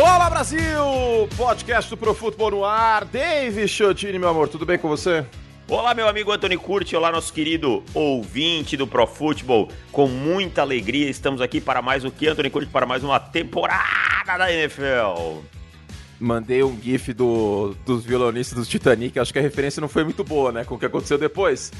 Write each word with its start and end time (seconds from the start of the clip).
Olá, 0.00 0.30
Brasil! 0.30 0.60
Podcast 1.36 1.90
do 1.90 1.96
Pro 1.96 2.14
Futebol 2.14 2.52
no 2.52 2.64
ar. 2.64 3.04
Dave 3.04 3.66
Chotini, 3.66 4.16
meu 4.16 4.28
amor, 4.28 4.48
tudo 4.48 4.64
bem 4.64 4.78
com 4.78 4.86
você? 4.86 5.26
Olá, 5.66 5.92
meu 5.92 6.06
amigo 6.06 6.30
Antônio 6.30 6.60
Curti, 6.60 6.94
olá, 6.94 7.10
nosso 7.10 7.32
querido 7.32 7.82
ouvinte 7.92 8.76
do 8.76 8.86
Pro 8.86 9.08
Futebol. 9.08 9.68
Com 9.90 10.06
muita 10.06 10.62
alegria, 10.62 11.10
estamos 11.10 11.40
aqui 11.40 11.60
para 11.60 11.82
mais 11.82 12.04
o 12.04 12.12
que, 12.12 12.28
Antônio 12.28 12.48
Curti? 12.48 12.70
Para 12.70 12.86
mais 12.86 13.02
uma 13.02 13.18
temporada 13.18 14.38
da 14.38 14.52
NFL. 14.52 15.40
Mandei 16.20 16.62
um 16.62 16.80
gif 16.80 17.12
do, 17.12 17.74
dos 17.84 18.04
violonistas 18.04 18.56
do 18.56 18.70
Titanic, 18.70 19.18
acho 19.18 19.32
que 19.32 19.40
a 19.40 19.42
referência 19.42 19.80
não 19.80 19.88
foi 19.88 20.04
muito 20.04 20.22
boa, 20.22 20.52
né, 20.52 20.64
com 20.64 20.76
o 20.76 20.78
que 20.78 20.86
aconteceu 20.86 21.18
depois. 21.18 21.72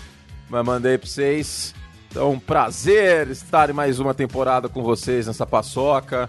Mas 0.50 0.66
mandei 0.66 0.98
para 0.98 1.06
vocês. 1.06 1.72
Então, 2.10 2.32
um 2.32 2.40
prazer 2.40 3.28
estar 3.28 3.70
em 3.70 3.74
mais 3.74 4.00
uma 4.00 4.12
temporada 4.12 4.68
com 4.68 4.82
vocês 4.82 5.28
nessa 5.28 5.46
paçoca. 5.46 6.28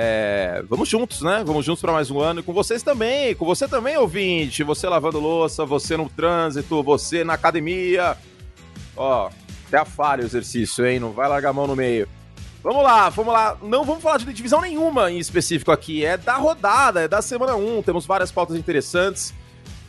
É, 0.00 0.62
vamos 0.68 0.88
juntos, 0.88 1.22
né? 1.22 1.42
Vamos 1.44 1.66
juntos 1.66 1.80
para 1.80 1.92
mais 1.92 2.08
um 2.08 2.20
ano. 2.20 2.38
E 2.38 2.42
com 2.44 2.52
vocês 2.52 2.84
também, 2.84 3.34
com 3.34 3.44
você 3.44 3.66
também, 3.66 3.96
ouvinte. 3.96 4.62
Você 4.62 4.88
lavando 4.88 5.18
louça, 5.18 5.66
você 5.66 5.96
no 5.96 6.08
trânsito, 6.08 6.84
você 6.84 7.24
na 7.24 7.32
academia. 7.32 8.16
Ó, 8.96 9.28
até 9.66 9.76
a 9.76 9.84
falha 9.84 10.22
o 10.22 10.26
exercício, 10.26 10.86
hein? 10.86 11.00
Não 11.00 11.10
vai 11.10 11.28
largar 11.28 11.50
a 11.50 11.52
mão 11.52 11.66
no 11.66 11.74
meio. 11.74 12.08
Vamos 12.62 12.84
lá, 12.84 13.08
vamos 13.08 13.32
lá. 13.34 13.56
Não 13.60 13.82
vamos 13.82 14.00
falar 14.00 14.18
de 14.18 14.32
divisão 14.32 14.60
nenhuma 14.60 15.10
em 15.10 15.18
específico 15.18 15.72
aqui. 15.72 16.04
É 16.04 16.16
da 16.16 16.36
rodada, 16.36 17.00
é 17.00 17.08
da 17.08 17.20
semana 17.20 17.56
1. 17.56 17.82
Temos 17.82 18.06
várias 18.06 18.30
pautas 18.30 18.56
interessantes. 18.56 19.34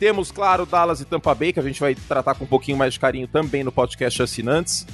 Temos, 0.00 0.32
claro, 0.32 0.66
Dallas 0.66 1.00
e 1.00 1.04
Tampa 1.04 1.32
Bay, 1.36 1.52
que 1.52 1.60
a 1.60 1.62
gente 1.62 1.78
vai 1.78 1.94
tratar 1.94 2.34
com 2.34 2.42
um 2.42 2.48
pouquinho 2.48 2.76
mais 2.76 2.94
de 2.94 2.98
carinho 2.98 3.28
também 3.28 3.62
no 3.62 3.70
podcast 3.70 4.20
Assinantes. 4.20 4.84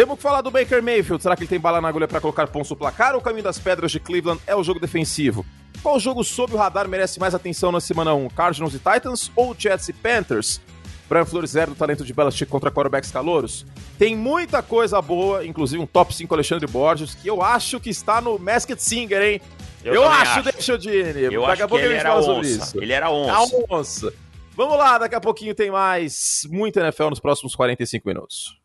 Temos 0.00 0.16
que 0.16 0.22
falar 0.22 0.40
do 0.40 0.50
Baker 0.50 0.82
Mayfield. 0.82 1.22
Será 1.22 1.36
que 1.36 1.42
ele 1.42 1.48
tem 1.50 1.60
bala 1.60 1.78
na 1.78 1.86
agulha 1.86 2.08
para 2.08 2.22
colocar 2.22 2.46
pontos 2.46 2.70
no 2.70 2.76
placar 2.76 3.12
ou 3.12 3.20
o 3.20 3.22
caminho 3.22 3.44
das 3.44 3.58
pedras 3.58 3.92
de 3.92 4.00
Cleveland 4.00 4.40
é 4.46 4.56
o 4.56 4.64
jogo 4.64 4.80
defensivo? 4.80 5.44
Qual 5.82 6.00
jogo 6.00 6.24
sob 6.24 6.54
o 6.54 6.56
radar 6.56 6.88
merece 6.88 7.20
mais 7.20 7.34
atenção 7.34 7.70
na 7.70 7.80
semana 7.82 8.14
1? 8.14 8.30
Cardinals 8.30 8.72
e 8.72 8.78
Titans 8.78 9.30
ou 9.36 9.54
Jets 9.54 9.90
e 9.90 9.92
Panthers? 9.92 10.58
Brian 11.06 11.26
Flores 11.26 11.50
zero 11.50 11.72
do 11.72 11.76
talento 11.76 12.02
de 12.02 12.14
Belichick 12.14 12.50
contra 12.50 12.70
quarterbacks 12.70 13.10
calouros? 13.10 13.66
Tem 13.98 14.16
muita 14.16 14.62
coisa 14.62 15.02
boa, 15.02 15.44
inclusive 15.44 15.82
um 15.82 15.86
top 15.86 16.14
5 16.14 16.32
Alexandre 16.32 16.66
Borges, 16.66 17.14
que 17.14 17.28
eu 17.28 17.42
acho 17.42 17.78
que 17.78 17.90
está 17.90 18.22
no 18.22 18.38
Masked 18.38 18.82
Singer, 18.82 19.20
hein? 19.20 19.42
Eu, 19.84 19.92
eu 19.96 20.08
acho, 20.08 20.40
acho, 20.40 20.42
deixa 20.44 20.72
eu 20.72 20.78
Dini. 20.78 21.24
Eu 21.24 21.42
daqui 21.42 21.52
acho 21.52 21.64
a 21.64 21.68
pouco 21.68 21.84
que 21.84 21.90
ele 21.90 21.98
era 21.98 22.18
onça. 22.18 22.78
Ele 22.78 22.92
era 22.94 23.10
onça. 23.10 23.34
A 23.34 23.76
onça. 23.76 24.14
Vamos 24.56 24.78
lá, 24.78 24.96
daqui 24.96 25.14
a 25.14 25.20
pouquinho 25.20 25.54
tem 25.54 25.70
mais 25.70 26.48
muita 26.50 26.80
NFL 26.80 27.10
nos 27.10 27.20
próximos 27.20 27.54
45 27.54 28.08
minutos. 28.08 28.58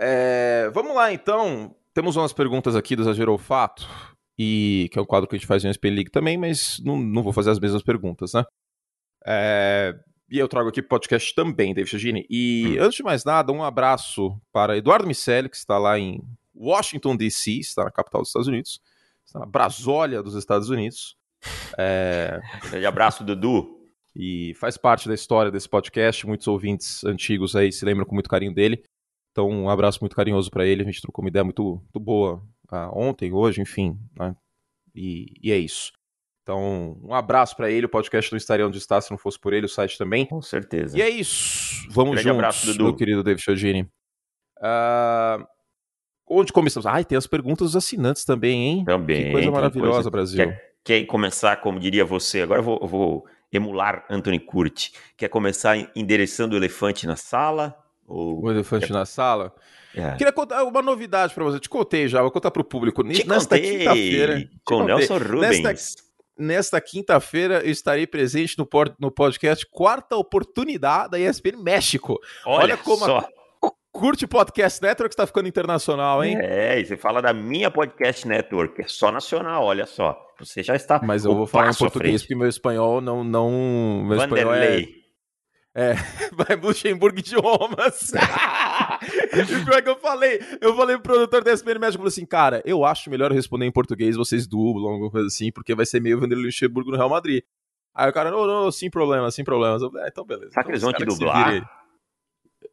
É, 0.00 0.70
vamos 0.72 0.94
lá, 0.94 1.12
então. 1.12 1.74
Temos 1.92 2.16
umas 2.16 2.32
perguntas 2.32 2.74
aqui 2.74 2.96
do 2.96 3.02
Exagero 3.02 3.36
Fato, 3.36 3.86
e 4.38 4.88
que 4.90 4.98
é 4.98 5.02
um 5.02 5.04
quadro 5.04 5.28
que 5.28 5.36
a 5.36 5.38
gente 5.38 5.46
faz 5.46 5.62
em 5.62 5.68
SP 5.68 5.90
League 5.90 6.10
também, 6.10 6.38
mas 6.38 6.80
não, 6.82 6.98
não 6.98 7.22
vou 7.22 7.32
fazer 7.32 7.50
as 7.50 7.60
mesmas 7.60 7.82
perguntas, 7.82 8.32
né? 8.32 8.42
É, 9.26 9.94
e 10.30 10.38
eu 10.38 10.48
trago 10.48 10.70
aqui 10.70 10.80
podcast 10.80 11.34
também, 11.34 11.74
David 11.74 11.90
Chagini. 11.90 12.26
E 12.30 12.78
hum. 12.78 12.84
antes 12.84 12.96
de 12.96 13.02
mais 13.02 13.24
nada, 13.24 13.52
um 13.52 13.62
abraço 13.62 14.40
para 14.50 14.78
Eduardo 14.78 15.06
Micelli, 15.06 15.50
que 15.50 15.56
está 15.56 15.76
lá 15.76 15.98
em 15.98 16.22
Washington, 16.54 17.14
D.C., 17.16 17.52
está 17.58 17.84
na 17.84 17.90
capital 17.90 18.22
dos 18.22 18.30
Estados 18.30 18.48
Unidos, 18.48 18.80
está 19.26 19.40
na 19.40 19.46
Brasólia 19.46 20.22
dos 20.22 20.34
Estados 20.34 20.70
Unidos. 20.70 21.16
É... 21.76 22.40
Grande 22.70 22.86
abraço, 22.86 23.24
Dudu. 23.24 23.78
E 24.16 24.54
faz 24.54 24.76
parte 24.76 25.06
da 25.06 25.14
história 25.14 25.50
desse 25.50 25.68
podcast. 25.68 26.26
Muitos 26.26 26.48
ouvintes 26.48 27.04
antigos 27.04 27.54
aí 27.54 27.70
se 27.70 27.84
lembram 27.84 28.06
com 28.06 28.14
muito 28.14 28.30
carinho 28.30 28.54
dele. 28.54 28.82
Então, 29.32 29.48
um 29.48 29.68
abraço 29.68 30.00
muito 30.00 30.16
carinhoso 30.16 30.50
para 30.50 30.66
ele. 30.66 30.82
A 30.82 30.84
gente 30.84 31.00
trocou 31.00 31.24
uma 31.24 31.28
ideia 31.28 31.44
muito, 31.44 31.62
muito 31.62 32.00
boa 32.00 32.42
uh, 32.72 32.90
ontem, 32.92 33.32
hoje, 33.32 33.60
enfim. 33.60 33.98
Né? 34.18 34.34
E, 34.94 35.32
e, 35.42 35.52
é 35.52 35.58
isso. 35.58 35.92
Então, 36.42 36.98
um 37.02 37.14
abraço 37.14 37.56
para 37.56 37.70
ele. 37.70 37.86
O 37.86 37.88
podcast 37.88 38.32
não 38.32 38.36
estaria 38.36 38.66
onde 38.66 38.78
está 38.78 39.00
se 39.00 39.10
não 39.10 39.18
fosse 39.18 39.38
por 39.38 39.52
ele, 39.52 39.66
o 39.66 39.68
site 39.68 39.96
também. 39.96 40.26
Com 40.26 40.42
certeza. 40.42 40.98
E 40.98 41.02
é 41.02 41.08
isso. 41.08 41.86
Vamos 41.90 42.12
Grande 42.12 42.28
juntos, 42.28 42.38
abraço, 42.38 42.66
Dudu. 42.66 42.84
meu 42.84 42.96
querido 42.96 43.22
David 43.22 43.42
Chiogini. 43.42 43.82
Uh, 44.58 45.46
onde 46.28 46.52
começamos? 46.52 46.86
Ai, 46.86 47.04
tem 47.04 47.16
as 47.16 47.26
perguntas 47.26 47.68
dos 47.68 47.76
assinantes 47.76 48.24
também, 48.24 48.66
hein? 48.66 48.84
Também. 48.84 49.26
Que 49.26 49.32
coisa 49.32 49.50
maravilhosa, 49.50 49.94
coisa... 49.94 50.10
Brasil. 50.10 50.44
Quer, 50.44 50.74
quer, 50.84 51.04
começar, 51.04 51.56
como 51.56 51.78
diria 51.78 52.04
você? 52.04 52.42
Agora 52.42 52.60
eu 52.60 52.64
vou, 52.64 52.78
eu 52.82 52.88
vou 52.88 53.26
emular 53.52 54.04
Anthony 54.10 54.40
Curti. 54.40 54.92
Quer 55.16 55.28
começar 55.28 55.76
endereçando 55.94 56.54
o 56.54 56.58
elefante 56.58 57.06
na 57.06 57.16
sala? 57.16 57.79
Ou... 58.10 58.44
O 58.44 58.50
elefante 58.50 58.90
é... 58.90 58.92
na 58.92 59.06
sala. 59.06 59.54
É. 59.94 60.12
Queria 60.16 60.32
contar 60.32 60.62
uma 60.64 60.82
novidade 60.82 61.32
para 61.32 61.44
você. 61.44 61.58
Te 61.58 61.68
contei 61.68 62.08
já, 62.08 62.20
vou 62.20 62.30
contar 62.30 62.50
para 62.50 62.62
o 62.62 62.64
público. 62.64 63.02
Te 63.04 63.26
nesta 63.26 63.58
quinta-feira. 63.58 64.48
Com 64.64 64.84
Nelson 64.84 65.18
Rubens. 65.18 65.62
Nesta, 65.62 66.02
nesta 66.38 66.80
quinta-feira 66.80 67.60
eu 67.64 67.70
estarei 67.70 68.06
presente 68.06 68.58
no, 68.58 68.68
no 68.98 69.10
podcast 69.10 69.66
Quarta 69.70 70.16
Oportunidade 70.16 71.12
da 71.12 71.20
ESPN 71.20 71.62
México. 71.62 72.18
Olha, 72.44 72.64
Olha 72.64 72.76
como 72.76 73.04
só. 73.04 73.18
A, 73.18 73.28
curte 73.92 74.26
Podcast 74.26 74.80
Network 74.80 75.12
está 75.12 75.26
ficando 75.26 75.48
internacional, 75.48 76.24
hein? 76.24 76.38
É, 76.40 76.80
e 76.80 76.86
você 76.86 76.96
fala 76.96 77.20
da 77.20 77.32
minha 77.32 77.70
Podcast 77.70 78.26
Network, 78.26 78.80
é 78.80 78.86
só 78.86 79.10
nacional, 79.10 79.64
olha 79.64 79.86
só. 79.86 80.18
Você 80.38 80.62
já 80.62 80.74
está. 80.74 81.00
Mas 81.02 81.24
eu 81.24 81.34
vou 81.34 81.46
falar 81.46 81.70
em 81.70 81.74
português 81.74 82.22
porque 82.22 82.34
meu 82.34 82.48
espanhol 82.48 83.00
não. 83.00 83.22
não 83.22 84.04
meu 84.06 84.16
Vanderlei. 84.16 84.44
espanhol 84.44 84.54
é. 84.96 84.99
É, 85.74 85.94
vai 86.32 86.56
Luxemburgo 86.56 87.18
Idiomas. 87.18 88.12
e 89.32 89.64
pior 89.64 89.82
que 89.82 89.88
eu 89.88 89.96
falei, 89.96 90.40
eu 90.60 90.74
falei 90.76 90.96
pro 90.96 91.14
produtor 91.14 91.44
da 91.44 91.52
SPN 91.52 91.78
Médico, 91.78 91.98
falou 91.98 92.08
assim, 92.08 92.26
cara, 92.26 92.62
eu 92.64 92.84
acho 92.84 93.10
melhor 93.10 93.32
responder 93.32 93.66
em 93.66 93.72
português, 93.72 94.16
vocês 94.16 94.46
dublam, 94.46 94.92
alguma 94.92 95.10
coisa 95.10 95.28
assim, 95.28 95.52
porque 95.52 95.74
vai 95.74 95.86
ser 95.86 96.00
meio 96.00 96.18
Vanderlei 96.18 96.46
Luxemburgo 96.46 96.90
no 96.90 96.96
Real 96.96 97.08
Madrid. 97.08 97.42
Aí 97.94 98.08
o 98.08 98.12
cara, 98.12 98.30
não, 98.30 98.46
não, 98.46 98.70
sem 98.70 98.90
problema, 98.90 99.30
sem 99.30 99.44
problemas. 99.44 99.82
Eu, 99.82 99.90
é, 99.98 100.08
então 100.08 100.24
beleza. 100.24 100.50
Será 100.50 100.64
que 100.64 100.70
eles 100.70 100.82
vão 100.82 100.92
te 100.92 101.04
dublar? 101.04 101.68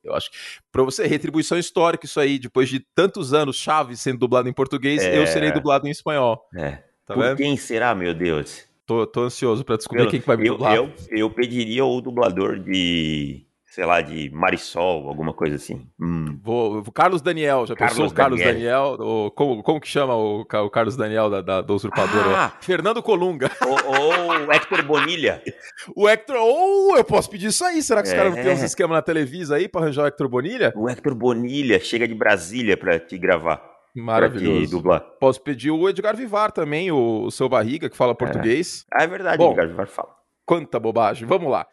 Eu 0.04 0.16
acho 0.16 0.32
que 0.32 0.38
pra 0.72 0.84
você, 0.84 1.06
retribuição 1.06 1.58
histórica, 1.58 2.06
isso 2.06 2.20
aí, 2.20 2.40
depois 2.40 2.70
de 2.70 2.80
tantos 2.96 3.34
anos 3.34 3.58
Chaves 3.58 4.00
sendo 4.00 4.20
dublado 4.20 4.48
em 4.48 4.54
português, 4.54 5.04
é... 5.04 5.18
eu 5.18 5.28
serei 5.28 5.52
dublado 5.52 5.88
em 5.88 5.92
espanhol. 5.92 6.48
É. 6.56 6.84
Tá 7.06 7.14
Por 7.14 7.24
vendo? 7.24 7.38
quem 7.38 7.56
será, 7.58 7.96
meu 7.96 8.14
Deus? 8.14 8.67
Tô, 8.88 9.06
tô 9.06 9.24
ansioso 9.24 9.66
para 9.66 9.76
descobrir 9.76 10.04
Pelo, 10.04 10.12
quem 10.12 10.22
que 10.22 10.26
vai 10.26 10.38
me 10.38 10.48
dublar. 10.48 10.74
Eu, 10.74 10.90
eu 11.12 11.30
pediria 11.30 11.84
o 11.84 12.00
dublador 12.00 12.58
de, 12.58 13.46
sei 13.66 13.86
lá, 13.86 14.00
de 14.00 14.30
Marisol, 14.30 15.10
alguma 15.10 15.34
coisa 15.34 15.58
assim. 15.58 15.86
Hum. 16.00 16.40
Vou, 16.42 16.82
Carlos 16.94 17.22
Daniel, 17.22 17.66
já 17.68 17.76
Carlos 17.76 17.98
pensou 17.98 18.10
o 18.10 18.16
Carlos 18.16 18.40
Daniel? 18.40 18.96
Daniel 18.98 19.26
o, 19.26 19.32
como, 19.32 19.62
como 19.62 19.82
que 19.82 19.90
chama 19.90 20.16
o, 20.16 20.40
o 20.40 20.70
Carlos 20.70 20.96
Daniel 20.96 21.30
da, 21.30 21.42
da, 21.42 21.60
do 21.60 21.76
Usurpador? 21.76 22.34
Ah, 22.34 22.54
Fernando 22.62 23.04
Colunga. 23.04 23.52
Ou, 23.62 24.48
o 24.48 24.52
Hector 24.54 24.82
Bonilha. 24.86 25.44
o 25.94 26.08
Hector, 26.08 26.38
ou 26.38 26.96
eu 26.96 27.04
posso 27.04 27.30
pedir 27.30 27.48
isso 27.48 27.66
aí, 27.66 27.84
será 27.84 28.02
que 28.02 28.08
os 28.08 28.14
é. 28.14 28.18
caras 28.18 28.38
não 28.38 28.42
tem 28.42 28.54
uns 28.54 28.64
esquemas 28.64 28.96
na 28.96 29.02
Televisa 29.02 29.58
aí 29.58 29.68
para 29.68 29.82
arranjar 29.82 30.04
o 30.04 30.08
Hector 30.08 30.30
Bonilha? 30.30 30.72
O 30.78 30.90
Hector 30.90 31.14
Bonilha 31.14 31.78
chega 31.82 32.08
de 32.08 32.16
Brasília 32.16 32.78
para 32.78 32.98
te 32.98 33.18
gravar. 33.18 33.77
Maravilhoso. 33.98 34.84
Posso 35.20 35.42
pedir 35.42 35.72
o 35.72 35.90
Edgar 35.90 36.16
Vivar 36.16 36.52
também, 36.52 36.92
o, 36.92 37.24
o 37.24 37.32
seu 37.32 37.50
barriga, 37.50 37.90
que 37.90 37.98
fala 37.98 38.14
português. 38.14 38.86
É, 38.94 39.04
é 39.04 39.08
verdade, 39.08 39.38
Bom, 39.38 39.52
Edgar 39.52 39.68
Vivar 39.68 39.88
fala. 39.88 40.16
Quanta 40.46 40.80
bobagem. 40.80 41.28
Vamos 41.28 41.52
lá. 41.52 41.66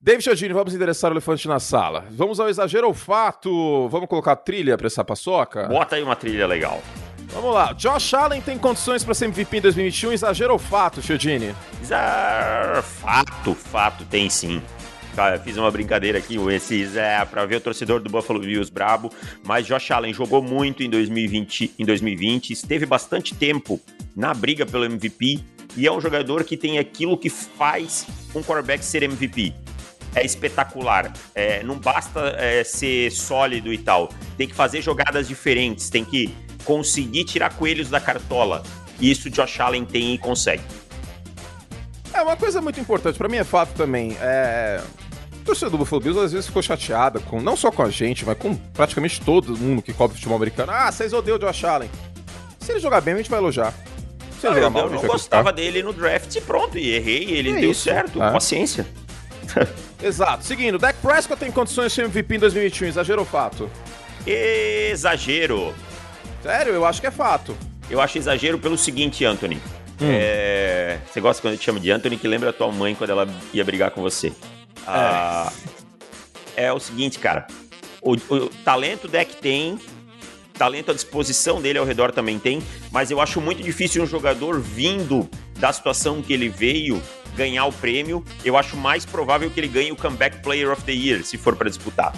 David 0.00 0.24
Chodini, 0.24 0.52
vamos 0.52 0.74
endereçar 0.74 1.10
o 1.10 1.14
elefante 1.14 1.46
na 1.46 1.60
sala. 1.60 2.06
Vamos 2.10 2.40
ao 2.40 2.48
exagero 2.48 2.88
ou 2.88 2.94
fato? 2.94 3.88
Vamos 3.88 4.08
colocar 4.08 4.34
trilha 4.34 4.76
pra 4.76 4.88
essa 4.88 5.04
paçoca? 5.04 5.68
Bota 5.68 5.94
aí 5.96 6.02
uma 6.02 6.16
trilha 6.16 6.46
legal. 6.46 6.82
Vamos 7.28 7.54
lá. 7.54 7.72
Josh 7.72 8.12
Allen 8.14 8.40
tem 8.40 8.58
condições 8.58 9.04
para 9.04 9.14
ser 9.14 9.26
MVP 9.26 9.58
em 9.58 9.60
2021? 9.60 10.12
Exagero 10.12 10.52
ou 10.52 10.58
fato, 10.58 11.00
Chodini? 11.00 11.54
Fato, 12.82 13.54
fato, 13.54 14.04
tem 14.06 14.28
sim. 14.28 14.60
Fiz 15.44 15.56
uma 15.56 15.70
brincadeira 15.70 16.18
aqui, 16.18 16.36
esses 16.50 16.96
é 16.96 17.24
para 17.24 17.44
ver 17.44 17.56
o 17.56 17.60
torcedor 17.60 18.00
do 18.00 18.08
Buffalo 18.08 18.40
Bills 18.40 18.72
brabo, 18.72 19.12
mas 19.44 19.66
Josh 19.66 19.90
Allen 19.90 20.14
jogou 20.14 20.42
muito 20.42 20.82
em 20.82 20.88
2020, 20.88 21.74
em 21.78 21.84
2020, 21.84 22.50
esteve 22.50 22.86
bastante 22.86 23.34
tempo 23.34 23.80
na 24.16 24.32
briga 24.32 24.64
pelo 24.64 24.84
MVP 24.84 25.40
e 25.76 25.86
é 25.86 25.92
um 25.92 26.00
jogador 26.00 26.44
que 26.44 26.56
tem 26.56 26.78
aquilo 26.78 27.16
que 27.16 27.30
faz 27.30 28.06
um 28.34 28.42
quarterback 28.42 28.84
ser 28.84 29.02
MVP. 29.02 29.54
É 30.14 30.24
espetacular. 30.24 31.12
É, 31.34 31.62
não 31.62 31.78
basta 31.78 32.34
é, 32.38 32.62
ser 32.62 33.10
sólido 33.10 33.72
e 33.72 33.78
tal. 33.78 34.10
Tem 34.36 34.46
que 34.46 34.54
fazer 34.54 34.82
jogadas 34.82 35.28
diferentes. 35.28 35.88
Tem 35.88 36.04
que 36.04 36.34
conseguir 36.64 37.24
tirar 37.24 37.54
coelhos 37.54 37.88
da 37.88 37.98
cartola. 37.98 38.62
E 39.00 39.10
isso 39.10 39.30
Josh 39.30 39.60
Allen 39.60 39.86
tem 39.86 40.14
e 40.14 40.18
consegue. 40.18 40.62
É 42.12 42.20
uma 42.20 42.36
coisa 42.36 42.60
muito 42.60 42.78
importante, 42.78 43.16
para 43.16 43.28
mim 43.28 43.38
é 43.38 43.44
fato 43.44 43.74
também. 43.74 44.16
É... 44.20 44.82
O 45.42 45.44
torcedor 45.44 45.70
do 45.70 45.78
Buffalo 45.78 46.00
Bills 46.00 46.24
às 46.24 46.32
vezes 46.32 46.46
ficou 46.46 46.62
chateada, 46.62 47.18
com, 47.18 47.40
não 47.40 47.56
só 47.56 47.72
com 47.72 47.82
a 47.82 47.90
gente, 47.90 48.24
mas 48.24 48.38
com 48.38 48.54
praticamente 48.54 49.20
todo 49.20 49.58
mundo 49.58 49.82
que 49.82 49.92
cobre 49.92 50.14
futebol 50.14 50.36
americano. 50.36 50.70
Ah, 50.72 50.90
vocês 50.90 51.12
odeiam 51.12 51.36
o 51.36 51.40
Josh 51.40 51.64
Allen. 51.64 51.90
Se 52.60 52.70
ele 52.70 52.78
jogar 52.78 53.00
bem, 53.00 53.14
a 53.14 53.16
gente 53.16 53.28
vai 53.28 53.40
elogiar. 53.40 53.74
Se 54.40 54.46
ele 54.46 54.54
jogar 54.54 54.70
mal, 54.70 54.84
eu 54.84 54.90
não 54.90 55.02
gostava 55.02 55.52
dele 55.52 55.82
no 55.82 55.92
draft 55.92 56.32
e 56.36 56.40
pronto, 56.40 56.78
e 56.78 56.94
errei, 56.94 57.24
ele 57.24 57.50
é 57.50 57.60
deu 57.60 57.72
isso. 57.72 57.82
certo, 57.82 58.22
é. 58.22 58.30
paciência. 58.30 58.86
Exato. 60.00 60.44
Seguindo, 60.44 60.78
Dak 60.78 60.96
Prescott 61.02 61.40
tem 61.40 61.50
condições 61.50 61.88
de 61.88 61.94
ser 61.94 62.04
MVP 62.04 62.36
em 62.36 62.38
2021, 62.38 62.88
exagero 62.88 63.20
ou 63.20 63.26
fato? 63.26 63.68
Exagero. 64.24 65.74
Sério, 66.40 66.72
eu 66.72 66.86
acho 66.86 67.00
que 67.00 67.08
é 67.08 67.10
fato. 67.10 67.56
Eu 67.90 68.00
acho 68.00 68.16
exagero 68.16 68.60
pelo 68.60 68.78
seguinte, 68.78 69.24
Anthony. 69.24 69.56
Hum. 70.00 70.08
É... 70.08 70.98
Você 71.12 71.20
gosta 71.20 71.42
quando 71.42 71.54
eu 71.54 71.58
te 71.58 71.64
chamo 71.64 71.80
de 71.80 71.90
Anthony, 71.90 72.16
que 72.16 72.28
lembra 72.28 72.50
a 72.50 72.52
tua 72.52 72.70
mãe 72.70 72.94
quando 72.94 73.10
ela 73.10 73.28
ia 73.52 73.64
brigar 73.64 73.90
com 73.90 74.00
você. 74.00 74.32
É, 74.86 74.90
ah, 74.90 75.52
é 76.56 76.72
o 76.72 76.78
seguinte, 76.78 77.18
cara. 77.18 77.46
O, 78.00 78.14
o, 78.14 78.48
talento 78.64 79.04
o 79.04 79.08
deck 79.08 79.36
tem, 79.36 79.78
talento 80.58 80.90
à 80.90 80.94
disposição 80.94 81.60
dele 81.60 81.78
ao 81.78 81.84
redor 81.84 82.12
também 82.12 82.38
tem, 82.38 82.62
mas 82.90 83.10
eu 83.10 83.20
acho 83.20 83.40
muito 83.40 83.62
difícil 83.62 84.02
um 84.02 84.06
jogador 84.06 84.60
vindo 84.60 85.28
da 85.58 85.72
situação 85.72 86.20
que 86.20 86.32
ele 86.32 86.48
veio 86.48 87.00
ganhar 87.36 87.64
o 87.66 87.72
prêmio. 87.72 88.24
Eu 88.44 88.56
acho 88.56 88.76
mais 88.76 89.04
provável 89.04 89.50
que 89.50 89.60
ele 89.60 89.68
ganhe 89.68 89.92
o 89.92 89.96
Comeback 89.96 90.42
Player 90.42 90.70
of 90.70 90.82
the 90.82 90.92
Year, 90.92 91.24
se 91.24 91.38
for 91.38 91.56
para 91.56 91.68
disputar. 91.68 92.12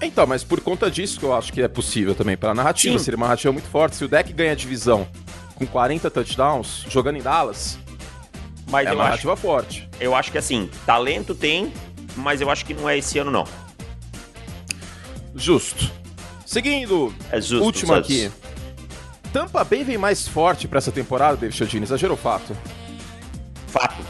Então, 0.00 0.26
mas 0.26 0.44
por 0.44 0.60
conta 0.60 0.90
disso 0.90 1.18
que 1.18 1.24
eu 1.24 1.34
acho 1.34 1.52
que 1.52 1.60
é 1.60 1.68
possível 1.68 2.14
também. 2.14 2.36
Pela 2.36 2.54
narrativa, 2.54 2.98
Sim. 2.98 3.04
seria 3.04 3.16
uma 3.16 3.26
narrativa 3.26 3.52
muito 3.52 3.68
forte. 3.68 3.96
Se 3.96 4.04
o 4.04 4.08
deck 4.08 4.32
ganha 4.32 4.52
a 4.52 4.54
divisão 4.54 5.08
com 5.54 5.66
40 5.66 6.08
touchdowns, 6.10 6.84
jogando 6.88 7.16
em 7.16 7.22
Dallas, 7.22 7.78
mas 8.68 8.86
é 8.86 8.92
uma 8.92 9.04
narrativa 9.04 9.32
acho, 9.32 9.42
forte. 9.42 9.88
Eu 10.00 10.14
acho 10.14 10.30
que 10.32 10.38
assim, 10.38 10.70
talento 10.86 11.34
tem, 11.34 11.72
mas 12.16 12.40
eu 12.40 12.50
acho 12.50 12.64
que 12.64 12.74
não 12.74 12.88
é 12.88 12.98
esse 12.98 13.18
ano, 13.18 13.30
não. 13.30 13.44
Justo. 15.34 15.90
Seguindo, 16.44 17.14
é 17.30 17.40
justo, 17.40 17.64
último 17.64 17.94
aqui. 17.94 18.30
Tampa 19.32 19.62
Bay 19.62 19.84
vem 19.84 19.98
mais 19.98 20.26
forte 20.26 20.66
para 20.66 20.78
essa 20.78 20.90
temporada, 20.90 21.36
David 21.36 21.56
Chodini. 21.56 21.84
Exagerou 21.84 22.16
o 22.16 22.20
fato? 22.20 22.56
Fato. 23.66 24.02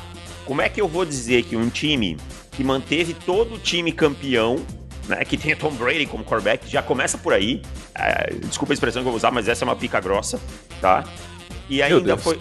Como 0.45 0.63
é 0.63 0.69
que 0.69 0.81
eu 0.81 0.89
vou 0.89 1.05
dizer 1.05 1.43
que 1.43 1.57
um 1.57 1.69
time 1.69 2.17
que 2.53 2.63
manteve 2.63 3.13
todo 3.15 3.57
o 3.57 3.59
time 3.59 3.93
campeão 3.93 4.65
né, 5.09 5.25
que 5.25 5.37
tem 5.37 5.57
Tom 5.57 5.73
Brady 5.73 6.07
como 6.07 6.23
quarterback, 6.23 6.69
já 6.71 6.83
começa 6.83 7.19
por 7.19 7.33
aí. 7.33 7.63
É, 7.95 8.35
desculpa 8.45 8.73
a 8.73 8.75
expressão 8.75 9.03
que 9.03 9.09
eu 9.09 9.13
vou 9.13 9.17
usar, 9.17 9.31
mas 9.31 9.49
essa 9.49 9.65
é 9.65 9.67
uma 9.67 9.75
pica 9.75 9.99
grossa, 10.01 10.39
tá? 10.81 11.05
E 11.69 11.83
ainda 11.83 12.17
foi, 12.17 12.39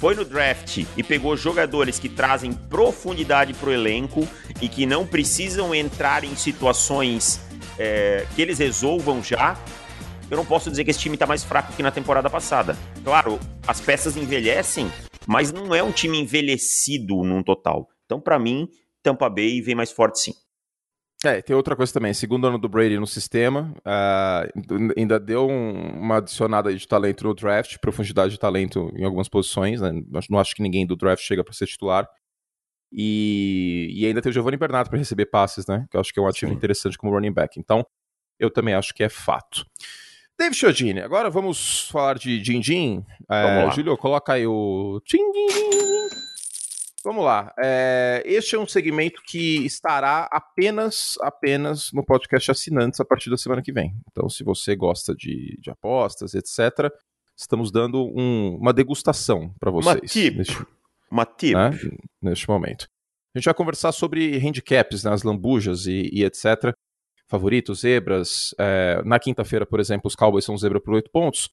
foi 0.00 0.14
no 0.14 0.24
draft 0.24 0.78
e 0.96 1.02
pegou 1.02 1.36
jogadores 1.36 1.98
que 1.98 2.08
trazem 2.08 2.54
profundidade 2.54 3.52
pro 3.52 3.70
elenco 3.70 4.26
e 4.58 4.66
que 4.66 4.86
não 4.86 5.06
precisam 5.06 5.74
entrar 5.74 6.24
em 6.24 6.34
situações 6.34 7.38
é, 7.78 8.26
que 8.34 8.40
eles 8.40 8.58
resolvam 8.58 9.22
já. 9.22 9.62
Eu 10.30 10.38
não 10.38 10.46
posso 10.46 10.70
dizer 10.70 10.84
que 10.84 10.90
esse 10.90 11.00
time 11.00 11.18
tá 11.18 11.26
mais 11.26 11.44
fraco 11.44 11.74
que 11.74 11.82
na 11.82 11.90
temporada 11.90 12.30
passada. 12.30 12.78
Claro, 13.04 13.38
as 13.66 13.78
peças 13.78 14.16
envelhecem, 14.16 14.90
mas 15.26 15.52
não 15.52 15.74
é 15.74 15.82
um 15.82 15.92
time 15.92 16.18
envelhecido 16.18 17.22
num 17.22 17.42
total. 17.42 17.86
Então, 18.06 18.18
para 18.18 18.38
mim, 18.38 18.68
Tampa 19.02 19.28
Bay 19.28 19.60
vem 19.60 19.74
mais 19.74 19.92
forte 19.92 20.18
sim. 20.20 20.32
É, 21.24 21.42
tem 21.42 21.54
outra 21.54 21.76
coisa 21.76 21.92
também. 21.92 22.14
Segundo 22.14 22.46
ano 22.46 22.58
do 22.58 22.68
Brady 22.68 22.98
no 22.98 23.06
sistema, 23.06 23.74
uh, 23.80 24.92
ainda 24.96 25.20
deu 25.20 25.48
um, 25.48 25.90
uma 25.98 26.16
adicionada 26.16 26.74
de 26.74 26.88
talento 26.88 27.24
no 27.24 27.34
draft, 27.34 27.76
profundidade 27.78 28.32
de 28.32 28.38
talento 28.38 28.90
em 28.96 29.04
algumas 29.04 29.28
posições. 29.28 29.82
Né? 29.82 29.92
Não 30.30 30.38
acho 30.38 30.54
que 30.54 30.62
ninguém 30.62 30.86
do 30.86 30.96
draft 30.96 31.22
chega 31.22 31.44
para 31.44 31.52
ser 31.52 31.66
titular. 31.66 32.08
E, 32.92 33.88
e, 33.92 34.06
ainda 34.06 34.20
tem 34.20 34.30
o 34.30 34.32
Giovanni 34.32 34.56
Bernardo 34.56 34.88
para 34.88 34.98
receber 34.98 35.26
passes, 35.26 35.64
né? 35.66 35.86
Que 35.90 35.96
eu 35.96 36.00
acho 36.00 36.12
que 36.12 36.18
é 36.18 36.22
um 36.22 36.26
ativo 36.26 36.50
Sim. 36.50 36.56
interessante 36.56 36.98
como 36.98 37.12
running 37.12 37.32
back. 37.32 37.60
Então, 37.60 37.86
eu 38.36 38.50
também 38.50 38.74
acho 38.74 38.92
que 38.92 39.04
é 39.04 39.08
fato. 39.08 39.64
David 40.36 40.56
Chiodini, 40.56 41.00
agora 41.00 41.30
vamos 41.30 41.88
falar 41.88 42.18
de 42.18 42.40
Din 42.40 42.60
Din. 42.60 43.04
É, 43.30 43.70
Júlio, 43.72 43.96
coloca 43.96 44.32
aí 44.32 44.46
o. 44.46 45.00
Din, 45.06 45.30
din, 45.30 45.46
din. 45.46 46.29
Vamos 47.02 47.24
lá. 47.24 47.52
É, 47.58 48.22
este 48.26 48.56
é 48.56 48.58
um 48.58 48.66
segmento 48.66 49.22
que 49.24 49.64
estará 49.64 50.28
apenas, 50.30 51.16
apenas 51.22 51.90
no 51.92 52.04
podcast 52.04 52.50
assinantes 52.50 53.00
a 53.00 53.04
partir 53.04 53.30
da 53.30 53.38
semana 53.38 53.62
que 53.62 53.72
vem. 53.72 53.94
Então, 54.10 54.28
se 54.28 54.44
você 54.44 54.76
gosta 54.76 55.14
de, 55.14 55.58
de 55.60 55.70
apostas, 55.70 56.34
etc., 56.34 56.92
estamos 57.34 57.72
dando 57.72 58.04
um, 58.04 58.56
uma 58.56 58.72
degustação 58.72 59.54
para 59.58 59.70
vocês. 59.70 59.94
Uma 59.94 60.06
tip. 60.06 60.36
Neste, 60.36 60.66
uma 61.10 61.24
tip. 61.24 61.54
Né, 61.54 61.70
neste 62.20 62.48
momento. 62.48 62.86
A 63.34 63.38
gente 63.38 63.46
vai 63.46 63.54
conversar 63.54 63.92
sobre 63.92 64.36
handicaps, 64.36 65.04
né, 65.04 65.12
as 65.12 65.22
lambujas 65.22 65.86
e, 65.86 66.10
e 66.12 66.22
etc. 66.22 66.74
Favoritos, 67.28 67.80
zebras. 67.80 68.54
É, 68.58 69.02
na 69.06 69.18
quinta-feira, 69.18 69.64
por 69.64 69.80
exemplo, 69.80 70.06
os 70.06 70.14
Cowboys 70.14 70.44
são 70.44 70.56
zebra 70.58 70.80
por 70.80 70.92
8 70.92 71.10
pontos. 71.10 71.48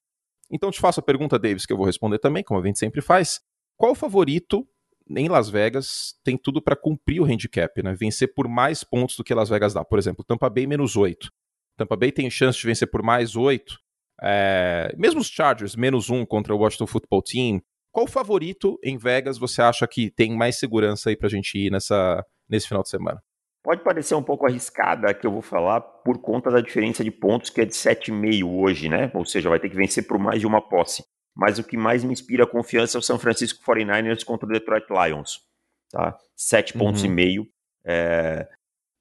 Então, 0.50 0.70
te 0.70 0.78
faço 0.80 1.00
a 1.00 1.02
pergunta, 1.02 1.38
Davis, 1.38 1.64
que 1.64 1.72
eu 1.72 1.76
vou 1.76 1.86
responder 1.86 2.18
também, 2.18 2.44
como 2.44 2.60
a 2.60 2.66
gente 2.66 2.78
sempre 2.78 3.00
faz. 3.00 3.40
Qual 3.78 3.92
o 3.92 3.94
favorito 3.94 4.68
em 5.16 5.28
Las 5.28 5.48
Vegas 5.48 6.14
tem 6.24 6.36
tudo 6.36 6.60
para 6.60 6.76
cumprir 6.76 7.20
o 7.20 7.24
handicap, 7.24 7.82
né? 7.82 7.94
Vencer 7.94 8.32
por 8.34 8.48
mais 8.48 8.84
pontos 8.84 9.16
do 9.16 9.24
que 9.24 9.34
Las 9.34 9.48
Vegas 9.48 9.74
dá. 9.74 9.84
Por 9.84 9.98
exemplo, 9.98 10.24
Tampa 10.24 10.48
Bay 10.50 10.66
menos 10.66 10.96
8. 10.96 11.30
Tampa 11.76 11.96
Bay 11.96 12.12
tem 12.12 12.30
chance 12.30 12.58
de 12.58 12.66
vencer 12.66 12.90
por 12.90 13.02
mais 13.02 13.36
8. 13.36 13.78
É... 14.22 14.94
Mesmo 14.96 15.20
os 15.20 15.28
Chargers, 15.28 15.76
menos 15.76 16.10
1 16.10 16.26
contra 16.26 16.54
o 16.54 16.58
Washington 16.58 16.86
Football 16.86 17.22
Team. 17.22 17.62
Qual 17.92 18.06
favorito 18.06 18.78
em 18.84 18.98
Vegas 18.98 19.38
você 19.38 19.62
acha 19.62 19.86
que 19.86 20.10
tem 20.10 20.36
mais 20.36 20.58
segurança 20.58 21.08
aí 21.08 21.16
pra 21.16 21.28
gente 21.28 21.56
ir 21.58 21.70
nessa, 21.70 22.24
nesse 22.48 22.68
final 22.68 22.82
de 22.82 22.90
semana? 22.90 23.22
Pode 23.62 23.82
parecer 23.82 24.14
um 24.14 24.22
pouco 24.22 24.46
arriscada 24.46 25.12
que 25.12 25.26
eu 25.26 25.32
vou 25.32 25.42
falar 25.42 25.80
por 25.80 26.18
conta 26.20 26.50
da 26.50 26.60
diferença 26.60 27.02
de 27.02 27.10
pontos 27.10 27.50
que 27.50 27.60
é 27.60 27.64
de 27.64 27.72
7,5 27.72 28.44
hoje, 28.44 28.88
né? 28.88 29.10
Ou 29.14 29.24
seja, 29.24 29.48
vai 29.48 29.58
ter 29.58 29.68
que 29.68 29.76
vencer 29.76 30.06
por 30.06 30.18
mais 30.18 30.40
de 30.40 30.46
uma 30.46 30.60
posse 30.60 31.04
mas 31.38 31.56
o 31.56 31.62
que 31.62 31.76
mais 31.76 32.02
me 32.02 32.12
inspira 32.12 32.44
confiança 32.44 32.98
é 32.98 33.00
o 33.00 33.02
São 33.02 33.16
Francisco 33.16 33.62
49ers 33.64 34.24
contra 34.24 34.44
o 34.44 34.52
Detroit 34.52 34.86
Lions. 34.90 35.40
Tá? 35.88 36.18
Sete 36.36 36.74
uhum. 36.74 36.80
pontos 36.80 37.04
e 37.04 37.08
meio. 37.08 37.46
É, 37.84 38.48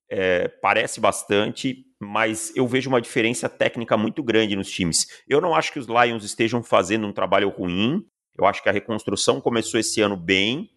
é, 0.08 0.48
parece 0.48 1.00
bastante, 1.00 1.84
mas 2.00 2.56
eu 2.56 2.68
vejo 2.68 2.90
uma 2.90 3.02
diferença 3.02 3.50
técnica 3.50 3.98
muito 3.98 4.22
grande 4.22 4.56
nos 4.56 4.70
times. 4.70 5.08
Eu 5.28 5.42
não 5.42 5.56
acho 5.56 5.74
que 5.74 5.80
os 5.80 5.88
Lions 5.88 6.24
estejam 6.24 6.62
fazendo 6.62 7.08
um 7.08 7.12
trabalho 7.12 7.50
ruim. 7.50 8.06
Eu 8.38 8.46
acho 8.46 8.62
que 8.62 8.70
a 8.70 8.72
reconstrução 8.72 9.42
começou 9.42 9.80
esse 9.80 10.00
ano 10.00 10.16
bem. 10.16 10.70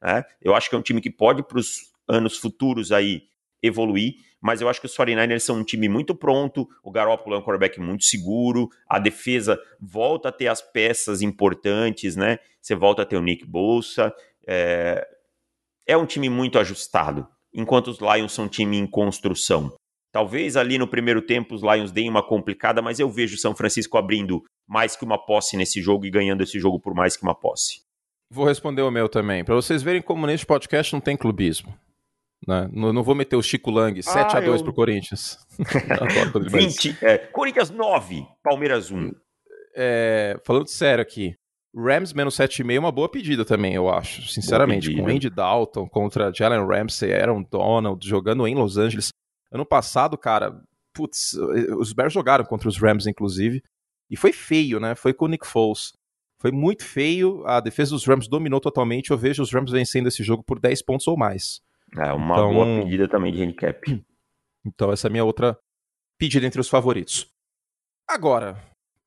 Né? 0.00 0.24
Eu 0.40 0.54
acho 0.54 0.70
que 0.70 0.74
é 0.74 0.78
um 0.78 0.82
time 0.82 1.02
que 1.02 1.10
pode, 1.10 1.42
para 1.42 1.58
os 1.58 1.92
anos 2.08 2.38
futuros, 2.38 2.90
aí 2.90 3.24
evoluir 3.62 4.14
mas 4.42 4.60
eu 4.60 4.68
acho 4.68 4.80
que 4.80 4.86
os 4.86 4.96
49ers 4.96 5.38
são 5.38 5.60
um 5.60 5.62
time 5.62 5.88
muito 5.88 6.16
pronto, 6.16 6.68
o 6.82 6.90
Garoppolo 6.90 7.36
é 7.36 7.38
um 7.38 7.42
quarterback 7.42 7.80
muito 7.80 8.04
seguro, 8.04 8.68
a 8.88 8.98
defesa 8.98 9.58
volta 9.80 10.30
a 10.30 10.32
ter 10.32 10.48
as 10.48 10.60
peças 10.60 11.22
importantes, 11.22 12.16
né? 12.16 12.40
Você 12.60 12.74
volta 12.74 13.02
a 13.02 13.06
ter 13.06 13.16
o 13.16 13.22
Nick 13.22 13.46
Bolsa, 13.46 14.12
é, 14.44 15.06
é 15.86 15.96
um 15.96 16.04
time 16.04 16.28
muito 16.28 16.58
ajustado, 16.58 17.26
enquanto 17.54 17.86
os 17.88 18.00
Lions 18.00 18.32
são 18.32 18.46
um 18.46 18.48
time 18.48 18.76
em 18.76 18.86
construção. 18.86 19.72
Talvez 20.10 20.56
ali 20.56 20.76
no 20.76 20.88
primeiro 20.88 21.22
tempo 21.22 21.54
os 21.54 21.62
Lions 21.62 21.92
deem 21.92 22.10
uma 22.10 22.22
complicada, 22.22 22.82
mas 22.82 22.98
eu 22.98 23.08
vejo 23.08 23.38
São 23.38 23.54
Francisco 23.54 23.96
abrindo 23.96 24.42
mais 24.66 24.96
que 24.96 25.04
uma 25.04 25.24
posse 25.24 25.56
nesse 25.56 25.80
jogo 25.80 26.04
e 26.04 26.10
ganhando 26.10 26.42
esse 26.42 26.58
jogo 26.58 26.80
por 26.80 26.94
mais 26.94 27.16
que 27.16 27.22
uma 27.22 27.34
posse. 27.34 27.82
Vou 28.28 28.44
responder 28.44 28.82
o 28.82 28.90
meu 28.90 29.08
também, 29.08 29.44
para 29.44 29.54
vocês 29.54 29.84
verem 29.84 30.02
como 30.02 30.26
neste 30.26 30.44
podcast 30.44 30.92
não 30.92 31.00
tem 31.00 31.16
clubismo. 31.16 31.72
Né? 32.46 32.68
Não, 32.72 32.92
não, 32.92 33.02
vou 33.02 33.14
meter 33.14 33.36
o 33.36 33.42
Chico 33.42 33.70
Lang 33.70 33.98
7x2 33.98 34.34
ah, 34.34 34.40
eu... 34.42 34.64
pro 34.64 34.72
Corinthians. 34.72 35.38
20, 36.50 36.98
é, 37.00 37.18
Corinthians 37.18 37.70
9, 37.70 38.26
Palmeiras 38.42 38.90
1. 38.90 39.12
É, 39.76 40.40
falando 40.44 40.68
sério 40.68 41.02
aqui, 41.02 41.36
Rams 41.74 42.12
menos 42.12 42.36
7,5 42.36 42.74
é 42.74 42.78
uma 42.78 42.92
boa 42.92 43.08
pedida 43.08 43.44
também, 43.44 43.74
eu 43.74 43.88
acho. 43.88 44.28
Sinceramente, 44.28 44.94
com 44.94 45.06
Andy 45.06 45.30
Dalton 45.30 45.88
contra 45.88 46.32
Jalen 46.32 46.66
Ramsey, 46.66 47.14
Aaron 47.14 47.42
Donald 47.42 48.06
jogando 48.06 48.46
em 48.46 48.54
Los 48.54 48.76
Angeles. 48.76 49.08
Ano 49.50 49.64
passado, 49.64 50.18
cara, 50.18 50.60
putz, 50.92 51.34
os 51.78 51.92
Bears 51.92 52.12
jogaram 52.12 52.44
contra 52.44 52.68
os 52.68 52.76
Rams, 52.76 53.06
inclusive, 53.06 53.62
e 54.10 54.16
foi 54.16 54.32
feio, 54.32 54.78
né? 54.78 54.94
Foi 54.94 55.14
com 55.14 55.24
o 55.24 55.28
Nick 55.28 55.46
Foles. 55.46 55.92
Foi 56.38 56.50
muito 56.50 56.84
feio, 56.84 57.46
a 57.46 57.60
defesa 57.60 57.92
dos 57.92 58.04
Rams 58.04 58.28
dominou 58.28 58.60
totalmente. 58.60 59.10
Eu 59.10 59.16
vejo 59.16 59.42
os 59.42 59.52
Rams 59.52 59.70
vencendo 59.70 60.08
esse 60.08 60.22
jogo 60.22 60.42
por 60.42 60.58
10 60.58 60.82
pontos 60.82 61.06
ou 61.06 61.16
mais. 61.16 61.60
É 61.96 62.12
uma 62.12 62.34
então, 62.34 62.52
boa 62.52 62.82
pedida 62.82 63.08
também 63.08 63.32
de 63.32 63.42
handicap. 63.42 63.80
Então, 64.64 64.92
essa 64.92 65.08
é 65.08 65.10
a 65.10 65.10
minha 65.10 65.24
outra 65.24 65.58
pedida 66.16 66.46
entre 66.46 66.60
os 66.60 66.68
favoritos. 66.68 67.26
Agora, 68.08 68.56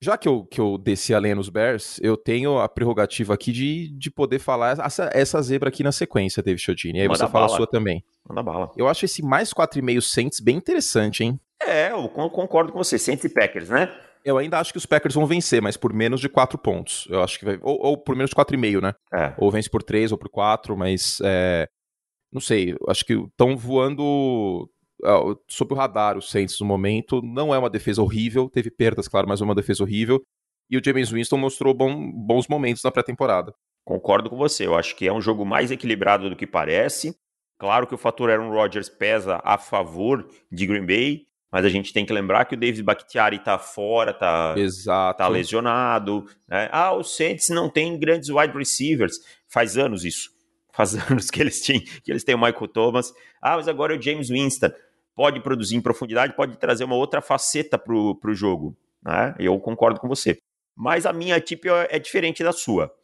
já 0.02 0.18
que 0.18 0.28
eu, 0.28 0.44
que 0.44 0.60
eu 0.60 0.76
desci 0.76 1.14
a 1.14 1.18
lenha 1.18 1.34
nos 1.34 1.48
Bears, 1.48 1.98
eu 2.02 2.14
tenho 2.14 2.58
a 2.58 2.68
prerrogativa 2.68 3.32
aqui 3.32 3.52
de, 3.52 3.88
de 3.96 4.10
poder 4.10 4.38
falar 4.38 4.78
essa, 4.78 5.10
essa 5.14 5.40
zebra 5.40 5.70
aqui 5.70 5.82
na 5.82 5.92
sequência, 5.92 6.42
David 6.42 6.62
Chodini. 6.62 7.00
Aí 7.00 7.08
Manda 7.08 7.18
você 7.18 7.32
fala 7.32 7.46
a 7.46 7.48
sua 7.48 7.66
também. 7.66 8.04
Manda 8.28 8.42
bala. 8.42 8.70
Eu 8.76 8.86
acho 8.86 9.06
esse 9.06 9.22
mais 9.22 9.54
4,5 9.54 10.00
Saints 10.02 10.40
bem 10.40 10.56
interessante, 10.56 11.24
hein? 11.24 11.40
É, 11.62 11.90
eu 11.90 12.06
concordo 12.10 12.72
com 12.72 12.78
você. 12.78 12.98
Saints 12.98 13.24
e 13.24 13.30
Packers, 13.30 13.70
né? 13.70 13.90
Eu 14.22 14.36
ainda 14.36 14.58
acho 14.58 14.72
que 14.72 14.78
os 14.78 14.84
Packers 14.84 15.14
vão 15.14 15.24
vencer, 15.24 15.62
mas 15.62 15.76
por 15.76 15.92
menos 15.92 16.20
de 16.20 16.28
4 16.28 16.58
pontos. 16.58 17.06
Eu 17.08 17.22
acho 17.22 17.38
que 17.38 17.44
vai. 17.44 17.58
Ou, 17.62 17.78
ou 17.80 17.96
por 17.96 18.14
menos 18.14 18.30
de 18.30 18.36
4,5, 18.36 18.82
né? 18.82 18.92
É. 19.14 19.32
Ou 19.38 19.50
vence 19.50 19.70
por 19.70 19.82
3 19.82 20.12
ou 20.12 20.18
por 20.18 20.28
4, 20.28 20.76
mas 20.76 21.18
é, 21.24 21.68
não 22.32 22.40
sei, 22.40 22.76
acho 22.88 23.04
que 23.04 23.14
estão 23.14 23.56
voando 23.56 24.68
uh, 25.02 25.38
sob 25.48 25.72
o 25.74 25.76
radar 25.76 26.16
os 26.16 26.30
Saints 26.30 26.60
no 26.60 26.66
momento. 26.66 27.22
Não 27.22 27.54
é 27.54 27.58
uma 27.58 27.70
defesa 27.70 28.02
horrível, 28.02 28.48
teve 28.48 28.70
perdas, 28.70 29.08
claro, 29.08 29.28
mas 29.28 29.40
é 29.40 29.44
uma 29.44 29.54
defesa 29.54 29.82
horrível. 29.82 30.22
E 30.68 30.76
o 30.76 30.82
James 30.84 31.10
Winston 31.10 31.36
mostrou 31.38 31.72
bom, 31.72 32.10
bons 32.12 32.48
momentos 32.48 32.82
na 32.82 32.90
pré-temporada. 32.90 33.54
Concordo 33.84 34.28
com 34.28 34.36
você, 34.36 34.66
eu 34.66 34.74
acho 34.74 34.96
que 34.96 35.06
é 35.06 35.12
um 35.12 35.20
jogo 35.20 35.44
mais 35.44 35.70
equilibrado 35.70 36.28
do 36.28 36.34
que 36.34 36.46
parece. 36.46 37.16
Claro 37.58 37.86
que 37.86 37.94
o 37.94 37.98
fator 37.98 38.30
Aaron 38.30 38.50
Rodgers 38.50 38.88
pesa 38.88 39.40
a 39.44 39.56
favor 39.56 40.28
de 40.50 40.66
Green 40.66 40.84
Bay, 40.84 41.26
Mas 41.50 41.64
a 41.64 41.68
gente 41.68 41.92
tem 41.92 42.04
que 42.04 42.12
lembrar 42.12 42.44
que 42.44 42.54
o 42.54 42.58
David 42.58 42.82
Bakhtiari 42.82 43.38
tá 43.38 43.56
fora, 43.58 44.12
tá, 44.12 44.54
Exato. 44.58 45.18
tá 45.18 45.28
lesionado. 45.28 46.26
Né? 46.48 46.68
Ah, 46.72 46.92
o 46.92 47.04
Saints 47.04 47.48
não 47.48 47.70
tem 47.70 47.98
grandes 47.98 48.28
wide 48.28 48.52
receivers. 48.52 49.20
Faz 49.48 49.78
anos 49.78 50.04
isso. 50.04 50.35
Faz 50.76 50.94
anos 51.10 51.30
que 51.30 51.40
eles, 51.40 51.60
tinham, 51.62 51.80
que 51.80 52.10
eles 52.10 52.22
têm 52.24 52.34
o 52.34 52.38
Michael 52.38 52.68
Thomas. 52.68 53.12
Ah, 53.40 53.56
mas 53.56 53.68
agora 53.68 53.94
é 53.94 53.98
o 53.98 54.02
James 54.02 54.28
Winston. 54.28 54.70
Pode 55.14 55.40
produzir 55.40 55.76
em 55.76 55.80
profundidade, 55.80 56.36
pode 56.36 56.58
trazer 56.58 56.84
uma 56.84 56.96
outra 56.96 57.22
faceta 57.22 57.78
pro, 57.78 58.14
pro 58.16 58.34
jogo. 58.34 58.76
Né? 59.02 59.34
Eu 59.38 59.58
concordo 59.58 59.98
com 59.98 60.08
você. 60.08 60.38
Mas 60.76 61.06
a 61.06 61.12
minha 61.12 61.40
tip 61.40 61.64
é 61.88 61.98
diferente 61.98 62.44
da 62.44 62.52
sua. 62.52 62.94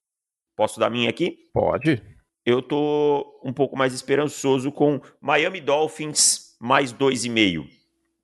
Posso 0.54 0.78
dar 0.78 0.88
a 0.88 0.90
minha 0.90 1.08
aqui? 1.08 1.48
Pode. 1.54 2.02
Eu 2.44 2.60
tô 2.60 3.40
um 3.42 3.52
pouco 3.52 3.76
mais 3.76 3.94
esperançoso 3.94 4.70
com 4.70 5.00
Miami 5.20 5.60
Dolphins 5.60 6.54
mais 6.60 6.92
2,5 6.92 7.82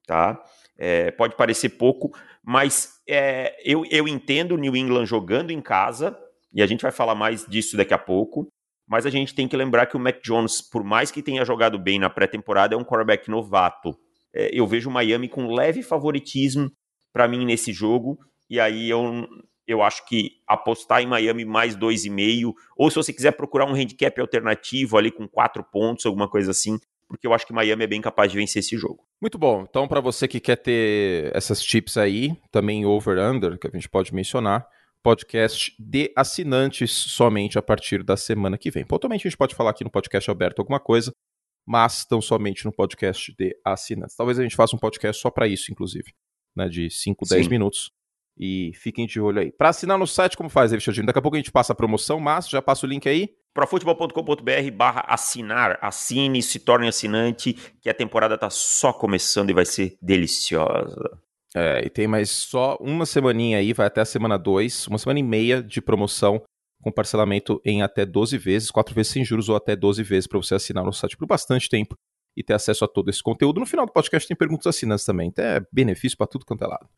tá? 0.09 0.43
É, 0.76 1.11
pode 1.11 1.37
parecer 1.37 1.69
pouco, 1.71 2.17
mas 2.43 3.00
é, 3.07 3.55
eu, 3.62 3.85
eu 3.90 4.09
entendo 4.09 4.52
o 4.52 4.57
New 4.57 4.75
England 4.75 5.05
jogando 5.05 5.50
em 5.50 5.61
casa, 5.61 6.19
e 6.52 6.62
a 6.62 6.67
gente 6.67 6.81
vai 6.81 6.90
falar 6.90 7.14
mais 7.14 7.45
disso 7.47 7.76
daqui 7.76 7.93
a 7.93 7.99
pouco, 7.99 8.49
mas 8.88 9.04
a 9.04 9.11
gente 9.11 9.35
tem 9.35 9.47
que 9.47 9.57
lembrar 9.57 9.87
que 9.87 9.97
o 9.97 10.00
Mac 10.00 10.21
Jones, 10.23 10.62
por 10.62 10.83
mais 10.83 11.11
que 11.11 11.23
tenha 11.23 11.45
jogado 11.45 11.78
bem 11.78 11.99
na 11.99 12.09
pré-temporada, 12.09 12.75
é 12.75 12.78
um 12.78 12.85
quarterback 12.85 13.30
novato. 13.30 13.95
É, 14.35 14.50
eu 14.52 14.66
vejo 14.66 14.88
o 14.88 14.92
Miami 14.92 15.28
com 15.28 15.52
leve 15.52 15.83
favoritismo 15.83 16.71
para 17.12 17.28
mim 17.28 17.45
nesse 17.45 17.73
jogo, 17.73 18.18
e 18.49 18.59
aí 18.59 18.88
eu, 18.88 19.28
eu 19.66 19.83
acho 19.83 20.07
que 20.07 20.33
apostar 20.47 21.02
em 21.02 21.07
Miami 21.07 21.45
mais 21.45 21.76
2,5, 21.76 22.52
ou 22.76 22.90
se 22.90 22.97
você 22.97 23.12
quiser 23.12 23.33
procurar 23.33 23.66
um 23.66 23.75
handicap 23.75 24.18
alternativo 24.21 24.97
ali 24.97 25.11
com 25.11 25.28
4 25.28 25.62
pontos, 25.64 26.07
alguma 26.07 26.28
coisa 26.28 26.50
assim, 26.50 26.78
porque 27.09 27.26
eu 27.26 27.33
acho 27.33 27.47
que 27.47 27.52
Miami 27.52 27.85
é 27.85 27.87
bem 27.87 28.00
capaz 28.00 28.30
de 28.30 28.38
vencer 28.38 28.61
esse 28.61 28.76
jogo. 28.76 29.02
Muito 29.21 29.38
bom. 29.38 29.64
Então, 29.68 29.88
para 29.88 30.00
você 30.00 30.28
que 30.28 30.38
quer 30.38 30.57
ter 30.57 31.35
essas 31.35 31.62
tips 31.62 31.97
aí, 31.97 32.37
também 32.50 32.85
over-under, 32.85 33.59
que 33.59 33.66
a 33.66 33.71
gente 33.71 33.88
pode 33.88 34.14
mencionar, 34.14 34.66
podcast 35.02 35.75
de 35.78 36.12
assinantes 36.17 36.93
somente 36.93 37.59
a 37.59 37.62
partir 37.62 38.02
da 38.02 38.17
semana 38.17 38.59
que 38.59 38.71
vem. 38.71 38.85
Pontualmente 38.85 39.26
a 39.26 39.31
gente 39.31 39.38
pode 39.38 39.55
falar 39.55 39.71
aqui 39.71 39.85
no 39.85 39.90
podcast 39.90 40.31
aberto 40.31 40.59
alguma 40.61 40.81
coisa, 40.81 41.12
mas 41.67 41.99
estão 41.99 42.21
somente 42.21 42.64
no 42.64 42.73
podcast 42.73 43.35
de 43.38 43.57
assinantes. 43.64 44.17
Talvez 44.17 44.38
a 44.38 44.43
gente 44.43 44.57
faça 44.57 44.75
um 44.75 44.78
podcast 44.78 45.21
só 45.21 45.31
para 45.31 45.47
isso, 45.47 45.71
inclusive, 45.71 46.12
né, 46.57 46.69
de 46.69 46.90
5, 46.90 47.26
10 47.28 47.49
minutos. 47.49 47.90
E 48.40 48.73
fiquem 48.75 49.07
de 49.07 49.21
olho 49.21 49.40
aí. 49.40 49.50
Para 49.50 49.71
assinar 49.71 49.99
no 49.99 50.07
site, 50.07 50.37
como 50.37 50.49
faz, 50.49 50.71
David 50.71 51.02
Daqui 51.02 51.19
a 51.19 51.23
pouco 51.23 51.37
a 51.37 51.40
gente 51.40 51.50
passa 51.50 51.73
a 51.73 51.76
promoção, 51.76 52.21
mas 52.21 52.49
já 52.49 52.62
passa 52.62 52.87
o 52.87 52.88
link 52.88 53.09
aí 53.09 53.35
profutebol.com.br 53.59 54.71
barra 54.73 55.05
assinar, 55.09 55.81
assine, 55.83 56.40
se 56.40 56.61
torne 56.61 56.87
assinante, 56.87 57.55
que 57.81 57.90
a 57.90 57.95
temporada 57.95 58.38
tá 58.38 58.49
só 58.49 58.93
começando 58.93 59.50
e 59.50 59.52
vai 59.52 59.64
ser 59.64 59.99
deliciosa. 60.00 61.21
É, 61.57 61.87
e 61.87 61.90
tem 61.90 62.07
mais 62.07 62.31
só 62.31 62.76
uma 62.81 63.07
semaninha 63.07 63.59
aí, 63.59 63.73
vai 63.73 63.87
até 63.87 64.00
a 64.00 64.05
semana 64.05 64.38
2, 64.38 64.87
uma 64.88 64.99
semana 64.99 65.19
e 65.19 65.23
meia 65.23 65.62
de 65.62 65.81
promoção 65.81 66.43
com 66.83 66.93
parcelamento 66.93 67.61
em 67.64 67.83
até 67.83 68.05
12 68.07 68.37
vezes, 68.38 68.71
4 68.71 68.95
vezes 68.95 69.12
sem 69.12 69.25
juros 69.25 69.49
ou 69.49 69.57
até 69.57 69.75
12 69.75 70.02
vezes 70.02 70.26
para 70.26 70.38
você 70.38 70.55
assinar 70.55 70.85
no 70.85 70.93
site 70.93 71.17
por 71.17 71.26
bastante 71.26 71.69
tempo 71.69 71.97
e 72.37 72.43
ter 72.43 72.55
acesso 72.55 72.85
a 72.85 72.88
todo 72.88 73.09
esse 73.09 73.23
conteúdo. 73.23 73.59
No 73.59 73.67
final 73.67 73.85
do 73.85 73.93
podcast 73.93 74.28
tem 74.28 74.37
perguntas 74.37 74.67
assinantes 74.67 75.05
também, 75.05 75.28
então 75.28 75.45
é 75.45 75.61
benefício 75.73 76.17
para 76.17 76.26
tudo 76.26 76.45
quanto 76.45 76.62
é 76.62 76.67
lado. 76.67 76.88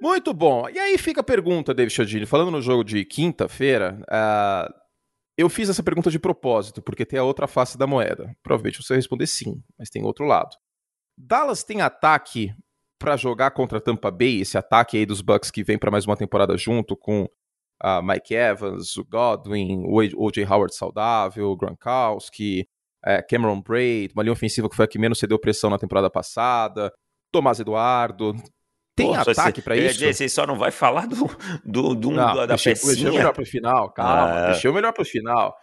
Muito 0.00 0.34
bom. 0.34 0.68
E 0.68 0.78
aí 0.78 0.98
fica 0.98 1.20
a 1.20 1.24
pergunta, 1.24 1.72
David 1.72 1.94
Chodini. 1.94 2.26
Falando 2.26 2.50
no 2.50 2.60
jogo 2.60 2.84
de 2.84 3.04
quinta-feira, 3.04 3.98
uh, 4.10 4.74
eu 5.36 5.48
fiz 5.48 5.68
essa 5.68 5.82
pergunta 5.82 6.10
de 6.10 6.18
propósito, 6.18 6.82
porque 6.82 7.06
tem 7.06 7.18
a 7.18 7.24
outra 7.24 7.46
face 7.46 7.78
da 7.78 7.86
moeda. 7.86 8.34
Provavelmente 8.42 8.82
você 8.82 8.92
vai 8.92 8.98
responder 8.98 9.26
sim, 9.26 9.62
mas 9.78 9.88
tem 9.88 10.04
outro 10.04 10.26
lado. 10.26 10.54
Dallas 11.16 11.62
tem 11.62 11.80
ataque 11.80 12.54
para 12.98 13.16
jogar 13.16 13.50
contra 13.50 13.80
Tampa 13.80 14.10
Bay, 14.10 14.40
esse 14.40 14.56
ataque 14.56 14.96
aí 14.96 15.06
dos 15.06 15.20
Bucks 15.20 15.50
que 15.50 15.62
vem 15.62 15.78
para 15.78 15.90
mais 15.90 16.06
uma 16.06 16.16
temporada 16.16 16.56
junto 16.56 16.96
com 16.96 17.24
uh, 17.82 18.02
Mike 18.02 18.34
Evans, 18.34 18.96
o 18.96 19.04
Godwin, 19.04 19.84
o 19.86 19.96
O.J. 20.24 20.44
Howard 20.44 20.74
saudável, 20.74 21.50
o 21.50 21.56
Gronkowski, 21.56 22.66
uh, 23.06 23.22
Cameron 23.28 23.60
Braid, 23.60 24.12
uma 24.14 24.22
linha 24.22 24.32
ofensiva 24.32 24.68
que 24.68 24.76
foi 24.76 24.86
a 24.86 24.88
que 24.88 24.98
menos 24.98 25.18
cedeu 25.18 25.38
pressão 25.38 25.70
na 25.70 25.78
temporada 25.78 26.08
passada, 26.08 26.92
Tomás 27.30 27.60
Eduardo, 27.60 28.34
tem 28.96 29.08
Pô, 29.08 29.14
ataque 29.14 29.60
para 29.60 29.76
isso? 29.76 29.94
Dizer, 29.94 30.14
você 30.14 30.28
só 30.28 30.46
não 30.46 30.56
vai 30.56 30.70
falar 30.70 31.06
do, 31.08 31.28
do, 31.64 31.94
do 31.94 32.10
não, 32.12 32.34
da 32.34 32.46
deixei, 32.46 32.74
pecinha? 32.74 32.94
Deixei 32.94 33.10
melhor 33.10 33.32
pro 33.32 33.44
final, 33.44 33.90
calma. 33.90 34.30
Ah. 34.30 34.46
Deixei 34.52 34.70
o 34.70 34.74
melhor 34.74 34.92
pro 34.92 35.04
final. 35.04 35.56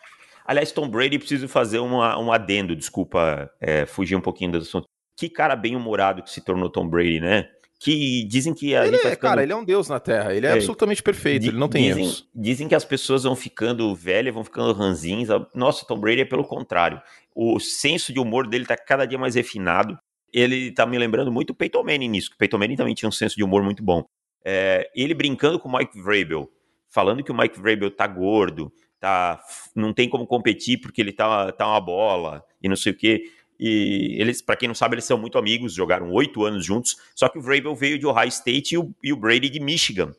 Aliás, 0.45 0.71
Tom 0.71 0.89
Brady, 0.89 1.17
preciso 1.17 1.47
fazer 1.47 1.79
uma, 1.79 2.19
um 2.19 2.31
adendo, 2.31 2.75
desculpa 2.75 3.49
é, 3.61 3.85
fugir 3.85 4.15
um 4.15 4.21
pouquinho 4.21 4.51
do 4.51 4.57
assunto. 4.57 4.85
Que 5.21 5.29
cara 5.29 5.55
bem 5.55 5.75
humorado 5.75 6.23
que 6.23 6.31
se 6.31 6.41
tornou 6.41 6.67
Tom 6.67 6.87
Brady, 6.87 7.19
né? 7.19 7.47
Que 7.79 8.23
dizem 8.23 8.53
que 8.53 8.73
ele 8.73 8.95
é, 8.95 8.99
ficando... 8.99 9.17
Cara, 9.17 9.43
ele 9.43 9.53
é 9.53 9.55
um 9.55 9.63
deus 9.63 9.87
na 9.87 9.99
Terra, 9.99 10.33
ele 10.33 10.47
é, 10.47 10.49
é 10.49 10.53
absolutamente 10.53 11.03
perfeito, 11.03 11.47
ele 11.47 11.57
não 11.57 11.67
tem 11.67 11.83
dizem, 11.83 12.03
erros. 12.03 12.29
Dizem 12.33 12.67
que 12.67 12.75
as 12.75 12.85
pessoas 12.85 13.23
vão 13.23 13.35
ficando 13.35 13.93
velhas, 13.95 14.33
vão 14.33 14.43
ficando 14.43 14.73
ranzinhas. 14.73 15.29
Nossa, 15.53 15.85
Tom 15.85 15.99
Brady 15.99 16.21
é 16.21 16.25
pelo 16.25 16.43
contrário. 16.43 16.99
O 17.35 17.59
senso 17.59 18.11
de 18.11 18.19
humor 18.19 18.47
dele 18.47 18.65
tá 18.65 18.75
cada 18.75 19.05
dia 19.05 19.17
mais 19.17 19.35
refinado 19.35 19.97
ele 20.33 20.71
tá 20.71 20.85
me 20.85 20.97
lembrando 20.97 21.31
muito 21.31 21.49
o 21.51 21.55
Peyton 21.55 21.83
Manning 21.83 22.07
nisso, 22.07 22.29
que 22.29 22.35
o 22.35 22.39
Peyton 22.39 22.57
Manning 22.57 22.75
também 22.75 22.93
tinha 22.93 23.09
um 23.09 23.11
senso 23.11 23.35
de 23.35 23.43
humor 23.43 23.63
muito 23.63 23.83
bom. 23.83 24.05
É, 24.43 24.89
ele 24.95 25.13
brincando 25.13 25.59
com 25.59 25.69
o 25.69 25.77
Mike 25.77 26.01
Vrabel, 26.01 26.49
falando 26.89 27.23
que 27.23 27.31
o 27.31 27.37
Mike 27.37 27.59
Vrabel 27.59 27.91
tá 27.91 28.07
gordo, 28.07 28.71
tá, 28.99 29.41
não 29.75 29.93
tem 29.93 30.09
como 30.09 30.25
competir 30.25 30.79
porque 30.79 31.01
ele 31.01 31.11
tá, 31.11 31.51
tá 31.51 31.67
uma 31.67 31.81
bola 31.81 32.43
e 32.61 32.69
não 32.69 32.75
sei 32.75 32.93
o 32.93 32.97
quê. 32.97 33.23
E 33.61 34.17
eles, 34.19 34.41
para 34.41 34.55
quem 34.55 34.67
não 34.67 34.75
sabe, 34.75 34.95
eles 34.95 35.05
são 35.05 35.19
muito 35.19 35.37
amigos, 35.37 35.73
jogaram 35.73 36.11
oito 36.11 36.43
anos 36.43 36.65
juntos. 36.65 36.97
Só 37.15 37.29
que 37.29 37.37
o 37.37 37.41
Vrabel 37.41 37.75
veio 37.75 37.99
de 37.99 38.07
Ohio 38.07 38.29
State 38.29 38.73
e 38.73 38.77
o, 38.79 38.91
e 39.03 39.13
o 39.13 39.15
Brady 39.15 39.49
de 39.49 39.59
Michigan 39.59 40.11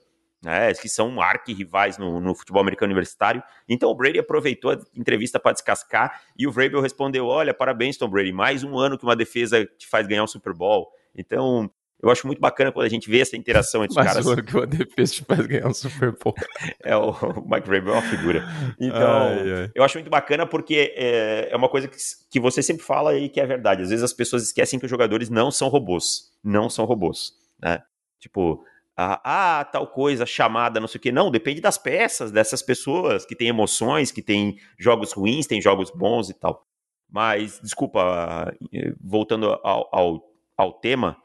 né, 0.42 0.74
que 0.74 0.88
são 0.88 1.20
arqui-rivais 1.20 1.96
no, 1.96 2.20
no, 2.20 2.34
futebol 2.34 2.60
americano 2.60 2.90
universitário. 2.90 3.42
Então 3.68 3.88
o 3.88 3.94
Brady 3.94 4.18
aproveitou 4.18 4.72
a 4.72 4.78
entrevista 4.96 5.38
para 5.38 5.52
descascar 5.52 6.20
e 6.36 6.46
o 6.46 6.50
Vrabel 6.50 6.80
respondeu: 6.80 7.26
Olha, 7.26 7.54
parabéns, 7.54 7.96
Tom 7.96 8.08
Brady, 8.08 8.32
mais 8.32 8.64
um 8.64 8.76
ano 8.76 8.98
que 8.98 9.04
uma 9.04 9.14
defesa 9.14 9.64
te 9.78 9.86
faz 9.86 10.06
ganhar 10.06 10.24
um 10.24 10.26
Super 10.26 10.52
Bowl. 10.52 10.88
Então. 11.14 11.70
Eu 12.02 12.10
acho 12.10 12.26
muito 12.26 12.40
bacana 12.40 12.72
quando 12.72 12.84
a 12.84 12.88
gente 12.88 13.08
vê 13.08 13.20
essa 13.20 13.36
interação 13.36 13.84
entre 13.84 13.96
os 13.96 14.04
caras. 14.04 14.26
Ano 14.26 14.42
que 14.42 14.56
uma 14.56 14.66
defesa 14.66 15.14
te 15.14 15.24
faz 15.24 15.46
ganhar 15.46 15.68
um 15.68 15.74
Super 15.74 16.10
Bowl. 16.12 16.34
é, 16.82 16.96
o, 16.96 17.12
Mike 17.46 17.68
Vrabel 17.68 17.94
é 17.94 17.98
uma 17.98 18.02
figura. 18.02 18.44
Então, 18.80 19.22
ai, 19.22 19.52
ai. 19.52 19.70
eu 19.72 19.84
acho 19.84 19.96
muito 19.96 20.10
bacana 20.10 20.44
porque 20.44 20.92
é, 20.96 21.48
é 21.52 21.56
uma 21.56 21.68
coisa 21.68 21.86
que, 21.86 21.96
que 22.28 22.40
você 22.40 22.60
sempre 22.60 22.82
fala 22.82 23.16
e 23.16 23.28
que 23.28 23.40
é 23.40 23.46
verdade. 23.46 23.82
Às 23.82 23.90
vezes 23.90 24.02
as 24.02 24.12
pessoas 24.12 24.42
esquecem 24.42 24.80
que 24.80 24.84
os 24.84 24.90
jogadores 24.90 25.30
não 25.30 25.52
são 25.52 25.68
robôs. 25.68 26.32
Não 26.42 26.68
são 26.68 26.84
robôs. 26.84 27.34
Né? 27.62 27.80
Tipo, 28.18 28.64
ah, 28.96 29.20
ah, 29.24 29.64
tal 29.64 29.86
coisa, 29.86 30.26
chamada, 30.26 30.80
não 30.80 30.88
sei 30.88 30.98
o 30.98 31.02
quê. 31.02 31.12
Não, 31.12 31.30
depende 31.30 31.60
das 31.60 31.78
peças, 31.78 32.32
dessas 32.32 32.62
pessoas 32.62 33.24
que 33.24 33.36
têm 33.36 33.46
emoções, 33.46 34.10
que 34.10 34.22
têm 34.22 34.56
jogos 34.76 35.12
ruins, 35.12 35.46
têm 35.46 35.62
jogos 35.62 35.90
bons 35.90 36.30
e 36.30 36.34
tal. 36.34 36.66
Mas, 37.08 37.60
desculpa, 37.62 38.52
eh, 38.72 38.92
voltando 39.00 39.46
ao, 39.62 39.88
ao, 39.92 40.22
ao 40.56 40.72
tema, 40.72 41.16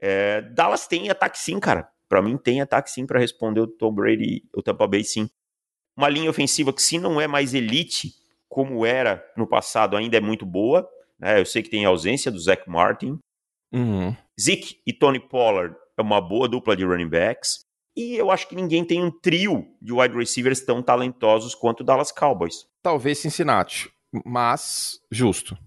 é, 0.00 0.42
Dallas 0.42 0.86
tem 0.86 1.10
ataque 1.10 1.38
sim, 1.38 1.58
cara. 1.58 1.88
Para 2.08 2.22
mim 2.22 2.36
tem 2.36 2.60
ataque 2.60 2.90
sim 2.90 3.06
para 3.06 3.18
responder 3.18 3.60
o 3.60 3.66
Tom 3.66 3.92
Brady, 3.92 4.42
o 4.54 4.62
Tampa 4.62 4.86
Bay 4.86 5.04
sim. 5.04 5.28
Uma 5.96 6.08
linha 6.08 6.30
ofensiva 6.30 6.72
que 6.72 6.82
se 6.82 6.98
não 6.98 7.20
é 7.20 7.26
mais 7.26 7.54
elite, 7.54 8.12
como 8.48 8.86
era 8.86 9.24
no 9.36 9.46
passado, 9.46 9.96
ainda 9.96 10.16
é 10.16 10.20
muito 10.20 10.46
boa. 10.46 10.88
Né? 11.18 11.40
Eu 11.40 11.44
sei 11.44 11.62
que 11.62 11.70
tem 11.70 11.84
ausência 11.84 12.30
do 12.30 12.38
Zach 12.38 12.68
Martin. 12.68 13.18
Uhum. 13.72 14.16
Zeke 14.40 14.80
e 14.86 14.92
Tony 14.92 15.20
Pollard 15.20 15.76
é 15.96 16.02
uma 16.02 16.20
boa 16.20 16.48
dupla 16.48 16.76
de 16.76 16.84
running 16.84 17.08
backs. 17.08 17.60
E 17.96 18.14
eu 18.14 18.30
acho 18.30 18.48
que 18.48 18.54
ninguém 18.54 18.84
tem 18.84 19.02
um 19.02 19.10
trio 19.10 19.66
de 19.82 19.92
wide 19.92 20.16
receivers 20.16 20.60
tão 20.60 20.80
talentosos 20.80 21.54
quanto 21.54 21.80
o 21.80 21.84
Dallas 21.84 22.12
Cowboys. 22.12 22.64
Talvez 22.80 23.18
Cincinnati, 23.18 23.90
mas 24.24 25.00
justo. 25.10 25.58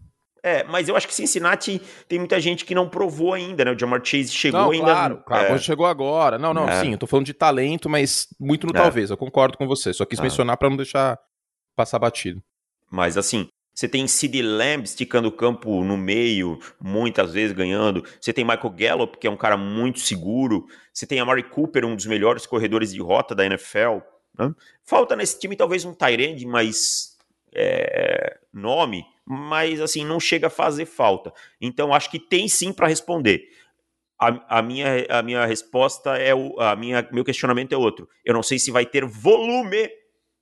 É, 0.44 0.64
mas 0.64 0.90
eu 0.90 0.96
acho 0.96 1.08
que 1.08 1.14
Cincinnati 1.14 1.80
tem 2.08 2.18
muita 2.18 2.40
gente 2.40 2.66
que 2.66 2.74
não 2.74 2.90
provou 2.90 3.34
ainda, 3.34 3.64
né? 3.64 3.72
O 3.72 3.78
Jamar 3.78 4.04
Chase 4.04 4.30
chegou 4.30 4.60
não, 4.60 4.72
ainda. 4.72 4.86
Claro, 4.86 5.24
claro, 5.26 5.54
é. 5.54 5.58
chegou 5.60 5.86
agora. 5.86 6.40
Não, 6.40 6.54
não, 6.54 6.68
é. 6.68 6.82
sim, 6.82 6.94
eu 6.94 6.98
tô 6.98 7.06
falando 7.06 7.28
de 7.28 7.34
talento, 7.34 7.88
mas 7.88 8.28
muito 8.40 8.66
no 8.66 8.72
é. 8.76 8.82
talvez. 8.82 9.12
Eu 9.12 9.18
concordo 9.18 9.58
com 9.58 9.68
você. 9.68 9.94
Só 9.94 10.04
quis 10.04 10.20
ah. 10.20 10.24
mencionar 10.24 10.58
para 10.58 10.70
não 10.70 10.78
deixar 10.78 11.20
passar 11.76 12.00
batido. 12.00 12.42
Mas 12.90 13.18
assim, 13.18 13.48
você 13.74 13.88
tem 13.88 14.08
Sid 14.08 14.42
Lamb 14.42 14.84
esticando 14.84 15.28
o 15.28 15.32
campo 15.32 15.84
no 15.84 15.96
meio, 15.96 16.60
muitas 16.80 17.34
vezes 17.34 17.56
ganhando. 17.56 18.04
Você 18.20 18.34
tem 18.34 18.44
Michael 18.44 18.70
Gallup, 18.72 19.18
que 19.20 19.28
é 19.28 19.30
um 19.30 19.38
cara 19.38 19.56
muito 19.56 20.00
seguro. 20.00 20.66
Você 20.92 21.06
tem 21.06 21.20
a 21.20 21.26
Mari 21.26 21.44
Cooper, 21.44 21.86
um 21.86 21.96
dos 21.96 22.08
melhores 22.08 22.48
corredores 22.48 22.92
de 22.92 23.00
rota 23.00 23.36
da 23.36 23.46
NFL. 23.46 24.00
Né? 24.38 24.54
Falta 24.84 25.16
nesse 25.16 25.40
time 25.40 25.56
talvez 25.56 25.86
um 25.86 25.94
Tyrande 25.94 26.46
mais 26.46 27.18
é, 27.54 28.40
nome, 28.54 29.06
mas 29.26 29.80
assim, 29.80 30.06
não 30.06 30.20
chega 30.20 30.48
a 30.48 30.50
fazer 30.50 30.86
falta. 30.86 31.34
Então 31.60 31.94
acho 31.94 32.10
que 32.10 32.20
tem 32.20 32.48
sim 32.48 32.74
para 32.74 32.88
responder. 32.88 33.44
A, 34.20 34.60
a, 34.60 34.62
minha, 34.62 35.06
a 35.10 35.24
minha 35.24 35.46
resposta 35.46 36.18
é 36.18 36.34
o 36.36 36.60
a 36.60 36.76
minha, 36.76 37.08
meu 37.12 37.24
questionamento 37.24 37.74
é 37.74 37.78
outro. 37.78 38.08
Eu 38.24 38.34
não 38.34 38.44
sei 38.44 38.60
se 38.60 38.70
vai 38.70 38.86
ter 38.86 39.06
volume 39.06 39.90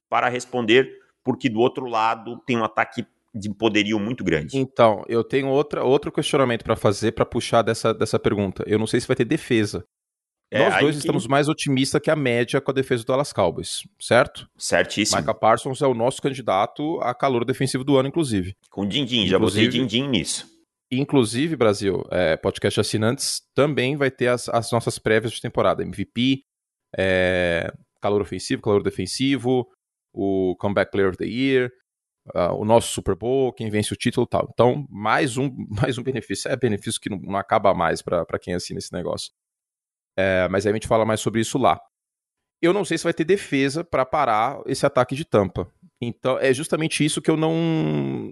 para 0.09 0.27
responder, 0.27 0.91
porque 1.23 1.49
do 1.49 1.59
outro 1.59 1.85
lado 1.85 2.41
tem 2.45 2.57
um 2.57 2.63
ataque 2.63 3.05
de 3.33 3.53
poderio 3.53 3.99
muito 3.99 4.23
grande. 4.23 4.57
Então, 4.57 5.03
eu 5.07 5.23
tenho 5.23 5.47
outra, 5.47 5.83
outro 5.83 6.11
questionamento 6.11 6.63
para 6.63 6.75
fazer 6.75 7.11
para 7.11 7.25
puxar 7.25 7.61
dessa, 7.61 7.93
dessa 7.93 8.17
pergunta. 8.17 8.63
Eu 8.65 8.79
não 8.79 8.87
sei 8.87 8.99
se 8.99 9.07
vai 9.07 9.15
ter 9.15 9.25
defesa. 9.25 9.85
É, 10.51 10.67
Nós 10.67 10.79
dois 10.79 10.95
que... 10.95 10.99
estamos 10.99 11.27
mais 11.27 11.47
otimistas 11.47 12.01
que 12.01 12.09
a 12.09 12.15
média 12.15 12.59
com 12.59 12.71
a 12.71 12.73
defesa 12.73 13.03
do 13.03 13.07
Dallas 13.07 13.31
Cowboys, 13.31 13.83
certo? 13.99 14.49
Certíssimo. 14.57 15.19
Micah 15.19 15.33
Parsons 15.33 15.81
é 15.81 15.87
o 15.87 15.93
nosso 15.93 16.21
candidato 16.21 16.99
a 17.01 17.13
calor 17.13 17.45
defensivo 17.45 17.83
do 17.83 17.97
ano, 17.97 18.09
inclusive. 18.09 18.55
Com 18.71 18.87
din-din, 18.87 19.27
já 19.27 19.37
botei 19.37 19.67
din-din 19.67 20.07
nisso. 20.07 20.47
Inclusive, 20.91 21.55
Brasil, 21.55 22.03
é, 22.09 22.35
podcast 22.35 22.79
assinantes 22.79 23.43
também 23.53 23.95
vai 23.95 24.09
ter 24.09 24.27
as, 24.27 24.49
as 24.49 24.71
nossas 24.71 24.97
prévias 24.97 25.33
de 25.33 25.41
temporada. 25.41 25.83
MVP, 25.83 26.41
é, 26.97 27.71
calor 28.01 28.21
ofensivo, 28.21 28.63
calor 28.63 28.81
defensivo, 28.81 29.67
o 30.11 30.55
Comeback 30.57 30.91
Player 30.91 31.09
of 31.09 31.17
the 31.17 31.25
Year, 31.25 31.71
uh, 32.33 32.55
o 32.55 32.65
nosso 32.65 32.91
Super 32.91 33.15
Bowl, 33.15 33.53
quem 33.53 33.69
vence 33.69 33.93
o 33.93 33.95
título 33.95 34.25
e 34.25 34.29
tal. 34.29 34.49
Então, 34.51 34.87
mais 34.89 35.37
um, 35.37 35.51
mais 35.69 35.97
um 35.99 36.03
benefício. 36.03 36.49
É 36.49 36.55
benefício 36.55 36.99
que 36.99 37.09
não, 37.09 37.19
não 37.19 37.37
acaba 37.37 37.73
mais 37.73 38.01
para 38.01 38.39
quem 38.41 38.53
assina 38.53 38.79
esse 38.79 38.91
negócio. 38.91 39.31
É, 40.19 40.49
mas 40.49 40.65
aí 40.65 40.71
a 40.71 40.75
gente 40.75 40.87
fala 40.87 41.05
mais 41.05 41.21
sobre 41.21 41.39
isso 41.39 41.57
lá. 41.57 41.79
Eu 42.61 42.73
não 42.73 42.83
sei 42.83 42.97
se 42.97 43.05
vai 43.05 43.13
ter 43.13 43.23
defesa 43.23 43.85
para 43.85 44.05
parar 44.05 44.59
esse 44.65 44.85
ataque 44.85 45.15
de 45.15 45.23
tampa. 45.23 45.71
Então, 46.01 46.37
é 46.37 46.53
justamente 46.53 47.05
isso 47.05 47.21
que 47.21 47.31
eu 47.31 47.37
não, 47.37 47.53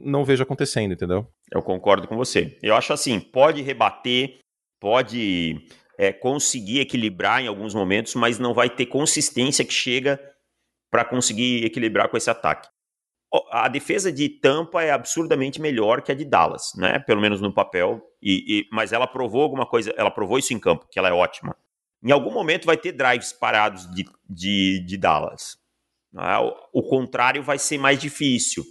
não 0.04 0.26
vejo 0.26 0.44
acontecendo, 0.44 0.94
entendeu? 0.94 1.26
Eu 1.50 1.62
concordo 1.62 2.06
com 2.06 2.18
você. 2.18 2.58
Eu 2.62 2.76
acho 2.76 2.92
assim, 2.92 3.22
pode 3.22 3.62
rebater, 3.62 4.40
pode 4.82 5.66
é, 5.98 6.12
conseguir 6.12 6.82
equilibrar 6.82 7.42
em 7.42 7.48
alguns 7.48 7.74
momentos, 7.74 8.16
mas 8.16 8.38
não 8.38 8.54
vai 8.54 8.70
ter 8.70 8.88
consistência 8.88 9.64
que 9.64 9.74
chega 9.74 10.20
para 10.92 11.06
conseguir 11.06 11.64
equilibrar 11.64 12.10
com 12.10 12.18
esse 12.18 12.30
ataque. 12.30 12.68
A 13.52 13.70
defesa 13.70 14.12
de 14.12 14.28
Tampa 14.28 14.84
é 14.84 14.92
absurdamente 14.92 15.62
melhor 15.62 16.02
que 16.02 16.12
a 16.12 16.16
de 16.16 16.26
Dallas, 16.26 16.72
né? 16.78 17.00
Pelo 17.00 17.22
menos 17.22 17.40
no 17.40 17.54
papel. 17.54 18.02
E, 18.22 18.60
e, 18.60 18.68
mas 18.72 18.92
ela 18.92 19.08
provou 19.08 19.42
alguma 19.42 19.66
coisa, 19.66 19.94
ela 19.98 20.12
provou 20.12 20.38
isso 20.38 20.54
em 20.54 20.60
campo, 20.60 20.88
que 20.90 20.98
ela 21.00 21.10
é 21.10 21.14
ótima. 21.14 21.56
Em 22.04 22.12
algum 22.12 22.32
momento 22.32 22.66
vai 22.66 22.78
ter 22.78 22.92
drives 22.92 23.34
parados 23.34 23.90
de, 23.92 24.06
de, 24.30 24.84
de 24.86 24.98
Dallas. 24.98 25.58
Né? 26.14 26.38
O, 26.38 26.80
o 26.80 26.84
contrário 26.84 27.44
vai 27.44 27.58
ser 27.58 27.78
mais 27.78 28.00
difícil. 28.00 28.64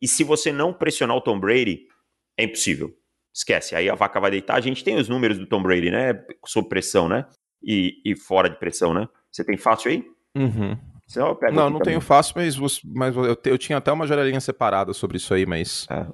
E 0.00 0.06
se 0.06 0.22
você 0.22 0.52
não 0.52 0.72
pressionar 0.72 1.16
o 1.16 1.20
Tom 1.20 1.38
Brady, 1.38 1.86
é 2.36 2.44
impossível. 2.44 2.94
Esquece, 3.34 3.74
aí 3.74 3.88
a 3.88 3.94
vaca 3.94 4.20
vai 4.20 4.30
deitar. 4.30 4.56
A 4.56 4.60
gente 4.60 4.82
tem 4.82 4.96
os 4.96 5.08
números 5.08 5.38
do 5.38 5.46
Tom 5.46 5.62
Brady, 5.62 5.90
né? 5.90 6.24
Sob 6.46 6.68
pressão, 6.68 7.08
né? 7.08 7.26
E, 7.62 8.00
e 8.04 8.16
fora 8.16 8.48
de 8.48 8.58
pressão, 8.58 8.94
né? 8.94 9.08
Você 9.30 9.44
tem 9.44 9.56
fácil 9.56 9.90
aí? 9.90 10.04
Uhum. 10.36 10.76
não, 11.52 11.70
não 11.70 11.80
tenho 11.80 12.00
fácil, 12.00 12.34
mas, 12.36 12.56
mas 12.84 13.16
eu, 13.16 13.36
eu, 13.44 13.58
tinha 13.58 13.78
até 13.78 13.90
uma 13.90 14.06
janelinha 14.06 14.40
separada 14.40 14.92
sobre 14.92 15.16
isso 15.16 15.32
aí, 15.32 15.46
mas. 15.46 15.86
É. 15.90 16.06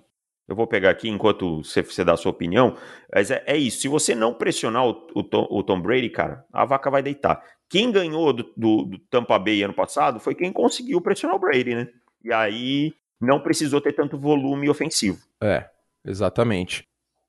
Eu 0.46 0.54
vou 0.54 0.66
pegar 0.66 0.90
aqui 0.90 1.08
enquanto 1.08 1.62
você, 1.62 1.82
você 1.82 2.04
dá 2.04 2.12
a 2.12 2.16
sua 2.16 2.30
opinião. 2.30 2.76
Mas 3.12 3.30
é, 3.30 3.42
é 3.46 3.56
isso. 3.56 3.80
Se 3.80 3.88
você 3.88 4.14
não 4.14 4.34
pressionar 4.34 4.86
o, 4.86 5.06
o, 5.14 5.22
Tom, 5.22 5.46
o, 5.50 5.62
Tom, 5.62 5.80
Brady, 5.80 6.10
cara, 6.10 6.44
a 6.52 6.64
vaca 6.64 6.90
vai 6.90 7.02
deitar. 7.02 7.42
Quem 7.68 7.90
ganhou 7.90 8.32
do, 8.32 8.42
do, 8.56 8.84
do, 8.84 8.98
Tampa 9.10 9.38
Bay 9.38 9.62
ano 9.62 9.72
passado 9.72 10.20
foi 10.20 10.34
quem 10.34 10.52
conseguiu 10.52 11.00
pressionar 11.00 11.36
o 11.36 11.40
Brady, 11.40 11.74
né? 11.74 11.88
E 12.22 12.32
aí 12.32 12.92
não 13.20 13.40
precisou 13.40 13.80
ter 13.80 13.92
tanto 13.92 14.18
volume 14.18 14.68
ofensivo. 14.68 15.18
É, 15.42 15.66
exatamente. 16.04 16.86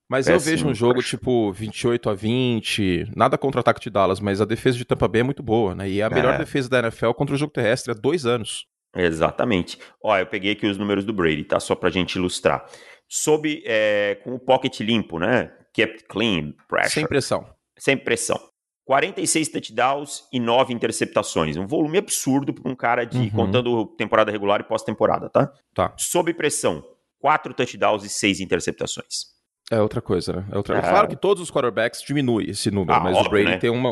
Mas 0.09 0.27
Péssimo, 0.27 0.35
eu 0.35 0.57
vejo 0.57 0.67
um 0.67 0.73
jogo 0.73 0.99
acho. 0.99 1.09
tipo 1.09 1.51
28 1.51 2.09
a 2.09 2.13
20, 2.13 3.11
nada 3.15 3.37
contra 3.37 3.59
o 3.59 3.61
ataque 3.61 3.81
de 3.81 3.89
Dallas, 3.89 4.19
mas 4.19 4.39
a 4.39 4.45
defesa 4.45 4.77
de 4.77 4.85
Tampa 4.85 5.07
Bay 5.07 5.21
é 5.21 5.23
muito 5.23 5.41
boa, 5.41 5.73
né? 5.73 5.89
E 5.89 5.99
é 5.99 6.03
a 6.03 6.09
melhor 6.09 6.35
é. 6.35 6.37
defesa 6.37 6.69
da 6.69 6.79
NFL 6.79 7.11
contra 7.11 7.33
o 7.33 7.37
jogo 7.37 7.51
terrestre 7.51 7.91
há 7.91 7.95
dois 7.95 8.25
anos. 8.25 8.67
Exatamente. 8.95 9.77
Ó, 10.01 10.17
eu 10.17 10.25
peguei 10.25 10.53
aqui 10.53 10.67
os 10.67 10.77
números 10.77 11.03
do 11.03 11.11
Brady, 11.11 11.43
tá? 11.43 11.59
Só 11.59 11.75
pra 11.75 11.89
gente 11.89 12.15
ilustrar. 12.15 12.65
Sob, 13.07 13.63
é, 13.65 14.15
com 14.23 14.33
o 14.33 14.39
pocket 14.39 14.79
limpo, 14.79 15.19
né? 15.19 15.51
Kept 15.73 16.05
clean, 16.07 16.53
pressure. 16.67 16.93
Sem 16.93 17.07
pressão. 17.07 17.49
Sem 17.77 17.97
pressão. 17.97 18.39
46 18.85 19.49
touchdowns 19.49 20.23
e 20.31 20.39
9 20.39 20.73
interceptações. 20.73 21.57
Um 21.57 21.65
volume 21.65 21.97
absurdo 21.97 22.53
para 22.53 22.71
um 22.71 22.75
cara 22.75 23.03
de 23.03 23.17
uhum. 23.17 23.29
contando 23.31 23.85
temporada 23.97 24.31
regular 24.31 24.61
e 24.61 24.63
pós-temporada, 24.63 25.29
tá? 25.29 25.51
Tá. 25.73 25.93
Sob 25.97 26.31
pressão, 26.33 26.83
4 27.19 27.53
touchdowns 27.53 28.03
e 28.03 28.09
6 28.09 28.39
interceptações. 28.39 29.33
É 29.71 29.81
outra 29.81 30.01
coisa, 30.01 30.33
né? 30.33 30.45
É 30.51 30.57
outra... 30.57 30.77
É. 30.77 30.81
Claro 30.81 31.07
que 31.07 31.15
todos 31.15 31.41
os 31.41 31.49
quarterbacks 31.49 32.03
diminuem 32.03 32.51
esse 32.51 32.69
número, 32.69 32.93
ah, 32.93 32.99
mas 32.99 33.17
óbvio, 33.17 33.27
o 33.27 33.31
Brady 33.31 33.49
né? 33.49 33.57
tem 33.57 33.71
uma. 33.71 33.89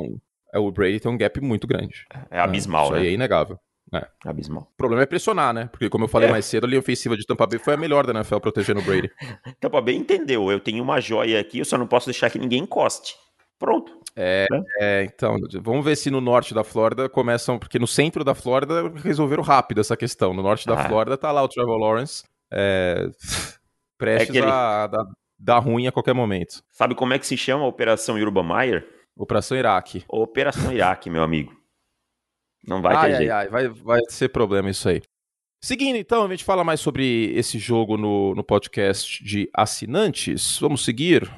É, 0.54 0.60
o 0.60 0.72
Brady 0.72 1.00
tem 1.00 1.12
um 1.12 1.18
gap 1.18 1.42
muito 1.42 1.66
grande. 1.66 2.06
É 2.30 2.40
abismal, 2.40 2.92
né? 2.92 2.98
Isso 2.98 3.04
aí 3.04 3.08
é 3.08 3.14
inegável. 3.14 3.60
É. 3.94 4.08
Abismal. 4.26 4.68
O 4.74 4.78
problema 4.78 5.04
é 5.04 5.06
pressionar, 5.06 5.54
né? 5.54 5.70
Porque, 5.72 5.90
como 5.90 6.06
eu 6.06 6.08
falei 6.08 6.28
é. 6.28 6.32
mais 6.32 6.46
cedo, 6.46 6.66
a 6.66 6.68
linha 6.68 6.80
ofensiva 6.80 7.16
de 7.16 7.26
Tampa 7.26 7.46
Bay 7.46 7.60
foi 7.60 7.76
a 7.76 7.78
melhor 7.78 8.06
da 8.06 8.14
NFL 8.14 8.38
protegendo 8.38 8.80
o 8.80 8.84
Brady. 8.84 9.12
Tampa 9.60 9.82
Bay 9.82 9.96
entendeu. 9.96 10.52
Eu 10.52 10.60
tenho 10.60 10.84
uma 10.84 11.00
joia 11.00 11.40
aqui, 11.40 11.60
eu 11.60 11.66
só 11.66 11.78
não 11.78 11.86
posso 11.86 12.08
deixar 12.08 12.30
que 12.30 12.40
ninguém 12.40 12.64
encoste. 12.64 13.16
Pronto. 13.60 13.98
É, 14.16 14.48
né? 14.52 14.64
é, 14.80 15.04
então, 15.04 15.38
vamos 15.62 15.86
ver 15.86 15.96
se 15.96 16.12
no 16.12 16.20
norte 16.20 16.54
da 16.54 16.64
Flórida 16.64 17.08
começam, 17.08 17.58
porque 17.58 17.80
no 17.80 17.88
centro 17.88 18.24
da 18.24 18.36
Flórida 18.36 18.92
resolveram 18.96 19.44
rápido 19.44 19.82
essa 19.82 19.96
questão. 19.96 20.34
No 20.34 20.44
norte 20.44 20.68
da 20.68 20.80
ah. 20.80 20.88
Flórida 20.88 21.18
tá 21.18 21.32
lá 21.32 21.42
o 21.42 21.48
Trevor 21.48 21.78
Lawrence, 21.78 22.24
é, 22.52 23.10
prestes 23.98 24.36
é 24.36 24.40
ele... 24.40 24.48
a, 24.48 24.86
a, 24.86 25.06
dar 25.40 25.60
ruim 25.60 25.88
a 25.88 25.92
qualquer 25.92 26.14
momento. 26.14 26.64
Sabe 26.72 26.94
como 26.94 27.14
é 27.14 27.20
que 27.20 27.26
se 27.26 27.38
chama 27.38 27.64
a 27.64 27.68
Operação 27.68 28.16
Urban 28.16 28.44
Meyer? 28.44 28.88
Operação 29.16 29.58
Iraque. 29.58 30.04
Operação 30.08 30.72
Iraque, 30.74 31.10
meu 31.10 31.24
amigo. 31.24 31.63
Não 32.66 32.82
vai 32.82 32.96
ai, 32.96 33.02
ter 33.02 33.14
ai, 33.14 33.18
jeito. 33.18 33.32
Ai, 33.34 33.48
vai, 33.48 33.68
vai 33.70 34.02
ser 34.10 34.30
problema 34.30 34.70
isso 34.70 34.88
aí. 34.88 35.02
Seguindo, 35.64 35.96
então, 35.96 36.26
a 36.26 36.30
gente 36.30 36.44
fala 36.44 36.64
mais 36.64 36.82
sobre 36.82 37.32
esse 37.36 37.58
jogo 37.58 37.96
no, 37.96 38.36
no 38.36 38.44
podcast 38.44 39.24
de 39.24 39.50
assinantes. 39.54 40.60
Vamos 40.60 40.84
seguir. 40.84 41.32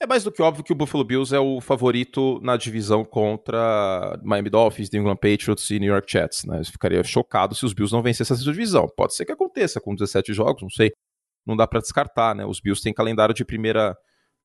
É 0.00 0.06
mais 0.06 0.22
do 0.22 0.30
que 0.30 0.42
óbvio 0.42 0.62
que 0.62 0.72
o 0.72 0.76
Buffalo 0.76 1.02
Bills 1.02 1.34
é 1.34 1.40
o 1.40 1.60
favorito 1.60 2.38
na 2.42 2.56
divisão 2.56 3.04
contra 3.04 4.20
Miami 4.22 4.50
Dolphins, 4.50 4.90
New 4.90 5.00
England 5.00 5.16
Patriots 5.16 5.70
e 5.70 5.80
New 5.80 5.90
York 5.90 6.12
Jets. 6.12 6.44
Né? 6.44 6.60
Eu 6.60 6.64
ficaria 6.64 7.02
chocado 7.02 7.54
se 7.54 7.64
os 7.64 7.72
Bills 7.72 7.92
não 7.92 8.02
vencessem 8.02 8.34
essa 8.34 8.44
divisão. 8.44 8.86
Pode 8.96 9.16
ser 9.16 9.24
que 9.24 9.32
aconteça 9.32 9.80
com 9.80 9.94
17 9.94 10.32
jogos, 10.32 10.62
não 10.62 10.70
sei. 10.70 10.92
Não 11.46 11.56
dá 11.56 11.66
para 11.66 11.80
descartar, 11.80 12.34
né? 12.34 12.44
Os 12.46 12.60
Bills 12.60 12.82
têm 12.82 12.92
calendário 12.94 13.34
de 13.34 13.44
primeira 13.44 13.96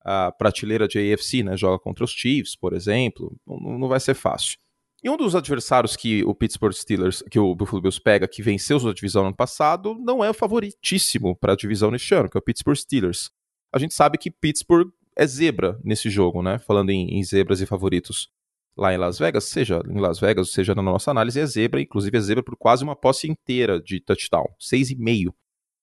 a 0.01 0.31
prateleira 0.31 0.88
de 0.88 1.13
AFC, 1.13 1.43
né? 1.43 1.57
Joga 1.57 1.79
contra 1.79 2.03
os 2.03 2.12
Chiefs, 2.12 2.55
por 2.55 2.73
exemplo. 2.73 3.35
Não, 3.45 3.79
não 3.79 3.88
vai 3.88 3.99
ser 3.99 4.13
fácil. 4.13 4.57
E 5.01 5.09
um 5.09 5.15
dos 5.15 5.33
adversários 5.33 5.95
que 5.95 6.23
o 6.25 6.35
Pittsburgh 6.35 6.73
Steelers, 6.73 7.23
que 7.31 7.39
o 7.39 7.55
Buffalo 7.55 7.81
Bills 7.81 8.01
pega, 8.01 8.27
que 8.27 8.41
venceu 8.41 8.77
a 8.85 8.93
divisão 8.93 9.21
no 9.21 9.27
ano 9.29 9.35
passado, 9.35 9.95
não 9.95 10.23
é 10.23 10.29
o 10.29 10.33
favoritíssimo 10.33 11.38
para 11.38 11.53
a 11.53 11.55
divisão 11.55 11.89
neste 11.89 12.13
ano, 12.13 12.29
que 12.29 12.38
é 12.38 12.39
o 12.39 12.43
Pittsburgh 12.43 12.77
Steelers. 12.77 13.31
A 13.73 13.79
gente 13.79 13.93
sabe 13.93 14.17
que 14.17 14.29
Pittsburgh 14.29 14.89
é 15.15 15.25
zebra 15.25 15.79
nesse 15.83 16.09
jogo, 16.09 16.41
né? 16.41 16.59
Falando 16.59 16.89
em, 16.89 17.17
em 17.17 17.23
zebras 17.23 17.62
e 17.62 17.65
favoritos 17.65 18.29
lá 18.77 18.93
em 18.93 18.97
Las 18.97 19.19
Vegas, 19.19 19.45
seja 19.45 19.81
em 19.89 19.99
Las 19.99 20.19
Vegas, 20.19 20.51
seja 20.51 20.75
na 20.75 20.81
nossa 20.81 21.12
análise, 21.12 21.39
é 21.39 21.45
zebra, 21.45 21.81
inclusive 21.81 22.17
é 22.17 22.21
zebra 22.21 22.43
por 22.43 22.57
quase 22.57 22.83
uma 22.83 22.95
posse 22.95 23.29
inteira 23.29 23.81
de 23.81 23.99
touchdown, 24.01 24.47
seis 24.59 24.89
e 24.89 24.95
meio 24.95 25.33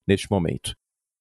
neste 0.07 0.31
momento. 0.31 0.75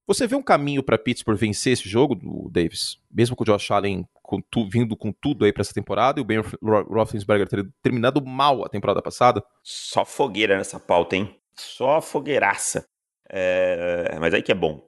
Você 0.08 0.28
vê 0.28 0.36
um 0.36 0.44
caminho 0.44 0.84
para 0.84 0.98
Pittsburgh 0.98 1.38
vencer 1.38 1.74
esse 1.74 1.90
jogo, 1.90 2.50
Davis? 2.52 3.00
Mesmo 3.12 3.36
com 3.36 3.44
o 3.44 3.46
Josh 3.46 3.72
Allen 3.72 4.08
com 4.14 4.40
tu, 4.40 4.68
vindo 4.70 4.96
com 4.96 5.12
tudo 5.12 5.46
aí 5.46 5.52
para 5.52 5.62
essa 5.62 5.74
temporada 5.74 6.20
e 6.20 6.22
o 6.22 6.26
Ben 6.26 6.42
Roethlisberger 6.62 7.48
ter 7.48 7.68
terminado 7.82 8.24
mal 8.24 8.64
a 8.64 8.70
temporada 8.70 9.02
passada? 9.02 9.44
Só 9.64 10.06
fogueira 10.06 10.58
nessa 10.58 10.80
pauta, 10.80 11.16
hein? 11.16 11.36
Só 11.56 12.02
fogueiraça. 12.02 12.86
É... 13.30 14.16
Mas 14.20 14.34
aí 14.34 14.44
que 14.44 14.52
é 14.52 14.56
bom. 14.56 14.88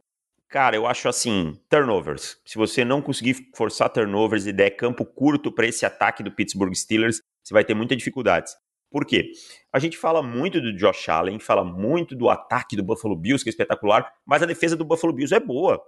Cara, 0.49 0.75
eu 0.75 0.85
acho 0.85 1.09
assim, 1.09 1.59
turnovers. 1.69 2.37
Se 2.45 2.57
você 2.57 2.85
não 2.85 3.01
conseguir 3.01 3.49
forçar 3.55 3.89
turnovers 3.89 4.45
e 4.45 4.53
der 4.53 4.71
campo 4.71 5.03
curto 5.03 5.51
para 5.51 5.67
esse 5.67 5.85
ataque 5.85 6.23
do 6.23 6.31
Pittsburgh 6.31 6.73
Steelers, 6.73 7.21
você 7.43 7.53
vai 7.53 7.65
ter 7.65 7.73
muitas 7.73 7.97
dificuldades. 7.97 8.55
Por 8.89 9.05
quê? 9.05 9.31
A 9.71 9.79
gente 9.79 9.97
fala 9.97 10.23
muito 10.23 10.61
do 10.61 10.75
Josh 10.75 11.09
Allen, 11.09 11.39
fala 11.39 11.63
muito 11.63 12.15
do 12.15 12.29
ataque 12.29 12.75
do 12.75 12.83
Buffalo 12.83 13.15
Bills, 13.15 13.43
que 13.43 13.49
é 13.49 13.51
espetacular, 13.51 14.11
mas 14.25 14.41
a 14.41 14.45
defesa 14.45 14.75
do 14.75 14.85
Buffalo 14.85 15.13
Bills 15.13 15.35
é 15.35 15.39
boa, 15.39 15.81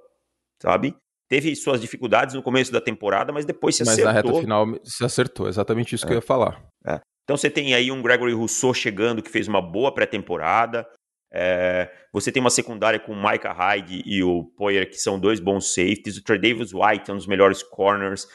sabe? 0.61 0.95
Teve 1.29 1.55
suas 1.55 1.79
dificuldades 1.79 2.35
no 2.35 2.41
começo 2.41 2.71
da 2.71 2.81
temporada, 2.81 3.31
mas 3.31 3.45
depois 3.45 3.75
se 3.75 3.83
acertou. 3.83 4.05
Mas 4.05 4.15
na 4.15 4.21
reta 4.21 4.41
final 4.41 4.65
se 4.83 5.05
acertou, 5.05 5.47
exatamente 5.47 5.95
isso 5.95 6.05
é. 6.05 6.07
que 6.07 6.13
eu 6.13 6.17
ia 6.17 6.21
falar. 6.21 6.61
É. 6.85 6.99
Então 7.23 7.37
você 7.37 7.49
tem 7.49 7.75
aí 7.75 7.91
um 7.91 8.01
Gregory 8.01 8.33
Rousseau 8.33 8.73
chegando, 8.73 9.21
que 9.21 9.29
fez 9.29 9.47
uma 9.47 9.61
boa 9.61 9.93
pré-temporada. 9.93 10.87
É, 11.31 11.87
você 12.11 12.31
tem 12.31 12.41
uma 12.41 12.49
secundária 12.49 12.99
com 12.99 13.11
o 13.11 13.15
Micah 13.15 13.53
Hyde 13.53 14.01
e 14.03 14.23
o 14.23 14.45
Poyer, 14.57 14.89
que 14.89 14.97
são 14.97 15.19
dois 15.19 15.39
bons 15.39 15.73
safeties. 15.73 16.17
O 16.17 16.23
Trey 16.23 16.39
Davis 16.39 16.73
White 16.73 17.11
é 17.11 17.13
um 17.13 17.17
dos 17.17 17.27
melhores 17.27 17.61
corners. 17.61 18.27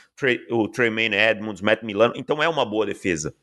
o 0.50 0.68
Tremaine 0.68 1.16
Edmonds, 1.16 1.60
Matt 1.60 1.82
Milano. 1.82 2.14
Então 2.16 2.40
é 2.40 2.48
uma 2.48 2.64
boa 2.64 2.86
defesa, 2.86 3.34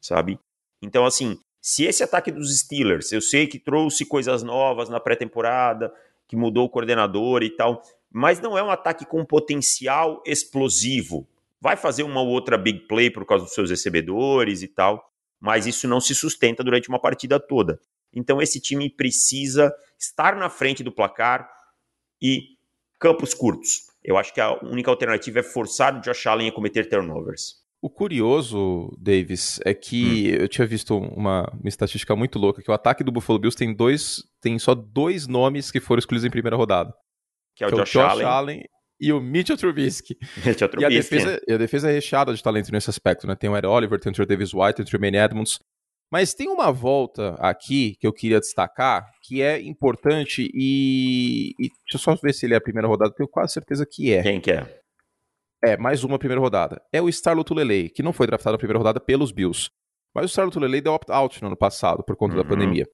sabe? 0.00 0.38
Então, 0.82 1.04
assim, 1.04 1.38
se 1.60 1.84
esse 1.84 2.02
ataque 2.02 2.30
dos 2.30 2.58
Steelers, 2.58 3.12
eu 3.12 3.20
sei 3.20 3.46
que 3.46 3.58
trouxe 3.58 4.04
coisas 4.04 4.42
novas 4.42 4.88
na 4.88 4.98
pré-temporada, 4.98 5.92
que 6.26 6.36
mudou 6.36 6.64
o 6.64 6.70
coordenador 6.70 7.42
e 7.42 7.50
tal, 7.50 7.82
mas 8.10 8.40
não 8.40 8.56
é 8.56 8.62
um 8.62 8.70
ataque 8.70 9.04
com 9.04 9.24
potencial 9.24 10.22
explosivo. 10.26 11.28
Vai 11.60 11.76
fazer 11.76 12.02
uma 12.02 12.22
ou 12.22 12.28
outra 12.28 12.56
big 12.56 12.86
play 12.86 13.10
por 13.10 13.26
causa 13.26 13.44
dos 13.44 13.54
seus 13.54 13.68
recebedores 13.68 14.62
e 14.62 14.68
tal, 14.68 15.12
mas 15.38 15.66
isso 15.66 15.86
não 15.86 16.00
se 16.00 16.14
sustenta 16.14 16.64
durante 16.64 16.88
uma 16.88 16.98
partida 16.98 17.38
toda. 17.38 17.78
Então 18.12 18.40
esse 18.40 18.60
time 18.60 18.88
precisa 18.88 19.72
estar 19.98 20.34
na 20.36 20.48
frente 20.48 20.82
do 20.82 20.90
placar 20.90 21.48
e 22.20 22.56
campos 22.98 23.34
curtos. 23.34 23.90
Eu 24.02 24.16
acho 24.16 24.32
que 24.32 24.40
a 24.40 24.52
única 24.64 24.90
alternativa 24.90 25.40
é 25.40 25.42
forçar 25.42 25.96
o 25.96 26.00
Josh 26.00 26.26
Allen 26.26 26.48
a 26.48 26.52
cometer 26.52 26.88
turnovers. 26.88 27.59
O 27.82 27.88
curioso, 27.88 28.94
Davis, 28.98 29.58
é 29.64 29.72
que 29.72 30.34
hum. 30.34 30.42
eu 30.42 30.48
tinha 30.48 30.66
visto 30.66 30.96
uma, 30.96 31.50
uma, 31.50 31.68
estatística 31.68 32.14
muito 32.14 32.38
louca, 32.38 32.62
que 32.62 32.70
o 32.70 32.74
ataque 32.74 33.02
do 33.02 33.10
Buffalo 33.10 33.38
Bills 33.38 33.56
tem 33.56 33.74
dois, 33.74 34.22
tem 34.40 34.58
só 34.58 34.74
dois 34.74 35.26
nomes 35.26 35.70
que 35.70 35.80
foram 35.80 35.98
escolhidos 35.98 36.26
em 36.26 36.30
primeira 36.30 36.56
rodada. 36.56 36.92
Que 37.56 37.64
é 37.64 37.66
o, 37.66 37.70
que 37.70 37.76
Josh, 37.76 37.96
é 37.96 37.98
o 37.98 38.02
Josh 38.02 38.10
Allen. 38.12 38.26
Allen. 38.26 38.64
e 39.00 39.12
o 39.12 39.20
Mitchell 39.20 39.56
Trubisky. 39.56 40.14
Mitchell 40.44 40.68
Trubisky. 40.68 40.92
E 40.92 40.98
a 40.98 41.00
defesa, 41.00 41.42
e 41.48 41.52
a 41.54 41.56
defesa 41.56 41.90
é 41.90 41.92
recheada 41.94 42.34
de 42.34 42.42
talento 42.42 42.70
nesse 42.70 42.90
aspecto, 42.90 43.26
né? 43.26 43.34
Tem 43.34 43.48
o 43.48 43.56
Ed 43.56 43.66
Oliver, 43.66 43.98
tem 43.98 44.12
o 44.12 44.14
Trey 44.14 44.26
Davis 44.26 44.52
White, 44.52 44.76
tem 44.76 44.84
o 44.84 44.88
Tremaine 44.88 45.16
Edmonds. 45.16 45.58
Mas 46.12 46.34
tem 46.34 46.48
uma 46.48 46.72
volta 46.72 47.34
aqui 47.38 47.96
que 48.00 48.06
eu 48.06 48.12
queria 48.12 48.40
destacar, 48.40 49.08
que 49.22 49.40
é 49.40 49.60
importante 49.60 50.50
e, 50.52 51.50
e 51.52 51.68
deixa 51.68 51.94
eu 51.94 51.98
só 51.98 52.14
ver 52.16 52.34
se 52.34 52.44
ele 52.44 52.54
é 52.54 52.56
a 52.56 52.60
primeira 52.60 52.88
rodada, 52.88 53.14
tenho 53.14 53.28
quase 53.28 53.52
certeza 53.52 53.86
que 53.88 54.12
é. 54.12 54.22
Quem 54.22 54.40
que 54.40 54.50
é? 54.50 54.79
É, 55.62 55.76
mais 55.76 56.02
uma 56.04 56.18
primeira 56.18 56.40
rodada. 56.40 56.80
É 56.90 57.02
o 57.02 57.08
Starlo 57.08 57.44
Tulele, 57.44 57.90
que 57.90 58.02
não 58.02 58.12
foi 58.12 58.26
draftado 58.26 58.52
na 58.52 58.58
primeira 58.58 58.78
rodada 58.78 58.98
pelos 58.98 59.30
Bills. 59.30 59.70
Mas 60.14 60.24
o 60.24 60.28
Starlo 60.28 60.50
Tulele 60.50 60.80
deu 60.80 60.92
opt-out 60.92 61.40
no 61.42 61.48
ano 61.48 61.56
passado, 61.56 62.02
por 62.02 62.16
conta 62.16 62.34
uhum. 62.34 62.42
da 62.42 62.48
pandemia. 62.48 62.86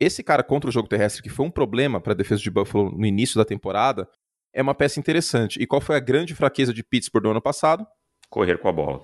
Esse 0.00 0.22
cara 0.22 0.42
contra 0.42 0.68
o 0.68 0.72
jogo 0.72 0.88
terrestre, 0.88 1.22
que 1.22 1.28
foi 1.28 1.46
um 1.46 1.50
problema 1.50 2.00
para 2.00 2.12
a 2.12 2.16
defesa 2.16 2.40
de 2.40 2.50
Buffalo 2.50 2.90
no 2.90 3.06
início 3.06 3.36
da 3.36 3.44
temporada, 3.44 4.08
é 4.52 4.60
uma 4.60 4.74
peça 4.74 4.98
interessante. 4.98 5.62
E 5.62 5.66
qual 5.66 5.80
foi 5.80 5.94
a 5.96 6.00
grande 6.00 6.34
fraqueza 6.34 6.74
de 6.74 6.82
Pittsburgh 6.82 7.24
no 7.24 7.30
ano 7.30 7.42
passado? 7.42 7.86
Correr 8.28 8.58
com 8.58 8.68
a 8.68 8.72
bola. 8.72 9.00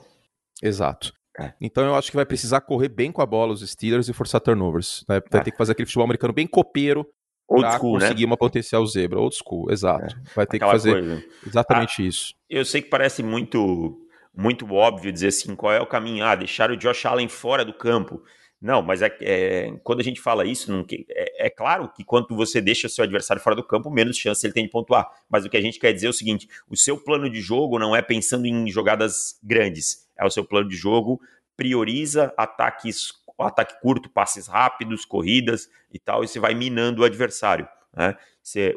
Exato. 0.61 1.13
É. 1.39 1.53
Então 1.61 1.85
eu 1.85 1.95
acho 1.95 2.11
que 2.11 2.17
vai 2.17 2.25
precisar 2.25 2.63
correr 2.63 2.89
bem 2.89 3.13
com 3.13 3.21
a 3.21 3.27
bola 3.27 3.53
os 3.53 3.69
Steelers 3.69 4.09
e 4.09 4.13
forçar 4.13 4.41
turnovers. 4.41 5.05
Né? 5.09 5.21
Vai 5.31 5.41
é. 5.41 5.45
ter 5.45 5.51
que 5.51 5.57
fazer 5.57 5.73
aquele 5.73 5.87
futebol 5.87 6.05
americano 6.05 6.33
bem 6.33 6.47
copeiro 6.47 7.07
para 7.47 7.79
conseguir 7.79 8.23
né? 8.23 8.27
uma 8.27 8.37
potencial 8.37 8.85
zebra. 8.87 9.21
Old 9.21 9.37
school, 9.37 9.71
exato. 9.71 10.15
É. 10.15 10.35
Vai 10.35 10.47
ter 10.47 10.57
Aquela 10.57 10.73
que 10.73 10.79
fazer 10.79 10.93
coisa. 10.93 11.25
exatamente 11.47 12.03
ah, 12.03 12.05
isso. 12.07 12.35
Eu 12.51 12.65
sei 12.65 12.83
que 12.83 12.89
parece 12.89 13.23
muito 13.23 14.03
muito 14.35 14.71
óbvio 14.71 15.11
dizer 15.11 15.29
assim, 15.29 15.57
qual 15.57 15.73
é 15.73 15.81
o 15.81 15.87
caminho? 15.87 16.25
Ah, 16.25 16.35
deixar 16.35 16.71
o 16.71 16.77
Josh 16.77 17.07
Allen 17.07 17.29
fora 17.29 17.65
do 17.65 17.73
campo. 17.73 18.23
Não, 18.61 18.83
mas 18.83 19.01
é, 19.01 19.17
é 19.21 19.73
quando 19.83 20.01
a 20.01 20.03
gente 20.03 20.21
fala 20.21 20.45
isso, 20.45 20.71
não, 20.71 20.85
é, 20.91 21.47
é, 21.47 21.51
claro 21.51 21.91
que 21.95 22.05
quanto 22.05 22.35
você 22.35 22.61
deixa 22.61 22.89
seu 22.89 23.05
adversário 23.05 23.43
fora 23.43 23.55
do 23.55 23.63
campo, 23.63 23.91
menos 23.91 24.17
chance 24.17 24.45
ele 24.47 24.53
tem 24.53 24.65
de 24.65 24.71
pontuar. 24.71 25.09
Mas 25.29 25.45
o 25.45 25.51
que 25.51 25.57
a 25.57 25.61
gente 25.61 25.79
quer 25.79 25.93
dizer 25.93 26.07
é 26.07 26.11
o 26.11 26.15
seguinte: 26.15 26.49
o 26.69 26.77
seu 26.77 26.99
plano 26.99 27.31
de 27.31 27.41
jogo 27.41 27.79
não 27.79 27.95
é 27.95 28.03
pensando 28.03 28.47
em 28.47 28.69
jogadas 28.71 29.39
grandes, 29.43 30.07
é 30.19 30.25
o 30.25 30.31
seu 30.31 30.45
plano 30.45 30.69
de 30.69 30.77
jogo 30.77 31.21
prioriza 31.57 32.35
ataques, 32.37 33.13
ataque 33.43 33.81
curto, 33.81 34.09
passes 34.09 34.47
rápidos, 34.47 35.05
corridas 35.05 35.69
e 35.93 35.99
tal, 35.99 36.25
e 36.25 36.29
você 36.29 36.41
vai 36.41 36.55
minando 36.55 37.03
o 37.03 37.05
adversário. 37.05 37.69
Né? 37.97 38.15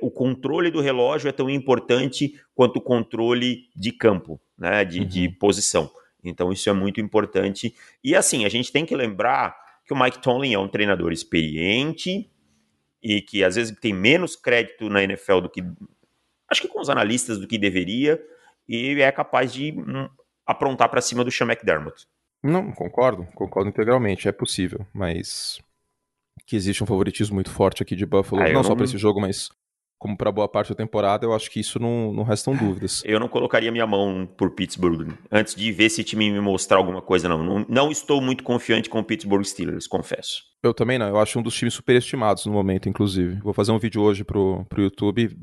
o 0.02 0.10
controle 0.10 0.72
do 0.72 0.80
relógio 0.80 1.28
é 1.28 1.32
tão 1.34 1.50
importante 1.50 2.40
quanto 2.56 2.78
o 2.78 2.82
controle 2.82 3.70
de 3.76 3.92
campo, 3.92 4.40
né? 4.58 4.86
de, 4.86 5.02
uhum. 5.02 5.06
de 5.06 5.30
posição. 5.30 5.92
Então 6.24 6.52
isso 6.52 6.70
é 6.70 6.74
muito 6.74 7.02
importante. 7.02 7.76
E 8.04 8.16
assim, 8.16 8.46
a 8.46 8.50
gente 8.50 8.72
tem 8.72 8.86
que 8.86 8.96
lembrar 8.96 9.56
que 9.86 9.94
o 9.94 10.00
Mike 10.00 10.20
Tomlin 10.20 10.54
é 10.54 10.60
um 10.60 10.68
treinador 10.68 11.12
experiente 11.12 12.32
e 13.02 13.22
que 13.22 13.44
às 13.44 13.56
vezes 13.56 13.78
tem 13.80 13.94
menos 13.94 14.36
crédito 14.36 14.90
na 14.90 15.04
NFL 15.04 15.42
do 15.42 15.50
que 15.50 15.64
acho 16.50 16.62
que 16.62 16.68
com 16.68 16.82
os 16.82 16.90
analistas 16.90 17.38
do 17.38 17.48
que 17.48 17.58
deveria 17.58 18.22
e 18.68 19.02
é 19.02 19.12
capaz 19.12 19.54
de 19.54 19.72
hum, 19.72 20.10
aprontar 20.46 20.90
para 20.90 21.02
cima 21.02 21.24
do 21.24 21.32
Sean 21.32 21.48
McDermott. 21.48 22.08
Não, 22.44 22.72
concordo, 22.72 23.28
concordo 23.36 23.70
integralmente, 23.70 24.28
é 24.28 24.32
possível, 24.32 24.86
mas 24.94 25.60
que 26.46 26.56
existe 26.56 26.84
um 26.84 26.88
favoritismo 26.88 27.36
muito 27.36 27.52
forte 27.52 27.84
aqui 27.84 27.96
de 27.96 28.06
Buffalo, 28.06 28.42
ah, 28.42 28.46
não, 28.46 28.54
não, 28.54 28.64
só 28.64 28.76
para 28.76 28.86
esse 28.86 28.98
jogo, 28.98 29.20
mas 29.22 29.50
como 30.00 30.18
para 30.18 30.32
boa 30.32 30.48
parte 30.48 30.70
da 30.70 30.76
temporada, 30.76 31.26
eu 31.26 31.34
acho 31.34 31.52
que 31.52 31.60
isso 31.60 31.78
não, 31.78 32.14
não 32.14 32.24
restam 32.24 32.56
dúvidas. 32.56 33.04
Eu 33.06 33.20
não 33.20 33.28
colocaria 33.28 33.70
minha 33.70 33.86
mão 33.86 34.26
por 34.38 34.52
Pittsburgh 34.52 35.12
antes 35.30 35.54
de 35.54 35.72
ver 35.74 35.86
esse 35.86 36.04
time 36.06 36.32
me 36.32 36.40
mostrar 36.40 36.78
alguma 36.78 37.02
coisa, 37.02 37.28
não. 37.28 37.44
Não, 37.44 37.66
não 37.68 37.92
estou 37.92 38.22
muito 38.22 38.42
confiante 38.42 38.90
com 38.90 39.00
o 39.00 39.04
Pittsburgh 39.04 39.44
Steelers, 39.44 39.88
confesso. 39.88 40.42
Eu 40.64 40.74
também 40.74 40.98
não, 40.98 41.10
eu 41.10 41.20
acho 41.20 41.38
um 41.38 41.44
dos 41.44 41.54
times 41.54 41.74
superestimados 41.74 42.46
no 42.46 42.54
momento, 42.54 42.88
inclusive. 42.88 43.42
Vou 43.42 43.54
fazer 43.54 43.74
um 43.74 43.78
vídeo 43.78 44.02
hoje 44.02 44.24
pro, 44.24 44.66
pro 44.70 44.82
YouTube 44.82 45.38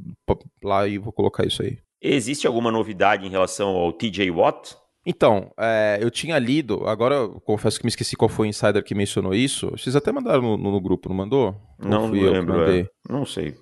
lá 0.65 0.89
e 0.89 0.97
vou 0.97 1.13
colocar 1.13 1.47
isso 1.47 1.63
aí. 1.63 1.79
Existe 2.01 2.47
alguma 2.47 2.73
novidade 2.73 3.27
em 3.27 3.31
relação 3.31 3.69
ao 3.69 3.93
TJ 3.93 4.31
Watt? 4.31 4.75
Então, 5.09 5.53
é, 5.57 5.99
eu 6.01 6.11
tinha 6.11 6.37
lido, 6.37 6.88
agora 6.88 7.29
confesso 7.45 7.79
que 7.79 7.87
me 7.87 7.90
esqueci 7.90 8.16
qual 8.16 8.29
foi 8.29 8.49
o 8.49 8.51
insider 8.51 8.83
que 8.83 8.92
mencionou 8.92 9.33
isso. 9.33 9.71
Vocês 9.71 9.95
até 9.95 10.11
mandaram 10.11 10.42
no, 10.42 10.57
no 10.57 10.81
grupo, 10.81 11.09
não 11.09 11.14
mandou? 11.14 11.55
Não, 11.79 12.09
não 12.09 12.11
lembro. 12.11 12.69
É. 12.69 12.88
Não 13.09 13.25
sei. 13.25 13.55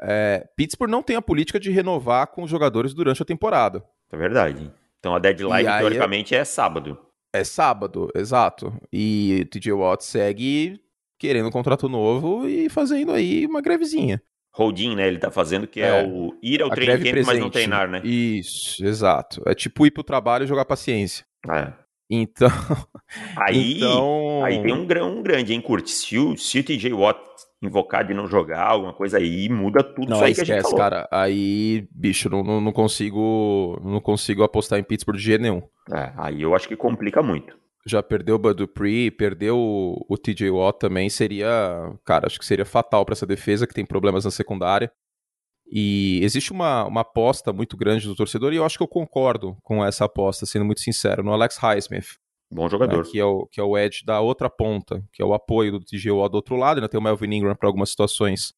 É, 0.00 0.48
Pittsburgh 0.56 0.90
não 0.90 1.02
tem 1.02 1.16
a 1.16 1.22
política 1.22 1.60
de 1.60 1.70
renovar 1.70 2.28
com 2.28 2.42
os 2.42 2.50
jogadores 2.50 2.94
durante 2.94 3.20
a 3.20 3.26
temporada. 3.26 3.84
É 4.10 4.16
verdade. 4.16 4.72
Então 4.98 5.14
a 5.14 5.18
deadline, 5.18 5.68
teoricamente, 5.78 6.34
é... 6.34 6.38
é 6.38 6.44
sábado. 6.44 6.98
É 7.34 7.44
sábado, 7.44 8.10
exato. 8.14 8.72
E 8.90 9.42
o 9.42 9.46
TJ 9.50 9.72
Watt 9.72 10.02
segue 10.02 10.80
querendo 11.18 11.48
um 11.48 11.52
contrato 11.52 11.86
novo 11.86 12.48
e 12.48 12.70
fazendo 12.70 13.12
aí 13.12 13.44
uma 13.44 13.60
grevezinha. 13.60 14.22
Holding, 14.58 14.96
né? 14.96 15.06
Ele 15.06 15.18
tá 15.18 15.30
fazendo, 15.30 15.66
que 15.66 15.80
é, 15.80 16.00
é 16.00 16.06
o 16.06 16.34
ir 16.42 16.60
ao 16.62 16.70
training 16.70 17.12
camp, 17.12 17.26
mas 17.26 17.38
não 17.38 17.48
treinar, 17.48 17.88
né? 17.88 18.00
Isso, 18.04 18.84
exato. 18.84 19.40
É 19.46 19.54
tipo 19.54 19.86
ir 19.86 19.92
pro 19.92 20.02
trabalho 20.02 20.44
e 20.44 20.46
jogar 20.48 20.64
paciência. 20.64 21.24
É. 21.48 21.72
Então. 22.10 22.48
Aí, 23.36 23.76
então... 23.76 24.44
aí 24.44 24.62
tem 24.62 24.72
um, 24.72 24.82
um 24.82 25.22
grande, 25.22 25.54
hein, 25.54 25.60
Curtis? 25.60 26.02
Se 26.02 26.18
o, 26.18 26.36
se 26.36 26.58
o 26.58 26.64
TJ 26.64 26.92
Watt 26.92 27.18
invocar 27.62 28.06
de 28.06 28.12
não 28.12 28.26
jogar, 28.26 28.66
alguma 28.66 28.92
coisa 28.92 29.18
aí, 29.18 29.48
muda 29.48 29.82
tudo 29.82 30.10
não, 30.10 30.16
isso 30.16 30.24
aí 30.24 30.32
esquece, 30.32 30.46
que 30.46 30.52
a 30.52 30.54
gente 30.56 30.64
falou. 30.64 30.78
cara. 30.78 31.08
Aí, 31.10 31.88
bicho, 31.90 32.28
não, 32.28 32.42
não, 32.42 32.60
não, 32.60 32.72
consigo 32.72 33.80
não 33.82 34.00
consigo 34.00 34.42
apostar 34.42 34.78
em 34.78 34.82
Pittsburgh 34.82 35.16
de 35.16 35.24
jeito 35.24 35.40
nenhum. 35.40 35.62
É, 35.92 36.12
aí 36.16 36.42
eu 36.42 36.54
acho 36.54 36.68
que 36.68 36.76
complica 36.76 37.22
muito 37.22 37.57
já 37.88 38.02
perdeu 38.02 38.36
o 38.36 38.38
Bud 38.38 38.54
Dupree, 38.54 39.10
perdeu 39.10 39.58
o, 39.58 40.04
o 40.08 40.16
TJ 40.16 40.50
Watt 40.50 40.78
também, 40.78 41.08
seria, 41.08 41.48
cara, 42.04 42.26
acho 42.26 42.38
que 42.38 42.44
seria 42.44 42.64
fatal 42.64 43.04
para 43.04 43.14
essa 43.14 43.26
defesa 43.26 43.66
que 43.66 43.74
tem 43.74 43.86
problemas 43.86 44.24
na 44.24 44.30
secundária. 44.30 44.90
E 45.70 46.20
existe 46.22 46.50
uma, 46.50 46.86
uma 46.86 47.02
aposta 47.02 47.52
muito 47.52 47.76
grande 47.76 48.06
do 48.06 48.14
torcedor, 48.14 48.52
e 48.52 48.56
eu 48.56 48.64
acho 48.64 48.78
que 48.78 48.82
eu 48.82 48.88
concordo 48.88 49.56
com 49.62 49.84
essa 49.84 50.04
aposta, 50.04 50.46
sendo 50.46 50.64
muito 50.64 50.80
sincero, 50.80 51.22
no 51.22 51.32
Alex 51.32 51.58
Highsmith. 51.58 52.16
Bom 52.50 52.68
jogador. 52.68 53.04
Né, 53.04 53.10
que, 53.10 53.18
é 53.18 53.24
o, 53.24 53.46
que 53.46 53.60
é 53.60 53.64
o 53.64 53.76
Edge 53.76 54.04
da 54.04 54.20
outra 54.20 54.48
ponta, 54.48 55.04
que 55.12 55.22
é 55.22 55.24
o 55.24 55.34
apoio 55.34 55.72
do 55.72 55.80
TJ 55.80 56.10
Watt 56.10 56.30
do 56.32 56.36
outro 56.36 56.56
lado, 56.56 56.78
ainda 56.78 56.88
tem 56.88 56.98
o 56.98 57.02
Melvin 57.02 57.34
Ingram 57.34 57.54
para 57.54 57.68
algumas 57.68 57.90
situações 57.90 58.54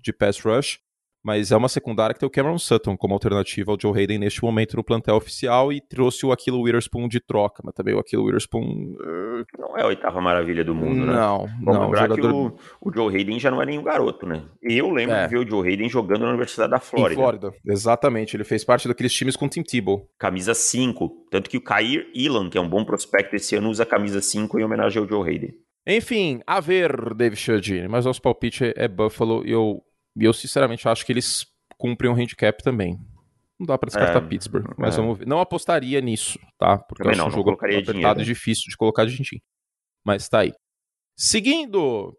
de 0.00 0.12
pass 0.12 0.40
rush 0.40 0.78
mas 1.26 1.50
é 1.50 1.56
uma 1.56 1.68
secundária 1.68 2.14
que 2.14 2.20
tem 2.20 2.26
o 2.28 2.30
Cameron 2.30 2.56
Sutton 2.56 2.96
como 2.96 3.12
alternativa 3.12 3.72
ao 3.72 3.76
Joe 3.80 3.98
Hayden 3.98 4.16
neste 4.16 4.44
momento 4.44 4.76
no 4.76 4.84
plantel 4.84 5.16
oficial 5.16 5.72
e 5.72 5.80
trouxe 5.80 6.24
o 6.24 6.30
Aquilo 6.30 6.60
Witherspoon 6.60 7.08
de 7.08 7.18
troca, 7.18 7.64
mas 7.64 7.74
também 7.74 7.96
o 7.96 7.98
Aquilo 7.98 8.26
Witherspoon... 8.26 8.62
Uh, 8.62 9.44
não 9.58 9.76
é 9.76 9.82
a 9.82 9.86
oitava 9.88 10.20
maravilha 10.20 10.64
do 10.64 10.72
mundo, 10.72 11.04
né? 11.04 11.12
Não, 11.12 11.38
Vamos 11.64 11.64
não. 11.64 11.82
lembrar 11.82 12.08
jogador... 12.08 12.52
que 12.52 12.62
o, 12.80 12.88
o, 12.88 12.94
Joe 12.94 13.12
Hayden 13.12 13.40
já 13.40 13.50
não 13.50 13.60
é 13.60 13.66
nenhum 13.66 13.82
garoto, 13.82 14.24
né? 14.24 14.44
Eu 14.62 14.88
lembro 14.88 15.16
é. 15.16 15.24
de 15.24 15.30
ver 15.30 15.38
o 15.38 15.50
Joe 15.50 15.68
Hayden 15.68 15.88
jogando 15.88 16.20
na 16.20 16.28
Universidade 16.28 16.70
da 16.70 16.78
Flórida. 16.78 17.20
Em 17.20 17.24
Flórida, 17.24 17.52
exatamente. 17.66 18.36
Ele 18.36 18.44
fez 18.44 18.64
parte 18.64 18.86
daqueles 18.86 19.12
times 19.12 19.34
com 19.34 19.48
Tim 19.48 19.64
Tebow. 19.64 20.08
Camisa 20.20 20.54
5, 20.54 21.26
tanto 21.28 21.50
que 21.50 21.56
o 21.56 21.60
Kair 21.60 22.06
Elan, 22.14 22.48
que 22.48 22.56
é 22.56 22.60
um 22.60 22.68
bom 22.68 22.84
prospecto 22.84 23.34
esse 23.34 23.56
ano, 23.56 23.68
usa 23.68 23.82
a 23.82 23.86
camisa 23.86 24.20
5 24.20 24.60
em 24.60 24.62
homenagem 24.62 25.02
ao 25.02 25.08
Joe 25.08 25.28
Hayden. 25.28 25.50
Enfim, 25.84 26.40
a 26.46 26.60
ver, 26.60 27.14
David 27.14 27.40
Chiodini, 27.40 27.88
mas 27.88 28.04
nosso 28.04 28.22
palpite 28.22 28.72
é 28.76 28.86
Buffalo 28.86 29.44
e 29.44 29.50
eu, 29.50 29.82
eu 30.24 30.32
sinceramente 30.32 30.88
acho 30.88 31.04
que 31.04 31.12
eles 31.12 31.46
cumprem 31.76 32.10
um 32.10 32.14
handicap 32.14 32.62
também. 32.62 32.98
Não 33.58 33.66
dá 33.66 33.78
para 33.78 33.86
descartar 33.86 34.22
é, 34.22 34.26
Pittsburgh, 34.26 34.74
mas 34.76 34.94
é. 34.94 35.00
vamos 35.00 35.18
ver. 35.18 35.26
Não 35.26 35.40
apostaria 35.40 36.00
nisso, 36.00 36.38
tá? 36.58 36.78
Porque 36.78 37.02
Também 37.02 37.18
eu 37.18 37.24
acho 37.24 37.36
não, 37.36 37.40
um 37.40 37.44
jogo 37.44 37.50
apertado 37.52 38.20
e 38.20 38.24
difícil 38.24 38.64
de 38.68 38.76
colocar 38.76 39.04
de 39.06 39.12
gente. 39.12 39.42
Mas 40.04 40.28
tá 40.28 40.40
aí. 40.40 40.52
Seguindo. 41.16 42.14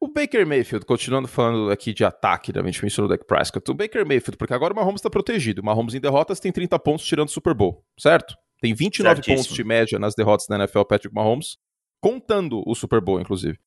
O 0.00 0.08
Baker 0.08 0.44
Mayfield, 0.46 0.84
continuando 0.84 1.28
falando 1.28 1.70
aqui 1.70 1.94
de 1.94 2.04
ataque, 2.04 2.52
né? 2.52 2.60
a 2.60 2.64
gente 2.64 2.82
mencionou 2.82 3.06
o 3.06 3.10
Dak 3.10 3.24
Prescott. 3.24 3.70
O 3.70 3.74
Baker 3.74 4.04
Mayfield, 4.04 4.36
porque 4.36 4.54
agora 4.54 4.72
o 4.72 4.76
Mahomes 4.76 4.98
está 4.98 5.10
protegido. 5.10 5.62
O 5.62 5.64
Mahomes 5.64 5.94
em 5.94 6.00
derrotas 6.00 6.40
tem 6.40 6.50
30 6.50 6.78
pontos 6.80 7.04
tirando 7.04 7.28
o 7.28 7.30
Super 7.30 7.54
Bowl, 7.54 7.84
certo? 7.98 8.34
Tem 8.60 8.74
29 8.74 9.16
Certíssimo. 9.16 9.36
pontos 9.36 9.54
de 9.54 9.64
média 9.64 9.98
nas 9.98 10.14
derrotas 10.14 10.46
da 10.48 10.56
NFL 10.56 10.82
Patrick 10.82 11.14
Mahomes, 11.14 11.56
contando 12.00 12.62
o 12.66 12.74
Super 12.74 13.00
Bowl, 13.00 13.20
inclusive 13.20 13.58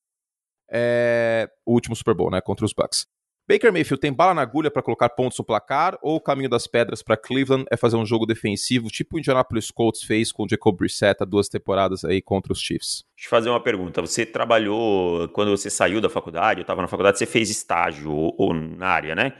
é, 0.73 1.47
o 1.65 1.73
último 1.73 1.95
Super 1.95 2.15
Bowl, 2.15 2.31
né, 2.31 2.41
contra 2.41 2.65
os 2.65 2.73
Bucks. 2.73 3.05
Baker 3.45 3.73
Mayfield 3.73 3.99
tem 3.99 4.13
bala 4.13 4.33
na 4.33 4.41
agulha 4.41 4.71
para 4.71 4.81
colocar 4.81 5.09
pontos 5.09 5.37
no 5.37 5.43
placar 5.43 5.97
ou 6.01 6.15
o 6.15 6.21
caminho 6.21 6.49
das 6.49 6.65
pedras 6.65 7.03
para 7.03 7.17
Cleveland 7.17 7.65
é 7.69 7.75
fazer 7.75 7.97
um 7.97 8.05
jogo 8.05 8.25
defensivo, 8.25 8.87
tipo 8.87 9.17
o 9.17 9.19
Indianapolis 9.19 9.69
Colts 9.69 10.01
fez 10.03 10.31
com 10.31 10.43
o 10.43 10.49
Jacob 10.49 10.77
Brissett 10.77 11.21
há 11.21 11.25
duas 11.25 11.49
temporadas 11.49 12.05
aí 12.05 12.21
contra 12.21 12.53
os 12.53 12.61
Chiefs? 12.61 13.03
Deixa 13.17 13.27
eu 13.27 13.29
fazer 13.29 13.49
uma 13.49 13.61
pergunta. 13.61 13.99
Você 13.99 14.25
trabalhou, 14.25 15.27
quando 15.29 15.51
você 15.51 15.69
saiu 15.69 15.99
da 15.99 16.09
faculdade, 16.09 16.61
eu 16.61 16.63
estava 16.63 16.81
na 16.81 16.87
faculdade, 16.87 17.17
você 17.17 17.25
fez 17.25 17.49
estágio 17.49 18.11
ou, 18.11 18.33
ou, 18.37 18.53
na 18.53 18.87
área, 18.87 19.13
né? 19.13 19.33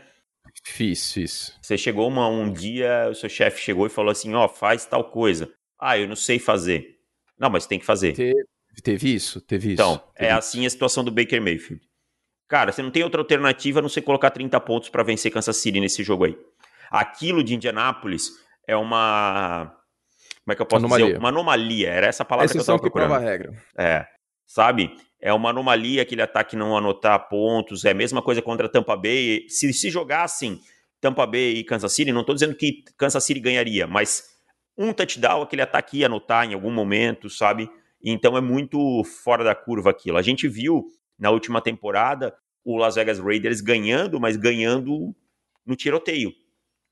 Fiz, 0.65 1.13
fiz. 1.13 1.57
Você 1.61 1.77
chegou 1.77 2.07
uma, 2.07 2.27
um 2.27 2.51
dia, 2.51 3.07
o 3.09 3.15
seu 3.15 3.29
chefe 3.29 3.61
chegou 3.61 3.87
e 3.87 3.89
falou 3.89 4.11
assim, 4.11 4.33
ó, 4.33 4.45
oh, 4.45 4.49
faz 4.49 4.85
tal 4.85 5.05
coisa. 5.05 5.49
Ah, 5.79 5.97
eu 5.97 6.07
não 6.09 6.15
sei 6.15 6.39
fazer. 6.39 6.97
Não, 7.39 7.49
mas 7.49 7.65
tem 7.65 7.79
que 7.79 7.85
fazer. 7.85 8.11
Te 8.11 8.33
Teve 8.81 9.13
isso, 9.13 9.39
teve 9.41 9.73
isso. 9.73 9.81
Então, 9.81 9.97
teve 10.15 10.29
é 10.29 10.31
assim 10.31 10.65
a 10.65 10.69
situação 10.69 11.03
do 11.03 11.11
Baker 11.11 11.41
Mayfield. 11.41 11.83
Cara, 12.47 12.71
você 12.71 12.81
não 12.81 12.91
tem 12.91 13.03
outra 13.03 13.21
alternativa 13.21 13.79
a 13.79 13.81
não 13.81 13.89
ser 13.89 14.01
colocar 14.01 14.29
30 14.31 14.59
pontos 14.61 14.89
para 14.89 15.03
vencer 15.03 15.31
Kansas 15.31 15.57
City 15.57 15.79
nesse 15.79 16.03
jogo 16.03 16.25
aí. 16.25 16.37
Aquilo 16.91 17.43
de 17.43 17.55
Indianápolis 17.55 18.29
é 18.67 18.75
uma. 18.75 19.75
Como 20.43 20.53
é 20.53 20.55
que 20.55 20.61
eu 20.61 20.65
posso 20.65 20.85
Anomalia. 20.85 21.05
dizer? 21.07 21.19
Uma 21.19 21.29
anomalia. 21.29 21.89
Era 21.89 22.07
essa 22.07 22.25
palavra 22.25 22.51
que 22.51 22.57
eu 22.57 22.61
estava 22.61 22.79
que 22.79 22.89
prova 22.89 23.15
a 23.15 23.19
procurando. 23.19 23.31
regra. 23.31 23.63
É. 23.77 24.05
Sabe? 24.45 24.95
É 25.19 25.31
uma 25.33 25.49
anomalia 25.49 26.01
aquele 26.01 26.21
ataque 26.21 26.55
não 26.55 26.75
anotar 26.75 27.27
pontos. 27.29 27.85
É 27.85 27.91
a 27.91 27.95
mesma 27.95 28.21
coisa 28.21 28.41
contra 28.41 28.69
Tampa 28.69 28.95
Bay. 28.95 29.45
Se 29.47 29.71
se 29.73 29.89
jogassem 29.89 30.59
Tampa 30.99 31.25
Bay 31.25 31.53
e 31.53 31.63
Kansas 31.63 31.93
City, 31.93 32.11
não 32.11 32.21
estou 32.21 32.35
dizendo 32.35 32.55
que 32.55 32.83
Kansas 32.97 33.23
City 33.23 33.39
ganharia, 33.39 33.87
mas 33.87 34.23
um 34.77 34.91
touchdown 34.93 35.41
aquele 35.41 35.61
ataque 35.61 35.99
ia 35.99 36.07
anotar 36.07 36.45
em 36.45 36.53
algum 36.53 36.71
momento, 36.71 37.29
sabe? 37.29 37.69
Então 38.03 38.35
é 38.37 38.41
muito 38.41 39.03
fora 39.03 39.43
da 39.43 39.55
curva 39.55 39.91
aquilo. 39.91 40.17
A 40.17 40.21
gente 40.21 40.47
viu 40.47 40.85
na 41.17 41.29
última 41.29 41.61
temporada 41.61 42.35
o 42.65 42.77
Las 42.77 42.95
Vegas 42.95 43.19
Raiders 43.19 43.61
ganhando, 43.61 44.19
mas 44.19 44.35
ganhando 44.37 45.15
no 45.65 45.75
tiroteio. 45.75 46.31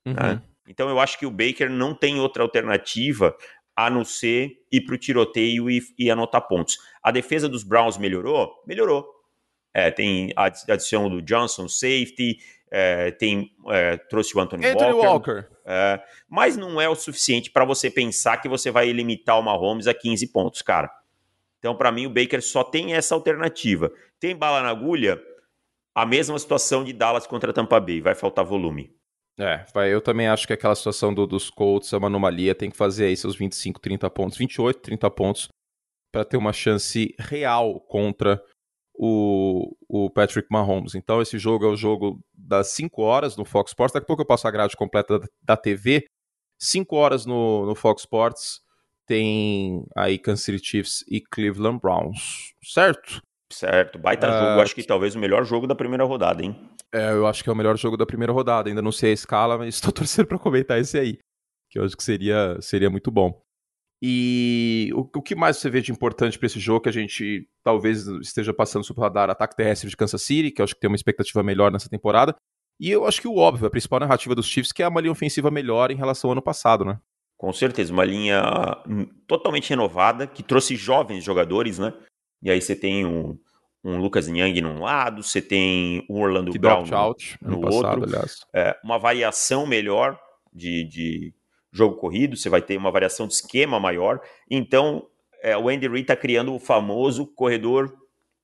Uhum. 0.06 0.14
né? 0.14 0.42
Então 0.66 0.88
eu 0.88 0.98
acho 1.00 1.18
que 1.18 1.26
o 1.26 1.30
Baker 1.30 1.68
não 1.70 1.94
tem 1.94 2.20
outra 2.20 2.42
alternativa 2.42 3.36
a 3.74 3.88
não 3.90 4.04
ser 4.04 4.52
ir 4.70 4.82
para 4.82 4.94
o 4.94 4.98
tiroteio 4.98 5.70
e, 5.70 5.80
e 5.98 6.10
anotar 6.10 6.46
pontos. 6.46 6.76
A 7.02 7.10
defesa 7.10 7.48
dos 7.48 7.62
Browns 7.64 7.96
melhorou? 7.98 8.52
Melhorou. 8.66 9.06
É, 9.74 9.90
tem 9.90 10.32
a 10.36 10.44
adi- 10.44 10.70
adição 10.70 11.08
do 11.08 11.22
Johnson, 11.22 11.66
safety, 11.66 12.36
é, 12.70 13.10
tem, 13.10 13.50
é, 13.68 13.96
trouxe 13.96 14.36
o 14.36 14.40
Anthony, 14.40 14.66
Anthony 14.66 14.92
Walker, 14.92 15.30
Walker. 15.32 15.48
é, 15.64 16.02
mas 16.28 16.56
não 16.56 16.78
é 16.80 16.88
o 16.88 16.94
suficiente 16.94 17.50
para 17.50 17.64
você 17.64 17.90
pensar 17.90 18.36
que 18.36 18.48
você 18.48 18.70
vai 18.70 18.90
limitar 18.92 19.38
o 19.38 19.42
Mahomes 19.42 19.86
a 19.86 19.94
15 19.94 20.30
pontos, 20.30 20.60
cara. 20.60 20.90
Então, 21.62 21.76
para 21.76 21.92
mim, 21.92 22.06
o 22.06 22.10
Baker 22.10 22.42
só 22.42 22.64
tem 22.64 22.92
essa 22.94 23.14
alternativa. 23.14 23.88
Tem 24.18 24.34
bala 24.34 24.60
na 24.62 24.70
agulha? 24.70 25.22
A 25.94 26.04
mesma 26.04 26.36
situação 26.36 26.82
de 26.82 26.92
Dallas 26.92 27.24
contra 27.24 27.52
Tampa 27.52 27.78
Bay, 27.78 28.00
vai 28.00 28.16
faltar 28.16 28.44
volume. 28.44 28.92
É, 29.38 29.64
vai, 29.72 29.94
eu 29.94 30.00
também 30.00 30.26
acho 30.26 30.44
que 30.44 30.52
aquela 30.52 30.74
situação 30.74 31.14
do- 31.14 31.26
dos 31.26 31.48
Colts 31.50 31.92
é 31.92 31.96
uma 31.96 32.08
anomalia, 32.08 32.52
tem 32.54 32.68
que 32.68 32.76
fazer 32.76 33.04
aí 33.06 33.16
seus 33.16 33.36
25, 33.36 33.78
30 33.80 34.10
pontos, 34.10 34.36
28, 34.36 34.80
30 34.80 35.08
pontos, 35.08 35.48
para 36.12 36.24
ter 36.24 36.36
uma 36.36 36.52
chance 36.52 37.14
real 37.18 37.78
contra 37.80 38.42
o, 38.94 39.74
o 39.88 40.10
Patrick 40.10 40.48
Mahomes. 40.50 40.94
Então 40.96 41.22
esse 41.22 41.38
jogo 41.38 41.64
é 41.64 41.68
o 41.68 41.76
jogo 41.76 42.20
das 42.34 42.72
5 42.72 43.02
horas 43.02 43.36
no 43.36 43.44
Fox 43.44 43.70
Sports, 43.70 43.94
daqui 43.94 44.04
a 44.04 44.06
pouco 44.08 44.22
eu 44.22 44.26
passo 44.26 44.48
a 44.48 44.50
grade 44.50 44.76
completa 44.76 45.18
da, 45.20 45.26
da 45.42 45.56
TV, 45.56 46.04
5 46.60 46.96
horas 46.96 47.24
no, 47.24 47.64
no 47.66 47.74
Fox 47.74 48.02
Sports, 48.02 48.60
tem 49.06 49.84
aí 49.96 50.18
Kansas 50.18 50.44
City 50.44 50.64
Chiefs 50.64 51.04
e 51.08 51.20
Cleveland 51.20 51.80
Browns, 51.80 52.52
certo? 52.64 53.20
Certo, 53.52 53.98
baita 53.98 54.28
Ah, 54.28 54.32
jogo. 54.32 54.62
Acho 54.62 54.74
que 54.74 54.82
talvez 54.82 55.14
o 55.14 55.18
melhor 55.18 55.44
jogo 55.44 55.66
da 55.66 55.74
primeira 55.74 56.04
rodada, 56.04 56.42
hein? 56.42 56.56
É, 56.92 57.10
eu 57.10 57.26
acho 57.26 57.44
que 57.44 57.50
é 57.50 57.52
o 57.52 57.56
melhor 57.56 57.76
jogo 57.76 57.96
da 57.96 58.06
primeira 58.06 58.32
rodada. 58.32 58.68
Ainda 58.68 58.80
não 58.80 58.92
sei 58.92 59.10
a 59.10 59.14
escala, 59.14 59.58
mas 59.58 59.74
estou 59.76 59.92
torcendo 59.92 60.26
para 60.26 60.38
comentar 60.38 60.80
esse 60.80 60.98
aí. 60.98 61.18
Que 61.70 61.78
eu 61.78 61.84
acho 61.84 61.96
que 61.96 62.02
seria, 62.02 62.56
seria 62.60 62.88
muito 62.88 63.10
bom. 63.10 63.42
E 64.02 64.90
o, 64.94 65.00
o 65.00 65.22
que 65.22 65.34
mais 65.34 65.58
você 65.58 65.70
vê 65.70 65.80
de 65.80 65.92
importante 65.92 66.38
para 66.38 66.46
esse 66.46 66.58
jogo 66.58 66.80
que 66.80 66.88
a 66.88 66.92
gente 66.92 67.46
talvez 67.62 68.06
esteja 68.06 68.52
passando 68.52 68.84
sobre 68.84 69.00
o 69.00 69.04
radar? 69.04 69.30
Ataque 69.30 69.54
terrestre 69.54 69.88
de 69.88 69.96
Kansas 69.96 70.22
City, 70.22 70.50
que 70.50 70.60
eu 70.60 70.64
acho 70.64 70.74
que 70.74 70.80
tem 70.80 70.90
uma 70.90 70.96
expectativa 70.96 71.42
melhor 71.42 71.70
nessa 71.70 71.88
temporada. 71.88 72.34
E 72.80 72.90
eu 72.90 73.06
acho 73.06 73.20
que 73.20 73.28
o 73.28 73.36
óbvio, 73.36 73.66
a 73.66 73.70
principal 73.70 74.00
narrativa 74.00 74.34
dos 74.34 74.46
Chiefs, 74.46 74.72
que 74.72 74.82
é 74.82 74.88
uma 74.88 75.00
linha 75.00 75.12
ofensiva 75.12 75.50
melhor 75.50 75.90
em 75.90 75.96
relação 75.96 76.28
ao 76.28 76.32
ano 76.32 76.42
passado, 76.42 76.84
né? 76.84 76.98
Com 77.42 77.52
certeza, 77.52 77.92
uma 77.92 78.04
linha 78.04 78.40
hum, 78.88 79.04
totalmente 79.26 79.68
renovada, 79.68 80.28
que 80.28 80.44
trouxe 80.44 80.76
jovens 80.76 81.24
jogadores, 81.24 81.76
né? 81.76 81.92
E 82.40 82.48
aí 82.48 82.62
você 82.62 82.76
tem 82.76 83.04
um, 83.04 83.36
um 83.82 83.96
Lucas 83.96 84.28
Nyang 84.28 84.60
num 84.60 84.80
lado, 84.80 85.24
você 85.24 85.42
tem 85.42 86.06
um 86.08 86.20
Orlando 86.20 86.52
Que 86.52 86.58
Brown 86.60 86.86
no, 86.86 86.96
out 86.96 87.36
no 87.42 87.60
passado, 87.60 87.84
outro. 87.84 88.04
aliás. 88.04 88.36
é, 88.54 88.78
uma 88.84 88.96
variação 88.96 89.66
melhor 89.66 90.16
de, 90.52 90.84
de 90.84 91.34
jogo 91.72 91.96
corrido, 91.96 92.36
você 92.36 92.48
vai 92.48 92.62
ter 92.62 92.76
uma 92.76 92.92
variação 92.92 93.26
de 93.26 93.34
esquema 93.34 93.80
maior. 93.80 94.20
Então, 94.48 95.08
é, 95.42 95.56
o 95.58 95.68
Andy 95.68 95.88
Reid 95.88 96.02
está 96.02 96.14
criando 96.14 96.54
o 96.54 96.60
famoso 96.60 97.26
corredor, 97.26 97.92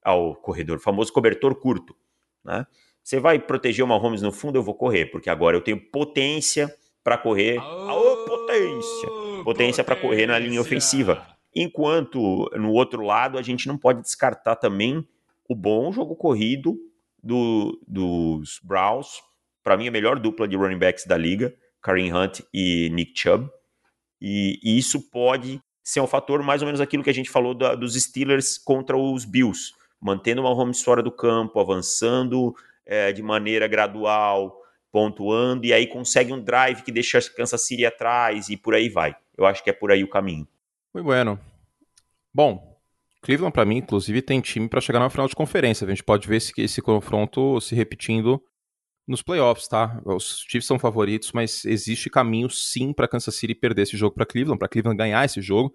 ah, 0.02 0.16
o 0.16 0.34
corredor, 0.34 0.80
famoso 0.80 1.12
cobertor 1.12 1.54
curto. 1.54 1.94
Né? 2.44 2.66
Você 3.00 3.20
vai 3.20 3.38
proteger 3.38 3.84
o 3.84 3.88
Mahomes 3.88 4.22
no 4.22 4.32
fundo, 4.32 4.58
eu 4.58 4.62
vou 4.64 4.74
correr, 4.74 5.06
porque 5.06 5.30
agora 5.30 5.56
eu 5.56 5.60
tenho 5.60 5.80
potência 5.80 6.68
para 7.08 7.16
correr. 7.16 7.58
Aô, 7.58 8.16
potência! 8.26 9.08
Potência 9.42 9.82
para 9.82 9.96
correr 9.96 10.26
na 10.26 10.38
linha 10.38 10.60
ofensiva. 10.60 11.26
Enquanto 11.56 12.50
no 12.54 12.70
outro 12.70 13.02
lado 13.02 13.38
a 13.38 13.42
gente 13.42 13.66
não 13.66 13.78
pode 13.78 14.02
descartar 14.02 14.56
também 14.56 15.02
o 15.48 15.54
bom 15.54 15.90
jogo 15.90 16.14
corrido 16.14 16.76
do, 17.22 17.80
dos 17.88 18.60
Browns. 18.62 19.22
Para 19.64 19.78
mim, 19.78 19.88
a 19.88 19.90
melhor 19.90 20.18
dupla 20.18 20.46
de 20.46 20.54
running 20.54 20.76
backs 20.76 21.06
da 21.06 21.16
liga, 21.16 21.54
Kareem 21.80 22.12
Hunt 22.12 22.40
e 22.52 22.90
Nick 22.90 23.18
Chubb. 23.18 23.48
E, 24.20 24.60
e 24.62 24.76
isso 24.76 25.10
pode 25.10 25.62
ser 25.82 26.02
um 26.02 26.06
fator 26.06 26.42
mais 26.42 26.60
ou 26.60 26.66
menos 26.66 26.78
aquilo 26.80 27.02
que 27.02 27.08
a 27.08 27.14
gente 27.14 27.30
falou 27.30 27.54
da- 27.54 27.74
dos 27.74 27.94
Steelers 27.94 28.58
contra 28.58 28.98
os 28.98 29.24
Bills, 29.24 29.72
mantendo 29.98 30.42
uma 30.42 30.50
home 30.50 30.74
fora 30.74 31.02
do 31.02 31.10
campo, 31.10 31.58
avançando 31.58 32.54
eh, 32.84 33.14
de 33.14 33.22
maneira 33.22 33.66
gradual, 33.66 34.57
pontuando, 34.92 35.66
e 35.66 35.72
aí 35.72 35.86
consegue 35.86 36.32
um 36.32 36.42
drive 36.42 36.82
que 36.82 36.92
deixa 36.92 37.20
Kansas 37.30 37.66
City 37.66 37.84
atrás 37.84 38.48
e 38.48 38.56
por 38.56 38.74
aí 38.74 38.88
vai. 38.88 39.14
Eu 39.36 39.46
acho 39.46 39.62
que 39.62 39.70
é 39.70 39.72
por 39.72 39.92
aí 39.92 40.02
o 40.02 40.08
caminho. 40.08 40.46
Muito 40.94 41.04
bueno. 41.04 41.38
Bom, 42.32 42.78
Cleveland, 43.22 43.52
pra 43.52 43.64
mim, 43.64 43.78
inclusive, 43.78 44.22
tem 44.22 44.40
time 44.40 44.68
pra 44.68 44.80
chegar 44.80 45.00
na 45.00 45.10
final 45.10 45.28
de 45.28 45.34
conferência. 45.34 45.84
A 45.84 45.90
gente 45.90 46.04
pode 46.04 46.26
ver 46.26 46.36
esse, 46.36 46.52
esse 46.58 46.80
confronto 46.80 47.60
se 47.60 47.74
repetindo 47.74 48.42
nos 49.06 49.22
playoffs, 49.22 49.66
tá? 49.66 50.00
Os 50.04 50.44
Chiefs 50.48 50.66
são 50.66 50.78
favoritos, 50.78 51.32
mas 51.32 51.64
existe 51.64 52.10
caminho 52.10 52.50
sim 52.50 52.92
pra 52.92 53.08
Kansas 53.08 53.34
City 53.34 53.54
perder 53.54 53.82
esse 53.82 53.96
jogo 53.96 54.14
pra 54.14 54.26
Cleveland, 54.26 54.58
pra 54.58 54.68
Cleveland 54.68 54.98
ganhar 54.98 55.24
esse 55.24 55.40
jogo, 55.40 55.74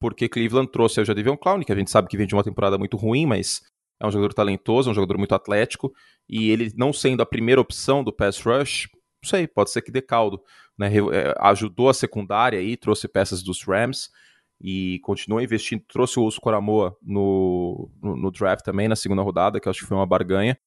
porque 0.00 0.28
Cleveland 0.28 0.70
trouxe 0.70 1.00
o 1.00 1.04
Jadavion 1.04 1.36
Clown, 1.36 1.60
que 1.60 1.72
a 1.72 1.76
gente 1.76 1.90
sabe 1.90 2.08
que 2.08 2.16
vem 2.16 2.26
de 2.26 2.34
uma 2.34 2.42
temporada 2.42 2.76
muito 2.76 2.96
ruim, 2.96 3.26
mas 3.26 3.62
é 4.00 4.06
um 4.06 4.10
jogador 4.10 4.34
talentoso, 4.34 4.88
é 4.88 4.92
um 4.92 4.94
jogador 4.94 5.18
muito 5.18 5.34
atlético, 5.34 5.92
e 6.28 6.50
ele 6.50 6.72
não 6.76 6.92
sendo 6.92 7.22
a 7.22 7.26
primeira 7.26 7.60
opção 7.60 8.02
do 8.02 8.12
pass 8.12 8.40
rush, 8.40 8.88
não 9.22 9.28
sei, 9.28 9.46
pode 9.46 9.70
ser 9.70 9.82
que 9.82 9.92
dê 9.92 10.02
caldo. 10.02 10.42
Né? 10.78 10.90
É, 11.12 11.34
ajudou 11.40 11.88
a 11.88 11.94
secundária 11.94 12.58
aí, 12.58 12.76
trouxe 12.76 13.08
peças 13.08 13.42
dos 13.42 13.62
Rams, 13.62 14.10
e 14.60 14.98
continua 15.00 15.42
investindo. 15.42 15.82
Trouxe 15.88 16.18
o 16.18 16.24
Osso 16.24 16.40
Coramoa 16.40 16.96
no, 17.02 17.90
no, 18.02 18.16
no 18.16 18.30
draft 18.30 18.64
também, 18.64 18.88
na 18.88 18.96
segunda 18.96 19.22
rodada, 19.22 19.60
que 19.60 19.68
acho 19.68 19.80
que 19.80 19.86
foi 19.86 19.96
uma 19.96 20.06
barganha. 20.06 20.58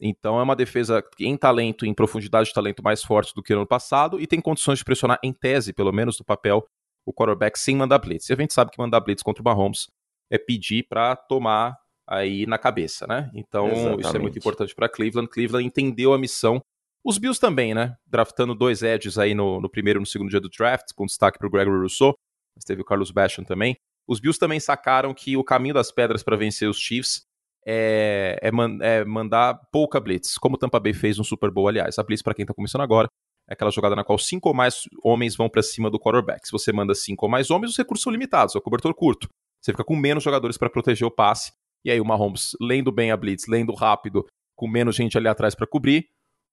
Então 0.00 0.40
é 0.40 0.42
uma 0.42 0.56
defesa 0.56 1.02
em 1.20 1.36
talento, 1.36 1.86
em 1.86 1.94
profundidade 1.94 2.48
de 2.48 2.54
talento 2.54 2.82
mais 2.82 3.02
forte 3.02 3.32
do 3.34 3.42
que 3.42 3.52
no 3.52 3.60
ano 3.60 3.66
passado 3.66 4.20
e 4.20 4.26
tem 4.26 4.40
condições 4.40 4.80
de 4.80 4.84
pressionar, 4.84 5.18
em 5.22 5.32
tese, 5.32 5.72
pelo 5.72 5.92
menos 5.92 6.18
no 6.18 6.24
papel, 6.24 6.66
o 7.06 7.12
quarterback 7.12 7.58
sem 7.58 7.76
mandar 7.76 7.98
blitz. 7.98 8.28
E 8.28 8.32
a 8.32 8.36
gente 8.36 8.52
sabe 8.52 8.72
que 8.72 8.78
mandar 8.78 9.00
blitz 9.00 9.22
contra 9.22 9.40
o 9.40 9.44
Mahomes 9.44 9.86
é 10.30 10.36
pedir 10.36 10.86
para 10.88 11.14
tomar 11.14 11.76
aí 12.06 12.46
na 12.46 12.58
cabeça, 12.58 13.06
né? 13.06 13.30
Então 13.34 13.68
isso 13.68 13.88
é 13.88 13.94
Exatamente. 13.94 14.22
muito 14.22 14.38
importante 14.38 14.74
para 14.74 14.88
Cleveland. 14.88 15.28
Cleveland 15.28 15.66
entendeu 15.66 16.12
a 16.12 16.18
missão. 16.18 16.60
Os 17.04 17.18
Bills 17.18 17.40
também, 17.40 17.74
né? 17.74 17.94
Draftando 18.06 18.54
dois 18.54 18.82
edges 18.82 19.18
aí 19.18 19.34
no, 19.34 19.60
no 19.60 19.68
primeiro 19.68 19.98
e 19.98 20.02
no 20.02 20.06
segundo 20.06 20.30
dia 20.30 20.40
do 20.40 20.48
draft, 20.48 20.86
com 20.94 21.04
destaque 21.06 21.38
para 21.38 21.46
o 21.46 21.50
Gregory 21.50 21.78
Rousseau 21.80 22.14
mas 22.56 22.64
teve 22.64 22.82
o 22.82 22.84
Carlos 22.84 23.10
Basham 23.10 23.44
também. 23.44 23.76
Os 24.06 24.20
Bills 24.20 24.38
também 24.38 24.60
sacaram 24.60 25.12
que 25.12 25.36
o 25.36 25.42
caminho 25.42 25.74
das 25.74 25.90
pedras 25.90 26.22
para 26.22 26.36
vencer 26.36 26.68
os 26.68 26.78
Chiefs 26.78 27.22
é, 27.66 28.38
é, 28.40 28.52
man- 28.52 28.78
é 28.80 29.04
mandar 29.04 29.58
pouca 29.72 29.98
blitz, 29.98 30.38
como 30.38 30.54
o 30.54 30.58
Tampa 30.58 30.78
Bay 30.78 30.92
fez 30.94 31.18
no 31.18 31.24
Super 31.24 31.50
Bowl, 31.50 31.66
aliás. 31.66 31.98
A 31.98 32.02
blitz, 32.04 32.22
para 32.22 32.34
quem 32.34 32.46
tá 32.46 32.54
começando 32.54 32.82
agora, 32.82 33.08
é 33.48 33.54
aquela 33.54 33.70
jogada 33.70 33.96
na 33.96 34.04
qual 34.04 34.18
cinco 34.18 34.50
ou 34.50 34.54
mais 34.54 34.82
homens 35.02 35.34
vão 35.34 35.48
para 35.48 35.62
cima 35.62 35.90
do 35.90 35.98
quarterback. 35.98 36.46
Se 36.46 36.52
você 36.52 36.72
manda 36.72 36.94
cinco 36.94 37.26
ou 37.26 37.30
mais 37.30 37.50
homens, 37.50 37.72
os 37.72 37.76
recursos 37.76 38.04
são 38.04 38.12
limitados, 38.12 38.54
é 38.54 38.58
o 38.58 38.62
cobertor 38.62 38.94
curto. 38.94 39.28
Você 39.60 39.72
fica 39.72 39.82
com 39.82 39.96
menos 39.96 40.22
jogadores 40.22 40.56
para 40.56 40.70
proteger 40.70 41.08
o 41.08 41.10
passe. 41.10 41.52
E 41.84 41.90
aí 41.90 42.00
o 42.00 42.04
Mahomes, 42.04 42.56
lendo 42.60 42.90
bem 42.90 43.10
a 43.10 43.16
blitz, 43.16 43.46
lendo 43.46 43.74
rápido, 43.74 44.26
com 44.56 44.66
menos 44.68 44.96
gente 44.96 45.18
ali 45.18 45.28
atrás 45.28 45.54
para 45.54 45.66
cobrir, 45.66 46.06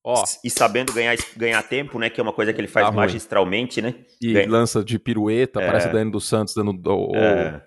ó, 0.04 0.24
E 0.44 0.50
sabendo 0.50 0.91
ganhar, 0.91 1.15
ganhar 1.38 1.62
tempo, 1.63 1.98
né? 2.00 2.10
Que 2.10 2.20
é 2.20 2.24
uma 2.24 2.34
coisa 2.34 2.52
que 2.52 2.60
ele 2.60 2.67
faz 2.67 2.88
Tá 2.88 2.91
magistralmente, 2.91 3.82
né? 3.82 3.96
e 4.20 4.34
Ganha. 4.34 4.50
lança 4.50 4.84
de 4.84 4.98
pirueta, 5.00 5.62
É. 5.62 5.65
parece 5.67 5.88
o 5.88 5.91
Dani 5.91 6.12
dos 6.12 6.28
Santos 6.28 6.54
dando 6.56 6.72
o, 6.86 7.15
É, 7.15 7.62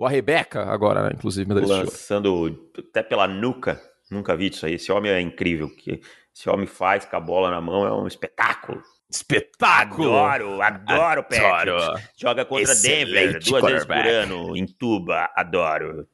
a 0.00 0.08
Rebeca 0.08 0.64
agora, 0.64 1.02
né, 1.04 1.10
inclusive, 1.14 1.52
lançando 1.54 2.70
até 2.78 3.02
pela 3.02 3.26
nuca. 3.26 3.80
Nunca 4.10 4.36
vi 4.36 4.48
isso 4.50 4.66
aí. 4.66 4.74
Esse 4.74 4.92
homem 4.92 5.10
é 5.10 5.20
incrível. 5.20 5.68
Que 5.68 6.00
esse 6.34 6.48
homem 6.50 6.66
faz 6.66 7.04
com 7.04 7.16
a 7.16 7.20
bola 7.20 7.50
na 7.50 7.60
mão 7.60 7.86
é 7.86 7.92
um 7.92 8.06
espetáculo. 8.06 8.80
Espetáculo! 9.10 10.16
Adoro, 10.16 10.60
adoro, 10.62 11.22
Patrick. 11.24 12.02
Joga 12.16 12.44
contra 12.44 12.72
Excelente 12.72 13.12
Denver 13.12 13.40
duas 13.44 13.64
vezes 13.64 13.84
por 13.86 13.96
ano, 13.96 14.56
em 14.56 14.66
Tuba. 14.66 15.30
Adoro. 15.34 16.06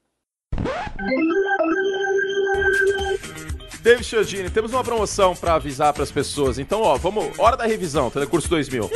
David 3.82 4.04
Chiodini, 4.04 4.50
temos 4.50 4.72
uma 4.72 4.84
promoção 4.84 5.34
pra 5.34 5.54
avisar 5.54 5.92
pras 5.92 6.10
pessoas. 6.10 6.58
Então, 6.58 6.82
ó, 6.82 6.96
vamos. 6.96 7.38
Hora 7.38 7.56
da 7.56 7.66
revisão, 7.66 8.10
Telecurso 8.10 8.48
2000. 8.48 8.90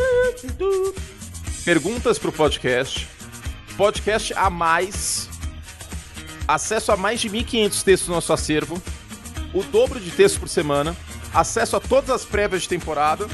Perguntas 1.64 2.18
pro 2.18 2.30
podcast. 2.30 3.08
Podcast 3.76 4.32
a 4.34 4.48
mais 4.48 5.28
acesso 6.46 6.92
a 6.92 6.96
mais 6.96 7.20
de 7.20 7.28
1.500 7.28 7.82
textos 7.82 8.08
no 8.08 8.14
nosso 8.14 8.32
acervo, 8.32 8.80
o 9.52 9.62
dobro 9.64 9.98
de 9.98 10.10
textos 10.10 10.38
por 10.38 10.48
semana, 10.48 10.96
acesso 11.34 11.76
a 11.76 11.80
todas 11.80 12.10
as 12.10 12.24
prévias 12.24 12.62
de 12.62 12.68
temporada 12.68 13.26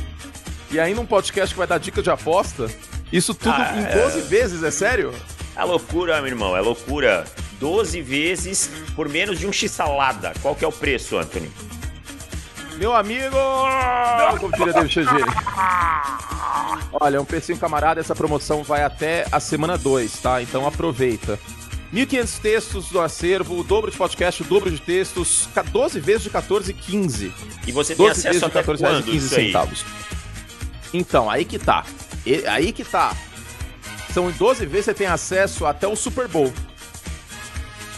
e 0.71 0.81
ainda 0.81 1.01
um 1.01 1.07
podcast 1.07 1.55
que 1.55 1.59
vai 1.59 1.67
dar 1.67 1.79
dica 1.79 2.03
de 2.03 2.11
aposta. 2.11 2.71
Isso 3.13 3.35
tudo 3.35 3.55
ah, 3.55 3.75
em 3.77 4.03
12 4.03 4.19
é... 4.19 4.23
vezes, 4.23 4.63
é 4.63 4.71
sério? 4.71 5.13
É 5.55 5.63
loucura, 5.65 6.17
meu 6.23 6.29
irmão, 6.29 6.57
é 6.57 6.61
loucura. 6.61 7.25
12 7.63 8.03
vezes 8.03 8.69
por 8.97 9.09
menos 9.09 9.39
de 9.39 9.47
um 9.47 9.53
x-salada. 9.53 10.33
Qual 10.43 10.57
que 10.57 10.65
é 10.65 10.69
o 10.69 10.73
preço, 10.73 11.17
Anthony? 11.17 11.49
Meu 12.77 12.93
amigo! 12.93 13.37
Como 14.41 14.53
diria 14.53 14.89
Chagini. 14.89 15.23
Olha, 16.93 17.19
é 17.19 17.21
um 17.21 17.25
precinho 17.25 17.57
camarada, 17.59 18.01
essa 18.01 18.17
promoção 18.17 18.65
vai 18.65 18.83
até 18.83 19.29
a 19.31 19.39
semana 19.39 19.79
2, 19.79 20.13
tá? 20.19 20.43
Então 20.43 20.67
aproveita. 20.67 21.39
1.500 21.95 22.41
textos 22.41 22.89
do 22.89 23.01
acervo, 23.01 23.61
o 23.61 23.63
dobro 23.63 23.93
de 23.93 23.97
podcast, 23.97 24.43
o 24.43 24.45
dobro 24.45 24.69
de 24.69 24.81
textos, 24.81 25.49
12 25.71 26.01
vezes 26.01 26.23
de 26.25 26.31
14,15. 26.31 27.31
E 27.65 27.71
você 27.71 27.95
tem 27.95 28.09
acesso 28.09 28.45
até 28.45 28.61
14 28.61 28.83
quando, 28.83 29.05
15 29.05 29.29
centavos. 29.29 29.85
Então, 30.93 31.31
aí 31.31 31.45
que 31.45 31.61
tá. 31.61 31.85
E, 32.27 32.45
aí 32.47 32.73
que 32.73 32.83
tá. 32.83 33.15
São 34.13 34.33
12 34.33 34.67
vezes 34.67 34.87
você 34.87 34.95
tem 34.95 35.07
acesso 35.07 35.65
até 35.65 35.87
o 35.87 35.95
Super 35.95 36.27
Bowl. 36.27 36.53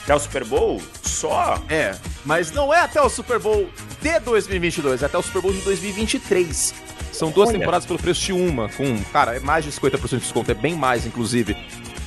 Até 0.04 0.14
o 0.14 0.18
Super 0.20 0.44
Bowl? 0.44 0.82
Só? 1.02 1.62
É, 1.68 1.96
mas 2.24 2.52
não 2.52 2.72
é 2.72 2.80
até 2.80 3.00
o 3.00 3.08
Super 3.08 3.38
Bowl 3.38 3.68
de 4.02 4.20
2022, 4.20 5.02
é 5.02 5.06
até 5.06 5.16
o 5.16 5.22
Super 5.22 5.40
Bowl 5.40 5.52
de 5.52 5.60
2023. 5.62 6.74
São 7.10 7.30
duas 7.30 7.48
Olha. 7.48 7.58
temporadas 7.58 7.86
pelo 7.86 7.98
preço 7.98 8.20
de 8.20 8.32
uma, 8.32 8.68
com, 8.68 9.02
cara, 9.04 9.36
é 9.36 9.40
mais 9.40 9.64
de 9.64 9.72
50% 9.72 10.08
de 10.08 10.16
desconto, 10.18 10.50
é 10.50 10.54
bem 10.54 10.74
mais, 10.74 11.06
inclusive. 11.06 11.56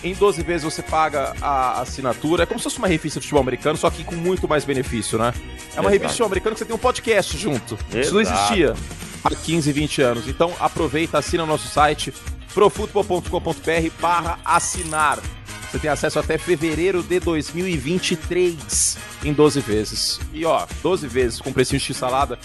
Em 0.03 0.13
12 0.13 0.43
vezes 0.43 0.63
você 0.63 0.83
paga 0.83 1.33
a 1.41 1.81
assinatura. 1.81 2.43
É 2.43 2.45
como 2.45 2.59
se 2.59 2.65
fosse 2.65 2.77
uma 2.77 2.87
revista 2.87 3.19
de 3.19 3.25
futebol 3.25 3.41
americano, 3.41 3.77
só 3.77 3.89
que 3.89 4.03
com 4.03 4.13
muito 4.13 4.47
mais 4.47 4.63
benefício, 4.63 5.17
né? 5.17 5.33
É 5.75 5.79
uma 5.79 5.89
Exato. 5.89 5.89
revista 5.89 6.07
de 6.07 6.11
futebol 6.11 6.27
americano 6.27 6.55
que 6.55 6.59
você 6.59 6.65
tem 6.65 6.75
um 6.75 6.79
podcast 6.79 7.37
junto. 7.37 7.73
Exato. 7.73 7.99
Isso 7.99 8.13
não 8.13 8.21
existia 8.21 8.75
há 9.23 9.29
15, 9.31 9.71
20 9.71 10.01
anos. 10.03 10.27
Então 10.27 10.53
aproveita, 10.59 11.17
assina 11.17 11.43
o 11.43 11.47
nosso 11.47 11.67
site 11.67 12.13
profutbol.com.br 12.53 13.91
barra 13.99 14.39
assinar. 14.45 15.19
Você 15.69 15.79
tem 15.79 15.89
acesso 15.89 16.19
até 16.19 16.37
fevereiro 16.37 17.03
de 17.03 17.19
2023 17.19 18.97
em 19.23 19.33
12 19.33 19.59
vezes. 19.61 20.19
E 20.33 20.45
ó, 20.45 20.65
12 20.81 21.07
vezes 21.07 21.41
com 21.41 21.51
precinho 21.51 21.81
de 21.81 21.93
salada 21.93 22.39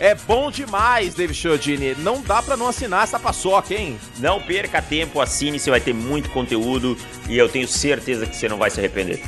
é 0.00 0.14
bom 0.14 0.50
demais, 0.50 1.14
David 1.14 1.36
Chiodini. 1.36 1.94
Não 1.96 2.22
dá 2.22 2.40
para 2.40 2.56
não 2.56 2.68
assinar 2.68 3.02
essa 3.02 3.18
paçoca, 3.18 3.74
hein? 3.74 3.98
Não 4.18 4.40
perca 4.40 4.80
tempo, 4.80 5.20
assine, 5.20 5.58
você 5.58 5.70
vai 5.70 5.80
ter 5.80 5.92
muito 5.92 6.30
conteúdo 6.30 6.96
e 7.28 7.36
eu 7.36 7.48
tenho 7.48 7.66
certeza 7.66 8.24
que 8.24 8.36
você 8.36 8.48
não 8.48 8.58
vai 8.58 8.70
se 8.70 8.78
arrepender. 8.78 9.20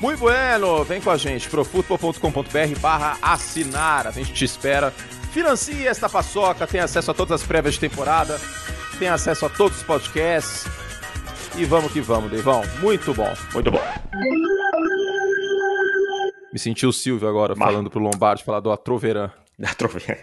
Muito 0.00 0.18
bueno, 0.18 0.82
vem 0.82 1.00
com 1.00 1.10
a 1.10 1.16
gente, 1.16 1.48
profutbol.com.br 1.48 2.80
barra 2.80 3.16
assinar, 3.22 4.08
a 4.08 4.10
gente 4.10 4.32
te 4.32 4.44
espera. 4.44 4.92
Financie 5.30 5.86
esta 5.86 6.08
paçoca, 6.08 6.66
tem 6.66 6.80
acesso 6.80 7.12
a 7.12 7.14
todas 7.14 7.40
as 7.40 7.46
prévias 7.46 7.74
de 7.74 7.80
temporada, 7.80 8.40
tem 8.98 9.08
acesso 9.08 9.46
a 9.46 9.48
todos 9.48 9.78
os 9.78 9.82
podcasts. 9.84 10.66
E 11.58 11.64
vamos 11.66 11.92
que 11.92 12.00
vamos, 12.00 12.30
Deivão. 12.30 12.62
Muito 12.80 13.12
bom. 13.12 13.28
Muito 13.52 13.70
bom. 13.70 13.80
Me 16.50 16.58
senti 16.58 16.86
o 16.86 16.92
Silvio 16.92 17.28
agora, 17.28 17.54
Mar... 17.54 17.66
falando 17.66 17.90
pro 17.90 18.00
Lombardi, 18.00 18.42
falar 18.42 18.60
do 18.60 18.72
Atroveran. 18.72 19.30
Atroveran. 19.62 20.16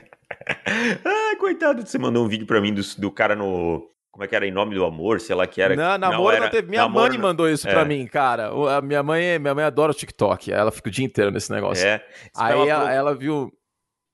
ah, 1.05 1.35
coitado, 1.39 1.85
você 1.85 1.97
mandou 1.99 2.25
um 2.25 2.27
vídeo 2.27 2.47
pra 2.47 2.59
mim 2.59 2.73
do, 2.73 2.81
do 2.97 3.11
cara 3.11 3.35
no... 3.35 3.87
Como 4.11 4.23
é 4.23 4.27
que 4.27 4.35
era 4.35 4.45
em 4.45 4.51
nome 4.51 4.73
do 4.75 4.83
amor, 4.83 5.21
sei 5.21 5.35
lá 5.35 5.45
que 5.45 5.61
era. 5.61 5.75
Não, 5.75 5.97
namoro 5.97 6.23
não, 6.23 6.31
era... 6.31 6.45
não 6.45 6.49
teve. 6.49 6.67
Minha 6.67 6.81
namoro... 6.81 7.09
mãe 7.09 7.17
mandou 7.17 7.47
isso 7.47 7.69
é. 7.69 7.71
pra 7.71 7.85
mim, 7.85 8.05
cara. 8.07 8.49
A 8.75 8.81
minha 8.81 9.03
mãe, 9.03 9.39
minha 9.39 9.53
mãe 9.53 9.63
adora 9.63 9.91
o 9.91 9.95
TikTok. 9.95 10.51
Ela 10.51 10.71
fica 10.71 10.89
o 10.89 10.91
dia 10.91 11.05
inteiro 11.05 11.31
nesse 11.31 11.51
negócio. 11.51 11.87
É. 11.87 12.03
Aí 12.35 12.67
ela, 12.67 12.91
ela, 12.91 13.15
viu. 13.15 13.49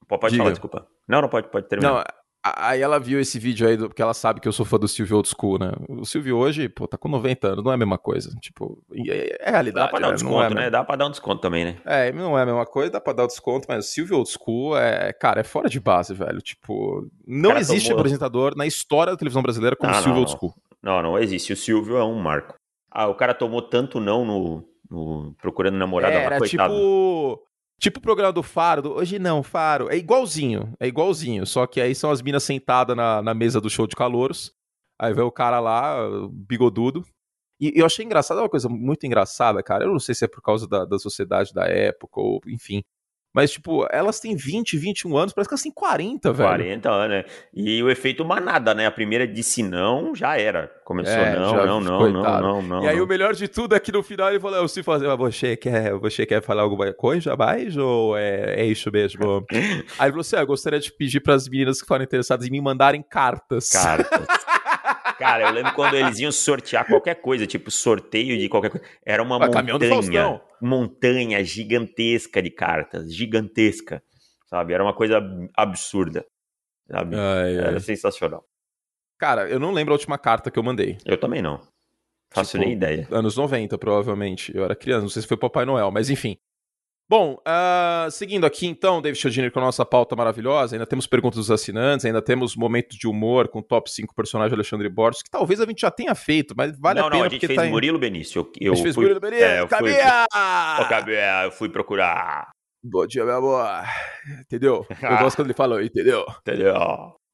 Pode 0.08 0.38
falar, 0.38 0.52
desculpa. 0.52 0.86
Não, 1.08 1.22
não 1.22 1.30
pode, 1.30 1.50
pode 1.50 1.68
terminar. 1.68 1.94
Não, 1.94 2.04
Aí 2.48 2.80
ela 2.80 3.00
viu 3.00 3.20
esse 3.20 3.40
vídeo 3.40 3.68
aí, 3.68 3.76
porque 3.76 4.04
ela 4.04 4.14
sabe 4.14 4.40
que 4.40 4.48
eu 4.48 4.52
sou 4.52 4.64
fã 4.64 4.78
do 4.78 4.88
Silvio 4.88 5.16
Old 5.16 5.28
School, 5.28 5.58
né? 5.58 5.72
O 5.90 6.06
Silvio 6.06 6.38
hoje, 6.38 6.70
pô, 6.70 6.88
tá 6.88 6.96
com 6.96 7.10
90 7.10 7.48
anos, 7.48 7.64
não 7.64 7.72
é 7.72 7.74
a 7.74 7.78
mesma 7.78 7.98
coisa. 7.98 8.36
Tipo, 8.40 8.84
é, 8.94 9.36
é 9.40 9.50
realidade. 9.50 9.88
Dá 9.88 9.90
pra 9.90 10.00
dar 10.00 10.08
um 10.08 10.10
né? 10.12 10.16
desconto, 10.16 10.46
é 10.46 10.54
né? 10.54 10.70
Dá 10.70 10.84
pra 10.84 10.96
dar 10.96 11.08
um 11.08 11.10
desconto 11.10 11.42
também, 11.42 11.66
né? 11.66 11.78
É, 11.84 12.12
não 12.12 12.38
é 12.38 12.44
a 12.44 12.46
mesma 12.46 12.66
coisa, 12.68 12.92
dá 12.92 13.02
pra 13.02 13.14
dar 13.14 13.24
um 13.24 13.28
desconto, 13.28 13.66
mas 13.68 13.86
o 13.86 13.88
Silvio 13.90 14.18
Old 14.18 14.30
School 14.30 14.78
é, 14.78 15.12
cara, 15.12 15.42
é 15.42 15.44
fora 15.44 15.68
de 15.68 15.80
base, 15.80 16.14
velho. 16.14 16.40
Tipo, 16.40 17.10
não 17.26 17.58
existe 17.58 17.90
tomou... 17.90 18.02
apresentador 18.02 18.56
na 18.56 18.68
história 18.68 19.14
da 19.14 19.18
televisão 19.18 19.42
brasileira 19.42 19.76
como 19.76 19.92
o 19.92 19.96
Silvio 19.96 20.20
Old 20.20 20.32
School. 20.32 20.54
Não, 20.84 21.02
não 21.02 21.18
existe. 21.18 21.52
O 21.52 21.58
Silvio 21.58 21.98
é 21.98 22.04
um 22.04 22.20
marco. 22.20 22.54
Ah, 22.92 23.08
o 23.08 23.16
cara 23.16 23.34
tomou 23.34 23.64
tanto 23.64 24.00
não 24.00 24.24
no, 24.24 24.64
no 24.88 25.34
Procurando 25.42 25.78
Namorada, 25.78 26.14
é, 26.14 26.24
era 26.24 26.38
coitado. 26.38 26.76
tipo 26.76 27.44
Tipo 27.80 28.00
o 28.00 28.02
programa 28.02 28.32
do 28.32 28.42
Faro, 28.42 28.82
do, 28.82 28.94
hoje 28.94 29.20
não, 29.20 29.44
Faro. 29.44 29.90
É 29.90 29.98
igualzinho, 29.98 30.74
é 30.80 30.88
igualzinho. 30.88 31.46
Só 31.46 31.68
que 31.68 31.82
aí 31.82 31.94
são 31.94 32.10
as 32.10 32.22
minas 32.22 32.44
sentadas 32.44 32.96
na, 32.96 33.22
na 33.22 33.34
mesa 33.34 33.60
do 33.60 33.70
show 33.70 33.86
de 33.86 33.96
calouros. 33.96 34.54
Aí 35.00 35.14
vem 35.14 35.24
o 35.24 35.32
cara 35.32 35.60
lá, 35.60 35.98
bigodudo. 36.32 37.06
E 37.60 37.72
eu 37.76 37.86
achei 37.86 38.06
engraçado, 38.06 38.40
é 38.40 38.44
uma 38.44 38.50
coisa 38.50 38.68
muito 38.70 39.06
engraçada, 39.06 39.62
cara. 39.64 39.86
Eu 39.86 39.92
não 39.92 40.00
sei 40.00 40.16
se 40.16 40.26
é 40.26 40.28
por 40.28 40.42
causa 40.42 40.68
da, 40.68 40.86
da 40.86 41.00
sociedade 41.00 41.54
da 41.54 41.66
época, 41.66 42.20
ou 42.20 42.42
enfim. 42.48 42.84
Mas, 43.36 43.52
tipo, 43.52 43.86
elas 43.92 44.18
têm 44.22 44.34
20, 44.34 44.78
21 44.78 45.18
anos, 45.18 45.34
parece 45.34 45.50
que 45.50 45.54
elas 45.54 45.62
têm 45.62 45.72
40, 45.74 46.32
velho. 46.32 46.48
40 46.48 46.90
anos, 46.90 47.10
né? 47.10 47.26
E 47.54 47.84
o 47.84 47.90
efeito 47.90 48.24
manada, 48.24 48.74
né? 48.74 48.86
A 48.86 48.92
primeira 48.92 49.28
disse 49.28 49.62
não, 49.62 50.16
já 50.16 50.40
era. 50.40 50.72
Começou 50.86 51.14
é, 51.14 51.38
não, 51.38 51.54
não, 51.54 51.82
não, 51.82 52.12
não, 52.12 52.42
não, 52.42 52.62
não, 52.62 52.84
E 52.86 52.88
aí 52.88 52.96
não. 52.96 53.04
o 53.04 53.08
melhor 53.08 53.34
de 53.34 53.50
tudo 53.50 53.76
é 53.76 53.80
que 53.80 53.92
no 53.92 54.02
final 54.02 54.30
ele 54.30 54.40
falou, 54.40 54.60
eu 54.60 54.68
se 54.70 54.82
fazer, 54.82 55.14
você 55.18 55.58
quer, 55.58 55.94
você 55.96 56.26
quer 56.26 56.42
falar 56.42 56.62
alguma 56.62 56.94
coisa 56.94 57.36
mais 57.36 57.76
ou 57.76 58.16
é, 58.16 58.62
é 58.62 58.66
isso 58.66 58.90
mesmo? 58.90 59.46
aí 59.52 59.66
ele 59.66 59.84
falou 59.98 60.22
assim, 60.22 60.38
ah, 60.38 60.40
eu 60.40 60.48
gostaria 60.48 60.80
de 60.80 60.94
pedir 60.94 61.20
para 61.20 61.34
as 61.34 61.50
meninas 61.50 61.82
que 61.82 61.88
forem 61.88 62.06
interessadas 62.06 62.48
em 62.48 62.52
me 62.52 62.62
mandarem 62.62 63.04
cartas. 63.04 63.70
Cartas. 63.70 64.28
Cara, 65.20 65.44
eu 65.44 65.52
lembro 65.52 65.74
quando 65.74 65.96
eles 65.96 66.20
iam 66.20 66.32
sortear 66.32 66.86
qualquer 66.86 67.16
coisa, 67.16 67.46
tipo 67.46 67.70
sorteio 67.70 68.38
de 68.38 68.48
qualquer 68.48 68.70
coisa. 68.70 68.86
Era 69.06 69.22
uma 69.22 69.36
ah, 69.36 69.64
montanha, 69.64 70.42
montanha 70.66 71.44
gigantesca 71.44 72.42
de 72.42 72.50
cartas, 72.50 73.14
gigantesca, 73.14 74.02
sabe? 74.48 74.74
Era 74.74 74.84
uma 74.84 74.94
coisa 74.94 75.22
absurda, 75.56 76.26
sabe? 76.90 77.16
Ai, 77.16 77.56
Era 77.58 77.74
ai. 77.74 77.80
sensacional. 77.80 78.46
Cara, 79.18 79.50
eu 79.50 79.60
não 79.60 79.72
lembro 79.72 79.94
a 79.94 79.98
última 79.98 80.18
carta 80.18 80.52
que 80.52 80.60
eu 80.60 80.64
mandei. 80.64 80.98
Eu 81.06 81.18
também 81.18 81.42
não. 81.42 81.62
Faço 82.34 82.52
tipo, 82.52 82.64
nem 82.64 82.74
ideia. 82.74 83.08
Anos 83.12 83.38
90, 83.38 83.78
provavelmente. 83.78 84.54
Eu 84.56 84.66
era 84.66 84.76
criança, 84.76 85.04
não 85.04 85.10
sei 85.10 85.22
se 85.22 85.28
foi 85.28 85.38
Papai 85.38 85.64
Noel, 85.66 85.90
mas 85.92 86.10
enfim. 86.10 86.38
Bom, 87.08 87.38
uh, 87.48 88.10
seguindo 88.10 88.46
aqui 88.46 88.66
então, 88.66 89.00
David 89.00 89.22
Chodini, 89.22 89.52
com 89.52 89.60
a 89.60 89.64
nossa 89.64 89.86
pauta 89.86 90.16
maravilhosa, 90.16 90.76
ainda 90.76 90.88
temos 90.88 91.06
perguntas 91.06 91.38
dos 91.38 91.52
assinantes, 91.52 92.04
ainda 92.04 92.20
temos 92.20 92.56
momentos 92.56 92.98
de 92.98 93.08
humor 93.08 93.48
com 93.48 93.62
top 93.62 93.92
5 93.92 94.16
personagens 94.16 94.50
de 94.50 94.56
Alexandre 94.56 94.90
Borges, 94.90 95.22
que 95.22 95.30
talvez 95.30 95.62
a 95.62 95.66
gente 95.66 95.82
já 95.82 95.92
tenha 95.92 96.16
feito, 96.16 96.56
mas 96.58 96.76
vale 96.80 97.00
não, 97.00 97.08
a 97.08 97.12
pena. 97.12 97.20
Não, 97.20 97.28
a 97.28 97.30
gente 97.30 97.46
fez 97.46 97.60
tá 97.60 97.66
Murilo 97.66 98.00
Benício. 98.00 98.40
Eu, 98.40 98.52
eu 98.60 98.74
a 98.74 98.76
gente 98.76 98.84
fez 98.84 98.98
Murilo 98.98 99.20
Benício, 99.20 99.46
é, 99.46 99.60
eu 99.60 99.68
Cabia! 99.68 100.26
Fui, 100.78 100.86
Cabia, 100.90 101.44
eu 101.44 101.52
fui 101.52 101.70
procurar. 101.70 102.50
Bom 102.84 103.06
dia, 103.06 103.24
meu 103.24 103.36
amor. 103.36 103.68
Entendeu? 104.42 104.86
Eu 105.02 105.18
gosto 105.18 105.36
quando 105.36 105.48
ele 105.48 105.54
fala, 105.54 105.84
entendeu? 105.84 106.26
Entendeu? 106.42 106.76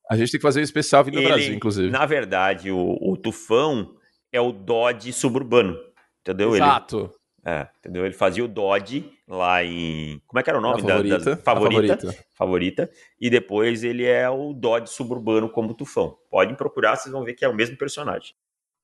A 0.10 0.18
gente 0.18 0.32
tem 0.32 0.40
que 0.40 0.44
fazer 0.46 0.60
um 0.60 0.64
especial 0.64 1.06
vindo 1.06 1.22
do 1.22 1.24
Brasil, 1.24 1.54
inclusive. 1.54 1.90
Na 1.90 2.06
verdade, 2.06 2.72
o, 2.72 2.98
o 3.02 3.16
Tufão 3.16 3.96
é 4.34 4.42
o 4.42 4.52
Dodge 4.52 5.14
suburbano. 5.14 5.78
Entendeu? 6.20 6.54
Exato. 6.54 7.10
Ele, 7.46 7.56
é, 7.56 7.68
entendeu? 7.80 8.06
Ele 8.06 8.14
fazia 8.14 8.44
o 8.44 8.48
Dodge 8.48 9.10
lá 9.32 9.64
em. 9.64 10.22
Como 10.28 10.40
é 10.40 10.44
que 10.44 10.50
era 10.50 10.60
o 10.60 10.62
nome 10.62 10.82
favorita, 10.82 11.18
da, 11.18 11.32
da 11.32 11.38
favorita, 11.38 11.98
favorita? 11.98 12.26
Favorita. 12.34 12.90
E 13.20 13.30
depois 13.30 13.84
ele 13.84 14.06
é 14.06 14.30
o 14.30 14.54
Dodge 14.54 14.92
suburbano 14.92 15.50
como 15.50 15.74
Tufão. 15.74 16.18
Podem 16.30 16.56
procurar, 16.56 16.96
vocês 16.96 17.12
vão 17.12 17.24
ver 17.24 17.34
que 17.34 17.46
é 17.46 17.48
o 17.48 17.56
mesmo 17.56 17.78
personagem. 17.78 18.34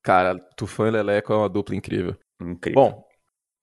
Cara, 0.02 0.38
Tufão 0.56 0.86
e 0.86 0.90
Leleco 0.90 1.32
é 1.32 1.36
uma 1.36 1.48
dupla 1.48 1.76
incrível. 1.76 2.16
Incrível. 2.40 2.82
Bom, 2.82 3.04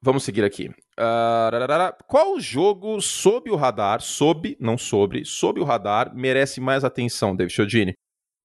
vamos 0.01 0.23
seguir 0.23 0.43
aqui. 0.43 0.69
Uh, 0.97 2.03
qual 2.07 2.39
jogo 2.39 3.01
sob 3.01 3.49
o 3.49 3.55
radar, 3.55 4.01
sob, 4.01 4.55
não 4.59 4.77
sobre, 4.77 5.25
sob 5.25 5.59
o 5.59 5.63
radar, 5.63 6.15
merece 6.15 6.61
mais 6.61 6.83
atenção, 6.83 7.35
David 7.35 7.53
Chodini? 7.53 7.93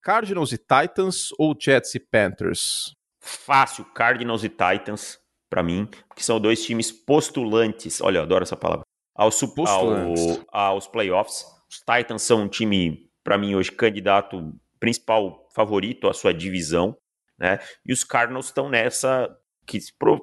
Cardinals 0.02 0.52
e 0.52 0.58
Titans 0.58 1.28
ou 1.38 1.54
Jets 1.58 1.94
e 1.94 2.00
Panthers? 2.00 2.94
Fácil, 3.20 3.84
Cardinals 3.92 4.42
e 4.44 4.48
Titans 4.48 5.19
para 5.50 5.62
mim, 5.62 5.88
que 6.14 6.24
são 6.24 6.40
dois 6.40 6.64
times 6.64 6.92
postulantes, 6.92 8.00
olha, 8.00 8.18
eu 8.18 8.22
adoro 8.22 8.44
essa 8.44 8.56
palavra, 8.56 8.84
ao, 9.14 9.30
ao, 10.52 10.70
aos 10.72 10.86
playoffs. 10.86 11.44
Os 11.68 11.78
Titans 11.78 12.22
são 12.22 12.42
um 12.42 12.48
time, 12.48 13.10
para 13.22 13.36
mim, 13.36 13.54
hoje, 13.54 13.70
candidato 13.72 14.54
principal 14.78 15.48
favorito 15.54 16.08
à 16.08 16.14
sua 16.14 16.32
divisão, 16.32 16.96
né? 17.38 17.58
E 17.84 17.92
os 17.92 18.04
Cardinals 18.04 18.46
estão 18.46 18.68
nessa, 18.68 19.28
que 19.66 19.78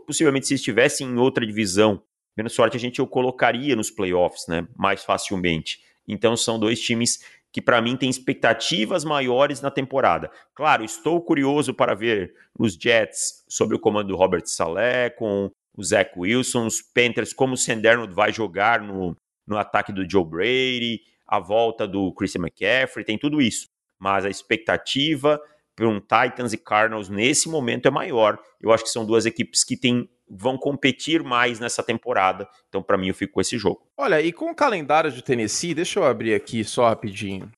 possivelmente 0.05 0.47
se 0.47 0.55
estivessem 0.55 1.07
em 1.07 1.17
outra 1.17 1.45
divisão, 1.45 2.01
menos 2.35 2.53
sorte 2.53 2.77
a 2.77 2.79
gente 2.79 3.01
o 3.01 3.07
colocaria 3.07 3.75
nos 3.75 3.91
playoffs, 3.91 4.47
né? 4.47 4.67
Mais 4.75 5.03
facilmente. 5.03 5.79
Então 6.07 6.37
são 6.37 6.57
dois 6.57 6.79
times 6.79 7.19
que 7.51 7.61
para 7.61 7.81
mim 7.81 7.95
tem 7.95 8.09
expectativas 8.09 9.03
maiores 9.03 9.61
na 9.61 9.71
temporada. 9.71 10.29
Claro, 10.53 10.83
estou 10.83 11.21
curioso 11.21 11.73
para 11.73 11.95
ver 11.95 12.33
os 12.57 12.73
Jets 12.73 13.43
sob 13.47 13.75
o 13.75 13.79
comando 13.79 14.09
do 14.09 14.15
Robert 14.15 14.45
Saleh, 14.45 15.11
com 15.17 15.49
o 15.75 15.83
Zach 15.83 16.11
Wilson, 16.17 16.65
os 16.65 16.81
Panthers, 16.81 17.33
como 17.33 17.53
o 17.53 17.57
Sanderno 17.57 18.11
vai 18.13 18.33
jogar 18.33 18.81
no, 18.81 19.15
no 19.45 19.57
ataque 19.57 19.93
do 19.93 20.09
Joe 20.09 20.25
Brady, 20.25 21.01
a 21.25 21.39
volta 21.39 21.87
do 21.87 22.13
Christian 22.13 22.41
McCaffrey, 22.41 23.05
tem 23.05 23.17
tudo 23.17 23.41
isso. 23.41 23.67
Mas 23.99 24.25
a 24.25 24.29
expectativa 24.29 25.39
para 25.77 25.87
um 25.87 25.99
Titans 25.99 26.53
e 26.53 26.57
Cardinals 26.57 27.07
nesse 27.07 27.47
momento 27.47 27.87
é 27.87 27.91
maior. 27.91 28.39
Eu 28.59 28.71
acho 28.71 28.83
que 28.83 28.89
são 28.89 29.05
duas 29.05 29.27
equipes 29.27 29.63
que 29.63 29.77
têm 29.77 30.09
vão 30.29 30.57
competir 30.57 31.23
mais 31.23 31.59
nessa 31.59 31.81
temporada. 31.81 32.49
Então, 32.67 32.81
para 32.81 32.97
mim, 32.97 33.07
eu 33.07 33.13
fico 33.13 33.33
com 33.33 33.41
esse 33.41 33.57
jogo. 33.57 33.87
Olha, 33.95 34.19
e 34.19 34.33
com 34.33 34.51
o 34.51 34.55
calendário 34.55 35.11
de 35.11 35.23
Tennessee, 35.23 35.75
deixa 35.75 35.99
eu 35.99 36.03
abrir 36.03 36.33
aqui 36.33 36.63
só 36.63 36.89
rapidinho. 36.89 37.49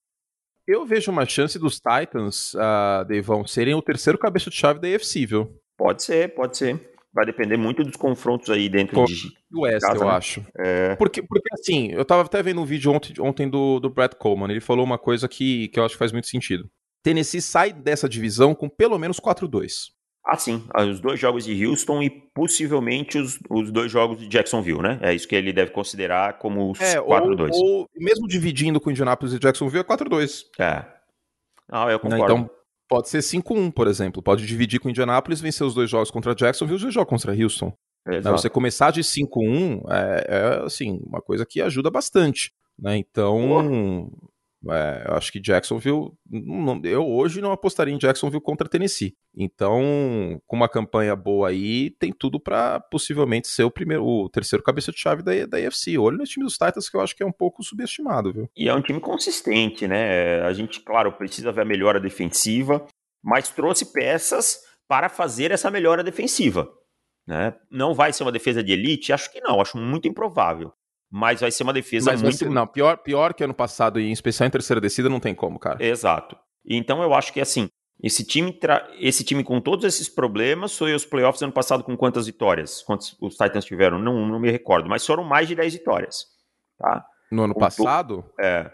Eu 0.68 0.86
vejo 0.86 1.10
uma 1.10 1.26
chance 1.26 1.58
dos 1.58 1.80
Titans, 1.80 2.54
uh, 2.54 3.04
Deivão, 3.08 3.48
serem 3.48 3.74
o 3.74 3.82
terceiro 3.82 4.20
cabeça 4.20 4.52
de 4.52 4.56
chave 4.56 4.80
da 4.80 4.88
AFC, 4.88 5.26
viu? 5.26 5.60
Pode 5.76 6.04
ser, 6.04 6.36
pode 6.36 6.58
ser. 6.58 6.92
Vai 7.12 7.26
depender 7.26 7.58
muito 7.58 7.84
dos 7.84 7.96
confrontos 7.96 8.52
aí 8.52 8.70
dentro 8.70 8.94
Com, 8.94 9.06
de. 9.06 9.16
Do 9.50 9.62
West, 9.62 9.82
casa, 9.82 10.04
eu 10.04 10.08
né? 10.08 10.12
acho. 10.12 10.46
É... 10.60 10.96
Porque, 10.96 11.24
porque, 11.24 11.50
assim, 11.54 11.92
eu 11.92 12.06
tava 12.06 12.22
até 12.22 12.44
vendo 12.44 12.62
um 12.62 12.66
vídeo 12.66 12.92
ontem, 12.92 13.14
ontem 13.20 13.50
do, 13.50 13.80
do 13.80 13.90
Brad 13.90 14.14
Coleman. 14.14 14.52
Ele 14.52 14.60
falou 14.60 14.86
uma 14.86 15.00
coisa 15.00 15.28
que, 15.28 15.70
que 15.70 15.80
eu 15.80 15.86
acho 15.86 15.96
que 15.96 16.00
faz 16.00 16.12
muito 16.12 16.28
sentido. 16.28 16.70
Tennessee 17.04 17.42
sai 17.42 17.74
dessa 17.74 18.10
divisão 18.10 18.54
com 18.54 18.70
pelo 18.70 18.98
menos 18.98 19.20
4-2. 19.20 19.92
Ah, 20.26 20.38
sim. 20.38 20.64
Ah, 20.74 20.84
os 20.84 21.00
dois 21.00 21.20
jogos 21.20 21.46
de 21.46 21.66
Houston 21.66 22.04
e 22.04 22.10
possivelmente 22.10 23.18
os, 23.18 23.40
os 23.50 23.72
dois 23.72 23.92
jogos 23.92 24.20
de 24.20 24.28
Jacksonville, 24.28 24.82
né? 24.82 25.00
É 25.02 25.14
isso 25.14 25.28
que 25.28 25.36
ele 25.36 25.52
deve 25.52 25.72
considerar 25.72 26.38
como 26.38 26.72
os 26.72 26.80
é, 26.80 27.00
4-2. 27.00 27.50
Ou, 27.54 27.64
ou, 27.64 27.90
mesmo 27.96 28.28
dividindo 28.28 28.80
com 28.80 28.92
Indianapolis 28.92 29.34
e 29.34 29.40
Jacksonville, 29.40 29.82
é 29.82 29.84
4-2. 29.84 30.44
É. 30.60 30.86
Ah, 31.72 31.90
eu 31.90 32.00
concordo. 32.00 32.24
Então, 32.24 32.50
pode 32.88 33.10
ser 33.10 33.20
5-1, 33.20 33.72
por 33.72 33.88
exemplo. 33.88 34.22
Pode 34.22 34.46
dividir 34.46 34.80
com 34.80 34.90
Indianapolis, 34.90 35.42
vencer 35.42 35.66
os 35.66 35.74
dois 35.74 35.90
jogos 35.90 36.12
contra 36.12 36.36
Jacksonville 36.36 36.76
e 36.76 36.78
os 36.78 36.82
dois 36.84 36.94
jogos 36.94 37.10
contra 37.10 37.34
Houston. 37.34 37.74
Exato. 38.08 38.38
Você 38.38 38.50
começar 38.50 38.92
de 38.92 39.02
5-1 39.02 39.82
é, 39.90 40.26
é, 40.28 40.66
assim, 40.66 41.00
uma 41.06 41.22
coisa 41.22 41.46
que 41.46 41.62
ajuda 41.62 41.90
bastante. 41.90 42.52
Né? 42.78 42.98
Então, 42.98 44.12
é, 44.68 45.06
eu 45.08 45.14
acho 45.14 45.32
que 45.32 45.40
Jacksonville. 45.40 46.12
Eu 46.84 47.08
hoje 47.08 47.40
não 47.40 47.52
apostaria 47.52 47.94
em 47.94 47.98
Jacksonville 47.98 48.44
contra 48.44 48.68
Tennessee. 48.68 49.16
Então, 49.36 50.42
com 50.46 50.56
uma 50.56 50.68
campanha 50.68 51.16
boa 51.16 51.50
aí, 51.50 51.92
tem 51.92 52.12
tudo 52.12 52.40
para 52.40 52.80
possivelmente 52.80 53.48
ser 53.48 53.64
o 53.64 53.72
primeiro, 53.72 54.06
o 54.06 54.30
terceiro 54.30 54.64
cabeça 54.64 54.92
de 54.92 55.00
chave 55.00 55.24
da, 55.24 55.46
da 55.46 55.58
AFC. 55.58 55.98
Olho 55.98 56.18
no 56.18 56.26
time 56.26 56.44
dos 56.44 56.58
Titans, 56.58 56.90
que 56.90 56.98
eu 56.98 57.02
acho 57.02 57.16
que 57.16 57.24
é 57.24 57.26
um 57.26 57.32
pouco 57.32 57.64
subestimado, 57.64 58.34
viu? 58.34 58.50
E 58.56 58.68
é 58.68 58.74
um 58.74 58.82
time 58.82 59.00
consistente, 59.00 59.88
né? 59.88 60.42
A 60.42 60.52
gente, 60.52 60.82
claro, 60.82 61.14
precisa 61.14 61.52
ver 61.52 61.62
a 61.62 61.66
melhora 61.66 62.00
defensiva, 62.00 62.86
mas 63.24 63.50
trouxe 63.50 63.94
peças 63.94 64.60
para 64.88 65.08
fazer 65.08 65.52
essa 65.52 65.72
melhora 65.72 66.04
defensiva. 66.04 66.68
Né? 67.26 67.54
Não 67.70 67.94
vai 67.94 68.12
ser 68.12 68.24
uma 68.24 68.32
defesa 68.32 68.64
de 68.64 68.74
elite? 68.74 69.14
Acho 69.14 69.32
que 69.32 69.40
não, 69.40 69.62
acho 69.62 69.78
muito 69.78 70.08
improvável 70.08 70.74
mas 71.12 71.42
vai 71.42 71.52
ser 71.52 71.64
uma 71.64 71.74
defesa 71.74 72.12
mas 72.12 72.22
muito... 72.22 72.38
Ser, 72.38 72.50
não, 72.50 72.68
pior, 72.68 72.98
pior 72.98 73.34
que 73.34 73.44
ano 73.44 73.54
passado, 73.54 74.00
e 74.00 74.08
em 74.08 74.12
especial 74.12 74.48
em 74.48 74.52
terceira 74.52 74.80
descida, 74.80 75.10
não 75.10 75.20
tem 75.20 75.34
como, 75.34 75.58
cara. 75.58 75.84
Exato. 75.84 76.38
Então 76.66 77.02
eu 77.02 77.14
acho 77.14 77.34
que, 77.34 77.42
assim, 77.42 77.68
esse 78.02 78.24
time, 78.24 78.54
tra... 78.54 78.88
esse 79.00 79.24
time 79.24 79.44
com 79.44 79.60
todos 79.60 79.84
esses 79.86 80.08
problemas 80.08 80.78
foi 80.78 80.94
os 80.94 81.06
playoffs 81.06 81.42
ano 81.42 81.52
passado 81.52 81.84
com 81.84 81.98
quantas 81.98 82.28
vitórias? 82.28 82.82
Quantos 82.84 83.18
os 83.20 83.36
Titans 83.36 83.66
tiveram? 83.66 84.00
Não, 84.00 84.28
não 84.28 84.40
me 84.40 84.52
recordo, 84.52 84.88
mas 84.88 85.06
foram 85.06 85.24
mais 85.24 85.48
de 85.48 85.56
10 85.56 85.74
vitórias, 85.74 86.26
tá? 86.78 87.06
No 87.32 87.44
ano 87.44 87.54
com 87.54 87.60
passado? 87.60 88.24
To... 88.24 88.42
É. 88.42 88.72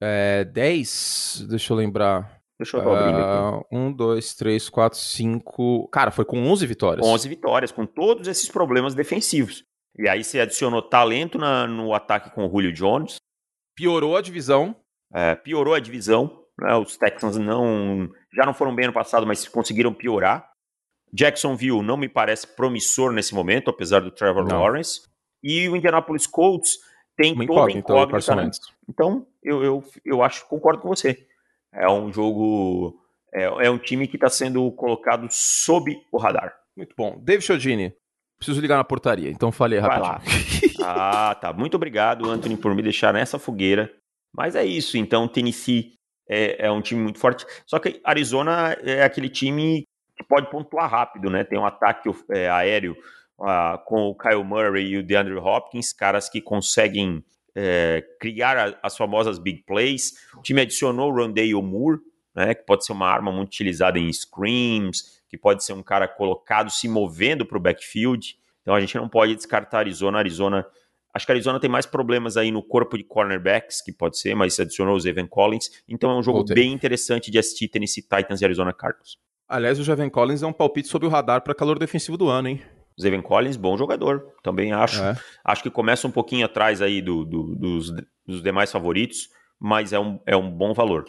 É, 0.00 0.44
10, 0.44 1.46
deixa 1.48 1.72
eu 1.72 1.76
lembrar. 1.76 2.38
Deixa 2.58 2.76
eu 2.76 2.92
abrir 2.92 3.14
uh, 3.14 3.58
aqui. 3.58 3.66
1, 3.72 3.92
2, 3.92 4.34
3, 4.34 4.68
4, 4.68 4.98
5. 4.98 5.88
Cara, 5.88 6.10
foi 6.10 6.24
com 6.24 6.44
11 6.48 6.66
vitórias. 6.66 7.06
11 7.06 7.28
vitórias, 7.28 7.72
com 7.72 7.86
todos 7.86 8.26
esses 8.26 8.48
problemas 8.48 8.94
defensivos. 8.94 9.64
E 9.98 10.08
aí 10.08 10.22
você 10.22 10.40
adicionou 10.40 10.80
talento 10.80 11.38
na, 11.38 11.66
no 11.66 11.92
ataque 11.92 12.30
com 12.30 12.46
o 12.46 12.50
Julio 12.50 12.72
Jones. 12.72 13.16
Piorou 13.74 14.16
a 14.16 14.22
divisão. 14.22 14.76
É, 15.12 15.34
piorou 15.34 15.74
a 15.74 15.80
divisão. 15.80 16.44
Né? 16.58 16.74
Os 16.76 16.96
Texans 16.96 17.36
não 17.36 18.08
já 18.32 18.44
não 18.46 18.54
foram 18.54 18.74
bem 18.74 18.86
no 18.86 18.92
passado, 18.92 19.26
mas 19.26 19.46
conseguiram 19.48 19.92
piorar. 19.92 20.48
Jacksonville 21.12 21.82
não 21.82 21.96
me 21.96 22.08
parece 22.08 22.46
promissor 22.46 23.12
nesse 23.12 23.34
momento, 23.34 23.70
apesar 23.70 24.00
do 24.00 24.10
Trevor 24.10 24.46
não. 24.46 24.60
Lawrence. 24.60 25.02
E 25.42 25.68
o 25.68 25.76
Indianapolis 25.76 26.26
Colts 26.26 26.78
tem 27.16 27.32
Uma 27.32 27.46
toda 27.46 27.60
incógnita, 27.60 27.92
incógnita 27.92 28.34
né? 28.36 28.50
Então, 28.88 29.26
eu, 29.42 29.64
eu, 29.64 29.84
eu 30.04 30.22
acho, 30.22 30.46
concordo 30.46 30.80
com 30.80 30.88
você. 30.88 31.26
É 31.72 31.88
um 31.88 32.12
jogo, 32.12 33.00
é, 33.32 33.44
é 33.44 33.70
um 33.70 33.78
time 33.78 34.06
que 34.06 34.16
está 34.16 34.28
sendo 34.28 34.70
colocado 34.72 35.26
sob 35.30 35.96
o 36.12 36.18
radar. 36.18 36.54
Muito 36.76 36.94
bom. 36.96 37.18
David 37.20 37.44
Chodini, 37.44 37.94
Preciso 38.38 38.60
ligar 38.60 38.76
na 38.76 38.84
portaria, 38.84 39.30
então 39.30 39.50
falei 39.50 39.80
rapidinho. 39.80 40.80
ah, 40.84 41.34
tá. 41.40 41.52
Muito 41.52 41.74
obrigado, 41.74 42.30
Anthony, 42.30 42.56
por 42.56 42.74
me 42.74 42.82
deixar 42.82 43.12
nessa 43.12 43.38
fogueira. 43.38 43.92
Mas 44.32 44.54
é 44.54 44.64
isso, 44.64 44.96
então 44.96 45.26
Tennessee 45.26 45.94
é, 46.28 46.66
é 46.66 46.70
um 46.70 46.80
time 46.80 47.02
muito 47.02 47.18
forte. 47.18 47.44
Só 47.66 47.78
que 47.78 48.00
Arizona 48.04 48.76
é 48.82 49.02
aquele 49.02 49.28
time 49.28 49.84
que 50.16 50.24
pode 50.24 50.50
pontuar 50.50 50.90
rápido, 50.90 51.30
né? 51.30 51.44
Tem 51.44 51.58
um 51.58 51.64
ataque 51.64 52.08
é, 52.30 52.48
aéreo 52.48 52.96
uh, 53.40 53.78
com 53.84 54.08
o 54.08 54.14
Kyle 54.16 54.44
Murray 54.44 54.86
e 54.86 54.98
o 54.98 55.02
DeAndre 55.02 55.36
Hopkins, 55.36 55.92
caras 55.92 56.28
que 56.28 56.40
conseguem 56.40 57.24
é, 57.56 58.04
criar 58.20 58.56
a, 58.56 58.78
as 58.82 58.96
famosas 58.96 59.38
big 59.38 59.64
plays. 59.66 60.12
O 60.36 60.42
time 60.42 60.60
adicionou 60.60 61.10
o 61.10 61.14
Rondale 61.14 61.54
Moore, 61.54 61.98
né, 62.34 62.54
que 62.54 62.64
pode 62.64 62.84
ser 62.84 62.92
uma 62.92 63.08
arma 63.08 63.32
muito 63.32 63.48
utilizada 63.48 63.98
em 63.98 64.12
screams, 64.12 65.17
que 65.28 65.36
pode 65.36 65.62
ser 65.64 65.72
um 65.72 65.82
cara 65.82 66.08
colocado 66.08 66.70
se 66.70 66.88
movendo 66.88 67.44
para 67.44 67.58
o 67.58 67.60
backfield. 67.60 68.36
Então 68.62 68.74
a 68.74 68.80
gente 68.80 68.96
não 68.96 69.08
pode 69.08 69.34
descartar 69.34 69.78
Arizona. 69.78 70.18
Arizona. 70.18 70.66
Acho 71.12 71.26
que 71.26 71.32
a 71.32 71.34
Arizona 71.34 71.58
tem 71.58 71.70
mais 71.70 71.86
problemas 71.86 72.36
aí 72.36 72.50
no 72.50 72.62
corpo 72.62 72.96
de 72.96 73.04
cornerbacks, 73.04 73.82
que 73.82 73.92
pode 73.92 74.18
ser, 74.18 74.34
mas 74.34 74.58
adicionou 74.60 74.96
o 74.96 75.08
Evan 75.08 75.26
Collins. 75.26 75.70
Então 75.88 76.10
é 76.10 76.16
um 76.16 76.22
jogo 76.22 76.38
Voltei. 76.38 76.54
bem 76.54 76.72
interessante 76.72 77.30
de 77.30 77.38
assistir 77.38 77.68
Tennessee 77.68 78.02
Titans 78.02 78.40
e 78.40 78.44
Arizona 78.44 78.72
Cardinals. 78.72 79.18
Aliás, 79.48 79.80
o 79.80 79.84
Javen 79.84 80.10
Collins 80.10 80.42
é 80.42 80.46
um 80.46 80.52
palpite 80.52 80.88
sobre 80.88 81.08
o 81.08 81.10
radar 81.10 81.42
para 81.42 81.54
calor 81.54 81.78
defensivo 81.78 82.18
do 82.18 82.28
ano, 82.28 82.48
hein? 82.48 82.62
Zevin 83.00 83.22
Collins, 83.22 83.56
bom 83.56 83.76
jogador. 83.78 84.34
Também 84.42 84.72
acho. 84.72 85.02
É. 85.02 85.16
Acho 85.44 85.62
que 85.62 85.70
começa 85.70 86.06
um 86.06 86.10
pouquinho 86.10 86.44
atrás 86.44 86.82
aí 86.82 87.00
do, 87.00 87.24
do, 87.24 87.54
dos, 87.54 87.90
dos 88.26 88.42
demais 88.42 88.70
favoritos, 88.70 89.30
mas 89.58 89.92
é 89.92 89.98
um, 89.98 90.20
é 90.26 90.36
um 90.36 90.50
bom 90.50 90.74
valor. 90.74 91.06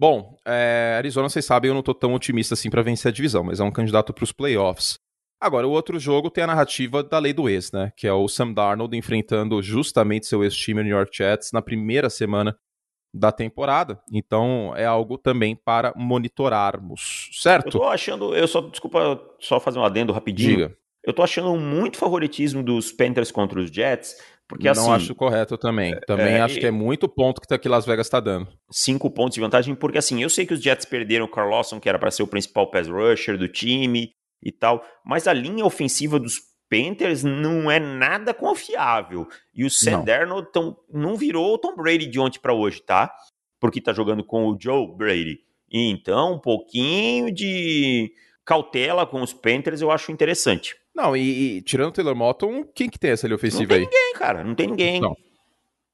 Bom, 0.00 0.34
é, 0.46 0.94
Arizona, 0.96 1.28
vocês 1.28 1.44
sabem, 1.44 1.68
eu 1.68 1.74
não 1.74 1.82
tô 1.82 1.92
tão 1.92 2.14
otimista 2.14 2.54
assim 2.54 2.70
para 2.70 2.80
vencer 2.80 3.10
a 3.10 3.12
divisão, 3.12 3.44
mas 3.44 3.60
é 3.60 3.62
um 3.62 3.70
candidato 3.70 4.14
para 4.14 4.24
os 4.24 4.32
playoffs. 4.32 4.98
Agora, 5.38 5.68
o 5.68 5.72
outro 5.72 5.98
jogo 5.98 6.30
tem 6.30 6.42
a 6.42 6.46
narrativa 6.46 7.02
da 7.02 7.18
lei 7.18 7.34
do 7.34 7.50
ex, 7.50 7.70
né? 7.70 7.92
Que 7.94 8.06
é 8.06 8.12
o 8.14 8.26
Sam 8.26 8.54
Darnold 8.54 8.96
enfrentando 8.96 9.60
justamente 9.60 10.24
seu 10.24 10.42
ex-time, 10.42 10.82
New 10.82 10.96
York 10.96 11.14
Jets, 11.14 11.52
na 11.52 11.60
primeira 11.60 12.08
semana 12.08 12.56
da 13.12 13.30
temporada. 13.30 14.00
Então, 14.10 14.72
é 14.74 14.86
algo 14.86 15.18
também 15.18 15.54
para 15.54 15.92
monitorarmos, 15.94 17.28
certo? 17.34 17.66
Eu 17.66 17.72
tô 17.72 17.84
achando, 17.84 18.34
eu 18.34 18.48
só, 18.48 18.62
desculpa, 18.62 19.20
só 19.38 19.60
fazer 19.60 19.80
um 19.80 19.84
adendo 19.84 20.14
rapidinho. 20.14 20.56
Diga. 20.56 20.76
Eu 21.04 21.12
tô 21.12 21.22
achando 21.22 21.54
muito 21.58 21.98
favoritismo 21.98 22.62
dos 22.62 22.90
Panthers 22.90 23.30
contra 23.30 23.60
os 23.60 23.70
Jets, 23.70 24.16
porque 24.50 24.64
não 24.64 24.92
assim, 24.92 25.04
acho 25.04 25.14
correto 25.14 25.56
também. 25.56 25.96
Também 26.08 26.34
é, 26.34 26.40
acho 26.40 26.58
que 26.58 26.66
é 26.66 26.72
muito 26.72 27.08
ponto 27.08 27.40
que, 27.40 27.46
tá, 27.46 27.56
que 27.56 27.68
Las 27.68 27.86
Vegas 27.86 28.08
está 28.08 28.18
dando. 28.18 28.48
Cinco 28.68 29.08
pontos 29.08 29.36
de 29.36 29.40
vantagem, 29.40 29.76
porque 29.76 29.96
assim, 29.96 30.20
eu 30.20 30.28
sei 30.28 30.44
que 30.44 30.52
os 30.52 30.60
Jets 30.60 30.84
perderam 30.84 31.26
o 31.26 31.30
Carl 31.30 31.48
Lawson, 31.48 31.78
que 31.78 31.88
era 31.88 32.00
para 32.00 32.10
ser 32.10 32.24
o 32.24 32.26
principal 32.26 32.68
pass 32.68 32.88
rusher 32.88 33.38
do 33.38 33.46
time 33.46 34.10
e 34.42 34.50
tal, 34.50 34.84
mas 35.06 35.28
a 35.28 35.32
linha 35.32 35.64
ofensiva 35.64 36.18
dos 36.18 36.40
Panthers 36.68 37.22
não 37.22 37.70
é 37.70 37.78
nada 37.78 38.34
confiável. 38.34 39.28
E 39.54 39.64
o 39.64 39.70
Sam 39.70 40.02
Darnold 40.02 40.48
tão, 40.52 40.76
não 40.92 41.14
virou 41.14 41.54
o 41.54 41.58
Tom 41.58 41.76
Brady 41.76 42.06
de 42.06 42.18
ontem 42.18 42.40
para 42.40 42.52
hoje, 42.52 42.82
tá? 42.82 43.14
Porque 43.60 43.80
tá 43.80 43.92
jogando 43.92 44.24
com 44.24 44.48
o 44.48 44.58
Joe 44.60 44.96
Brady. 44.96 45.38
Então, 45.70 46.34
um 46.34 46.40
pouquinho 46.40 47.32
de 47.32 48.12
cautela 48.44 49.06
com 49.06 49.22
os 49.22 49.32
Panthers 49.32 49.80
eu 49.80 49.92
acho 49.92 50.10
interessante. 50.10 50.74
Não, 50.94 51.16
e, 51.16 51.58
e 51.58 51.62
tirando 51.62 51.88
o 51.88 51.92
Taylor 51.92 52.16
Moton, 52.16 52.64
quem 52.74 52.88
que 52.88 52.98
tem 52.98 53.12
essa 53.12 53.26
linha 53.26 53.36
ofensiva 53.36 53.74
aí? 53.74 53.82
Não 53.82 53.88
tem 53.88 53.98
ninguém, 53.98 54.18
cara. 54.18 54.44
Não 54.44 54.54
tem 54.54 54.66
ninguém. 54.66 55.00
Não. 55.00 55.14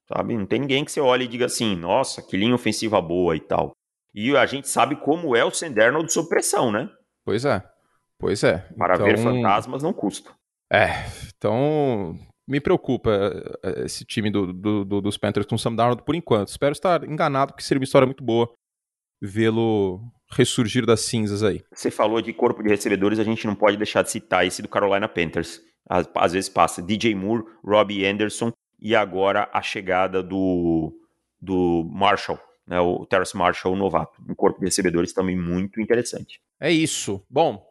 Sabe? 0.07 0.37
Não 0.37 0.45
tem 0.45 0.59
ninguém 0.59 0.85
que 0.85 0.91
você 0.91 1.01
olhe 1.01 1.25
e 1.25 1.27
diga 1.27 1.45
assim, 1.45 1.75
nossa, 1.75 2.21
que 2.21 2.37
linha 2.37 2.55
ofensiva 2.55 3.01
boa 3.01 3.35
e 3.35 3.39
tal. 3.39 3.71
E 4.13 4.35
a 4.35 4.45
gente 4.45 4.67
sabe 4.67 4.95
como 4.95 5.35
é 5.35 5.43
o 5.43 5.51
Senderno 5.51 6.03
de 6.03 6.11
supressão, 6.11 6.71
né? 6.71 6.89
Pois 7.23 7.45
é. 7.45 7.63
Pois 8.17 8.43
é. 8.43 8.59
Para 8.77 8.95
então... 8.95 9.05
ver 9.05 9.17
fantasmas 9.17 9.83
não 9.83 9.93
custa. 9.93 10.31
É, 10.71 10.89
então 11.35 12.17
me 12.47 12.59
preocupa 12.59 13.11
é, 13.63 13.85
esse 13.85 14.05
time 14.05 14.31
do, 14.31 14.51
do, 14.51 14.85
do, 14.85 15.01
dos 15.01 15.17
Panthers 15.17 15.45
com 15.45 15.55
o 15.55 15.59
Sam 15.59 15.75
Darnold 15.75 16.03
por 16.03 16.15
enquanto. 16.15 16.47
Espero 16.47 16.71
estar 16.71 17.03
enganado, 17.03 17.53
porque 17.53 17.63
seria 17.63 17.79
uma 17.79 17.85
história 17.85 18.05
muito 18.05 18.23
boa 18.23 18.51
vê-lo 19.21 20.01
ressurgir 20.29 20.85
das 20.85 21.01
cinzas 21.01 21.43
aí. 21.43 21.63
Você 21.73 21.89
falou 21.91 22.21
de 22.21 22.33
corpo 22.33 22.61
de 22.63 22.69
recebedores, 22.69 23.19
a 23.19 23.23
gente 23.23 23.45
não 23.47 23.55
pode 23.55 23.77
deixar 23.77 24.01
de 24.01 24.11
citar 24.11 24.45
esse 24.45 24.61
do 24.61 24.67
Carolina 24.67 25.07
Panthers. 25.07 25.61
Às, 25.89 26.09
às 26.15 26.33
vezes 26.33 26.49
passa 26.49 26.81
DJ 26.81 27.15
Moore, 27.15 27.45
Robbie 27.63 28.05
Anderson 28.05 28.51
e 28.79 28.95
agora 28.95 29.49
a 29.53 29.61
chegada 29.61 30.21
do, 30.21 30.93
do 31.41 31.89
Marshall, 31.91 32.39
né, 32.67 32.79
o 32.79 33.05
Terrace 33.05 33.37
Marshall, 33.37 33.73
o 33.73 33.77
novato. 33.77 34.21
Um 34.27 34.35
corpo 34.35 34.59
de 34.59 34.65
recebedores 34.65 35.13
também 35.13 35.37
muito 35.37 35.79
interessante. 35.79 36.41
É 36.59 36.71
isso. 36.71 37.23
Bom, 37.29 37.65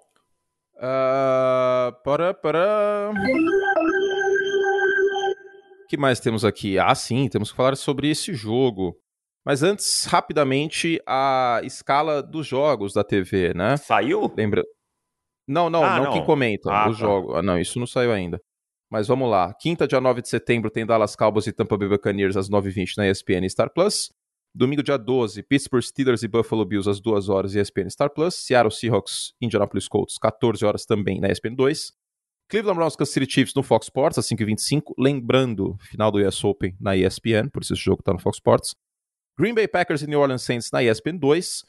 Uh, 0.76 1.90
para, 2.04 2.34
para. 2.34 3.10
O 5.82 5.88
que 5.88 5.96
mais 5.96 6.20
temos 6.20 6.44
aqui? 6.44 6.78
Ah, 6.78 6.94
sim, 6.94 7.28
temos 7.28 7.50
que 7.50 7.56
falar 7.56 7.76
sobre 7.76 8.10
esse 8.10 8.34
jogo. 8.34 8.94
Mas 9.46 9.62
antes, 9.62 10.06
rapidamente, 10.06 11.00
a 11.06 11.60
escala 11.62 12.20
dos 12.20 12.44
jogos 12.48 12.92
da 12.92 13.04
TV, 13.04 13.54
né? 13.54 13.76
Saiu? 13.76 14.28
Lembra? 14.36 14.64
Não, 15.46 15.70
não, 15.70 15.84
ah, 15.84 15.98
não, 15.98 16.04
não, 16.06 16.12
quem 16.12 16.24
comenta 16.24 16.68
ah, 16.68 16.88
o 16.88 16.90
tá. 16.90 16.98
jogo. 16.98 17.36
Ah, 17.36 17.42
não, 17.42 17.56
isso 17.56 17.78
não 17.78 17.86
saiu 17.86 18.10
ainda. 18.10 18.40
Mas 18.90 19.06
vamos 19.06 19.30
lá. 19.30 19.54
Quinta, 19.54 19.86
dia 19.86 20.00
9 20.00 20.20
de 20.20 20.28
setembro, 20.28 20.68
tem 20.68 20.84
Dallas 20.84 21.14
Cowboys 21.14 21.46
e 21.46 21.52
Tampa 21.52 21.78
Bay 21.78 21.88
Buccaneers 21.88 22.36
às 22.36 22.50
9h20 22.50 22.96
na 22.96 23.08
ESPN 23.08 23.48
Star 23.48 23.72
Plus. 23.72 24.12
Domingo, 24.52 24.82
dia 24.82 24.96
12, 24.96 25.44
Pittsburgh 25.44 25.84
Steelers 25.84 26.24
e 26.24 26.28
Buffalo 26.28 26.64
Bills 26.64 26.90
às 26.90 27.00
2 27.00 27.28
horas 27.28 27.54
ESPN 27.54 27.88
Star 27.88 28.10
Plus. 28.10 28.34
Seattle 28.34 28.72
Seahawks, 28.72 29.32
Indianapolis 29.40 29.86
Colts, 29.86 30.18
14 30.18 30.64
horas 30.64 30.84
também 30.84 31.20
na 31.20 31.28
ESPN 31.28 31.54
2. 31.54 31.92
Cleveland 32.48 32.76
Browns 32.76 32.96
Kansas 32.96 33.14
City 33.14 33.30
Chiefs 33.30 33.54
no 33.54 33.62
Fox 33.62 33.86
Sports 33.86 34.18
às 34.18 34.26
5h25. 34.26 34.92
Lembrando, 34.98 35.76
final 35.82 36.10
do 36.10 36.18
US 36.18 36.42
Open 36.42 36.76
na 36.80 36.96
ESPN, 36.96 37.48
por 37.52 37.62
isso 37.62 37.74
esse 37.74 37.82
jogo 37.82 38.00
está 38.00 38.12
no 38.12 38.18
Fox 38.18 38.38
Sports. 38.38 38.74
Green 39.38 39.54
Bay 39.54 39.68
Packers 39.68 40.02
e 40.02 40.06
New 40.06 40.18
Orleans 40.18 40.42
Saints 40.42 40.70
na 40.70 40.82
ESPN 40.82 41.18
2. 41.18 41.64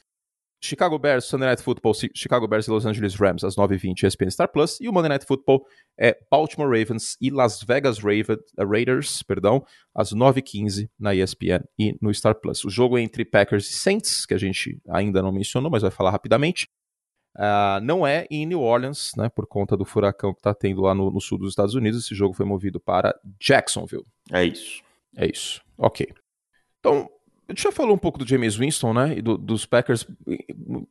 Chicago 0.60 0.98
Bears, 0.98 1.24
Sunday 1.26 1.46
Night 1.46 1.62
Football, 1.62 1.94
Chicago 2.14 2.48
Bears 2.48 2.66
e 2.66 2.70
Los 2.70 2.84
Angeles 2.84 3.14
Rams 3.14 3.44
às 3.44 3.54
9h20 3.54 4.02
ESPN 4.02 4.30
Star 4.30 4.48
Plus. 4.48 4.80
E 4.80 4.88
o 4.88 4.92
Monday 4.92 5.10
Night 5.10 5.24
Football 5.24 5.64
é 5.96 6.18
Baltimore 6.30 6.66
Ravens 6.68 7.16
e 7.20 7.30
Las 7.30 7.62
Vegas 7.62 7.98
Raven, 7.98 8.38
Raiders 8.58 9.22
perdão, 9.22 9.64
às 9.94 10.12
9h15 10.12 10.90
na 10.98 11.14
ESPN 11.14 11.62
e 11.78 11.96
no 12.02 12.12
Star 12.12 12.34
Plus. 12.34 12.64
O 12.64 12.70
jogo 12.70 12.98
é 12.98 13.02
entre 13.02 13.24
Packers 13.24 13.70
e 13.70 13.74
Saints, 13.74 14.26
que 14.26 14.34
a 14.34 14.38
gente 14.38 14.80
ainda 14.88 15.22
não 15.22 15.30
mencionou, 15.30 15.70
mas 15.70 15.82
vai 15.82 15.92
falar 15.92 16.10
rapidamente. 16.10 16.68
Uh, 17.36 17.78
não 17.82 18.04
é 18.04 18.26
em 18.28 18.44
New 18.44 18.60
Orleans, 18.60 19.12
né, 19.16 19.28
por 19.28 19.46
conta 19.46 19.76
do 19.76 19.84
furacão 19.84 20.32
que 20.32 20.40
está 20.40 20.52
tendo 20.52 20.80
lá 20.80 20.92
no, 20.92 21.08
no 21.08 21.20
sul 21.20 21.38
dos 21.38 21.50
Estados 21.50 21.74
Unidos. 21.74 22.04
Esse 22.04 22.16
jogo 22.16 22.34
foi 22.34 22.44
movido 22.44 22.80
para 22.80 23.14
Jacksonville. 23.38 24.04
É 24.32 24.44
isso. 24.44 24.82
É 25.16 25.24
isso. 25.24 25.62
Ok. 25.76 26.08
Então, 26.80 27.08
a 27.48 27.52
gente 27.52 27.62
já 27.62 27.72
falou 27.72 27.94
um 27.94 27.98
pouco 27.98 28.18
do 28.18 28.28
James 28.28 28.56
Winston, 28.56 28.92
né? 28.92 29.16
E 29.16 29.22
do, 29.22 29.38
dos 29.38 29.64
Packers, 29.64 30.06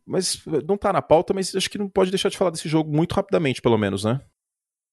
mas 0.06 0.42
não 0.68 0.76
tá 0.76 0.92
na 0.92 1.04
pauta, 1.04 1.32
mas 1.34 1.56
acho 1.56 1.70
que 1.70 1.78
não 1.78 1.88
pode 1.88 2.10
deixar 2.10 2.30
de 2.30 2.38
falar 2.38 2.50
desse 2.50 2.68
jogo 2.68 2.92
muito 2.92 3.14
rapidamente, 3.14 3.62
pelo 3.62 3.78
menos, 3.78 4.04
né? 4.04 4.20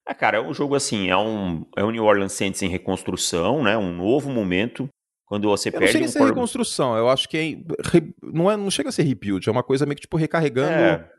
É, 0.07 0.13
cara, 0.13 0.37
é 0.37 0.41
um 0.41 0.53
jogo 0.53 0.75
assim, 0.75 1.09
é 1.09 1.17
um, 1.17 1.65
é 1.75 1.83
um 1.83 1.91
New 1.91 2.05
Orleans 2.05 2.33
Saints 2.33 2.61
em 2.61 2.69
reconstrução, 2.69 3.63
né? 3.63 3.79
Um 3.79 3.97
novo 3.97 4.31
momento. 4.31 4.89
Quando 5.27 5.49
você 5.49 5.71
eu 5.71 5.73
perde. 5.73 5.87
Não 5.87 5.93
chega 5.93 6.05
um 6.05 6.09
a 6.09 6.13
ser 6.13 6.25
reconstrução, 6.25 6.97
eu 6.99 7.09
acho 7.09 7.27
que 7.27 7.39
é, 7.39 8.03
não, 8.23 8.51
é, 8.51 8.57
não 8.59 8.71
chega 8.71 8.91
a 8.91 8.93
ser 8.93 9.05
rebuild, 9.05 9.49
é 9.49 9.53
uma 9.53 9.63
coisa 9.63 9.87
meio 9.87 9.97
que 9.97 10.03
tipo 10.03 10.19
recarregando. 10.19 10.71
É, 10.71 11.11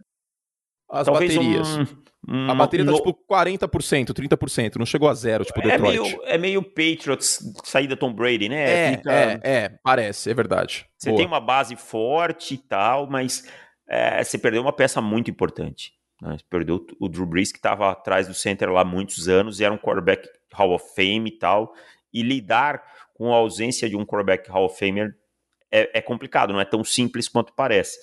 as 0.90 1.06
Talvez 1.06 1.36
baterias. 1.36 1.68
Um, 2.28 2.50
a 2.50 2.56
bateria 2.56 2.86
tá 2.86 2.92
no... 2.92 2.98
tipo 2.98 3.14
40%, 3.30 4.12
30%, 4.12 4.78
não 4.78 4.86
chegou 4.86 5.08
a 5.08 5.14
zero, 5.14 5.46
tipo 5.46 5.60
é 5.60 5.64
Detroit. 5.64 6.02
Meio, 6.02 6.22
é 6.26 6.38
meio 6.38 6.64
Patriots 6.64 7.40
saída 7.64 7.96
Tom 7.96 8.12
Brady, 8.12 8.50
né? 8.50 8.64
É, 8.64 8.98
Fica... 8.98 9.14
é, 9.14 9.40
é, 9.44 9.70
parece, 9.84 10.32
é 10.32 10.34
verdade. 10.34 10.88
Você 10.98 11.10
Boa. 11.10 11.20
tem 11.20 11.28
uma 11.28 11.40
base 11.40 11.76
forte 11.76 12.56
e 12.56 12.58
tal, 12.58 13.08
mas 13.08 13.48
é, 13.88 14.24
você 14.24 14.40
perdeu 14.40 14.62
uma 14.62 14.74
peça 14.74 15.00
muito 15.02 15.30
importante. 15.30 15.94
Né? 16.20 16.38
Você 16.38 16.46
perdeu 16.50 16.86
o 17.00 17.08
Drew 17.08 17.28
Brees, 17.28 17.52
que 17.52 17.60
estava 17.60 17.92
atrás 17.92 18.28
do 18.28 18.34
center 18.34 18.72
lá 18.72 18.82
há 18.82 18.86
muitos 18.86 19.28
anos, 19.28 19.60
e 19.60 19.64
era 19.64 19.74
um 19.74 19.78
quarterback 19.78 20.28
Hall 20.54 20.74
of 20.74 20.96
Fame 20.96 21.30
e 21.30 21.38
tal, 21.38 21.74
e 22.12 22.24
lidar 22.24 22.82
com 23.14 23.34
a 23.34 23.38
ausência 23.38 23.88
de 23.88 23.96
um 23.96 24.06
quarterback 24.06 24.50
Hall 24.50 24.66
of 24.66 24.78
Famer 24.78 25.16
é, 25.72 26.00
é 26.00 26.02
complicado, 26.02 26.54
não 26.54 26.60
é 26.60 26.66
tão 26.66 26.84
simples 26.84 27.28
quanto 27.28 27.54
parece. 27.54 28.00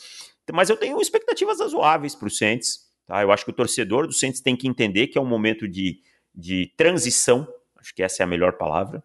Mas 0.53 0.69
eu 0.69 0.77
tenho 0.77 1.01
expectativas 1.01 1.61
razoáveis 1.61 2.15
para 2.15 2.29
o 2.29 2.31
Saints. 2.31 2.81
Tá? 3.07 3.23
Eu 3.23 3.33
acho 3.33 3.45
que 3.45 3.51
o 3.51 3.55
torcedor 3.55 4.07
do 4.07 4.13
Saints 4.13 4.41
tem 4.41 4.55
que 4.55 4.69
entender 4.69 5.07
que 5.07 5.17
é 5.17 5.21
um 5.21 5.27
momento 5.27 5.67
de, 5.67 6.01
de 6.35 6.73
transição. 6.77 7.49
Acho 7.77 7.95
que 7.95 8.03
essa 8.03 8.23
é 8.23 8.25
a 8.25 8.27
melhor 8.27 8.53
palavra. 8.59 9.03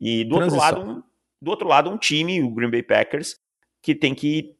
E 0.00 0.24
do 0.24 0.36
outro, 0.36 0.56
lado, 0.56 0.80
um, 0.80 1.02
do 1.42 1.50
outro 1.50 1.68
lado, 1.68 1.90
um 1.90 1.98
time, 1.98 2.42
o 2.42 2.50
Green 2.50 2.70
Bay 2.70 2.82
Packers, 2.82 3.36
que 3.82 3.94
tem 3.94 4.14
que. 4.14 4.56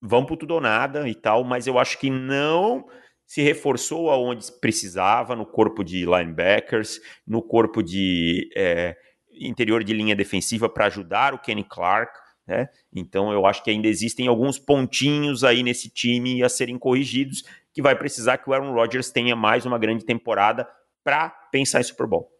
Vão 0.00 0.24
por 0.24 0.36
tudo 0.36 0.54
ou 0.54 0.60
nada 0.60 1.08
e 1.08 1.14
tal, 1.14 1.42
mas 1.42 1.66
eu 1.66 1.76
acho 1.76 1.98
que 1.98 2.08
não 2.08 2.86
se 3.26 3.42
reforçou 3.42 4.10
aonde 4.10 4.50
precisava, 4.60 5.34
no 5.34 5.44
corpo 5.44 5.82
de 5.82 6.06
linebackers, 6.06 7.00
no 7.26 7.42
corpo 7.42 7.82
de 7.82 8.48
é, 8.56 8.96
interior 9.32 9.82
de 9.82 9.92
linha 9.92 10.14
defensiva 10.14 10.68
para 10.68 10.86
ajudar 10.86 11.34
o 11.34 11.38
Kenny 11.38 11.64
Clark. 11.64 12.12
Né? 12.48 12.66
Então 12.94 13.30
eu 13.30 13.44
acho 13.44 13.62
que 13.62 13.70
ainda 13.70 13.86
existem 13.86 14.26
alguns 14.26 14.58
pontinhos 14.58 15.44
aí 15.44 15.62
nesse 15.62 15.90
time 15.90 16.42
a 16.42 16.48
serem 16.48 16.78
corrigidos, 16.78 17.44
que 17.74 17.82
vai 17.82 17.94
precisar 17.94 18.38
que 18.38 18.48
o 18.48 18.54
Aaron 18.54 18.72
Rodgers 18.72 19.10
tenha 19.10 19.36
mais 19.36 19.66
uma 19.66 19.78
grande 19.78 20.02
temporada 20.04 20.66
para 21.04 21.28
pensar 21.28 21.80
em 21.80 21.84
Super 21.84 22.06
Bowl. 22.06 22.32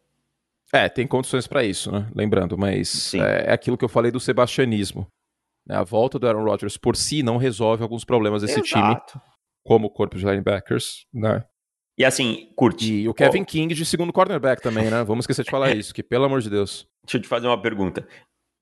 É, 0.72 0.88
tem 0.88 1.06
condições 1.06 1.46
para 1.46 1.62
isso, 1.62 1.92
né? 1.92 2.08
Lembrando, 2.14 2.56
mas 2.56 3.14
é, 3.14 3.48
é, 3.48 3.52
aquilo 3.52 3.76
que 3.76 3.84
eu 3.84 3.88
falei 3.88 4.10
do 4.10 4.18
sebastianismo. 4.18 5.06
Né? 5.66 5.76
A 5.76 5.84
volta 5.84 6.18
do 6.18 6.26
Aaron 6.26 6.44
Rodgers 6.44 6.78
por 6.78 6.96
si 6.96 7.22
não 7.22 7.36
resolve 7.36 7.82
alguns 7.82 8.04
problemas 8.04 8.42
desse 8.42 8.60
Exato. 8.60 9.12
time, 9.12 9.22
como 9.62 9.88
o 9.88 9.90
corpo 9.90 10.16
de 10.16 10.24
linebackers, 10.24 11.06
né? 11.12 11.44
E 11.98 12.04
assim, 12.04 12.52
curte. 12.54 12.92
E 12.92 13.08
o 13.08 13.12
Kevin 13.12 13.42
oh. 13.42 13.44
King 13.44 13.74
de 13.74 13.84
segundo 13.84 14.12
cornerback 14.12 14.62
também, 14.62 14.88
né? 14.88 15.02
Vamos 15.02 15.24
esquecer 15.24 15.44
de 15.44 15.50
falar 15.50 15.70
isso, 15.76 15.92
que 15.92 16.02
pelo 16.02 16.24
amor 16.24 16.40
de 16.40 16.48
Deus. 16.48 16.86
Deixa 17.04 17.18
eu 17.18 17.22
te 17.22 17.28
fazer 17.28 17.48
uma 17.48 17.60
pergunta. 17.60 18.06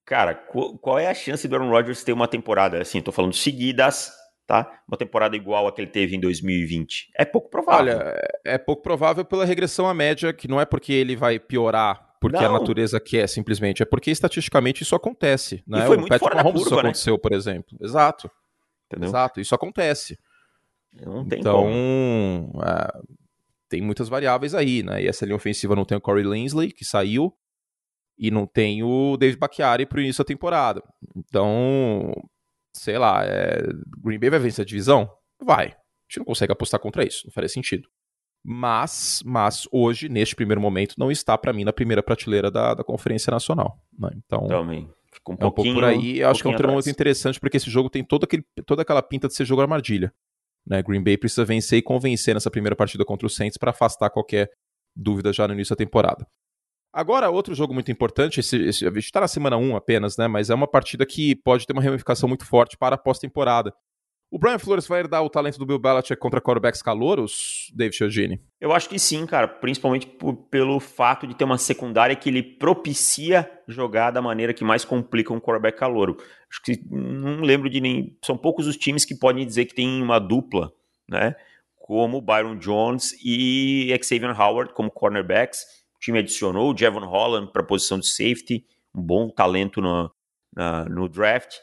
Cara, 0.07 0.35
qual 0.35 0.99
é 1.01 1.09
a 1.09 1.15
chance 1.15 1.47
do 1.49 1.57
Aaron 1.57 1.69
Rodgers 1.69 2.05
ter 2.05 2.13
uma 2.13 2.29
temporada, 2.29 2.81
assim, 2.81 3.03
tô 3.03 3.11
falando 3.11 3.35
seguidas, 3.35 4.13
tá? 4.47 4.81
Uma 4.87 4.97
temporada 4.97 5.35
igual 5.35 5.67
a 5.67 5.73
que 5.73 5.81
ele 5.81 5.91
teve 5.91 6.15
em 6.15 6.21
2020? 6.21 7.11
É 7.19 7.25
pouco 7.25 7.51
provável. 7.51 7.97
Olha, 7.97 8.15
é, 8.45 8.55
é 8.55 8.59
pouco 8.59 8.83
provável 8.83 9.25
pela 9.25 9.45
regressão 9.45 9.89
à 9.89 9.93
média, 9.93 10.33
que 10.33 10.47
não 10.47 10.61
é 10.61 10.65
porque 10.65 10.93
ele 10.93 11.17
vai 11.17 11.41
piorar 11.41 12.07
porque 12.21 12.39
não. 12.39 12.57
a 12.57 12.59
natureza 12.59 12.99
quer, 12.99 13.29
simplesmente. 13.29 13.83
É 13.83 13.87
porque 13.87 14.11
estatisticamente 14.11 14.83
isso 14.83 14.95
acontece. 14.95 15.63
Né? 15.67 15.81
E 15.81 15.87
foi 15.87 15.97
o 15.97 16.01
muito 16.01 16.11
Patrick 16.11 16.33
fora 16.33 16.43
Mahomes 16.43 16.63
curva, 16.63 16.69
isso 16.69 16.83
né? 16.83 16.89
aconteceu, 16.89 17.19
por 17.19 17.33
exemplo. 17.33 17.77
Exato. 17.81 18.31
Entendeu? 18.87 19.09
Exato, 19.09 19.41
isso 19.41 19.55
acontece. 19.55 20.19
Então. 21.33 21.69
É, 22.65 23.01
tem 23.69 23.83
muitas 23.83 24.09
variáveis 24.09 24.55
aí, 24.55 24.83
né? 24.83 25.03
E 25.03 25.09
essa 25.09 25.25
linha 25.25 25.37
ofensiva 25.37 25.75
não 25.75 25.85
tem 25.85 25.99
o 25.99 26.01
Corey 26.01 26.25
Linsley, 26.25 26.73
que 26.73 26.85
saiu 26.85 27.35
e 28.19 28.31
não 28.31 28.47
tem 28.47 28.83
o 28.83 29.17
David 29.17 29.39
Bacchiari 29.39 29.87
pro 29.87 30.01
início 30.01 30.23
da 30.25 30.29
temporada. 30.29 30.83
Então, 31.15 32.13
sei 32.75 32.99
lá, 32.99 33.25
é... 33.25 33.63
Green 34.03 34.19
Bay 34.19 34.31
vai 34.31 34.39
vencer 34.39 34.63
a 34.63 34.67
divisão? 34.67 35.11
Vai. 35.43 35.67
A 35.69 36.09
gente 36.09 36.19
não 36.19 36.25
consegue 36.25 36.53
apostar 36.53 36.81
contra 36.81 37.05
isso, 37.05 37.27
não 37.27 37.33
faria 37.33 37.49
sentido. 37.49 37.89
Mas, 38.45 39.23
mas 39.25 39.67
hoje, 39.73 40.09
neste 40.09 40.37
primeiro 40.37 40.61
momento, 40.61 40.95
não 40.97 41.11
está 41.11 41.37
para 41.37 41.53
mim 41.53 41.65
na 41.65 41.73
primeira 41.73 42.03
prateleira 42.03 42.49
da, 42.49 42.75
da 42.75 42.85
Conferência 42.85 43.31
Nacional. 43.31 43.77
Né? 43.99 44.11
Então, 44.15 44.47
Também. 44.47 44.89
Um, 45.29 45.33
é 45.41 45.47
um 45.47 45.51
pouco 45.51 45.75
por 45.75 45.85
aí. 45.85 46.21
Eu 46.21 46.29
um 46.29 46.31
acho 46.31 46.43
que 46.43 46.49
é 46.49 46.51
um 46.51 46.57
termômetro 46.57 46.91
interessante, 46.91 47.41
porque 47.41 47.57
esse 47.57 47.69
jogo 47.69 47.91
tem 47.91 48.05
todo 48.05 48.25
aquele, 48.25 48.45
toda 48.65 48.83
aquela 48.83 49.03
pinta 49.03 49.27
de 49.27 49.35
ser 49.35 49.45
jogo 49.45 49.63
armadilha. 49.63 50.13
Né? 50.65 50.83
Green 50.83 51.03
Bay 51.03 51.17
precisa 51.17 51.45
vencer 51.45 51.79
e 51.79 51.83
convencer 51.83 52.35
nessa 52.35 52.51
primeira 52.51 52.77
partida 52.77 53.05
contra 53.05 53.27
o 53.27 53.31
Saints 53.31 53.57
para 53.57 53.71
afastar 53.71 54.11
qualquer 54.11 54.51
dúvida 54.95 55.33
já 55.33 55.49
no 55.49 55.55
início 55.55 55.75
da 55.75 55.77
temporada. 55.77 56.27
Agora, 56.97 57.29
outro 57.29 57.55
jogo 57.55 57.75
muito 57.75 57.93
importante, 57.93 58.41
esse, 58.41 58.57
esse, 58.57 58.87
a 58.87 58.89
gente 58.89 59.05
está 59.05 59.21
na 59.21 59.29
semana 59.29 59.59
1 59.59 59.77
apenas, 59.77 60.17
né? 60.17 60.27
Mas 60.27 60.49
é 60.49 60.55
uma 60.55 60.67
partida 60.67 61.05
que 61.05 61.37
pode 61.37 61.67
ter 61.67 61.75
uma 61.75 61.83
ramificação 61.83 62.27
muito 62.27 62.47
forte 62.47 62.75
para 62.75 62.95
a 62.95 62.99
pós-temporada. 62.99 63.71
O 64.31 64.39
Brian 64.39 64.59
Flores 64.59 64.87
vai 64.87 65.01
herdar 65.01 65.23
o 65.23 65.29
talento 65.29 65.59
do 65.59 65.67
Bill 65.67 65.79
Belichick 65.79 66.19
contra 66.19 66.41
quarterbacks 66.41 66.81
calouros, 66.81 67.71
Dave 67.75 67.95
Chiodini? 67.95 68.41
Eu 68.59 68.73
acho 68.73 68.89
que 68.89 68.99
sim, 68.99 69.27
cara. 69.27 69.47
Principalmente 69.47 70.07
por, 70.07 70.37
pelo 70.49 70.81
fato 70.81 71.27
de 71.27 71.37
ter 71.37 71.45
uma 71.45 71.59
secundária 71.59 72.17
que 72.17 72.31
ele 72.31 72.43
propicia 72.43 73.47
jogar 73.69 74.11
da 74.11 74.23
maneira 74.23 74.55
que 74.55 74.65
mais 74.65 74.83
complica 74.83 75.35
um 75.35 75.39
quarterback 75.39 75.79
calouro. 75.79 76.17
Acho 76.51 76.63
que 76.65 76.81
não 76.91 77.43
lembro 77.43 77.69
de 77.69 77.79
nem... 77.79 78.17
São 78.25 78.39
poucos 78.39 78.67
os 78.67 78.77
times 78.79 79.05
que 79.05 79.15
podem 79.15 79.45
dizer 79.45 79.67
que 79.67 79.75
tem 79.75 80.03
uma 80.03 80.19
dupla, 80.19 80.73
né? 81.07 81.37
Como 81.75 82.23
Byron 82.23 82.57
Jones 82.57 83.15
e 83.23 83.95
Xavier 84.03 84.41
Howard 84.41 84.73
como 84.73 84.91
cornerbacks 84.91 85.85
time 86.07 86.21
adicionou 86.21 86.73
o 86.73 86.77
Jevon 86.77 87.05
Holland 87.05 87.51
para 87.53 87.63
a 87.63 87.67
posição 87.67 87.99
de 87.99 88.07
safety, 88.07 88.65
um 88.95 89.03
bom 89.03 89.29
talento 89.29 89.81
no, 89.81 90.11
na, 90.55 90.85
no 90.85 91.09
draft. 91.09 91.57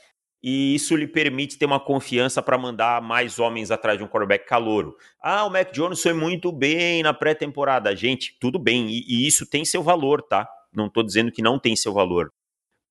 E 0.45 0.75
isso 0.75 0.97
lhe 0.97 1.07
permite 1.07 1.57
ter 1.57 1.65
uma 1.65 1.79
confiança 1.79 2.41
para 2.41 2.57
mandar 2.57 3.01
mais 3.01 3.39
homens 3.39 3.71
atrás 3.71 3.97
de 3.97 4.03
um 4.03 4.07
quarterback 4.07 4.45
calouro. 4.45 4.97
Ah, 5.21 5.45
o 5.45 5.49
Mac 5.49 5.71
Jones 5.71 6.01
foi 6.01 6.11
muito 6.11 6.51
bem 6.51 7.01
na 7.01 7.13
pré-temporada. 7.13 7.95
Gente, 7.95 8.37
tudo 8.41 8.59
bem, 8.59 8.89
e, 8.89 9.05
e 9.07 9.25
isso 9.25 9.49
tem 9.49 9.63
seu 9.63 9.81
valor, 9.81 10.21
tá? 10.21 10.45
Não 10.73 10.87
estou 10.87 11.01
dizendo 11.01 11.31
que 11.31 11.41
não 11.41 11.57
tem 11.57 11.77
seu 11.77 11.93
valor. 11.93 12.29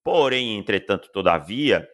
Porém, 0.03 0.57
entretanto, 0.57 1.11
todavia, 1.13 1.87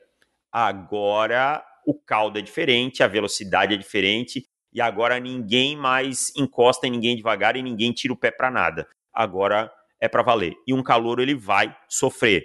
agora 0.53 1.65
o 1.85 1.93
caldo 1.93 2.39
é 2.39 2.43
diferente, 2.43 3.03
a 3.03 3.09
velocidade 3.09 3.75
é 3.75 3.77
diferente, 3.77 4.47
e 4.73 4.81
agora 4.81 5.19
ninguém 5.19 5.77
mais 5.77 6.33
encosta 6.37 6.87
em 6.87 6.91
ninguém 6.91 7.17
devagar 7.17 7.57
e 7.57 7.63
ninguém 7.63 7.91
tira 7.93 8.13
o 8.13 8.17
pé 8.17 8.31
para 8.31 8.49
nada 8.49 8.87
agora 9.19 9.71
é 10.01 10.09
para 10.09 10.23
valer. 10.23 10.55
E 10.67 10.73
um 10.73 10.83
calor 10.83 11.19
ele 11.19 11.35
vai 11.35 11.77
sofrer. 11.89 12.45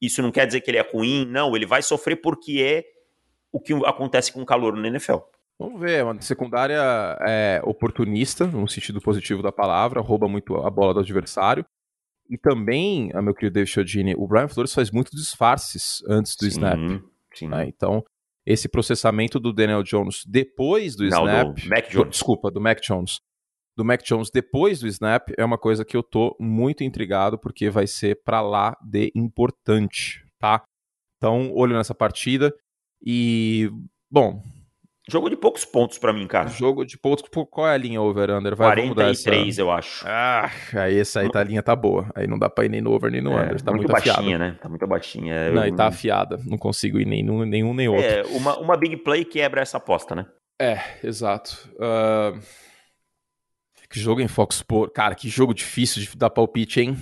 Isso 0.00 0.22
não 0.22 0.30
quer 0.30 0.46
dizer 0.46 0.60
que 0.60 0.70
ele 0.70 0.78
é 0.78 0.88
ruim, 0.88 1.26
não, 1.26 1.54
ele 1.56 1.66
vai 1.66 1.82
sofrer 1.82 2.16
porque 2.16 2.60
é 2.62 2.84
o 3.52 3.60
que 3.60 3.72
acontece 3.84 4.32
com 4.32 4.40
o 4.40 4.46
calor 4.46 4.76
no 4.76 4.86
NFL. 4.86 5.18
Vamos 5.58 5.80
ver, 5.80 6.02
uma 6.04 6.20
secundária 6.20 6.80
é 7.20 7.60
oportunista, 7.64 8.46
no 8.46 8.66
sentido 8.66 9.00
positivo 9.00 9.42
da 9.42 9.52
palavra, 9.52 10.00
rouba 10.00 10.26
muito 10.28 10.56
a 10.56 10.70
bola 10.70 10.94
do 10.94 11.00
adversário. 11.00 11.64
E 12.28 12.38
também, 12.38 13.10
meu 13.14 13.34
querido 13.34 13.54
David 13.54 13.70
Chiodini, 13.70 14.14
o 14.16 14.26
Brian 14.26 14.48
Flores 14.48 14.72
faz 14.72 14.90
muitos 14.90 15.12
disfarces 15.12 16.02
antes 16.08 16.34
do 16.34 16.44
sim, 16.44 16.48
snap. 16.48 16.78
Sim. 17.34 17.48
Né? 17.48 17.66
Então, 17.68 18.02
esse 18.46 18.68
processamento 18.68 19.38
do 19.38 19.52
Daniel 19.52 19.82
Jones 19.82 20.24
depois 20.26 20.96
do 20.96 21.04
Não, 21.04 21.26
snap. 21.26 21.54
Do 21.54 21.68
Mac 21.68 21.90
Jones. 21.90 22.10
Desculpa, 22.10 22.50
do 22.50 22.60
Mac 22.60 22.80
Jones. 22.80 23.20
Do 23.76 23.84
Mac 23.84 24.02
Jones 24.02 24.30
depois 24.30 24.80
do 24.80 24.86
snap 24.86 25.30
é 25.36 25.44
uma 25.44 25.58
coisa 25.58 25.84
que 25.84 25.96
eu 25.96 26.02
tô 26.02 26.36
muito 26.38 26.84
intrigado, 26.84 27.38
porque 27.38 27.70
vai 27.70 27.86
ser 27.86 28.22
para 28.22 28.40
lá 28.40 28.76
de 28.82 29.10
importante, 29.14 30.24
tá? 30.38 30.62
Então, 31.16 31.52
olho 31.54 31.76
nessa 31.76 31.94
partida. 31.94 32.52
E, 33.04 33.70
bom, 34.10 34.42
Jogo 35.10 35.28
de 35.28 35.36
poucos 35.36 35.64
pontos 35.64 35.98
para 35.98 36.12
mim, 36.12 36.28
cara. 36.28 36.48
Jogo 36.48 36.84
de 36.84 36.96
poucos. 36.96 37.28
Qual 37.50 37.66
é 37.66 37.74
a 37.74 37.76
linha 37.76 38.00
over-under? 38.00 38.54
43, 38.54 39.48
essa... 39.48 39.60
eu 39.60 39.70
acho. 39.70 40.04
Ah, 40.06 40.48
aí 40.74 40.96
essa 40.96 41.20
aí 41.20 41.30
tá, 41.30 41.40
a 41.40 41.44
linha 41.44 41.62
tá 41.62 41.74
boa. 41.74 42.08
Aí 42.14 42.28
não 42.28 42.38
dá 42.38 42.48
pra 42.48 42.64
ir 42.64 42.68
nem 42.68 42.80
no 42.80 42.92
over 42.92 43.10
nem 43.10 43.20
no 43.20 43.32
é, 43.32 43.42
under. 43.42 43.60
Tá 43.60 43.72
muito, 43.72 43.88
muito 43.88 43.92
baixinha, 43.92 44.14
afiada. 44.14 44.38
né? 44.38 44.58
Tá 44.62 44.68
muito 44.68 44.86
baixinha. 44.86 45.50
Não, 45.50 45.66
e 45.66 45.74
tá 45.74 45.88
afiada. 45.88 46.38
Não 46.46 46.56
consigo 46.56 47.00
ir 47.00 47.04
nem 47.04 47.20
no, 47.22 47.44
nenhum 47.44 47.74
nem 47.74 47.88
outro. 47.88 48.04
É, 48.04 48.22
uma, 48.28 48.56
uma 48.58 48.76
big 48.76 48.96
play 48.98 49.24
quebra 49.24 49.60
essa 49.60 49.76
aposta, 49.78 50.14
né? 50.14 50.26
É, 50.60 50.78
exato. 51.02 51.68
Uh... 51.74 52.38
Que 53.92 54.00
jogo 54.00 54.22
em 54.22 54.26
Fox 54.26 54.56
Sports. 54.56 54.94
Cara, 54.94 55.14
que 55.14 55.28
jogo 55.28 55.52
difícil 55.52 56.00
de 56.00 56.16
dar 56.16 56.30
palpite, 56.30 56.80
hein? 56.80 56.96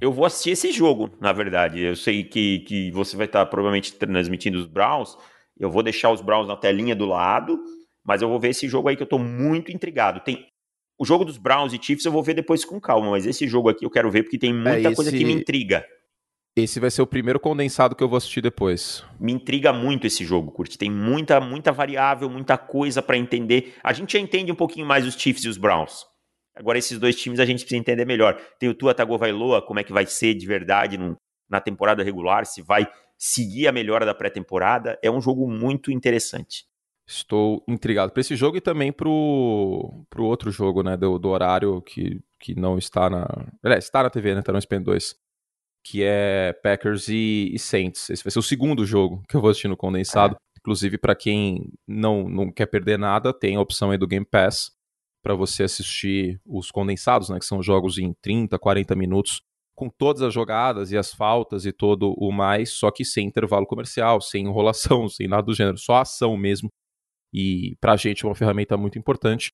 Eu 0.00 0.12
vou 0.12 0.24
assistir 0.24 0.50
esse 0.50 0.72
jogo, 0.72 1.08
na 1.20 1.32
verdade. 1.32 1.80
Eu 1.80 1.94
sei 1.94 2.24
que, 2.24 2.58
que 2.60 2.90
você 2.90 3.16
vai 3.16 3.26
estar 3.26 3.46
provavelmente 3.46 3.94
transmitindo 3.94 4.58
os 4.58 4.66
Browns. 4.66 5.16
Eu 5.56 5.70
vou 5.70 5.80
deixar 5.80 6.10
os 6.10 6.20
Browns 6.20 6.48
na 6.48 6.56
telinha 6.56 6.96
do 6.96 7.06
lado, 7.06 7.56
mas 8.04 8.20
eu 8.20 8.28
vou 8.28 8.40
ver 8.40 8.48
esse 8.48 8.66
jogo 8.66 8.88
aí 8.88 8.96
que 8.96 9.02
eu 9.04 9.06
tô 9.06 9.16
muito 9.16 9.70
intrigado. 9.70 10.18
Tem 10.24 10.44
o 10.98 11.04
jogo 11.04 11.24
dos 11.24 11.38
Browns 11.38 11.72
e 11.72 11.78
Chiefs 11.80 12.04
eu 12.04 12.10
vou 12.10 12.22
ver 12.22 12.34
depois 12.34 12.64
com 12.64 12.80
calma, 12.80 13.12
mas 13.12 13.26
esse 13.26 13.46
jogo 13.46 13.68
aqui 13.68 13.86
eu 13.86 13.90
quero 13.90 14.10
ver 14.10 14.24
porque 14.24 14.36
tem 14.36 14.52
muita 14.52 14.70
é, 14.70 14.80
esse... 14.80 14.96
coisa 14.96 15.12
que 15.12 15.24
me 15.24 15.32
intriga. 15.32 15.86
Esse 16.56 16.80
vai 16.80 16.90
ser 16.90 17.02
o 17.02 17.06
primeiro 17.06 17.38
condensado 17.38 17.94
que 17.94 18.02
eu 18.02 18.08
vou 18.08 18.16
assistir 18.16 18.40
depois. 18.40 19.04
Me 19.20 19.32
intriga 19.32 19.72
muito 19.72 20.08
esse 20.08 20.24
jogo, 20.24 20.50
Curte. 20.50 20.76
Tem 20.76 20.90
muita, 20.90 21.40
muita 21.40 21.70
variável, 21.70 22.28
muita 22.28 22.58
coisa 22.58 23.00
para 23.00 23.16
entender. 23.16 23.74
A 23.84 23.92
gente 23.92 24.14
já 24.14 24.18
entende 24.18 24.50
um 24.50 24.56
pouquinho 24.56 24.84
mais 24.84 25.06
os 25.06 25.14
Chiefs 25.14 25.44
e 25.44 25.48
os 25.48 25.56
Browns. 25.56 26.12
Agora, 26.54 26.78
esses 26.78 26.98
dois 26.98 27.16
times 27.16 27.40
a 27.40 27.44
gente 27.44 27.60
precisa 27.60 27.80
entender 27.80 28.04
melhor. 28.04 28.40
Tem 28.58 28.68
o 28.68 28.74
Tua 28.74 28.94
Tagovailoa, 28.94 29.60
como 29.60 29.80
é 29.80 29.84
que 29.84 29.92
vai 29.92 30.06
ser 30.06 30.34
de 30.34 30.46
verdade 30.46 30.96
no, 30.96 31.16
na 31.48 31.60
temporada 31.60 32.02
regular, 32.02 32.46
se 32.46 32.62
vai 32.62 32.86
seguir 33.18 33.66
a 33.66 33.72
melhora 33.72 34.06
da 34.06 34.14
pré-temporada. 34.14 34.98
É 35.02 35.10
um 35.10 35.20
jogo 35.20 35.50
muito 35.50 35.90
interessante. 35.90 36.64
Estou 37.06 37.62
intrigado 37.68 38.12
para 38.12 38.20
esse 38.20 38.34
jogo 38.34 38.56
e 38.56 38.60
também 38.60 38.90
para 38.92 39.08
o 39.08 40.06
outro 40.18 40.50
jogo, 40.50 40.82
né, 40.82 40.96
do, 40.96 41.18
do, 41.18 41.28
horário 41.28 41.82
que, 41.82 42.20
que 42.40 42.54
não 42.54 42.78
está 42.78 43.10
na... 43.10 43.26
É, 43.64 43.76
está 43.76 44.02
na 44.02 44.10
TV, 44.10 44.32
né, 44.32 44.40
está 44.40 44.52
no 44.52 44.58
ESPN 44.58 44.82
2, 44.82 45.14
que 45.84 46.02
é 46.02 46.52
Packers 46.62 47.08
e, 47.08 47.50
e, 47.52 47.58
Saints. 47.58 48.08
Esse 48.08 48.24
vai 48.24 48.30
ser 48.30 48.38
o 48.38 48.42
segundo 48.42 48.86
jogo 48.86 49.22
que 49.28 49.36
eu 49.36 49.40
vou 49.40 49.50
assistir 49.50 49.68
no 49.68 49.76
condensado. 49.76 50.34
É. 50.34 50.38
Inclusive, 50.60 50.96
para 50.96 51.14
quem 51.14 51.70
não, 51.86 52.26
não 52.26 52.50
quer 52.50 52.64
perder 52.66 52.98
nada, 52.98 53.34
tem 53.34 53.56
a 53.56 53.60
opção 53.60 53.90
aí 53.90 53.98
do 53.98 54.06
Game 54.06 54.24
Pass 54.24 54.73
para 55.24 55.34
você 55.34 55.62
assistir 55.62 56.38
os 56.44 56.70
condensados, 56.70 57.30
né, 57.30 57.38
que 57.38 57.46
são 57.46 57.62
jogos 57.62 57.96
em 57.96 58.12
30, 58.20 58.58
40 58.58 58.94
minutos, 58.94 59.40
com 59.74 59.88
todas 59.88 60.20
as 60.20 60.34
jogadas 60.34 60.92
e 60.92 60.98
as 60.98 61.12
faltas 61.12 61.64
e 61.64 61.72
todo 61.72 62.14
o 62.18 62.30
mais, 62.30 62.74
só 62.74 62.90
que 62.90 63.06
sem 63.06 63.26
intervalo 63.26 63.66
comercial, 63.66 64.20
sem 64.20 64.44
enrolação, 64.44 65.08
sem 65.08 65.26
nada 65.26 65.42
do 65.42 65.54
gênero, 65.54 65.78
só 65.78 65.96
ação 65.96 66.36
mesmo. 66.36 66.68
E 67.32 67.74
pra 67.80 67.96
gente 67.96 68.24
é 68.24 68.28
uma 68.28 68.34
ferramenta 68.34 68.76
muito 68.76 68.98
importante. 68.98 69.50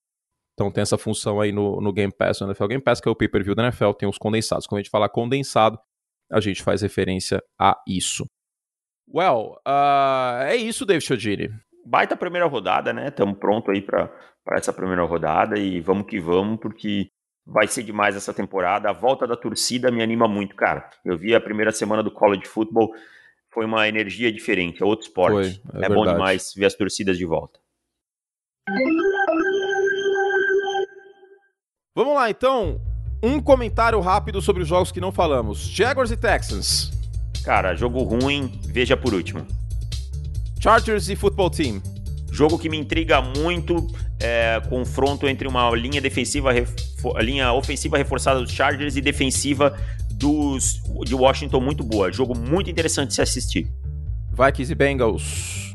Então 0.54 0.70
tem 0.70 0.82
essa 0.82 0.98
função 0.98 1.40
aí 1.40 1.52
no, 1.52 1.80
no 1.80 1.92
Game 1.92 2.12
Pass, 2.12 2.40
no 2.40 2.48
NFL 2.48 2.66
Game 2.66 2.82
Pass, 2.82 3.00
que 3.00 3.08
é 3.08 3.12
o 3.12 3.16
pay-per-view 3.16 3.54
da 3.54 3.62
NFL, 3.62 3.92
tem 3.92 4.08
os 4.08 4.18
condensados. 4.18 4.66
Quando 4.66 4.80
a 4.80 4.82
gente 4.82 4.90
fala 4.90 5.08
condensado, 5.08 5.78
a 6.30 6.40
gente 6.40 6.62
faz 6.62 6.82
referência 6.82 7.42
a 7.58 7.80
isso. 7.86 8.26
Well, 9.08 9.56
uh, 9.66 10.42
é 10.42 10.56
isso, 10.56 10.84
David 10.84 11.06
Chodini. 11.06 11.48
Baita 11.84 12.16
primeira 12.16 12.46
rodada, 12.46 12.92
né? 12.92 13.08
Estamos 13.08 13.38
pronto 13.38 13.70
aí 13.70 13.80
para 13.80 14.10
essa 14.52 14.72
primeira 14.72 15.02
rodada 15.04 15.58
e 15.58 15.80
vamos 15.80 16.06
que 16.06 16.20
vamos, 16.20 16.60
porque 16.60 17.10
vai 17.46 17.66
ser 17.66 17.82
demais 17.82 18.16
essa 18.16 18.32
temporada. 18.32 18.88
A 18.88 18.92
volta 18.92 19.26
da 19.26 19.36
torcida 19.36 19.90
me 19.90 20.02
anima 20.02 20.28
muito, 20.28 20.54
cara. 20.54 20.88
Eu 21.04 21.16
vi 21.16 21.34
a 21.34 21.40
primeira 21.40 21.72
semana 21.72 22.02
do 22.02 22.10
college 22.10 22.46
football, 22.46 22.92
foi 23.52 23.64
uma 23.64 23.88
energia 23.88 24.32
diferente, 24.32 24.82
é 24.82 24.86
outro 24.86 25.06
esporte. 25.06 25.60
Foi, 25.70 25.82
é, 25.82 25.86
é 25.86 25.88
bom 25.88 26.06
demais 26.06 26.52
ver 26.54 26.66
as 26.66 26.74
torcidas 26.74 27.18
de 27.18 27.24
volta. 27.24 27.58
Vamos 31.94 32.14
lá, 32.14 32.30
então. 32.30 32.80
Um 33.22 33.38
comentário 33.38 34.00
rápido 34.00 34.40
sobre 34.40 34.62
os 34.62 34.68
jogos 34.68 34.90
que 34.90 35.00
não 35.00 35.12
falamos. 35.12 35.58
Jaguars 35.58 36.10
e 36.10 36.16
Texans. 36.16 36.90
Cara, 37.44 37.74
jogo 37.74 38.02
ruim, 38.02 38.58
veja 38.64 38.96
por 38.96 39.12
último. 39.12 39.46
Chargers 40.60 41.08
e 41.08 41.16
Football 41.16 41.50
Team. 41.50 41.82
Jogo 42.30 42.58
que 42.58 42.68
me 42.68 42.76
intriga 42.76 43.20
muito, 43.22 43.86
é, 44.20 44.60
confronto 44.68 45.26
entre 45.26 45.48
uma 45.48 45.70
linha 45.70 46.00
defensiva, 46.00 46.50
linha 47.20 47.52
ofensiva 47.52 47.96
reforçada 47.96 48.40
dos 48.40 48.52
Chargers 48.52 48.94
e 48.94 49.00
defensiva 49.00 49.76
dos 50.12 50.80
de 51.04 51.14
Washington 51.14 51.60
muito 51.60 51.82
boa. 51.82 52.12
Jogo 52.12 52.38
muito 52.38 52.70
interessante 52.70 53.08
de 53.08 53.14
se 53.14 53.22
assistir. 53.22 53.66
Vikings 54.32 54.70
e 54.70 54.74
Bengals. 54.74 55.74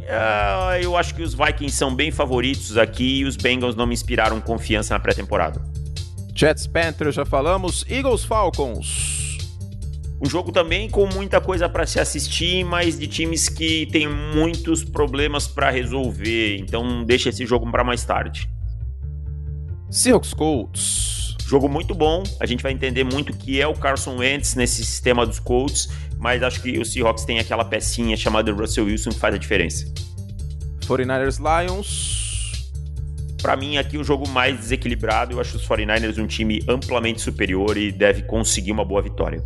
Uh, 0.00 0.76
eu 0.80 0.96
acho 0.96 1.14
que 1.14 1.22
os 1.22 1.34
Vikings 1.34 1.76
são 1.76 1.92
bem 1.92 2.12
favoritos 2.12 2.76
aqui 2.76 3.20
e 3.20 3.24
os 3.24 3.36
Bengals 3.36 3.74
não 3.74 3.86
me 3.86 3.94
inspiraram 3.94 4.40
confiança 4.40 4.94
na 4.94 5.00
pré-temporada. 5.00 5.60
Jets 6.34 6.66
Panthers 6.66 7.14
já 7.14 7.24
falamos, 7.24 7.84
Eagles 7.88 8.22
Falcons. 8.22 9.15
Um 10.20 10.28
jogo 10.28 10.50
também 10.50 10.88
com 10.88 11.06
muita 11.06 11.40
coisa 11.40 11.68
para 11.68 11.86
se 11.86 12.00
assistir, 12.00 12.64
mas 12.64 12.98
de 12.98 13.06
times 13.06 13.48
que 13.48 13.86
tem 13.86 14.08
muitos 14.08 14.82
problemas 14.82 15.46
para 15.46 15.70
resolver. 15.70 16.56
Então 16.58 17.04
deixa 17.04 17.28
esse 17.28 17.44
jogo 17.44 17.70
para 17.70 17.84
mais 17.84 18.04
tarde. 18.04 18.48
Seahawks 19.90 20.32
Colts. 20.32 21.36
Jogo 21.46 21.68
muito 21.68 21.94
bom. 21.94 22.22
A 22.40 22.46
gente 22.46 22.62
vai 22.62 22.72
entender 22.72 23.04
muito 23.04 23.32
o 23.32 23.36
que 23.36 23.60
é 23.60 23.66
o 23.66 23.74
Carson 23.74 24.16
Wentz 24.16 24.54
nesse 24.54 24.84
sistema 24.84 25.24
dos 25.24 25.38
Colts, 25.38 25.88
mas 26.18 26.42
acho 26.42 26.60
que 26.60 26.78
o 26.78 26.84
Seahawks 26.84 27.24
tem 27.24 27.38
aquela 27.38 27.64
pecinha 27.64 28.16
chamada 28.16 28.50
Russell 28.52 28.86
Wilson 28.86 29.10
que 29.10 29.18
faz 29.18 29.34
a 29.34 29.38
diferença. 29.38 29.86
49ers 30.86 31.38
Lions. 31.38 32.72
Para 33.40 33.54
mim, 33.54 33.76
aqui 33.76 33.98
o 33.98 34.02
jogo 34.02 34.28
mais 34.28 34.58
desequilibrado. 34.58 35.34
Eu 35.34 35.40
acho 35.40 35.56
os 35.56 35.68
49ers 35.68 36.18
um 36.18 36.26
time 36.26 36.64
amplamente 36.66 37.20
superior 37.20 37.76
e 37.76 37.92
deve 37.92 38.22
conseguir 38.22 38.72
uma 38.72 38.84
boa 38.84 39.02
vitória. 39.02 39.40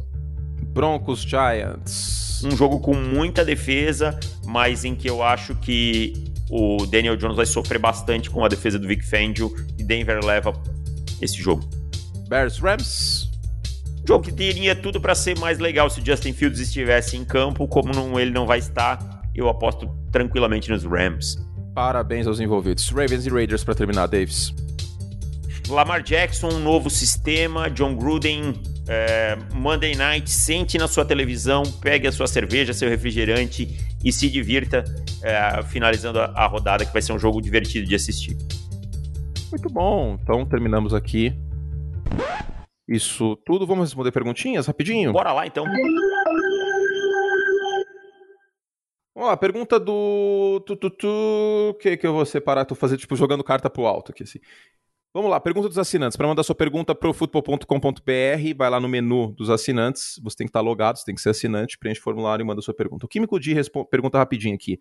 Broncos 0.81 1.21
Giants. 1.21 2.43
Um 2.43 2.57
jogo 2.57 2.81
com 2.81 2.95
muita 2.95 3.45
defesa, 3.45 4.19
mas 4.47 4.83
em 4.83 4.95
que 4.95 5.11
eu 5.11 5.23
acho 5.23 5.55
que 5.57 6.33
o 6.51 6.87
Daniel 6.87 7.19
Jones 7.19 7.37
vai 7.37 7.45
sofrer 7.45 7.79
bastante 7.79 8.31
com 8.31 8.43
a 8.43 8.49
defesa 8.49 8.79
do 8.79 8.89
Vic 8.89 9.05
Fangio 9.05 9.55
e 9.77 9.85
Denver 9.85 10.25
leva 10.25 10.55
esse 11.21 11.37
jogo. 11.37 11.69
Bears 12.31 12.59
Rams. 12.61 13.29
Jogo 14.09 14.25
que 14.25 14.33
teria 14.33 14.75
tudo 14.75 15.03
para 15.03 15.15
ser 15.15 15.39
mais 15.39 15.59
legal 15.59 15.91
se 15.91 16.01
o 16.01 16.07
Justin 16.07 16.33
Fields 16.33 16.59
estivesse 16.59 17.15
em 17.15 17.27
campo, 17.27 17.69
como 17.69 17.93
não, 17.93 18.19
ele 18.19 18.31
não 18.31 18.47
vai 18.47 18.59
estar, 18.59 19.21
eu 19.35 19.51
aposto 19.51 19.87
tranquilamente 20.11 20.71
nos 20.71 20.83
Rams. 20.83 21.37
Parabéns 21.75 22.27
aos 22.27 22.41
envolvidos. 22.41 22.89
Ravens 22.89 23.27
e 23.27 23.29
Raiders 23.29 23.63
para 23.63 23.75
terminar, 23.75 24.07
Davis. 24.07 24.55
Lamar 25.69 26.03
Jackson, 26.03 26.49
um 26.49 26.59
novo 26.59 26.89
sistema, 26.89 27.69
John 27.69 27.95
Gruden 27.95 28.55
é, 28.89 29.37
Monday 29.53 29.95
Night, 29.95 30.31
sente 30.31 30.79
na 30.79 30.89
sua 30.89 31.05
televisão, 31.05 31.63
pegue 31.81 32.07
a 32.07 32.13
sua 32.13 32.27
cerveja, 32.27 32.73
seu 32.73 32.89
refrigerante 32.89 33.69
e 34.05 34.13
se 34.13 34.29
divirta 34.29 34.85
é, 35.23 35.63
finalizando 35.65 36.21
a, 36.21 36.27
a 36.27 36.47
rodada, 36.47 36.85
que 36.85 36.93
vai 36.93 37.03
ser 37.03 37.13
um 37.13 37.19
jogo 37.19 37.41
divertido 37.41 37.87
de 37.87 37.95
assistir. 37.95 38.37
Muito 39.51 39.69
bom, 39.69 40.19
então 40.23 40.47
terminamos 40.47 40.95
aqui. 40.95 41.33
Isso 42.89 43.37
tudo. 43.45 43.67
Vamos 43.67 43.89
responder 43.89 44.11
perguntinhas 44.11 44.67
rapidinho? 44.67 45.13
Bora 45.13 45.33
lá 45.33 45.47
então. 45.47 45.65
Ó, 49.15 49.29
a 49.29 49.37
pergunta 49.37 49.79
do. 49.79 50.61
Tu, 50.67 50.77
tu, 50.77 50.91
tu, 50.91 51.79
que, 51.81 51.97
que 51.97 52.07
eu 52.07 52.13
vou 52.13 52.25
separar? 52.25 52.65
Tô 52.65 52.75
fazendo, 52.75 52.99
tipo, 52.99 53.15
jogando 53.15 53.45
carta 53.45 53.69
pro 53.69 53.87
alto 53.87 54.13
aqui, 54.13 54.23
assim. 54.23 54.41
Vamos 55.13 55.29
lá, 55.29 55.41
pergunta 55.41 55.69
dos 55.69 55.79
assinantes. 55.79 56.17
Para 56.17 56.29
mandar 56.29 56.45
sua 56.45 56.55
pergunta 56.55 56.95
para 56.95 57.09
o 57.09 57.13
futebol.com.br, 57.13 58.55
vai 58.57 58.71
lá 58.71 58.79
no 58.79 58.89
menu 58.89 59.33
dos 59.33 59.51
assinantes. 59.51 60.21
Você 60.23 60.37
tem 60.37 60.47
que 60.47 60.51
estar 60.51 60.61
logado, 60.61 60.99
você 60.99 61.05
tem 61.05 61.17
que 61.17 61.21
ser 61.21 61.31
assinante, 61.31 61.77
preenche 61.77 62.01
o 62.01 62.05
formulário 62.05 62.45
e 62.45 62.47
manda 62.47 62.63
sua 62.63 62.73
pergunta. 62.73 63.07
O 63.07 63.09
Químico 63.09 63.41
Di 63.41 63.57
pergunta 63.91 64.19
rapidinho 64.19 64.55
aqui. 64.55 64.81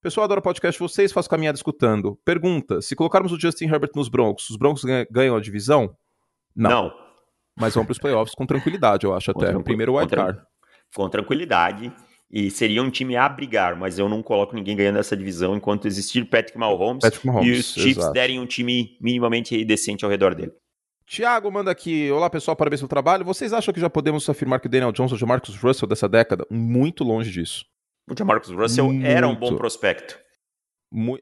Pessoal, 0.00 0.24
adora 0.24 0.42
podcast 0.42 0.80
vocês, 0.80 1.12
faço 1.12 1.30
caminhada 1.30 1.54
escutando. 1.54 2.18
Pergunta: 2.24 2.82
se 2.82 2.96
colocarmos 2.96 3.30
o 3.30 3.38
Justin 3.38 3.66
Herbert 3.66 3.92
nos 3.94 4.08
Broncos, 4.08 4.50
os 4.50 4.56
Broncos 4.56 4.82
ganham 5.08 5.36
a 5.36 5.40
divisão? 5.40 5.96
Não. 6.56 6.70
Não. 6.70 6.92
Mas 7.56 7.74
vão 7.74 7.84
para 7.84 7.92
os 7.92 7.98
playoffs 7.98 8.34
com 8.34 8.44
tranquilidade, 8.44 9.06
eu 9.06 9.14
acho, 9.14 9.30
até. 9.30 9.56
O 9.56 9.62
primeiro 9.62 9.94
wildcard. 9.94 10.42
Com 10.92 11.08
tranquilidade. 11.08 11.92
E 12.32 12.50
seria 12.50 12.82
um 12.82 12.90
time 12.90 13.14
a 13.16 13.28
brigar, 13.28 13.76
mas 13.76 13.98
eu 13.98 14.08
não 14.08 14.22
coloco 14.22 14.54
ninguém 14.54 14.74
ganhando 14.74 14.98
essa 14.98 15.16
divisão 15.16 15.54
enquanto 15.56 15.86
existir 15.86 16.24
Patrick 16.24 16.56
Mahomes, 16.58 17.02
Patrick 17.02 17.26
Mahomes 17.26 17.48
e 17.48 17.60
os 17.60 17.74
Chiefs 17.74 17.98
exato. 17.98 18.12
derem 18.12 18.40
um 18.40 18.46
time 18.46 18.96
minimamente 19.00 19.62
decente 19.64 20.04
ao 20.04 20.10
redor 20.10 20.34
dele. 20.34 20.52
Tiago 21.06 21.50
manda 21.50 21.70
aqui, 21.70 22.10
olá 22.10 22.30
pessoal, 22.30 22.56
parabéns 22.56 22.80
pelo 22.80 22.88
trabalho. 22.88 23.24
Vocês 23.24 23.52
acham 23.52 23.74
que 23.74 23.80
já 23.80 23.90
podemos 23.90 24.26
afirmar 24.30 24.60
que 24.60 24.66
o 24.66 24.70
Daniel 24.70 24.92
Jones 24.92 25.12
é 25.12 25.14
o 25.14 25.18
Jamarcus 25.18 25.56
Russell 25.56 25.86
dessa 25.88 26.08
década? 26.08 26.46
Muito 26.50 27.04
longe 27.04 27.30
disso. 27.30 27.64
O 28.10 28.14
Jamarcus 28.16 28.50
Russell 28.50 28.86
Muito. 28.86 29.04
era 29.06 29.28
um 29.28 29.34
bom 29.36 29.54
prospecto. 29.56 30.18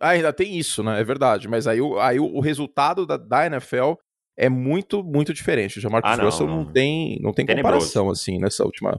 Ah, 0.01 0.11
ainda 0.11 0.33
tem 0.33 0.57
isso, 0.59 0.83
né? 0.83 1.01
É 1.01 1.05
verdade. 1.05 1.49
Mas 1.49 1.67
aí, 1.67 1.81
o- 1.81 1.99
aí 1.99 2.19
o, 2.21 2.25
o 2.25 2.41
resultado 2.41 3.05
da, 3.07 3.17
da 3.17 3.47
NFL 3.47 3.95
é 4.39 4.49
muito, 4.49 5.03
muito 5.03 5.33
diferente. 5.33 5.79
O 5.79 5.81
Jamarcus 5.81 6.11
Ah, 6.13 6.17
não, 6.17 6.25
Russell 6.25 6.47
não, 6.47 6.65
não. 6.65 6.73
tem, 6.73 7.19
não 7.21 7.33
tem 7.33 7.45
Tenebroso. 7.47 7.75
comparação, 7.75 8.11
assim, 8.11 8.39
nessa 8.39 8.65
última, 8.65 8.99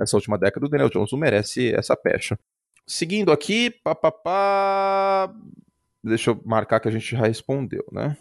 nessa 0.00 0.16
última 0.16 0.38
década. 0.38 0.64
O 0.64 0.68
Daniel 0.68 0.88
Jones 0.88 1.12
não 1.12 1.18
merece 1.18 1.72
essa 1.74 1.94
pecha. 1.94 2.38
Seguindo 2.86 3.30
aqui, 3.30 3.70
pá, 3.70 3.94
pá, 3.94 4.10
pá, 4.10 5.34
deixa 6.02 6.30
eu 6.30 6.40
marcar 6.44 6.80
que 6.80 6.88
a 6.88 6.90
gente 6.90 7.12
já 7.12 7.20
respondeu, 7.20 7.84
né? 7.92 8.16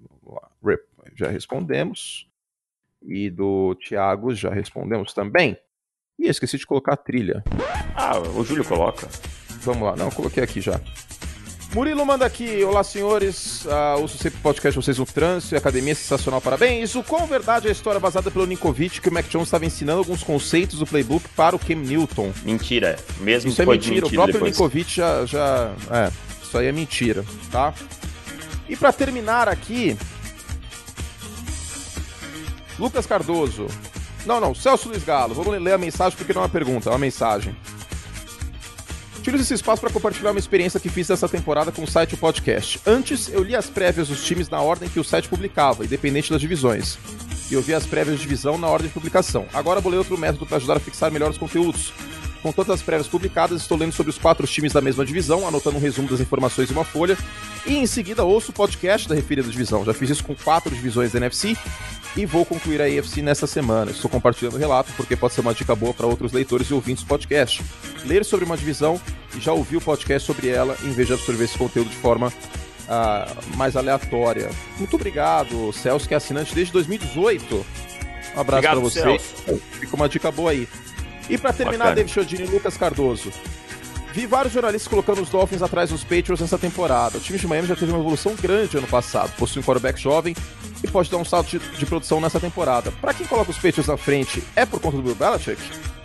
Vamos 0.00 0.42
lá. 0.42 0.50
Rip, 0.64 0.82
já 1.14 1.28
respondemos. 1.28 2.26
E 3.02 3.30
do 3.30 3.76
Thiago 3.76 4.34
já 4.34 4.50
respondemos 4.50 5.12
também. 5.12 5.56
E 6.18 6.26
esqueci 6.26 6.58
de 6.58 6.66
colocar 6.66 6.94
a 6.94 6.96
trilha. 6.96 7.44
Ah, 7.94 8.18
o 8.18 8.42
Júlio 8.42 8.64
coloca. 8.64 9.06
Vamos 9.60 9.82
lá, 9.82 9.94
não, 9.94 10.06
eu 10.06 10.12
coloquei 10.12 10.42
aqui 10.42 10.60
já. 10.60 10.80
Murilo 11.74 12.04
manda 12.04 12.24
aqui, 12.24 12.64
olá 12.64 12.82
senhores, 12.82 13.66
uh, 13.66 14.00
ouço 14.00 14.16
sempre 14.16 14.38
o 14.38 14.42
podcast 14.42 14.74
vocês 14.74 14.98
no 14.98 15.04
trânsito 15.04 15.54
e 15.54 15.58
academia 15.58 15.94
sensacional, 15.94 16.40
parabéns. 16.40 16.94
O 16.94 17.02
quão 17.02 17.26
verdade 17.26 17.66
é 17.66 17.68
a 17.68 17.72
história 17.72 18.00
vazada 18.00 18.30
pelo 18.30 18.46
Ninkovic 18.46 19.02
que 19.02 19.08
o 19.08 19.12
Mac 19.12 19.26
Jones 19.28 19.48
estava 19.48 19.66
ensinando 19.66 19.98
alguns 19.98 20.22
conceitos 20.22 20.78
do 20.78 20.86
playbook 20.86 21.28
para 21.36 21.54
o 21.54 21.58
Cam 21.58 21.76
Newton? 21.76 22.32
Mentira. 22.42 22.96
Mesmo 23.20 23.50
Isso 23.50 23.60
é 23.60 23.66
mentira, 23.66 24.06
o 24.06 24.10
próprio 24.10 24.32
depois. 24.32 24.52
Ninkovic 24.52 24.96
já, 24.96 25.26
já. 25.26 25.74
É, 25.90 26.10
isso 26.42 26.56
aí 26.56 26.68
é 26.68 26.72
mentira, 26.72 27.22
tá? 27.52 27.74
E 28.66 28.74
pra 28.74 28.90
terminar 28.90 29.46
aqui. 29.46 29.94
Lucas 32.78 33.04
Cardoso. 33.04 33.66
Não, 34.24 34.40
não, 34.40 34.54
Celso 34.54 34.88
Luiz 34.88 35.04
Galo. 35.04 35.34
Vamos 35.34 35.60
ler 35.60 35.74
a 35.74 35.78
mensagem 35.78 36.16
porque 36.16 36.32
não 36.32 36.40
é 36.40 36.44
uma 36.44 36.50
pergunta, 36.50 36.88
é 36.88 36.92
uma 36.92 36.98
mensagem. 36.98 37.54
Tiro 39.28 39.42
esse 39.42 39.52
espaço 39.52 39.82
para 39.82 39.90
compartilhar 39.90 40.30
uma 40.30 40.38
experiência 40.38 40.80
que 40.80 40.88
fiz 40.88 41.08
dessa 41.08 41.28
temporada 41.28 41.70
com 41.70 41.82
o 41.82 41.86
site 41.86 42.14
o 42.14 42.16
podcast. 42.16 42.80
Antes, 42.86 43.28
eu 43.28 43.42
li 43.42 43.54
as 43.54 43.66
prévias 43.66 44.08
dos 44.08 44.24
times 44.24 44.48
na 44.48 44.58
ordem 44.62 44.88
que 44.88 44.98
o 44.98 45.04
site 45.04 45.28
publicava, 45.28 45.84
independente 45.84 46.30
das 46.30 46.40
divisões. 46.40 46.96
E 47.50 47.52
eu 47.52 47.60
vi 47.60 47.74
as 47.74 47.84
prévias 47.84 48.16
de 48.16 48.22
divisão 48.22 48.56
na 48.56 48.68
ordem 48.68 48.88
de 48.88 48.94
publicação. 48.94 49.46
Agora 49.52 49.82
vou 49.82 49.92
ler 49.92 49.98
outro 49.98 50.16
método 50.16 50.46
para 50.46 50.56
ajudar 50.56 50.78
a 50.78 50.80
fixar 50.80 51.10
melhor 51.10 51.30
os 51.30 51.36
conteúdos. 51.36 51.92
Com 52.42 52.52
todas 52.52 52.70
as 52.70 52.82
prévias 52.82 53.08
publicadas, 53.08 53.60
estou 53.60 53.76
lendo 53.76 53.92
sobre 53.92 54.10
os 54.10 54.18
quatro 54.18 54.46
times 54.46 54.72
da 54.72 54.80
mesma 54.80 55.04
divisão, 55.04 55.46
anotando 55.46 55.76
um 55.76 55.80
resumo 55.80 56.08
das 56.08 56.20
informações 56.20 56.70
em 56.70 56.72
uma 56.72 56.84
folha, 56.84 57.18
e 57.66 57.76
em 57.76 57.86
seguida 57.86 58.24
ouço 58.24 58.50
o 58.50 58.54
podcast 58.54 59.08
da 59.08 59.14
referida 59.14 59.48
divisão. 59.48 59.84
Já 59.84 59.92
fiz 59.92 60.10
isso 60.10 60.24
com 60.24 60.34
quatro 60.34 60.74
divisões 60.74 61.12
da 61.12 61.18
NFC 61.18 61.56
e 62.16 62.24
vou 62.24 62.44
concluir 62.44 62.80
a 62.80 62.84
AFC 62.84 63.22
nesta 63.22 63.46
semana. 63.46 63.90
Estou 63.90 64.10
compartilhando 64.10 64.54
o 64.54 64.58
relato 64.58 64.92
porque 64.96 65.16
pode 65.16 65.34
ser 65.34 65.40
uma 65.40 65.54
dica 65.54 65.74
boa 65.74 65.92
para 65.92 66.06
outros 66.06 66.32
leitores 66.32 66.68
e 66.68 66.74
ouvintes 66.74 67.02
do 67.02 67.08
podcast. 67.08 67.62
Ler 68.04 68.24
sobre 68.24 68.44
uma 68.44 68.56
divisão 68.56 69.00
e 69.36 69.40
já 69.40 69.52
ouvir 69.52 69.76
o 69.76 69.80
podcast 69.80 70.26
sobre 70.26 70.48
ela, 70.48 70.76
em 70.82 70.90
vez 70.90 71.08
de 71.08 71.14
absorver 71.14 71.44
esse 71.44 71.58
conteúdo 71.58 71.90
de 71.90 71.96
forma 71.96 72.32
ah, 72.88 73.30
mais 73.56 73.76
aleatória. 73.76 74.50
Muito 74.78 74.96
obrigado, 74.96 75.72
Celso, 75.72 76.08
que 76.08 76.14
é 76.14 76.16
assinante 76.16 76.54
desde 76.54 76.72
2018. 76.72 77.54
Um 77.54 78.40
abraço 78.40 78.62
para 78.62 78.78
Obrigado, 78.78 78.80
vocês. 78.80 79.34
Fica 79.78 79.96
uma 79.96 80.08
dica 80.08 80.30
boa 80.30 80.52
aí. 80.52 80.68
E 81.28 81.36
para 81.38 81.52
terminar, 81.52 81.78
Bacana. 81.78 81.96
David 81.96 82.12
Chodini 82.12 82.44
e 82.44 82.46
Lucas 82.46 82.76
Cardoso. 82.76 83.30
Vi 84.12 84.26
vários 84.26 84.52
jornalistas 84.54 84.88
colocando 84.88 85.20
os 85.20 85.28
Dolphins 85.28 85.62
atrás 85.62 85.90
dos 85.90 86.02
Patriots 86.02 86.40
nessa 86.40 86.58
temporada. 86.58 87.18
O 87.18 87.20
time 87.20 87.38
de 87.38 87.46
Miami 87.46 87.68
já 87.68 87.76
teve 87.76 87.92
uma 87.92 88.00
evolução 88.00 88.34
grande 88.34 88.76
ano 88.76 88.86
passado, 88.86 89.32
possui 89.36 89.60
um 89.60 89.64
quarterback 89.64 90.00
jovem 90.00 90.34
e 90.82 90.88
pode 90.88 91.10
dar 91.10 91.18
um 91.18 91.24
salto 91.24 91.50
de, 91.50 91.58
de 91.76 91.86
produção 91.86 92.20
nessa 92.20 92.40
temporada. 92.40 92.90
Para 93.00 93.12
quem 93.14 93.26
coloca 93.26 93.50
os 93.50 93.56
Patriots 93.56 93.86
na 93.86 93.96
frente, 93.96 94.42
é 94.56 94.64
por 94.64 94.80
conta 94.80 94.96
do 94.96 95.02
Bill 95.02 95.14
Belichick? 95.14 95.60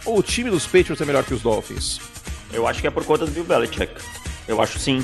Ou 0.05 0.19
o 0.19 0.23
time 0.23 0.49
dos 0.49 0.65
Patriots 0.65 0.99
é 1.01 1.05
melhor 1.05 1.23
que 1.23 1.33
os 1.33 1.41
Dolphins? 1.41 1.99
Eu 2.51 2.67
acho 2.67 2.81
que 2.81 2.87
é 2.87 2.91
por 2.91 3.05
conta 3.05 3.25
do 3.25 3.31
Bill 3.31 3.45
Belichick. 3.45 3.93
Eu 4.47 4.61
acho 4.61 4.77
sim. 4.77 5.03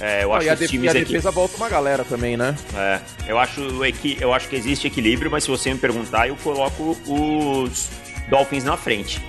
É, 0.00 0.24
eu 0.24 0.32
acho 0.34 0.46
e 0.46 0.50
a, 0.50 0.54
def- 0.54 0.68
e 0.68 0.72
times 0.72 0.90
a 0.90 0.92
defesa 0.94 1.30
volta 1.30 1.56
uma 1.56 1.68
galera 1.68 2.04
também, 2.04 2.36
né? 2.36 2.56
É, 2.74 3.00
eu 3.28 3.38
acho, 3.38 3.84
equi- 3.84 4.18
eu 4.20 4.34
acho 4.34 4.48
que 4.48 4.56
existe 4.56 4.86
equilíbrio, 4.86 5.30
mas 5.30 5.44
se 5.44 5.50
você 5.50 5.72
me 5.72 5.78
perguntar, 5.78 6.26
eu 6.26 6.36
coloco 6.36 6.96
os 7.06 7.88
Dolphins 8.28 8.64
na 8.64 8.76
frente. 8.76 9.22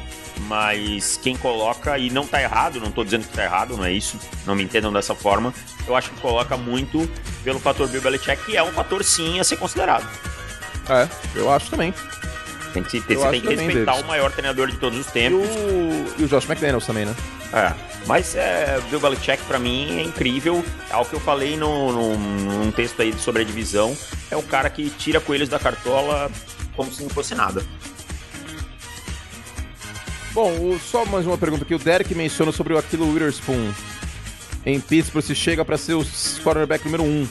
Mas 0.47 1.19
quem 1.21 1.35
coloca, 1.37 1.97
e 1.97 2.09
não 2.09 2.25
tá 2.27 2.41
errado, 2.41 2.79
não 2.79 2.91
tô 2.91 3.03
dizendo 3.03 3.25
que 3.27 3.33
tá 3.33 3.43
errado, 3.43 3.77
não 3.77 3.85
é 3.85 3.91
isso, 3.91 4.17
não 4.45 4.55
me 4.55 4.63
entendam 4.63 4.91
dessa 4.91 5.15
forma, 5.15 5.53
eu 5.87 5.95
acho 5.95 6.09
que 6.11 6.19
coloca 6.19 6.57
muito 6.57 7.09
pelo 7.43 7.59
fator 7.59 7.87
Bill 7.87 8.01
Belichick, 8.01 8.43
que 8.45 8.57
é 8.57 8.63
um 8.63 8.71
fator 8.71 9.03
sim 9.03 9.39
a 9.39 9.43
ser 9.43 9.57
considerado. 9.57 10.05
É, 10.89 11.07
eu 11.35 11.51
acho 11.51 11.69
também. 11.69 11.93
Tem 12.73 12.83
que, 12.83 12.97
Eu 13.09 13.19
você 13.19 13.29
tem 13.31 13.41
que 13.41 13.53
respeitar 13.53 13.95
o 13.95 14.03
maior 14.05 14.31
treinador 14.31 14.67
de 14.71 14.77
todos 14.77 14.97
os 14.99 15.07
E 15.07 15.11
tempos. 15.11 15.39
o, 15.47 16.21
e 16.21 16.23
o 16.23 16.27
Josh 16.27 16.45
McDaniels 16.49 16.85
também, 16.85 17.05
né? 17.05 17.13
É, 17.53 17.73
mas 18.07 18.33
é, 18.33 18.79
Bill 18.89 18.99
Belichick 18.99 19.43
pra 19.43 19.59
mim 19.59 19.99
é 19.99 20.03
incrível. 20.03 20.63
É 20.89 20.95
o 20.95 21.03
que 21.03 21.13
eu 21.13 21.19
falei 21.19 21.57
no, 21.57 21.91
no- 21.91 22.17
num 22.17 22.71
texto 22.71 23.01
aí 23.01 23.13
sobre 23.19 23.41
a 23.41 23.45
divisão. 23.45 23.95
É 24.31 24.37
o 24.37 24.41
cara 24.43 24.69
que 24.69 24.89
tira 24.89 25.19
coelhos 25.19 25.49
da 25.49 25.59
cartola 25.59 26.31
como 26.75 26.89
se 26.93 27.03
não 27.03 27.09
fosse 27.09 27.35
nada. 27.35 27.61
Bom, 30.33 30.51
o- 30.51 30.79
só 30.79 31.05
mais 31.05 31.25
uma 31.27 31.37
pergunta 31.37 31.63
aqui. 31.63 31.75
O 31.75 31.79
Derek 31.79 32.13
menciona 32.15 32.51
sobre 32.51 32.73
o 32.73 32.77
Aquilo 32.77 33.11
Witherspoon 33.11 33.71
em 34.65 34.79
Pittsburgh 34.79 35.23
se 35.25 35.35
chega 35.35 35.65
para 35.65 35.77
ser 35.77 35.93
o 35.95 36.05
quarterback 36.43 36.85
número 36.85 37.03
1. 37.03 37.07
Um. 37.07 37.27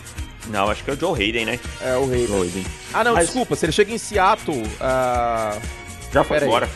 Não, 0.48 0.68
acho 0.68 0.82
que 0.82 0.90
é 0.90 0.94
o 0.94 0.98
Joe 0.98 1.22
Hayden, 1.22 1.44
né? 1.46 1.60
É 1.80 1.94
o 1.96 2.08
rei. 2.08 2.26
Joe 2.26 2.42
Hayden. 2.42 2.64
Ah, 2.92 3.04
não, 3.04 3.14
Mas- 3.14 3.26
desculpa. 3.26 3.54
Se 3.56 3.66
ele 3.66 3.72
chega 3.72 3.92
em 3.92 3.98
Seattle. 3.98 4.62
ah, 4.80 5.56
Já 6.12 6.24
foi 6.24 6.36
Pera 6.36 6.44
aí. 6.46 6.48
embora. 6.48 6.68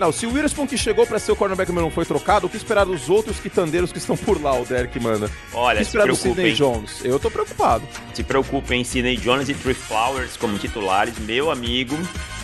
Não, 0.00 0.12
se 0.12 0.26
o 0.26 0.30
Witherspoon 0.30 0.66
que 0.66 0.76
chegou 0.76 1.06
para 1.06 1.18
ser 1.18 1.32
o 1.32 1.36
cornerback 1.36 1.68
número 1.70 1.86
1 1.86 1.88
um 1.88 1.92
foi 1.92 2.04
trocado, 2.04 2.46
o 2.46 2.50
que 2.50 2.56
esperar 2.56 2.84
dos 2.84 3.08
outros 3.08 3.38
quitandeiros 3.40 3.92
que 3.92 3.98
estão 3.98 4.14
por 4.16 4.40
lá, 4.42 4.52
o 4.58 4.64
Derek 4.64 4.98
manda? 5.00 5.30
O 5.52 5.56
Olha, 5.58 5.78
que 5.78 5.84
se 5.84 5.88
esperar 5.90 6.06
do 6.06 6.14
Sidney 6.16 6.54
preocupem. 6.54 6.82
Jones? 6.82 7.04
Eu 7.04 7.18
tô 7.18 7.30
preocupado. 7.30 7.86
Se 8.12 8.22
preocupem, 8.22 8.84
Sidney 8.84 9.16
Jones 9.16 9.48
e 9.48 9.54
Trey 9.54 9.74
Flowers 9.74 10.36
como 10.36 10.58
titulares, 10.58 11.18
meu 11.18 11.50
amigo. 11.50 11.96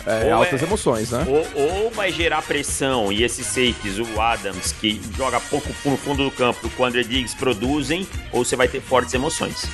É, 0.05 0.31
altas 0.31 0.61
é- 0.61 0.65
emoções, 0.65 1.11
né? 1.11 1.25
Ou, 1.27 1.83
ou 1.83 1.91
vai 1.91 2.11
gerar 2.11 2.41
pressão 2.41 3.11
e 3.11 3.23
esses 3.23 3.45
safeties, 3.45 3.99
o 3.99 4.19
Adams, 4.19 4.73
que 4.73 5.01
joga 5.15 5.39
pouco 5.39 5.69
no 5.85 5.97
fundo 5.97 6.23
do 6.25 6.31
campo, 6.31 6.69
o 6.77 6.83
André 6.83 7.03
Diggs 7.03 7.35
produzem, 7.35 8.07
ou 8.31 8.43
você 8.43 8.55
vai 8.55 8.67
ter 8.67 8.81
fortes 8.81 9.13
emoções. 9.13 9.65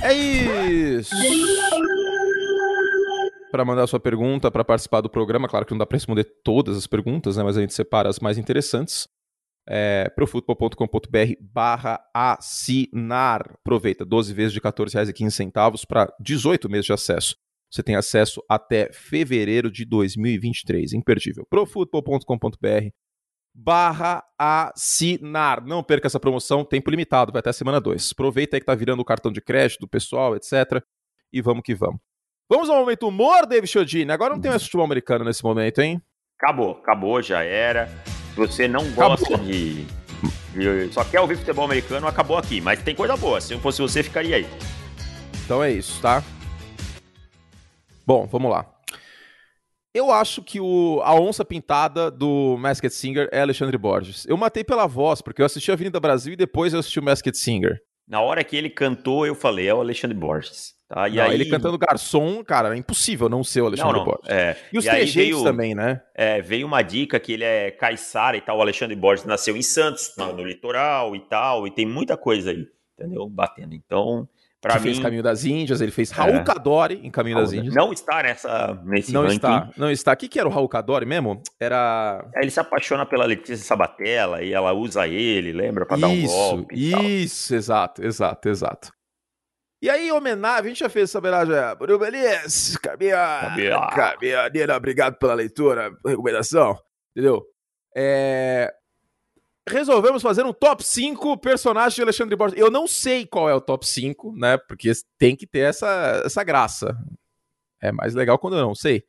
É 0.00 0.14
isso! 0.14 1.14
Para 3.50 3.64
mandar 3.64 3.86
sua 3.86 3.98
pergunta, 3.98 4.50
para 4.50 4.64
participar 4.64 5.00
do 5.00 5.10
programa, 5.10 5.48
claro 5.48 5.66
que 5.66 5.72
não 5.72 5.78
dá 5.78 5.86
para 5.86 5.96
responder 5.96 6.24
todas 6.44 6.76
as 6.76 6.86
perguntas, 6.86 7.36
né, 7.36 7.42
mas 7.42 7.56
a 7.56 7.60
gente 7.60 7.74
separa 7.74 8.08
as 8.08 8.20
mais 8.20 8.38
interessantes. 8.38 9.08
É, 9.70 10.08
profutbol.com.br 10.14 11.34
barra 11.40 12.00
assinar. 12.14 13.42
Aproveita, 13.60 14.02
12 14.04 14.32
vezes 14.32 14.52
de 14.52 14.60
R$ 14.60 14.72
14,15 14.72 15.84
para 15.86 16.10
18 16.20 16.70
meses 16.70 16.86
de 16.86 16.92
acesso. 16.92 17.36
Você 17.70 17.82
tem 17.82 17.94
acesso 17.96 18.42
até 18.48 18.90
fevereiro 18.92 19.70
de 19.70 19.84
2023. 19.84 20.92
Imperdível. 20.94 21.46
profutbol.com.br 21.50 22.88
barra 23.54 24.22
assinar. 24.38 25.64
Não 25.64 25.82
perca 25.82 26.06
essa 26.06 26.20
promoção, 26.20 26.64
tempo 26.64 26.90
limitado, 26.90 27.32
vai 27.32 27.40
até 27.40 27.50
a 27.50 27.52
semana 27.52 27.80
2. 27.80 28.10
Aproveita 28.12 28.56
aí 28.56 28.60
que 28.60 28.66
tá 28.66 28.74
virando 28.74 29.00
o 29.00 29.04
cartão 29.04 29.32
de 29.32 29.40
crédito 29.40 29.80
do 29.80 29.88
pessoal, 29.88 30.36
etc. 30.36 30.80
E 31.32 31.42
vamos 31.42 31.62
que 31.64 31.74
vamos. 31.74 32.00
Vamos 32.48 32.70
ao 32.70 32.76
momento 32.78 33.06
humor, 33.08 33.46
David 33.46 33.70
Chodini. 33.70 34.10
Agora 34.12 34.34
não 34.34 34.40
tem 34.40 34.50
mais 34.50 34.62
futebol 34.62 34.84
americano 34.86 35.24
nesse 35.24 35.42
momento, 35.42 35.80
hein? 35.80 36.00
Acabou, 36.40 36.70
acabou, 36.72 37.20
já 37.20 37.42
era. 37.42 37.88
Se 38.30 38.36
você 38.36 38.68
não 38.68 38.88
gosta 38.92 39.36
de, 39.38 39.84
de- 40.54 40.92
Só 40.92 41.04
quer 41.04 41.20
ouvir 41.20 41.36
futebol 41.36 41.64
americano, 41.64 42.06
acabou 42.06 42.38
aqui. 42.38 42.60
Mas 42.60 42.80
tem 42.82 42.94
coisa 42.94 43.16
boa. 43.16 43.40
Se 43.40 43.52
eu 43.52 43.58
fosse 43.58 43.82
você, 43.82 44.02
ficaria 44.02 44.36
aí. 44.36 44.46
Então 45.44 45.62
é 45.62 45.72
isso, 45.72 46.00
tá? 46.00 46.22
Bom, 48.08 48.26
vamos 48.26 48.50
lá. 48.50 48.64
Eu 49.92 50.10
acho 50.10 50.42
que 50.42 50.58
o, 50.58 50.98
a 51.04 51.14
onça 51.14 51.44
pintada 51.44 52.10
do 52.10 52.56
Masked 52.58 52.90
Singer 52.90 53.28
é 53.30 53.42
Alexandre 53.42 53.76
Borges. 53.76 54.24
Eu 54.26 54.34
matei 54.38 54.64
pela 54.64 54.86
voz, 54.86 55.20
porque 55.20 55.42
eu 55.42 55.46
assisti 55.46 55.70
a 55.70 55.74
Avenida 55.74 56.00
Brasil 56.00 56.32
e 56.32 56.36
depois 56.36 56.72
eu 56.72 56.80
assisti 56.80 56.98
o 56.98 57.02
Masked 57.02 57.36
Singer. 57.36 57.82
Na 58.08 58.22
hora 58.22 58.42
que 58.42 58.56
ele 58.56 58.70
cantou, 58.70 59.26
eu 59.26 59.34
falei, 59.34 59.68
é 59.68 59.74
o 59.74 59.80
Alexandre 59.80 60.16
Borges. 60.16 60.72
Tá? 60.88 61.06
E 61.06 61.16
Não, 61.16 61.24
aí... 61.24 61.34
Ele 61.34 61.50
cantando 61.50 61.76
garçom, 61.76 62.42
cara, 62.42 62.74
é 62.74 62.78
impossível 62.78 63.28
não 63.28 63.44
ser 63.44 63.60
o 63.60 63.64
Não, 63.64 63.68
Alexandre 63.68 63.98
não. 63.98 64.04
Borges. 64.06 64.30
É. 64.30 64.56
E 64.72 64.78
os 64.78 64.86
veio- 65.12 65.44
também, 65.44 65.74
né? 65.74 66.00
É, 66.14 66.40
veio 66.40 66.66
uma 66.66 66.80
dica 66.80 67.20
que 67.20 67.34
ele 67.34 67.44
é 67.44 67.70
caiçara 67.70 68.38
e 68.38 68.40
tal. 68.40 68.56
O 68.56 68.62
Alexandre 68.62 68.96
Borges 68.96 69.26
nasceu 69.26 69.54
em 69.54 69.60
Santos, 69.60 70.14
no 70.16 70.42
litoral 70.44 71.14
e 71.14 71.20
tal, 71.20 71.66
e 71.66 71.70
tem 71.70 71.84
muita 71.84 72.16
coisa 72.16 72.52
aí, 72.52 72.66
entendeu? 72.98 73.28
Batendo. 73.28 73.74
Então, 73.74 74.26
Pra 74.60 74.74
que 74.74 74.80
mim, 74.80 74.84
fez 74.86 74.98
Caminho 74.98 75.22
das 75.22 75.44
Índias, 75.44 75.80
ele 75.80 75.92
fez 75.92 76.10
Raul 76.10 76.36
é. 76.36 76.42
Kadori 76.42 77.00
em 77.04 77.10
Caminho 77.10 77.36
Raul, 77.36 77.46
das 77.46 77.54
Índias. 77.54 77.74
Não 77.74 77.92
está 77.92 78.22
nessa, 78.24 78.80
nesse 78.84 79.12
não 79.12 79.22
ranking. 79.22 79.36
Está, 79.36 79.70
não 79.76 79.90
está. 79.90 80.12
O 80.12 80.16
que, 80.16 80.28
que 80.28 80.38
era 80.38 80.48
o 80.48 80.50
Raul 80.50 80.68
Kadori 80.68 81.06
mesmo? 81.06 81.40
Era... 81.60 82.28
É, 82.34 82.40
ele 82.40 82.50
se 82.50 82.58
apaixona 82.58 83.06
pela 83.06 83.24
Letícia 83.24 83.64
Sabatella 83.64 84.42
e 84.42 84.52
ela 84.52 84.72
usa 84.72 85.06
ele, 85.06 85.52
lembra? 85.52 85.86
Pra 85.86 85.96
isso, 85.96 86.02
dar 86.02 86.08
um 86.08 86.26
golpe 86.26 86.74
Isso, 86.74 87.54
exato, 87.54 88.04
exato, 88.04 88.48
exato. 88.48 88.92
E 89.80 89.88
aí, 89.88 90.08
em 90.08 90.12
homenagem, 90.12 90.64
a 90.64 90.68
gente 90.68 90.80
já 90.80 90.88
fez 90.88 91.08
essa 91.08 91.20
homenagem 91.20 91.54
a 91.54 91.72
Bruno 91.76 92.00
Beliz, 92.00 92.76
Caminha, 92.78 93.54
obrigado 94.76 95.18
pela 95.18 95.34
leitura, 95.34 95.92
recomendação, 96.04 96.76
entendeu? 97.12 97.44
É, 97.96 98.74
resolvemos 99.68 100.22
fazer 100.22 100.44
um 100.44 100.52
top 100.52 100.84
5 100.84 101.38
personagens 101.38 101.94
de 101.94 102.02
Alexandre 102.02 102.36
Borges. 102.36 102.58
Eu 102.58 102.70
não 102.70 102.86
sei 102.86 103.26
qual 103.26 103.48
é 103.48 103.54
o 103.54 103.60
top 103.60 103.86
5, 103.86 104.34
né? 104.36 104.56
Porque 104.56 104.90
tem 105.18 105.36
que 105.36 105.46
ter 105.46 105.60
essa, 105.60 106.22
essa 106.24 106.42
graça. 106.42 106.96
É 107.80 107.92
mais 107.92 108.14
legal 108.14 108.38
quando 108.38 108.56
eu 108.56 108.62
não 108.62 108.74
sei. 108.74 109.04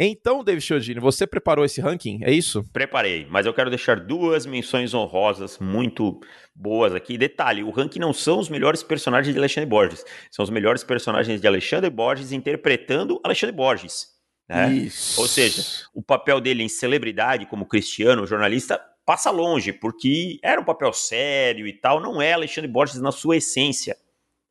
Então, 0.00 0.44
David 0.44 0.64
Chiodini, 0.64 1.00
você 1.00 1.26
preparou 1.26 1.64
esse 1.64 1.80
ranking, 1.80 2.20
é 2.22 2.30
isso? 2.30 2.62
Preparei, 2.72 3.26
mas 3.28 3.46
eu 3.46 3.52
quero 3.52 3.68
deixar 3.68 3.98
duas 3.98 4.46
menções 4.46 4.94
honrosas 4.94 5.58
muito 5.58 6.20
boas 6.54 6.94
aqui. 6.94 7.18
Detalhe, 7.18 7.64
o 7.64 7.70
ranking 7.70 7.98
não 7.98 8.12
são 8.12 8.38
os 8.38 8.48
melhores 8.48 8.80
personagens 8.80 9.34
de 9.34 9.40
Alexandre 9.40 9.68
Borges, 9.68 10.04
são 10.30 10.44
os 10.44 10.50
melhores 10.50 10.84
personagens 10.84 11.40
de 11.40 11.46
Alexandre 11.48 11.90
Borges 11.90 12.30
interpretando 12.30 13.20
Alexandre 13.24 13.56
Borges. 13.56 14.06
Né? 14.48 14.72
Isso. 14.72 15.20
Ou 15.20 15.26
seja, 15.26 15.64
o 15.92 16.00
papel 16.00 16.40
dele 16.40 16.62
em 16.62 16.68
celebridade 16.68 17.46
como 17.46 17.66
Cristiano, 17.66 18.24
jornalista, 18.24 18.80
passa 19.08 19.30
longe, 19.30 19.72
porque 19.72 20.38
era 20.42 20.60
um 20.60 20.64
papel 20.64 20.92
sério 20.92 21.66
e 21.66 21.72
tal, 21.72 21.98
não 21.98 22.20
é 22.20 22.34
Alexandre 22.34 22.70
Borges 22.70 23.00
na 23.00 23.10
sua 23.10 23.38
essência, 23.38 23.96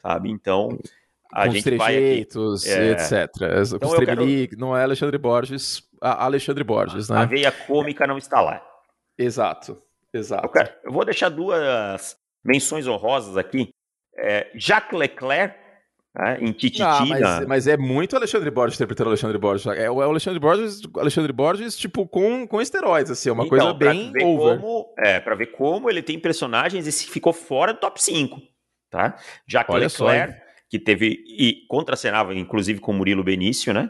sabe? 0.02 0.32
Então, 0.32 0.80
a 1.32 1.46
Com 1.46 1.52
gente 1.52 1.64
trejeitos, 1.66 2.64
vai 2.66 2.74
aqui, 2.74 2.84
é... 2.84 2.92
etc. 2.94 3.36
Então, 3.76 3.90
Com 3.92 4.04
quero... 4.04 4.58
não 4.58 4.76
é 4.76 4.82
Alexandre 4.82 5.20
Borges, 5.20 5.88
Alexandre 6.02 6.64
Borges, 6.64 7.08
né? 7.08 7.18
A 7.20 7.26
veia 7.26 7.52
cômica 7.52 8.08
não 8.08 8.18
está 8.18 8.42
lá. 8.42 8.60
Exato, 9.16 9.80
exato. 10.12 10.48
Eu, 10.48 10.50
quero... 10.50 10.74
eu 10.86 10.92
vou 10.92 11.06
deixar 11.06 11.30
duas 11.30 12.18
menções 12.44 12.88
honrosas 12.88 13.38
aqui. 13.38 13.70
É, 14.18 14.50
Jacques 14.56 14.98
Leclerc, 14.98 15.56
né, 16.18 16.38
em 16.42 16.52
Tititi. 16.52 16.82
Ah, 16.82 17.06
mas, 17.06 17.46
mas, 17.46 17.68
é 17.68 17.78
muito 17.78 18.16
Alexandre 18.16 18.50
Borges 18.50 18.76
interpretando 18.76 19.10
Alexandre 19.10 19.38
Borges. 19.38 19.68
É 19.68 19.90
o 19.90 20.02
Alexandre 20.02 20.40
Borges, 20.40 20.82
Alexandre 20.98 21.32
Borges 21.32 21.78
tipo, 21.78 22.08
com, 22.08 22.48
com 22.48 22.60
esteroides, 22.60 23.12
assim, 23.12 23.30
é 23.30 23.32
uma 23.32 23.46
então, 23.46 23.58
coisa 23.58 23.74
bem 23.74 24.12
over. 24.24 24.60
Como, 24.60 24.94
é, 24.98 25.20
pra 25.20 25.36
ver 25.36 25.48
como 25.48 25.90
ele 25.90 26.02
tem 26.02 26.20
personagens 26.20 26.88
e 26.88 27.08
ficou 27.08 27.34
fora 27.34 27.74
do 27.74 27.80
top 27.80 28.02
5, 28.02 28.42
tá? 28.90 29.16
Jacques 29.48 29.74
Olha 29.74 29.88
Leclerc, 29.88 30.34
só, 30.34 30.40
que 30.70 30.80
teve, 30.80 31.24
e 31.28 31.66
contracenava, 31.68 32.34
inclusive, 32.34 32.80
com 32.80 32.94
Murilo 32.94 33.24
Benício, 33.24 33.72
né? 33.72 33.90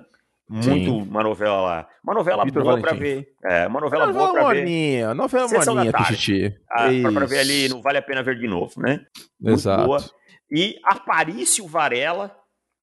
Muito 0.49 0.63
Sim. 0.63 0.89
uma 0.89 1.23
novela 1.23 1.61
lá. 1.61 1.87
Uma 2.01 2.13
novela 2.13 2.45
Victor 2.45 2.63
boa 2.63 2.79
Valentim. 2.79 2.89
pra 2.89 2.97
ver. 2.97 3.27
É, 3.43 3.67
uma 3.67 3.81
novela, 3.81 4.13
boa 4.13 4.31
pra 4.31 4.43
morninha, 4.43 5.07
ver. 5.09 5.13
Novela 5.13 5.47
Sessão 5.49 5.75
morninha, 5.75 5.93
Pichiti. 5.93 6.55
Ah, 6.71 6.87
pra, 7.01 7.11
pra, 7.11 7.25
ver 7.25 7.39
ali, 7.39 7.67
não 7.67 7.81
vale 7.81 7.97
a 7.97 8.01
pena 8.01 8.23
ver 8.23 8.39
de 8.39 8.47
novo, 8.47 8.81
né? 8.81 9.01
Muito 9.39 9.59
Exato. 9.59 9.85
boa. 9.85 9.99
E 10.49 10.79
Aparício 10.83 11.67
Varela, 11.67 12.35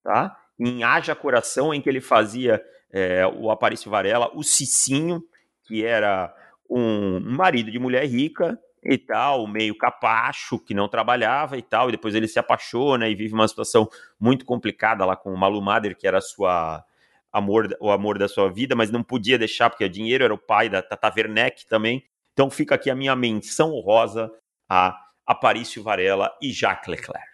tá? 0.03 0.37
Em 0.59 0.85
Haja 0.85 1.15
Coração, 1.15 1.73
em 1.75 1.81
que 1.81 1.89
ele 1.89 2.01
fazia 2.01 2.63
é, 2.93 3.27
o 3.27 3.51
Aparício 3.51 3.91
Varela, 3.91 4.31
o 4.35 4.43
Cicinho, 4.43 5.23
que 5.65 5.85
era 5.85 6.35
um 6.69 7.21
marido 7.21 7.71
de 7.71 7.79
mulher 7.79 8.05
rica 8.07 8.59
e 8.83 8.99
tal, 8.99 9.47
meio 9.47 9.77
capacho, 9.77 10.59
que 10.59 10.75
não 10.75 10.89
trabalhava 10.89 11.57
e 11.57 11.63
tal, 11.63 11.89
e 11.89 11.93
depois 11.93 12.15
ele 12.15 12.29
se 12.29 12.39
apaixona 12.39 13.09
e 13.09 13.15
vive 13.15 13.33
uma 13.33 13.49
situação 13.49 13.89
muito 14.21 14.45
complicada 14.45 15.05
lá 15.05 15.17
com 15.17 15.33
o 15.33 15.39
Malu 15.39 15.63
Mader, 15.63 15.97
que 15.97 16.07
era 16.07 16.21
sua 16.21 16.85
amor, 17.33 17.75
o 17.81 17.91
amor 17.91 18.19
da 18.19 18.29
sua 18.29 18.51
vida, 18.51 18.77
mas 18.77 18.91
não 18.91 19.03
podia 19.03 19.39
deixar, 19.39 19.71
porque 19.71 19.85
o 19.85 19.91
dinheiro 19.91 20.23
era 20.23 20.35
o 20.35 20.39
pai 20.39 20.69
da 20.69 20.83
Tata 20.83 21.13
Werneck 21.17 21.67
também. 21.67 22.05
Então 22.33 22.51
fica 22.51 22.75
aqui 22.75 22.91
a 22.91 22.95
minha 22.95 23.17
menção 23.17 23.71
rosa 23.81 24.31
a 24.69 24.97
Aparício 25.27 25.83
Varela 25.83 26.31
e 26.41 26.53
Jacques 26.53 26.89
Leclerc. 26.89 27.34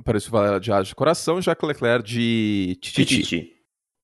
Apareceu 0.00 0.30
Valéria 0.30 0.60
de 0.60 0.72
Age 0.72 0.94
Coração 0.94 1.38
e 1.38 1.42
Jacques 1.42 1.66
Leclerc 1.66 2.08
de 2.08 2.78
Tititi. 2.80 3.60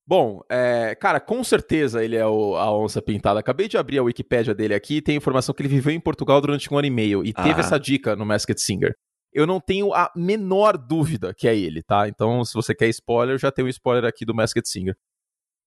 Bom, 0.06 0.40
é, 0.48 0.94
cara, 0.94 1.18
com 1.18 1.42
certeza 1.42 2.04
ele 2.04 2.14
é 2.14 2.24
o, 2.24 2.54
a 2.54 2.72
onça 2.72 3.02
pintada. 3.02 3.40
Acabei 3.40 3.66
de 3.66 3.76
abrir 3.76 3.98
a 3.98 4.02
Wikipédia 4.04 4.54
dele 4.54 4.72
aqui 4.72 4.98
e 4.98 5.02
tem 5.02 5.16
informação 5.16 5.52
que 5.52 5.62
ele 5.62 5.68
viveu 5.68 5.92
em 5.92 5.98
Portugal 5.98 6.40
durante 6.40 6.72
um 6.72 6.78
ano 6.78 6.86
e 6.86 6.90
meio 6.90 7.24
e 7.24 7.32
ah. 7.34 7.42
teve 7.42 7.58
essa 7.58 7.76
dica 7.78 8.14
no 8.14 8.24
Masked 8.24 8.60
Singer. 8.60 8.94
Eu 9.32 9.46
não 9.46 9.60
tenho 9.60 9.92
a 9.92 10.10
menor 10.14 10.78
dúvida 10.78 11.34
que 11.34 11.48
é 11.48 11.56
ele, 11.56 11.82
tá? 11.82 12.08
Então, 12.08 12.44
se 12.44 12.54
você 12.54 12.74
quer 12.74 12.88
spoiler, 12.88 13.36
já 13.36 13.50
tem 13.50 13.64
um 13.64 13.68
spoiler 13.68 14.04
aqui 14.04 14.24
do 14.24 14.34
Masked 14.34 14.66
Singer. 14.68 14.96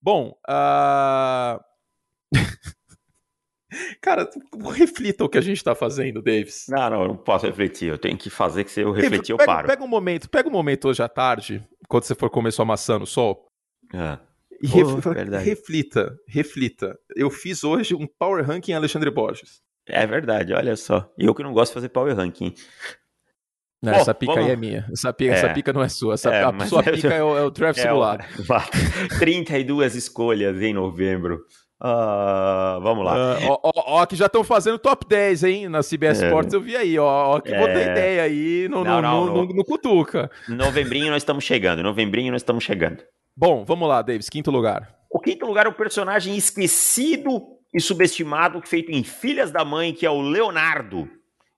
Bom, 0.01 0.33
uh... 0.49 1.59
Cara, 4.01 4.29
reflita 4.73 5.23
o 5.23 5.29
que 5.29 5.37
a 5.37 5.41
gente 5.41 5.63
tá 5.63 5.75
fazendo, 5.75 6.21
Davis. 6.21 6.65
Não, 6.69 6.89
não, 6.89 7.01
eu 7.03 7.07
não 7.09 7.17
posso 7.17 7.45
refletir. 7.45 7.89
Eu 7.89 7.97
tenho 7.97 8.17
que 8.17 8.29
fazer 8.29 8.63
que 8.63 8.71
se 8.71 8.81
eu 8.81 8.91
refletir, 8.91 9.35
pega, 9.35 9.43
eu 9.43 9.45
paro. 9.45 9.67
Pega 9.67 9.83
um 9.83 9.87
momento, 9.87 10.29
pega 10.29 10.49
um 10.49 10.51
momento 10.51 10.87
hoje 10.87 11.03
à 11.03 11.07
tarde, 11.07 11.63
quando 11.87 12.03
você 12.03 12.15
for 12.15 12.29
comer 12.29 12.51
sua 12.51 12.65
maçã 12.65 12.97
no 12.97 13.05
sol. 13.05 13.47
Ah. 13.93 14.19
E 14.61 14.67
oh, 14.83 14.99
reflita, 15.39 16.17
reflita. 16.27 16.99
Eu 17.15 17.29
fiz 17.29 17.63
hoje 17.63 17.95
um 17.95 18.05
Power 18.05 18.45
Ranking 18.45 18.73
Alexandre 18.73 19.09
Borges. 19.09 19.61
É 19.87 20.05
verdade, 20.05 20.53
olha 20.53 20.75
só. 20.75 21.09
E 21.17 21.25
eu 21.25 21.33
que 21.33 21.43
não 21.43 21.53
gosto 21.53 21.71
de 21.71 21.75
fazer 21.75 21.89
Power 21.89 22.15
Ranking. 22.15 22.53
Não, 23.81 23.93
essa 23.93 24.13
pica 24.13 24.33
vamos... 24.33 24.47
aí 24.47 24.53
é 24.53 24.57
minha. 24.57 24.85
Essa 24.91 25.13
pica, 25.13 25.31
é. 25.31 25.35
essa 25.35 25.49
pica 25.53 25.71
não 25.71 25.81
é 25.81 25.87
sua. 25.87 26.15
Essa, 26.15 26.29
é, 26.29 26.43
a 26.43 26.65
sua 26.67 26.83
pica 26.91 27.07
é 27.07 27.23
o, 27.23 27.37
é 27.37 27.43
o 27.43 27.49
draft 27.49 27.79
é 27.79 27.83
simulado. 27.83 28.23
O... 28.37 29.19
32 29.19 29.95
escolhas 29.95 30.61
em 30.61 30.73
novembro. 30.73 31.39
Uh, 31.81 32.81
vamos 32.81 33.05
lá. 33.05 33.37
Uh, 33.37 33.47
ó, 33.47 33.59
ó, 33.63 33.71
ó, 34.01 34.05
que 34.05 34.15
já 34.15 34.25
estão 34.25 34.43
fazendo 34.43 34.77
top 34.77 35.05
10, 35.07 35.43
hein? 35.43 35.69
Na 35.69 35.79
CBS 35.79 36.21
é. 36.21 36.25
Sports 36.25 36.53
eu 36.53 36.59
vi 36.59 36.75
aí, 36.75 36.99
ó, 36.99 37.35
ó 37.35 37.39
que 37.39 37.53
é. 37.53 37.57
botei 37.57 37.83
ideia 37.83 38.23
aí 38.23 38.67
no, 38.69 38.83
não, 38.83 38.95
no, 38.95 39.01
não, 39.01 39.25
no, 39.25 39.45
no, 39.45 39.53
no 39.53 39.65
Cutuca. 39.65 40.29
Novembrinho 40.47 41.09
nós 41.11 41.21
estamos 41.21 41.43
chegando, 41.45 41.81
novembrinho 41.81 42.33
nós 42.33 42.41
estamos 42.41 42.65
chegando. 42.65 43.01
Bom, 43.35 43.63
vamos 43.63 43.87
lá, 43.87 44.01
Davis, 44.01 44.29
quinto 44.29 44.51
lugar. 44.51 44.93
O 45.09 45.19
quinto 45.19 45.45
lugar 45.45 45.65
é 45.65 45.69
o 45.69 45.73
personagem 45.73 46.35
esquecido 46.35 47.41
e 47.73 47.79
subestimado 47.79 48.61
feito 48.65 48.91
em 48.91 49.03
Filhas 49.03 49.49
da 49.49 49.63
Mãe, 49.63 49.93
que 49.93 50.05
é 50.05 50.09
o 50.09 50.21
Leonardo. 50.21 51.09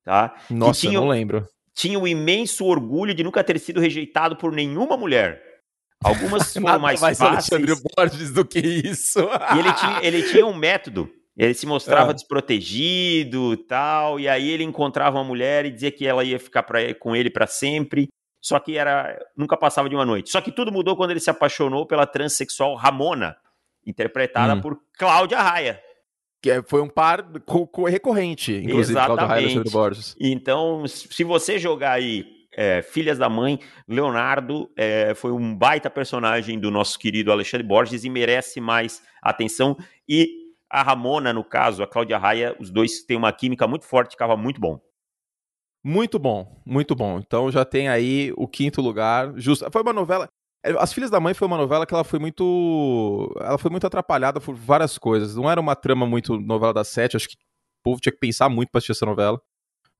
Tá? 0.04 0.36
Nossa, 0.50 0.82
tinha, 0.82 1.00
não 1.00 1.08
lembro. 1.08 1.48
Tinha 1.74 1.98
o 1.98 2.08
imenso 2.08 2.66
orgulho 2.66 3.14
de 3.14 3.24
nunca 3.24 3.44
ter 3.44 3.60
sido 3.60 3.80
rejeitado 3.80 4.36
por 4.36 4.52
nenhuma 4.52 4.96
mulher. 4.96 5.42
Algumas 6.04 6.52
foram 6.54 6.80
mais, 6.80 7.02
mais 7.02 7.18
fáceis. 7.18 7.52
Alexandre 7.52 7.76
Borges 7.96 8.32
do 8.32 8.46
que 8.46 8.60
isso. 8.60 9.20
e 9.20 9.60
ele 9.60 9.74
tinha, 9.74 10.00
ele 10.02 10.24
tinha 10.24 10.46
um 10.46 10.54
método. 10.54 11.10
Ele 11.38 11.54
se 11.54 11.66
mostrava 11.66 12.12
é. 12.12 12.14
desprotegido 12.14 13.56
tal, 13.58 14.20
e 14.20 14.28
aí 14.28 14.50
ele 14.50 14.64
encontrava 14.64 15.18
uma 15.18 15.24
mulher 15.24 15.66
e 15.66 15.72
dizia 15.72 15.92
que 15.92 16.06
ela 16.06 16.24
ia 16.24 16.38
ficar 16.38 16.64
pra, 16.64 16.94
com 16.96 17.16
ele 17.16 17.30
para 17.30 17.48
sempre. 17.48 18.10
Só 18.42 18.60
que 18.60 18.76
era 18.76 19.18
nunca 19.38 19.56
passava 19.56 19.88
de 19.88 19.96
uma 19.96 20.06
noite. 20.06 20.30
Só 20.30 20.42
que 20.42 20.52
tudo 20.52 20.72
mudou 20.72 20.96
quando 20.96 21.12
ele 21.12 21.20
se 21.20 21.30
apaixonou 21.30 21.86
pela 21.86 22.06
transexual 22.06 22.76
Ramona, 22.76 23.38
interpretada 23.86 24.56
hum. 24.56 24.62
por 24.62 24.80
Cláudia 24.98 25.40
Raia. 25.40 25.82
Que 26.42 26.50
é, 26.50 26.64
foi 26.64 26.82
um 26.82 26.90
par 26.90 27.24
recorrente, 27.88 28.52
inclusive, 28.52 28.98
Exatamente. 28.98 29.18
Cláudia 29.18 29.28
Raia 29.28 29.64
e 29.66 29.72
Borges. 29.72 30.16
Então, 30.20 30.88
se 30.88 31.24
você 31.24 31.60
jogar 31.60 31.94
aí 31.94 32.41
é, 32.56 32.82
Filhas 32.82 33.18
da 33.18 33.30
Mãe, 33.30 33.60
Leonardo 33.88 34.70
é, 34.78 35.14
foi 35.16 35.32
um 35.32 35.56
baita 35.56 35.90
personagem 35.90 36.60
do 36.60 36.70
nosso 36.70 37.00
querido 37.00 37.32
Alexandre 37.32 37.66
Borges 37.66 38.04
e 38.04 38.10
merece 38.10 38.60
mais 38.60 39.02
atenção. 39.22 39.78
E 40.08 40.42
a 40.70 40.84
Ramona, 40.84 41.34
no 41.34 41.44
caso, 41.44 41.84
a 41.84 41.88
Cláudia 41.88 42.18
Raia, 42.18 42.56
os 42.60 42.70
dois 42.70 43.04
têm 43.04 43.18
uma 43.18 43.32
química 43.32 43.68
muito 43.68 43.86
forte, 43.86 44.12
ficava 44.12 44.38
muito 44.38 44.60
bom. 44.60 44.80
Muito 45.84 46.20
bom, 46.20 46.62
muito 46.66 46.96
bom. 46.96 47.18
Então 47.18 47.52
já 47.52 47.66
tem 47.66 47.90
aí 47.90 48.32
o 48.38 48.48
quinto 48.48 48.82
lugar. 48.82 49.34
Justo. 49.38 49.70
Foi 49.72 49.82
uma 49.82 49.94
novela. 49.94 50.30
É, 50.64 50.72
As 50.78 50.94
Filhas 50.94 51.10
da 51.10 51.20
Mãe 51.20 51.34
foi 51.34 51.48
uma 51.48 51.58
novela 51.58 51.86
que 51.86 51.94
ela 51.94 52.04
foi 52.04 52.20
muito. 52.20 53.34
Ela 53.40 53.58
foi 53.58 53.72
muito 53.72 53.88
atrapalhada 53.88 54.40
por 54.40 54.56
várias 54.56 54.98
coisas. 54.98 55.36
Não 55.36 55.50
era 55.50 55.60
uma 55.60 55.76
trama 55.76 56.06
muito 56.06 56.40
novela 56.40 56.74
da 56.74 56.84
sete. 56.84 57.18
Acho 57.18 57.28
que 57.28 57.36
o 57.36 57.84
povo 57.84 58.00
tinha 58.00 58.14
que 58.14 58.20
pensar 58.20 58.48
muito 58.48 58.70
pra 58.70 58.78
assistir 58.78 58.92
essa 58.92 59.06
novela. 59.06 59.42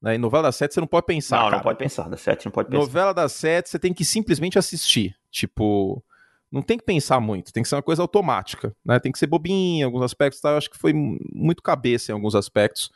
Né? 0.02 0.16
Em 0.16 0.18
novela 0.18 0.44
das 0.44 0.56
sete 0.56 0.74
você 0.74 0.80
não 0.80 0.88
pode 0.88 1.06
pensar. 1.06 1.38
Não, 1.38 1.44
cara. 1.46 1.56
não 1.58 1.64
pode 1.64 1.78
pensar. 1.78 2.10
Da 2.10 2.18
sete 2.18 2.46
não 2.46 2.52
pode 2.52 2.70
pensar. 2.70 2.82
Novela 2.82 3.14
das 3.14 3.32
sete 3.34 3.70
você 3.70 3.80
tem 3.80 3.94
que 3.94 4.04
simplesmente 4.04 4.58
assistir. 4.58 5.16
Tipo, 5.30 6.04
não 6.52 6.62
tem 6.62 6.78
que 6.78 6.84
pensar 6.84 7.20
muito, 7.20 7.54
tem 7.54 7.64
que 7.64 7.70
ser 7.70 7.76
uma 7.76 7.82
coisa 7.82 8.02
automática, 8.02 8.76
né? 8.84 9.00
Tem 9.00 9.12
que 9.12 9.20
ser 9.20 9.28
bobinha 9.28 9.82
em 9.82 9.84
alguns 9.84 10.02
aspectos, 10.02 10.42
tá? 10.42 10.50
Eu 10.50 10.58
acho 10.58 10.70
que 10.70 10.78
foi 10.78 10.94
muito 10.94 11.64
cabeça 11.64 12.12
em 12.12 12.16
alguns 12.16 12.36
aspectos 12.36 12.90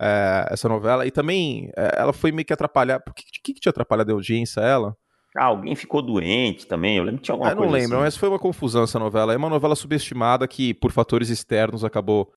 é, 0.00 0.46
essa 0.50 0.68
novela. 0.68 1.06
E 1.06 1.10
também 1.10 1.70
é, 1.76 2.00
ela 2.00 2.12
foi 2.12 2.32
meio 2.32 2.46
que 2.46 2.52
atrapalhar. 2.52 3.00
Por 3.00 3.14
que, 3.14 3.24
que, 3.42 3.54
que 3.54 3.60
te 3.60 3.68
atrapalha 3.68 4.04
da 4.04 4.12
audiência 4.12 4.60
ela? 4.60 4.96
Ah, 5.36 5.46
alguém 5.46 5.74
ficou 5.74 6.00
doente 6.00 6.66
também. 6.66 6.96
Eu 6.96 7.04
lembro 7.04 7.18
que 7.18 7.24
tinha 7.24 7.34
alguma 7.34 7.50
eu 7.50 7.56
coisa. 7.56 7.68
Eu 7.68 7.72
não 7.72 7.78
lembro, 7.78 7.96
assim. 7.96 8.04
mas 8.04 8.16
foi 8.16 8.28
uma 8.28 8.38
confusão 8.38 8.84
essa 8.84 8.98
novela. 8.98 9.34
É 9.34 9.36
uma 9.36 9.50
novela 9.50 9.74
subestimada 9.74 10.46
que, 10.46 10.72
por 10.74 10.92
fatores 10.92 11.28
externos, 11.28 11.84
acabou 11.84 12.32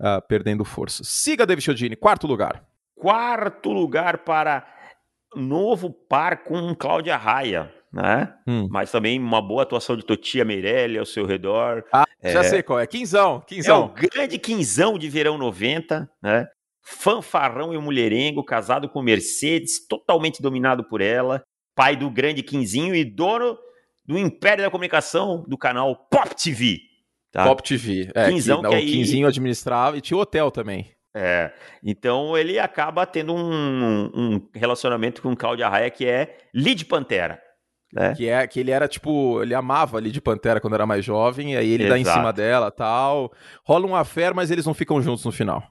uh, 0.00 0.26
perdendo 0.26 0.64
força. 0.64 1.04
Siga 1.04 1.44
David 1.44 1.62
Chiodini, 1.62 1.94
quarto 1.94 2.26
lugar. 2.26 2.64
Quarto 2.98 3.72
lugar 3.72 4.18
para 4.18 4.66
novo 5.34 5.90
par 5.90 6.44
com 6.44 6.74
Cláudia 6.74 7.16
Raia, 7.16 7.72
né? 7.92 8.34
Hum. 8.46 8.66
Mas 8.70 8.90
também 8.90 9.18
uma 9.20 9.40
boa 9.40 9.62
atuação 9.62 9.96
de 9.96 10.04
Totia 10.04 10.44
Meirelli 10.44 10.98
ao 10.98 11.04
seu 11.06 11.24
redor. 11.26 11.84
Ah, 11.92 12.04
já 12.24 12.42
sei 12.42 12.62
qual 12.62 12.80
é. 12.80 12.86
Quinzão, 12.86 13.34
É 13.34 13.36
o 13.36 13.40
quinzão. 13.42 13.94
grande 13.94 14.38
quinzão 14.38 14.98
de 14.98 15.08
verão 15.08 15.38
90, 15.38 16.08
né? 16.22 16.46
Fanfarrão 16.82 17.74
e 17.74 17.78
mulherengo, 17.78 18.42
casado 18.42 18.88
com 18.88 19.02
Mercedes, 19.02 19.86
totalmente 19.86 20.40
dominado 20.40 20.82
por 20.88 21.00
ela, 21.02 21.42
pai 21.76 21.94
do 21.94 22.10
grande 22.10 22.42
quinzinho 22.42 22.94
e 22.94 23.04
dono 23.04 23.58
do 24.06 24.18
império 24.18 24.64
da 24.64 24.70
comunicação 24.70 25.44
do 25.46 25.58
canal 25.58 25.94
Pop 26.10 26.34
TV. 26.34 26.78
Tá? 27.30 27.44
Pop 27.44 27.62
TV. 27.62 28.10
É, 28.14 28.30
Quinzão 28.30 28.62
que, 28.62 28.68
que 28.70 28.74
o 28.74 28.78
aí- 28.78 28.86
Quinzinho 28.90 29.28
administrava 29.28 29.98
e 29.98 30.00
tinha 30.00 30.16
o 30.16 30.20
hotel 30.20 30.50
também. 30.50 30.90
É, 31.16 31.52
então 31.82 32.36
ele 32.36 32.58
acaba 32.58 33.04
tendo 33.06 33.34
um, 33.34 34.10
um 34.14 34.48
relacionamento 34.54 35.22
com 35.22 35.34
Cláudia 35.34 35.68
Raia 35.68 35.90
que 35.90 36.06
é 36.06 36.36
Lid 36.54 36.84
Pantera. 36.84 37.40
Né? 37.92 38.14
Que, 38.14 38.28
é, 38.28 38.46
que 38.46 38.60
ele 38.60 38.70
era 38.70 38.86
tipo, 38.86 39.42
ele 39.42 39.54
amava 39.54 39.96
ali 39.96 40.10
de 40.10 40.20
Pantera 40.20 40.60
quando 40.60 40.74
era 40.74 40.84
mais 40.84 41.02
jovem, 41.02 41.54
e 41.54 41.56
aí 41.56 41.70
ele 41.70 41.88
dá 41.88 41.96
em 41.96 42.02
Exato. 42.02 42.18
cima 42.18 42.32
dela 42.32 42.70
tal. 42.70 43.32
Rola 43.64 43.86
um 43.86 43.96
affair, 43.96 44.34
mas 44.34 44.50
eles 44.50 44.66
não 44.66 44.74
ficam 44.74 45.00
juntos 45.00 45.24
no 45.24 45.32
final. 45.32 45.62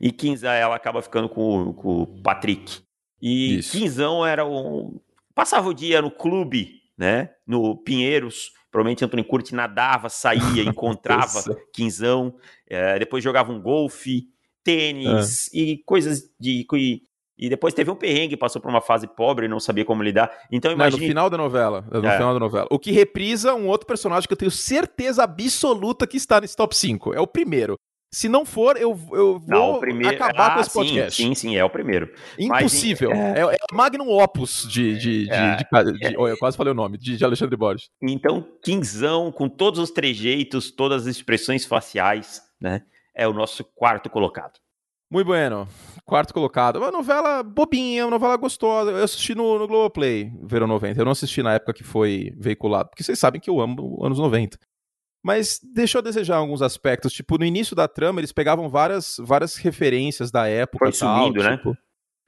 E 0.00 0.12
Quinza 0.12 0.52
ela 0.52 0.76
acaba 0.76 1.02
ficando 1.02 1.28
com, 1.28 1.62
o- 1.70 1.74
com 1.74 2.02
o 2.02 2.22
Patrick. 2.22 2.80
E 3.20 3.58
Isso. 3.58 3.76
Quinzão 3.76 4.24
era 4.24 4.46
um. 4.46 5.00
Passava 5.34 5.68
o 5.68 5.74
dia 5.74 6.00
no 6.00 6.10
clube, 6.12 6.74
né? 6.96 7.30
No 7.44 7.76
Pinheiros. 7.82 8.52
Provavelmente 8.70 9.04
Antônio 9.04 9.24
Curti 9.24 9.52
nadava, 9.56 10.08
saía, 10.08 10.62
encontrava. 10.62 11.42
Quinzão. 11.74 12.36
É, 12.70 12.96
depois 13.00 13.24
jogava 13.24 13.50
um 13.50 13.60
golfe, 13.60 14.26
tênis 14.72 15.48
e 15.52 15.78
coisas 15.84 16.22
de. 16.38 16.66
E, 16.74 17.02
e 17.38 17.48
depois 17.48 17.72
teve 17.72 17.90
um 17.90 17.94
perrengue, 17.94 18.36
passou 18.36 18.60
por 18.60 18.68
uma 18.68 18.80
fase 18.80 19.06
pobre 19.06 19.46
e 19.46 19.48
não 19.48 19.60
sabia 19.60 19.84
como 19.84 20.02
lidar. 20.02 20.30
Então 20.50 20.76
Não, 20.76 20.84
é 20.84 20.90
no 20.90 20.98
final 20.98 21.30
da 21.30 21.36
novela. 21.38 21.84
é 21.90 21.98
No 22.00 22.06
É. 22.06 22.16
final 22.16 22.34
da 22.34 22.40
novela. 22.40 22.66
O 22.70 22.78
que 22.78 22.90
reprisa 22.90 23.54
um 23.54 23.68
outro 23.68 23.86
personagem 23.86 24.26
que 24.26 24.32
eu 24.32 24.36
tenho 24.36 24.50
certeza 24.50 25.22
absoluta 25.22 26.06
que 26.06 26.16
está 26.16 26.40
nesse 26.40 26.56
top 26.56 26.76
5. 26.76 27.14
É 27.14 27.20
o 27.20 27.26
primeiro. 27.26 27.76
Se 28.12 28.26
não 28.26 28.44
for, 28.46 28.76
eu, 28.78 28.98
eu 29.12 29.38
vou 29.38 29.42
Não, 29.46 29.78
primeiro. 29.80 30.16
acabar 30.16 30.54
com 30.54 30.58
Ah, 30.58 30.60
esse 30.62 30.72
podcast. 30.72 31.22
Sim, 31.22 31.34
sim, 31.34 31.50
sim, 31.50 31.56
é 31.56 31.62
o 31.64 31.68
primeiro. 31.68 32.10
Impossível. 32.38 33.10
Mas, 33.10 33.36
é, 33.36 33.40
é 33.40 33.56
o 33.70 33.76
Magnum 33.76 34.08
Opus 34.10 34.66
de. 34.68 34.96
de, 34.96 35.24
de, 35.26 35.30
É, 35.30 35.56
de- 35.56 35.98
de- 36.10 36.16
olha, 36.16 36.32
eu 36.32 36.38
quase 36.38 36.56
falei 36.56 36.72
o 36.72 36.74
nome, 36.76 36.96
de, 36.96 37.16
de 37.18 37.24
Alexandre 37.24 37.54
Borges. 37.56 37.88
Então, 38.02 38.44
Quinzão, 38.64 39.30
com 39.30 39.46
todos 39.48 39.78
os 39.78 39.90
trejeitos, 39.90 40.70
todas 40.70 41.02
as 41.06 41.16
expressões 41.16 41.66
faciais, 41.66 42.40
né? 42.60 42.82
É 43.18 43.26
o 43.26 43.32
nosso 43.32 43.64
quarto 43.74 44.08
colocado. 44.08 44.60
Muito 45.10 45.26
bueno. 45.26 45.66
Quarto 46.04 46.32
colocado. 46.32 46.76
Uma 46.76 46.92
novela 46.92 47.42
bobinha, 47.42 48.04
uma 48.04 48.12
novela 48.12 48.36
gostosa. 48.36 48.92
Eu 48.92 49.02
assisti 49.02 49.34
no, 49.34 49.58
no 49.58 49.66
Globoplay, 49.66 50.30
verão 50.42 50.68
90. 50.68 51.00
Eu 51.00 51.04
não 51.04 51.12
assisti 51.12 51.42
na 51.42 51.54
época 51.54 51.72
que 51.72 51.82
foi 51.82 52.32
veiculado, 52.36 52.90
porque 52.90 53.02
vocês 53.02 53.18
sabem 53.18 53.40
que 53.40 53.50
eu 53.50 53.60
amo 53.60 53.98
anos 54.04 54.18
90. 54.18 54.56
Mas 55.24 55.58
deixou 55.74 55.98
a 55.98 56.02
desejar 56.02 56.36
alguns 56.36 56.62
aspectos. 56.62 57.12
Tipo, 57.12 57.38
no 57.38 57.44
início 57.44 57.74
da 57.74 57.88
trama, 57.88 58.20
eles 58.20 58.32
pegavam 58.32 58.68
várias, 58.68 59.16
várias 59.18 59.56
referências 59.56 60.30
da 60.30 60.46
época. 60.46 60.86
Foi 60.86 60.94
e 60.94 60.98
tal, 60.98 61.18
sumindo, 61.18 61.42
né? 61.42 61.56
tipo, 61.56 61.76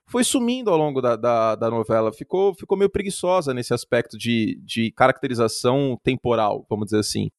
Foi 0.08 0.24
sumindo 0.24 0.70
ao 0.70 0.76
longo 0.76 1.00
da, 1.00 1.14
da, 1.14 1.54
da 1.54 1.70
novela. 1.70 2.12
Ficou, 2.12 2.52
ficou 2.54 2.76
meio 2.76 2.90
preguiçosa 2.90 3.54
nesse 3.54 3.72
aspecto 3.72 4.18
de, 4.18 4.60
de 4.64 4.90
caracterização 4.92 5.96
temporal, 6.02 6.66
vamos 6.68 6.86
dizer 6.86 6.98
assim. 6.98 7.30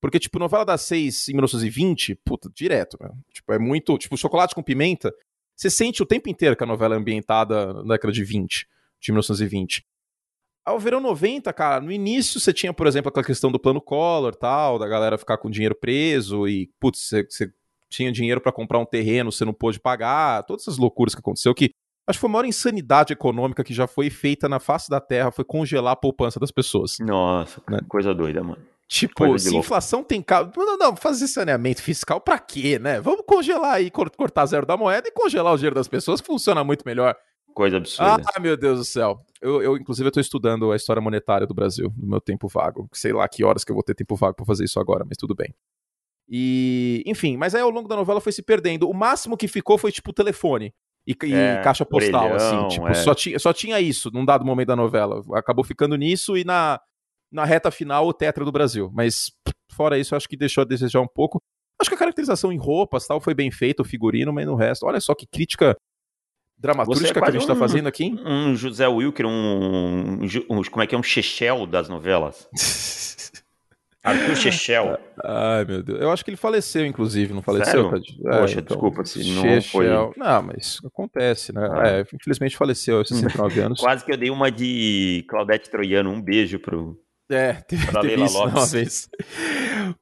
Porque, 0.00 0.18
tipo, 0.18 0.38
novela 0.38 0.64
das 0.64 0.82
seis 0.82 1.28
em 1.28 1.32
1920, 1.32 2.14
puta, 2.24 2.50
direto, 2.54 2.96
né? 3.00 3.10
Tipo, 3.32 3.52
é 3.52 3.58
muito. 3.58 3.96
Tipo, 3.98 4.16
chocolate 4.16 4.54
com 4.54 4.62
pimenta. 4.62 5.12
Você 5.54 5.68
sente 5.68 6.02
o 6.02 6.06
tempo 6.06 6.28
inteiro 6.28 6.56
que 6.56 6.64
a 6.64 6.66
novela 6.66 6.94
é 6.94 6.98
ambientada 6.98 7.74
na 7.74 7.94
década 7.94 8.12
de 8.12 8.24
20, 8.24 8.66
de 8.98 9.12
1920. 9.12 9.84
Ao 10.64 10.78
verão 10.78 11.00
90, 11.00 11.52
cara, 11.52 11.80
no 11.80 11.92
início 11.92 12.40
você 12.40 12.52
tinha, 12.52 12.72
por 12.72 12.86
exemplo, 12.86 13.08
aquela 13.08 13.24
questão 13.24 13.50
do 13.50 13.58
plano 13.58 13.80
Collor 13.80 14.34
tal, 14.34 14.78
da 14.78 14.86
galera 14.86 15.18
ficar 15.18 15.36
com 15.38 15.50
dinheiro 15.50 15.74
preso 15.74 16.46
e, 16.48 16.70
putz, 16.78 17.00
você, 17.00 17.24
você 17.24 17.52
tinha 17.90 18.12
dinheiro 18.12 18.40
pra 18.40 18.52
comprar 18.52 18.78
um 18.78 18.84
terreno, 18.86 19.32
você 19.32 19.44
não 19.44 19.52
pôde 19.52 19.80
pagar, 19.80 20.44
todas 20.44 20.62
essas 20.62 20.78
loucuras 20.78 21.14
que 21.14 21.20
aconteceu 21.20 21.54
que 21.54 21.70
acho 22.06 22.18
que 22.18 22.20
foi 22.20 22.30
a 22.30 22.32
maior 22.32 22.44
insanidade 22.44 23.12
econômica 23.12 23.64
que 23.64 23.74
já 23.74 23.86
foi 23.86 24.10
feita 24.10 24.48
na 24.48 24.58
face 24.58 24.88
da 24.90 25.00
Terra, 25.00 25.30
foi 25.30 25.44
congelar 25.44 25.92
a 25.92 25.96
poupança 25.96 26.40
das 26.40 26.50
pessoas. 26.50 26.96
Nossa, 27.00 27.62
Né? 27.68 27.80
coisa 27.88 28.14
doida, 28.14 28.42
mano. 28.42 28.62
Tipo, 28.92 29.38
se 29.38 29.50
louco. 29.50 29.64
inflação 29.64 30.02
tem 30.02 30.20
causa. 30.20 30.50
Não, 30.56 30.76
não, 30.76 30.96
fazer 30.96 31.28
saneamento 31.28 31.80
fiscal 31.80 32.20
pra 32.20 32.40
quê, 32.40 32.76
né? 32.76 33.00
Vamos 33.00 33.22
congelar 33.24 33.74
aí, 33.74 33.88
cor- 33.88 34.10
cortar 34.10 34.44
zero 34.46 34.66
da 34.66 34.76
moeda 34.76 35.06
e 35.06 35.12
congelar 35.12 35.52
o 35.54 35.56
dinheiro 35.56 35.76
das 35.76 35.86
pessoas, 35.86 36.20
que 36.20 36.26
funciona 36.26 36.64
muito 36.64 36.82
melhor. 36.84 37.14
Coisa 37.54 37.76
absurda. 37.76 38.20
Ah, 38.34 38.40
meu 38.40 38.56
Deus 38.56 38.78
do 38.80 38.84
céu. 38.84 39.20
Eu, 39.40 39.62
eu 39.62 39.76
inclusive, 39.76 40.10
tô 40.10 40.18
estudando 40.18 40.72
a 40.72 40.76
história 40.76 41.00
monetária 41.00 41.46
do 41.46 41.54
Brasil, 41.54 41.92
no 41.96 42.08
meu 42.08 42.20
tempo 42.20 42.48
vago. 42.48 42.88
Sei 42.92 43.12
lá 43.12 43.28
que 43.28 43.44
horas 43.44 43.62
que 43.62 43.70
eu 43.70 43.74
vou 43.76 43.82
ter 43.84 43.94
tempo 43.94 44.16
vago 44.16 44.34
pra 44.34 44.44
fazer 44.44 44.64
isso 44.64 44.80
agora, 44.80 45.04
mas 45.08 45.16
tudo 45.16 45.36
bem. 45.36 45.54
E, 46.28 47.02
enfim, 47.06 47.36
mas 47.36 47.54
aí 47.54 47.62
ao 47.62 47.70
longo 47.70 47.88
da 47.88 47.94
novela 47.96 48.20
foi 48.20 48.32
se 48.32 48.42
perdendo. 48.42 48.88
O 48.88 48.94
máximo 48.94 49.36
que 49.36 49.46
ficou 49.48 49.78
foi, 49.78 49.92
tipo, 49.92 50.12
telefone. 50.12 50.72
E, 51.06 51.16
e 51.24 51.32
É, 51.32 51.60
caixa 51.62 51.84
postal, 51.84 52.34
assim. 52.34 52.68
Tipo, 52.68 52.88
é. 52.88 52.94
só, 52.94 53.14
tinha, 53.14 53.38
só 53.38 53.52
tinha 53.52 53.80
isso 53.80 54.10
num 54.12 54.24
dado 54.24 54.44
momento 54.44 54.68
da 54.68 54.76
novela. 54.76 55.22
Acabou 55.34 55.64
ficando 55.64 55.96
nisso 55.96 56.36
e 56.36 56.44
na, 56.44 56.80
na 57.30 57.44
reta 57.44 57.70
final 57.70 58.06
o 58.06 58.12
Tetra 58.12 58.44
do 58.44 58.52
Brasil. 58.52 58.90
Mas, 58.92 59.30
fora 59.72 59.98
isso, 59.98 60.14
eu 60.14 60.16
acho 60.16 60.28
que 60.28 60.36
deixou 60.36 60.62
a 60.62 60.64
desejar 60.64 61.00
um 61.00 61.06
pouco. 61.08 61.40
Acho 61.80 61.88
que 61.90 61.94
a 61.94 61.98
caracterização 61.98 62.52
em 62.52 62.58
roupas 62.58 63.06
tal 63.06 63.20
foi 63.20 63.32
bem 63.34 63.50
feita, 63.50 63.82
o 63.82 63.84
figurino, 63.84 64.32
mas 64.32 64.46
no 64.46 64.54
resto. 64.54 64.84
Olha 64.86 65.00
só 65.00 65.14
que 65.14 65.26
crítica 65.26 65.76
dramatúrgica 66.58 67.06
Você 67.14 67.18
é 67.18 67.22
que 67.22 67.28
a 67.28 67.32
gente 67.32 67.46
tá 67.46 67.54
um- 67.54 67.56
fazendo 67.56 67.86
aqui. 67.86 68.14
Um 68.24 68.54
José 68.54 68.86
Wilker, 68.86 69.24
um, 69.26 70.18
um 70.50 70.62
Como 70.70 70.82
é 70.82 70.86
que 70.86 70.94
é? 70.94 70.98
Um 70.98 71.02
Chechel 71.02 71.66
das 71.66 71.88
novelas. 71.88 72.48
Arthur 74.02 74.34
Chechel. 74.34 74.98
Ai, 75.22 75.64
meu 75.66 75.82
Deus. 75.82 76.00
Eu 76.00 76.10
acho 76.10 76.24
que 76.24 76.30
ele 76.30 76.36
faleceu, 76.36 76.86
inclusive, 76.86 77.34
não 77.34 77.42
faleceu, 77.42 77.72
Sério? 77.72 77.90
Tadinho? 77.90 78.22
Poxa, 78.40 78.62
desculpa 78.62 79.04
se 79.04 79.32
não 79.34 79.42
foi- 79.62 79.84
Chechel. 79.86 80.12
Não, 80.16 80.42
mas 80.42 80.78
acontece, 80.84 81.52
né? 81.54 81.68
Ah. 81.70 81.88
É, 81.88 82.00
infelizmente 82.14 82.56
faleceu 82.56 82.98
aos 82.98 83.08
69 83.08 83.60
anos. 83.60 83.80
Quase 83.80 84.02
que 84.04 84.10
eu 84.10 84.16
dei 84.16 84.30
uma 84.30 84.50
de 84.50 85.24
Claudete 85.28 85.68
Troiano. 85.70 86.10
Um 86.10 86.20
beijo 86.20 86.58
pro. 86.58 86.98
É, 87.30 87.52
teve, 87.54 87.86
Pra 87.86 88.00
teve 88.00 88.16
Leila 88.16 88.26
isso 88.26 88.38
Lopes. 88.38 88.54
uma 88.54 88.66
vez. 88.66 89.08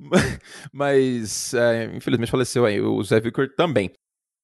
Mas, 0.72 1.55
é, 1.55 1.85
infelizmente 1.95 2.31
faleceu 2.31 2.64
aí. 2.64 2.81
O 2.81 3.03
Zé 3.03 3.20
Victor 3.20 3.49
também. 3.57 3.91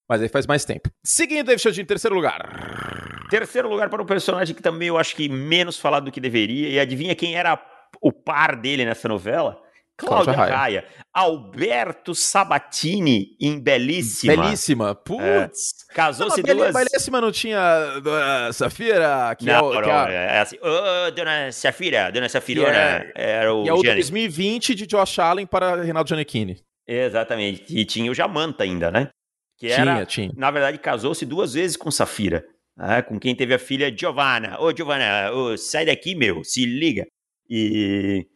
Mas 0.08 0.20
aí 0.20 0.28
faz 0.28 0.46
mais 0.46 0.64
tempo. 0.64 0.90
Seguindo, 1.04 1.46
David 1.46 1.62
Chodinho, 1.62 1.86
terceiro 1.86 2.14
lugar. 2.14 3.26
Terceiro 3.30 3.68
lugar 3.68 3.88
para 3.88 4.02
um 4.02 4.06
personagem 4.06 4.54
que 4.54 4.62
também 4.62 4.88
eu 4.88 4.98
acho 4.98 5.16
que 5.16 5.28
menos 5.28 5.78
falado 5.78 6.04
do 6.04 6.12
que 6.12 6.20
deveria. 6.20 6.68
E 6.68 6.78
adivinha 6.78 7.14
quem 7.14 7.34
era 7.36 7.58
o 8.02 8.12
par 8.12 8.54
dele 8.54 8.84
nessa 8.84 9.08
novela? 9.08 9.62
Cláudia 9.96 10.34
Cláudia 10.34 10.56
Raia. 10.56 10.84
Alberto 11.12 12.14
Sabatini, 12.14 13.36
em 13.40 13.60
Belíssima. 13.60 14.36
Belíssima. 14.36 14.94
Putz. 14.94 15.84
Casou-se 15.94 16.42
Não, 16.42 16.56
duas... 16.56 16.74
Belíssima 16.74 17.20
não 17.20 17.30
tinha 17.30 18.00
Dona 18.00 18.52
Safira, 18.52 19.36
que 19.38 19.48
é 19.48 19.52
Não, 19.52 19.68
o- 19.68 19.72
que 19.72 19.80
não, 19.82 19.90
a- 19.90 20.10
é 20.10 20.38
assim, 20.40 20.56
ô, 20.60 21.10
dona 21.12 21.52
Safira, 21.52 22.10
dona 22.10 22.28
Safirona, 22.28 22.68
é- 22.76 23.12
era 23.14 23.54
o 23.54 23.64
E 23.64 23.68
é 23.68 23.72
o 23.72 23.80
Gianni. 23.80 24.00
2020 24.00 24.74
de 24.74 24.86
Josh 24.86 25.18
Allen 25.20 25.46
para 25.46 25.80
Reinaldo 25.82 26.08
Giannichini. 26.08 26.60
Exatamente, 26.86 27.64
e 27.68 27.84
tinha 27.84 28.10
o 28.10 28.14
Jamanta 28.14 28.64
ainda, 28.64 28.90
né? 28.90 29.08
Que 29.56 29.68
Tinha, 29.68 29.80
era, 29.80 30.04
tinha. 30.06 30.30
na 30.36 30.50
verdade, 30.50 30.76
casou-se 30.78 31.24
duas 31.24 31.54
vezes 31.54 31.76
com 31.76 31.90
Safira, 31.90 32.44
né? 32.76 33.00
com 33.02 33.18
quem 33.20 33.34
teve 33.36 33.54
a 33.54 33.58
filha 33.58 33.94
Giovanna. 33.96 34.60
Ô, 34.60 34.74
Giovanna, 34.76 35.30
ô, 35.32 35.56
sai 35.56 35.86
daqui, 35.86 36.14
meu, 36.16 36.42
se 36.42 36.66
liga. 36.66 37.06
E, 37.48 38.26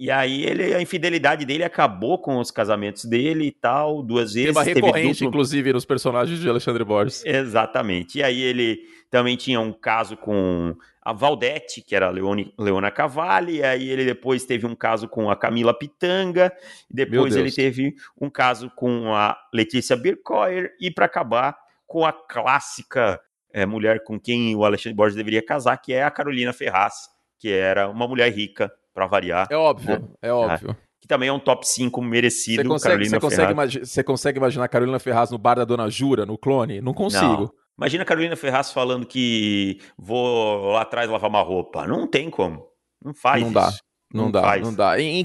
e 0.00 0.10
aí 0.10 0.44
ele, 0.44 0.74
a 0.74 0.80
infidelidade 0.80 1.44
dele 1.44 1.62
acabou 1.62 2.18
com 2.18 2.38
os 2.38 2.50
casamentos 2.50 3.04
dele 3.04 3.48
e 3.48 3.52
tal, 3.52 4.02
duas 4.02 4.32
vezes. 4.32 4.54
Tema 4.54 4.64
teve 4.64 4.80
recorrente, 4.80 5.12
duplo- 5.12 5.28
inclusive, 5.28 5.72
nos 5.74 5.84
personagens 5.84 6.40
de 6.40 6.48
Alexandre 6.48 6.82
Borges. 6.82 7.22
Exatamente. 7.26 8.18
E 8.18 8.22
aí 8.22 8.40
ele 8.40 8.80
também 9.10 9.36
tinha 9.36 9.60
um 9.60 9.74
caso 9.74 10.16
com 10.16 10.74
a 11.02 11.12
Valdete, 11.12 11.82
que 11.82 11.94
era 11.94 12.06
a 12.06 12.10
Leone, 12.10 12.54
Leona 12.58 12.90
Cavalli, 12.90 13.56
e 13.56 13.62
aí 13.62 13.90
ele 13.90 14.06
depois 14.06 14.46
teve 14.46 14.66
um 14.66 14.74
caso 14.74 15.06
com 15.06 15.30
a 15.30 15.36
Camila 15.36 15.74
Pitanga, 15.74 16.50
e 16.90 16.94
depois 16.94 17.36
ele 17.36 17.52
teve 17.52 17.94
um 18.18 18.30
caso 18.30 18.70
com 18.70 19.12
a 19.14 19.36
Letícia 19.52 19.96
Bircoyer, 19.96 20.72
e 20.80 20.90
para 20.90 21.04
acabar 21.04 21.56
com 21.86 22.06
a 22.06 22.12
clássica 22.12 23.20
eh, 23.52 23.66
mulher 23.66 24.02
com 24.04 24.18
quem 24.18 24.56
o 24.56 24.64
Alexandre 24.64 24.96
Borges 24.96 25.16
deveria 25.16 25.44
casar, 25.44 25.76
que 25.76 25.92
é 25.92 26.02
a 26.04 26.10
Carolina 26.10 26.52
Ferraz, 26.52 26.94
que 27.38 27.50
era 27.50 27.88
uma 27.88 28.06
mulher 28.06 28.30
rica, 28.32 28.70
para 29.00 29.06
variar, 29.06 29.48
É 29.50 29.56
óbvio, 29.56 30.10
é 30.20 30.30
óbvio. 30.30 30.76
que 31.00 31.08
também 31.08 31.30
é 31.30 31.32
um 31.32 31.38
top 31.38 31.66
5 31.66 32.02
merecido, 32.02 32.62
Você 32.62 32.68
consegue, 32.68 32.90
Carolina 32.92 33.10
você, 33.16 33.20
consegue 33.20 33.52
imagi- 33.52 33.86
você 33.86 34.04
consegue 34.04 34.38
imaginar 34.38 34.68
Carolina 34.68 34.98
Ferraz 34.98 35.30
no 35.30 35.38
bar 35.38 35.54
da 35.56 35.64
Dona 35.64 35.88
Jura, 35.88 36.26
no 36.26 36.36
clone? 36.36 36.80
Não 36.82 36.92
consigo. 36.92 37.50
Imagina 37.78 38.02
a 38.02 38.06
Carolina 38.06 38.36
Ferraz 38.36 38.70
falando 38.72 39.06
que 39.06 39.78
vou 39.96 40.72
lá 40.72 40.82
atrás 40.82 41.08
lavar 41.08 41.30
uma 41.30 41.40
roupa. 41.40 41.86
Não 41.86 42.06
tem 42.06 42.28
como. 42.28 42.66
Não 43.02 43.14
faz 43.14 43.42
Não 43.42 43.50
dá. 43.52 43.68
isso. 43.68 43.78
Não, 44.12 44.24
Não 44.24 44.30
dá, 44.30 44.42
faz. 44.42 44.62
não 44.62 44.74
dá. 44.74 45.00
Em, 45.00 45.20
em 45.20 45.24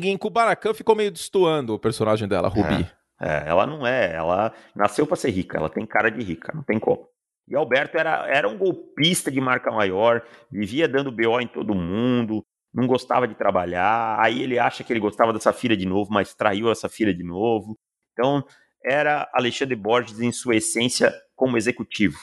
ficou 0.73 0.95
meio 0.95 1.11
destoando 1.11 1.73
o 1.73 1.79
personagem 1.79 2.27
dela, 2.29 2.47
Rubi. 2.47 2.89
É, 3.19 3.43
ela 3.49 3.65
não 3.67 3.85
é. 3.85 4.13
Ela 4.15 4.53
nasceu 4.73 5.05
pra 5.05 5.17
ser 5.17 5.31
rica. 5.31 5.57
Ela 5.57 5.69
tem 5.69 5.85
cara 5.85 6.09
de 6.09 6.23
rica. 6.23 6.53
Não 6.55 6.63
tem 6.63 6.79
como. 6.79 7.05
E 7.47 7.55
Alberto 7.55 7.97
era, 7.97 8.25
era 8.27 8.47
um 8.47 8.57
golpista 8.57 9.29
de 9.29 9.41
marca 9.41 9.69
maior, 9.71 10.23
vivia 10.51 10.87
dando 10.87 11.11
BO 11.11 11.39
em 11.41 11.47
todo 11.47 11.75
mundo, 11.75 12.43
não 12.75 12.85
gostava 12.85 13.27
de 13.27 13.35
trabalhar. 13.35 14.19
Aí 14.19 14.43
ele 14.43 14.59
acha 14.59 14.83
que 14.83 14.91
ele 14.91 14.99
gostava 14.99 15.31
dessa 15.31 15.53
filha 15.53 15.77
de 15.77 15.85
novo, 15.85 16.11
mas 16.11 16.35
traiu 16.35 16.69
essa 16.69 16.89
filha 16.89 17.13
de 17.13 17.23
novo. 17.23 17.77
Então, 18.11 18.43
era 18.83 19.29
Alexandre 19.33 19.75
Borges 19.75 20.19
em 20.19 20.31
sua 20.31 20.57
essência 20.57 21.13
como 21.35 21.57
executivo. 21.57 22.17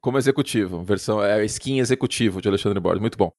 Como 0.00 0.18
executivo, 0.18 0.82
versão 0.82 1.24
é 1.24 1.44
skin 1.44 1.78
executivo 1.78 2.42
de 2.42 2.48
Alexandre 2.48 2.80
Borges, 2.80 3.00
muito 3.00 3.16
bom. 3.16 3.30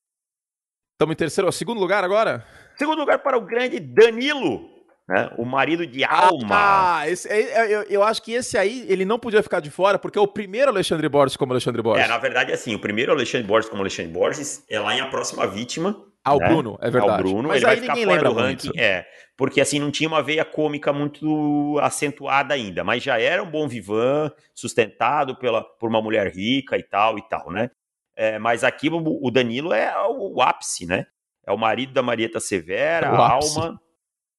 Estamos 0.93 1.13
em 1.13 1.17
terceiro, 1.17 1.51
segundo 1.51 1.79
lugar 1.79 2.03
agora? 2.03 2.45
Segundo 2.75 2.99
lugar 2.99 3.19
para 3.19 3.37
o 3.37 3.41
grande 3.41 3.79
Danilo, 3.79 4.67
né? 5.07 5.29
O 5.37 5.45
marido 5.45 5.85
de 5.85 6.03
Alma. 6.03 6.47
Ah, 6.49 7.09
esse, 7.09 7.29
é, 7.29 7.41
é, 7.41 7.75
eu, 7.75 7.83
eu, 7.83 8.03
acho 8.03 8.21
que 8.21 8.33
esse 8.33 8.57
aí 8.57 8.85
ele 8.89 9.05
não 9.05 9.19
podia 9.19 9.43
ficar 9.43 9.59
de 9.59 9.69
fora, 9.69 9.99
porque 9.99 10.17
é 10.17 10.21
o 10.21 10.27
primeiro 10.27 10.71
Alexandre 10.71 11.07
Borges 11.07 11.37
como 11.37 11.53
Alexandre 11.53 11.81
Borges. 11.81 12.03
É, 12.03 12.07
na 12.07 12.17
verdade, 12.17 12.51
assim, 12.51 12.73
o 12.73 12.79
primeiro 12.79 13.11
Alexandre 13.11 13.47
Borges 13.47 13.69
como 13.69 13.81
Alexandre 13.81 14.11
Borges 14.11 14.63
é 14.69 14.79
lá 14.79 14.95
em 14.95 14.99
A 14.99 15.07
Próxima 15.07 15.45
Vítima. 15.45 16.06
Ao 16.27 16.39
né? 16.39 16.47
Bruno, 16.47 16.77
é 16.81 16.89
verdade. 16.89 17.11
Ao 17.11 17.17
Bruno, 17.17 17.47
Mas 17.49 17.63
ele 17.63 17.71
aí 17.71 17.75
vai 17.75 17.81
ficar 17.81 17.93
ninguém 17.95 18.05
lembra 18.05 18.29
do 18.29 18.35
ranking. 18.35 18.67
muito. 18.67 18.79
É, 18.79 19.05
porque 19.35 19.61
assim, 19.61 19.79
não 19.79 19.91
tinha 19.91 20.07
uma 20.07 20.21
veia 20.21 20.43
cômica 20.43 20.91
muito 20.91 21.77
acentuada 21.81 22.53
ainda, 22.53 22.83
mas 22.83 23.03
já 23.03 23.19
era 23.19 23.41
um 23.41 23.49
bom 23.49 23.67
vivan, 23.67 24.31
sustentado 24.53 25.35
pela, 25.35 25.63
por 25.63 25.89
uma 25.89 26.01
mulher 26.01 26.27
rica 26.33 26.77
e 26.77 26.83
tal 26.83 27.17
e 27.17 27.21
tal, 27.27 27.51
né? 27.51 27.69
É, 28.15 28.39
mas 28.39 28.63
aqui 28.63 28.89
o, 28.89 29.25
o 29.25 29.29
Danilo 29.29 29.73
é 29.73 29.95
o, 30.07 30.35
o 30.35 30.41
ápice, 30.41 30.85
né? 30.85 31.05
É 31.45 31.51
o 31.51 31.57
marido 31.57 31.93
da 31.93 32.01
Marieta 32.01 32.39
Severa, 32.39 33.07
É 33.07 33.11
o 33.11 33.15
a 33.15 33.31
alma, 33.31 33.81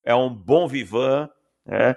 é 0.04 0.14
um 0.14 0.28
bom 0.28 0.66
vivan, 0.66 1.28
né? 1.64 1.96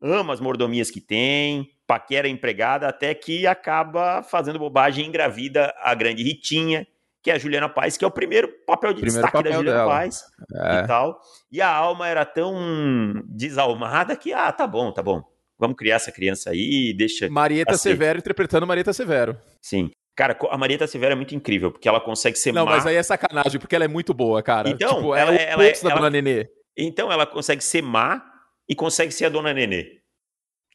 ama 0.00 0.32
as 0.32 0.40
mordomias 0.40 0.90
que 0.90 1.00
tem, 1.00 1.70
paquera 1.86 2.28
empregada, 2.28 2.88
até 2.88 3.14
que 3.14 3.46
acaba 3.46 4.22
fazendo 4.22 4.58
bobagem 4.58 5.04
e 5.04 5.08
engravida 5.08 5.74
a 5.80 5.94
grande 5.94 6.22
Ritinha, 6.22 6.86
que 7.22 7.30
é 7.30 7.34
a 7.34 7.38
Juliana 7.38 7.68
Paz, 7.68 7.96
que 7.96 8.04
é 8.04 8.08
o 8.08 8.10
primeiro 8.10 8.48
papel 8.66 8.92
de 8.94 9.00
Primeiro 9.00 9.22
destaque 9.22 9.36
da 9.36 9.50
papel 9.50 9.58
Juliana 9.58 9.78
dela. 9.78 9.90
Paz 9.92 10.22
É. 10.54 10.80
e 10.80 10.86
tal. 10.86 11.20
E 11.52 11.60
a 11.60 11.68
alma 11.70 12.08
era 12.08 12.24
tão 12.24 13.22
desalmada 13.26 14.16
que, 14.16 14.32
ah, 14.32 14.50
tá 14.52 14.66
bom, 14.66 14.92
tá 14.92 15.02
bom. 15.02 15.22
Vamos 15.58 15.76
criar 15.76 15.96
essa 15.96 16.10
criança 16.10 16.50
aí, 16.50 16.94
deixa. 16.96 17.28
Marieta 17.28 17.72
Assim. 17.72 17.90
Severo 17.90 18.18
interpretando 18.18 18.66
Marieta 18.66 18.92
Severo. 18.92 19.36
Sim. 19.60 19.90
Cara, 20.16 20.36
a 20.50 20.58
Marieta 20.58 20.86
Severa 20.86 21.12
é 21.12 21.16
muito 21.16 21.34
incrível, 21.34 21.70
porque 21.70 21.88
ela 21.88 22.00
consegue 22.00 22.36
ser 22.38 22.52
Não, 22.52 22.64
má. 22.64 22.72
mas 22.72 22.86
aí 22.86 22.96
é 22.96 23.02
sacanagem, 23.02 23.60
porque 23.60 23.74
ela 23.76 23.84
é 23.84 23.88
muito 23.88 24.12
boa, 24.14 24.42
cara. 24.42 24.68
Então, 24.68 24.96
tipo, 24.96 25.14
ela- 25.14 25.34
é 25.34 25.56
o 25.56 25.60
ela- 25.62 25.72
da 25.72 25.88
ela- 25.90 25.94
Dona 25.96 26.10
Nenê. 26.10 26.48
Então 26.76 27.12
ela 27.12 27.26
consegue 27.26 27.62
ser 27.62 27.82
má 27.82 28.22
e 28.68 28.74
consegue 28.74 29.12
ser 29.12 29.26
a 29.26 29.28
dona 29.28 29.52
Nenê. 29.52 29.98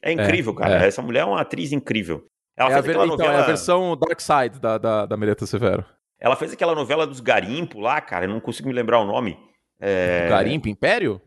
É 0.02 0.12
incrível, 0.12 0.54
cara. 0.54 0.84
é. 0.84 0.86
Essa 0.88 1.02
mulher 1.02 1.20
é 1.20 1.24
uma 1.24 1.40
atriz 1.40 1.72
incrível. 1.72 2.24
Ela, 2.56 2.70
É 2.70 2.72
a, 2.72 2.74
fez, 2.76 2.84
ver- 2.86 2.90
aquela 2.92 3.04
então, 3.06 3.16
novela, 3.18 3.38
é 3.40 3.42
a 3.42 3.46
versão 3.46 3.96
Dark 3.96 4.20
Side 4.20 4.60
da, 4.60 4.78
da, 4.78 5.06
da 5.06 5.16
Marieta 5.16 5.46
Severo. 5.46 5.84
Ela 6.20 6.36
fez 6.36 6.52
aquela 6.52 6.74
novela 6.74 7.06
dos 7.06 7.20
Garimpo 7.20 7.80
lá, 7.80 8.00
cara. 8.00 8.24
Eu 8.24 8.30
não 8.30 8.40
consigo 8.40 8.68
me 8.68 8.74
lembrar 8.74 9.00
o 9.00 9.04
nome. 9.04 9.38
É... 9.80 10.28
Garimpo, 10.28 10.68
Império? 10.68 11.20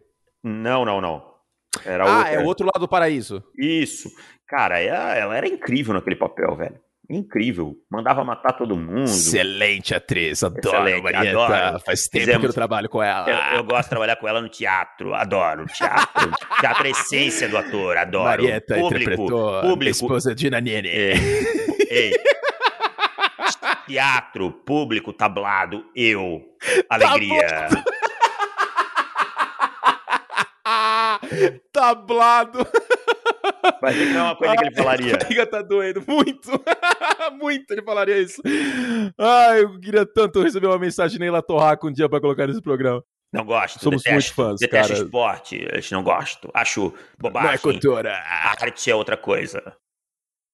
Não, 0.44 0.86
não, 0.86 1.00
não. 1.00 1.30
Era 1.86 2.04
ah, 2.04 2.18
outra. 2.18 2.34
é 2.34 2.40
o 2.40 2.46
outro 2.46 2.66
lado 2.66 2.80
do 2.80 2.88
paraíso. 2.88 3.44
Isso. 3.58 4.10
Cara, 4.48 4.80
ela, 4.80 5.16
ela 5.16 5.38
era 5.38 5.48
incrível 5.48 5.94
naquele 5.94 6.16
papel, 6.16 6.56
velho. 6.56 6.80
Incrível. 7.10 7.76
Mandava 7.90 8.24
matar 8.24 8.54
todo 8.54 8.76
mundo. 8.78 9.06
Excelente 9.06 9.96
atriz, 9.96 10.44
adoro 10.44 10.68
Excelente, 10.68 11.02
Marieta. 11.02 11.44
adoro. 11.44 11.80
Faz 11.80 12.08
tempo 12.08 12.26
Fizemos- 12.26 12.42
que 12.42 12.48
eu 12.48 12.54
trabalho 12.54 12.88
com 12.88 13.02
ela. 13.02 13.28
Eu, 13.28 13.58
eu 13.58 13.64
gosto 13.64 13.84
de 13.84 13.90
trabalhar 13.90 14.16
com 14.16 14.28
ela 14.28 14.40
no 14.42 14.50
teatro, 14.50 15.14
adoro 15.16 15.66
teatro. 15.66 16.32
teatro 16.62 16.84
é 16.86 16.88
a 16.88 16.92
essência 16.92 17.50
do 17.50 17.58
ator, 17.58 17.98
adoro. 17.98 18.26
Marieta 18.26 18.76
público, 18.76 18.96
interpretou 18.96 19.58
a 19.58 19.62
público. 19.62 19.92
esposa 19.92 20.36
de 20.36 20.50
Nanene. 20.52 20.90
Ei, 20.90 21.16
ei. 21.90 22.14
Teatro, 23.90 24.52
público, 24.52 25.12
tablado, 25.12 25.84
eu, 25.96 26.44
alegria. 26.88 27.68
Ah, 30.64 31.20
tablado. 31.74 32.60
Mas 33.82 33.98
não 34.14 34.20
é 34.20 34.24
uma 34.24 34.36
coisa 34.36 34.56
que 34.58 34.66
ele 34.66 34.76
falaria. 34.76 35.16
A 35.16 35.18
barriga 35.18 35.48
tá 35.48 35.62
doendo 35.64 36.04
muito. 36.08 36.52
muito 37.34 37.72
ele 37.72 37.82
falaria 37.82 38.20
isso. 38.20 38.40
Ai, 39.18 39.64
eu 39.64 39.80
queria 39.80 40.06
tanto 40.06 40.44
receber 40.44 40.68
uma 40.68 40.78
mensagem 40.78 41.14
de 41.14 41.20
Neila 41.20 41.42
Torraca 41.42 41.88
um 41.88 41.92
dia 41.92 42.08
pra 42.08 42.22
colocar 42.22 42.46
nesse 42.46 42.62
programa. 42.62 43.04
Não 43.34 43.44
gosto, 43.44 43.80
Somos 43.80 44.04
detesto. 44.04 44.40
muito 44.40 44.50
fãs, 44.52 44.60
detesto 44.60 44.94
cara. 44.94 45.04
esporte, 45.06 45.68
eu 45.72 45.82
não 45.98 46.04
gosto. 46.04 46.50
Acho 46.54 46.82
Não 46.82 46.90
é 46.90 46.94
bobagem. 47.20 47.60
cultura. 47.60 48.14
A 48.14 48.52
arte 48.52 48.92
é 48.92 48.96
outra 48.96 49.18
coisa. 49.18 49.76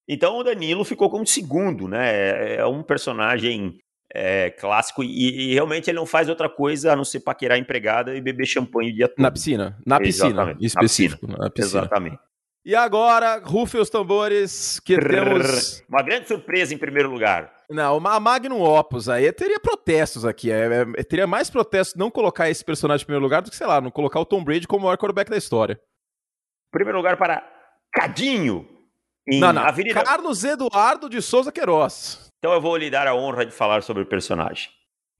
Então 0.08 0.38
o 0.38 0.44
Danilo 0.44 0.84
ficou 0.86 1.10
como 1.10 1.26
segundo, 1.26 1.88
né? 1.88 2.14
É- 2.14 2.56
É 2.58 2.66
um 2.66 2.84
personagem 2.84 3.78
é, 4.14 4.50
clássico 4.52 5.04
e, 5.04 5.50
e 5.50 5.54
realmente 5.54 5.90
ele 5.90 5.98
não 5.98 6.06
faz 6.06 6.30
outra 6.30 6.48
coisa 6.48 6.94
a 6.94 6.96
não 6.96 7.04
ser 7.04 7.20
paquerar 7.22 7.58
a 7.58 7.60
empregada 7.60 8.16
e 8.16 8.22
beber 8.22 8.46
champanhe 8.46 8.92
o 8.92 8.96
dia 8.96 9.08
todo. 9.08 9.22
Na 9.22 9.32
piscina. 9.32 9.78
Na 9.86 10.00
piscina, 10.00 10.28
Exatamente, 10.30 10.64
em 10.64 10.66
específico. 10.66 11.28
Na 11.28 11.50
piscina. 11.50 11.82
Exatamente. 11.82 12.20
E 12.64 12.74
agora, 12.74 13.40
rufem 13.44 13.80
os 13.80 13.92
tambores, 13.92 14.80
que 14.80 14.98
temos... 14.98 15.84
Uma 15.88 16.02
grande 16.02 16.28
surpresa 16.28 16.74
em 16.74 16.78
primeiro 16.80 17.12
lugar. 17.12 17.54
Não, 17.70 17.98
a 18.08 18.20
Magnum 18.20 18.60
Opus 18.62 19.08
aí 19.08 19.32
teria 19.32 19.60
protestos 19.60 20.26
aqui. 20.26 20.50
é- 20.52 20.82
é- 20.98 21.04
teria 21.04 21.28
mais 21.28 21.50
protestos 21.50 21.96
não 21.96 22.10
colocar 22.10 22.50
esse 22.50 22.64
personagem 22.66 23.04
em 23.04 23.06
primeiro 23.06 23.24
lugar 23.24 23.42
do 23.44 23.50
que, 23.52 23.56
sei 23.56 23.68
lá, 23.68 23.80
não 23.82 23.92
colocar 23.92 24.20
o 24.20 24.26
Tom 24.26 24.44
Brady 24.44 24.68
como 24.68 24.82
o 24.82 24.86
maior 24.86 24.98
quarterback 24.98 25.30
da 25.30 25.38
história. 25.38 25.80
Primeiro 26.72 26.98
lugar 26.98 27.18
para 27.18 27.44
Cadinho. 27.94 28.68
Em 29.28 29.40
não, 29.40 29.52
não. 29.52 29.64
Avenida... 29.64 30.04
Carlos 30.04 30.44
Eduardo 30.44 31.10
de 31.10 31.22
Souza 31.22 31.52
Queiroz. 31.52 32.30
Então 32.38 32.54
eu 32.54 32.62
vou 32.62 32.78
lhe 32.78 32.90
dar 32.90 33.08
a 33.08 33.16
honra 33.16 33.46
de 33.46 33.52
falar 33.52 33.82
sobre 33.82 34.04
o 34.04 34.06
personagem. 34.06 34.70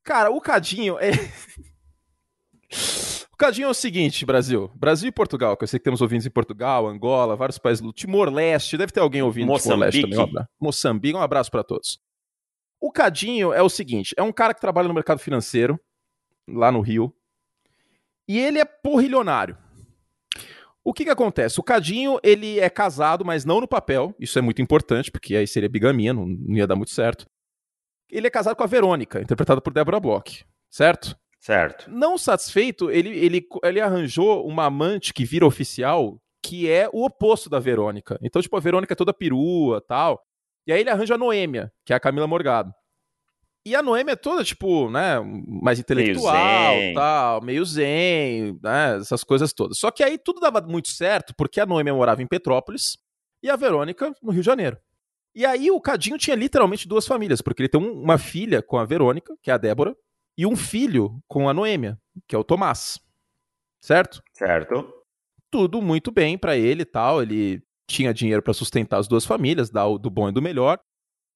Cara, 0.04 0.30
o 0.30 0.40
Cadinho 0.40 1.00
é. 1.00 1.10
o 3.34 3.38
Cadinho 3.38 3.66
é 3.66 3.70
o 3.70 3.74
seguinte, 3.74 4.26
Brasil. 4.26 4.70
Brasil 4.76 5.10
e 5.10 5.12
Portugal, 5.12 5.58
que 5.58 5.64
eu 5.64 5.68
sei 5.68 5.80
que 5.80 5.84
temos 5.84 6.02
ouvintes 6.02 6.28
em 6.28 6.30
Portugal, 6.30 6.88
Angola, 6.88 7.36
vários 7.36 7.58
países. 7.58 7.82
do 7.82 7.92
Timor-Leste, 7.92 8.78
deve 8.78 8.92
ter 8.92 9.00
alguém 9.00 9.24
ouvindo 9.24 9.52
em 9.52 9.58
Timor-Leste 9.58 10.02
Moçambique. 10.02 10.34
também. 10.34 10.48
Moçambique, 10.60 11.18
um 11.18 11.22
abraço 11.22 11.50
pra 11.50 11.64
todos. 11.64 12.00
O 12.80 12.92
Cadinho 12.92 13.52
é 13.52 13.64
o 13.64 13.70
seguinte: 13.70 14.14
é 14.16 14.22
um 14.22 14.32
cara 14.32 14.54
que 14.54 14.62
trabalha 14.62 14.88
no 14.88 14.94
mercado 14.94 15.18
financeiro, 15.18 15.80
lá 16.48 16.72
no 16.72 16.82
Rio, 16.82 17.12
e 18.28 18.38
ele 18.38 18.60
é 18.60 18.66
porrilionário. 18.66 19.58
O 20.86 20.94
que 20.94 21.04
que 21.04 21.10
acontece? 21.10 21.60
O 21.60 21.64
Cadinho, 21.64 22.20
ele 22.22 22.60
é 22.60 22.70
casado, 22.70 23.26
mas 23.26 23.44
não 23.44 23.60
no 23.60 23.68
papel. 23.68 24.14
Isso 24.20 24.38
é 24.38 24.42
muito 24.42 24.62
importante, 24.62 25.10
porque 25.10 25.36
aí 25.36 25.48
seria 25.48 25.68
bigamia, 25.68 26.14
não, 26.14 26.28
não 26.28 26.56
ia 26.56 26.68
dar 26.68 26.76
muito 26.76 26.92
certo. 26.92 27.26
Ele 28.08 28.28
é 28.28 28.30
casado 28.30 28.56
com 28.56 28.64
a 28.64 28.68
Verônica, 28.68 29.20
interpretada 29.20 29.60
por 29.60 29.74
Deborah 29.74 30.00
Bloch, 30.00 30.46
certo? 30.70 31.18
Certo. 31.40 31.90
Não 31.90 32.20
satisfeito, 32.20 32.92
ele, 32.92 33.10
ele, 33.10 33.48
ele 33.64 33.82
arranjou 33.82 34.48
uma 34.48 34.66
amante 34.66 35.12
que 35.12 35.26
vira 35.26 35.46
oficial, 35.46 36.20
que 36.44 36.70
é 36.70 36.88
o 36.94 37.04
oposto 37.04 37.50
da 37.50 37.60
Verônica. 37.60 38.20
Então, 38.22 38.40
tipo, 38.40 38.56
a 38.56 38.60
Verônica 38.60 38.94
é 38.94 38.96
toda 38.96 39.12
perua 39.14 39.82
tal. 39.82 40.22
E 40.68 40.72
aí 40.72 40.82
ele 40.82 40.90
arranja 40.92 41.16
a 41.16 41.18
Noêmia, 41.18 41.72
que 41.84 41.94
é 41.94 41.96
a 41.96 42.00
Camila 42.00 42.28
Morgado. 42.28 42.72
E 43.66 43.76
a 43.76 43.82
Noêmia 43.82 44.12
é 44.14 44.16
toda, 44.16 44.44
tipo, 44.44 44.90
né, 44.92 45.20
mais 45.48 45.80
intelectual, 45.80 46.76
zen. 46.76 46.94
tal, 46.94 47.42
meio 47.42 47.66
zen, 47.66 48.60
né, 48.62 48.98
essas 48.98 49.24
coisas 49.24 49.52
todas. 49.54 49.80
Só 49.80 49.90
que 49.90 50.04
aí 50.04 50.18
tudo 50.20 50.40
dava 50.40 50.62
muito 50.62 50.90
certo, 50.90 51.34
porque 51.36 51.60
a 51.60 51.66
Noêmia 51.66 51.94
morava 51.94 52.22
em 52.22 52.28
Petrópolis 52.28 52.98
e 53.42 53.50
a 53.50 53.56
Verônica 53.56 54.14
no 54.22 54.32
Rio 54.32 54.42
de 54.42 54.46
Janeiro. 54.46 54.78
E 55.34 55.46
aí 55.46 55.72
o 55.72 55.82
Cadinho 55.82 56.18
tinha 56.18 56.36
literalmente 56.36 56.88
duas 56.88 57.08
famílias, 57.08 57.42
porque 57.42 57.64
ele 57.64 57.70
tem 57.70 57.82
um- 57.82 58.02
uma 58.04 58.18
filha 58.20 58.62
com 58.62 58.78
a 58.78 58.86
Verônica, 58.86 59.36
que 59.42 59.50
é 59.50 59.54
a 59.54 59.58
Débora, 59.58 59.96
e 60.38 60.46
um 60.46 60.56
filho 60.56 61.20
com 61.28 61.50
a 61.50 61.54
Noêmia, 61.54 61.98
que 62.28 62.36
é 62.36 62.38
o 62.38 62.44
Tomás. 62.44 63.00
Certo? 63.82 64.22
Certo. 64.34 64.94
Tudo 65.52 65.82
muito 65.82 66.12
bem 66.12 66.38
pra 66.38 66.56
ele 66.56 66.84
e 66.84 66.86
tal, 66.86 67.22
ele 67.22 67.62
tinha 67.88 68.14
dinheiro 68.14 68.42
pra 68.42 68.54
sustentar 68.54 69.00
as 69.00 69.08
duas 69.08 69.26
famílias, 69.26 69.70
dar 69.70 69.88
o 69.88 69.98
do 69.98 70.10
bom 70.10 70.30
e 70.30 70.32
do 70.32 70.42
melhor. 70.42 70.80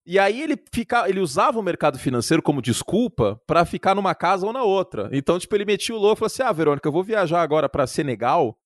E 0.09 0.17
aí 0.17 0.41
ele 0.41 0.57
fica, 0.73 1.07
ele 1.07 1.19
usava 1.19 1.59
o 1.59 1.61
mercado 1.61 1.99
financeiro 1.99 2.41
como 2.41 2.63
desculpa 2.63 3.39
pra 3.45 3.63
ficar 3.63 3.93
numa 3.93 4.15
casa 4.15 4.43
ou 4.43 4.51
na 4.51 4.63
outra. 4.63 5.07
Então, 5.13 5.37
tipo, 5.37 5.55
ele 5.55 5.65
metia 5.65 5.93
o 5.93 5.99
louco 5.99 6.15
e 6.15 6.19
falou 6.21 6.25
assim: 6.25 6.41
"Ah, 6.41 6.51
Verônica, 6.51 6.87
eu 6.87 6.91
vou 6.91 7.03
viajar 7.03 7.43
agora 7.43 7.69
pra 7.69 7.85
Senegal 7.85 8.57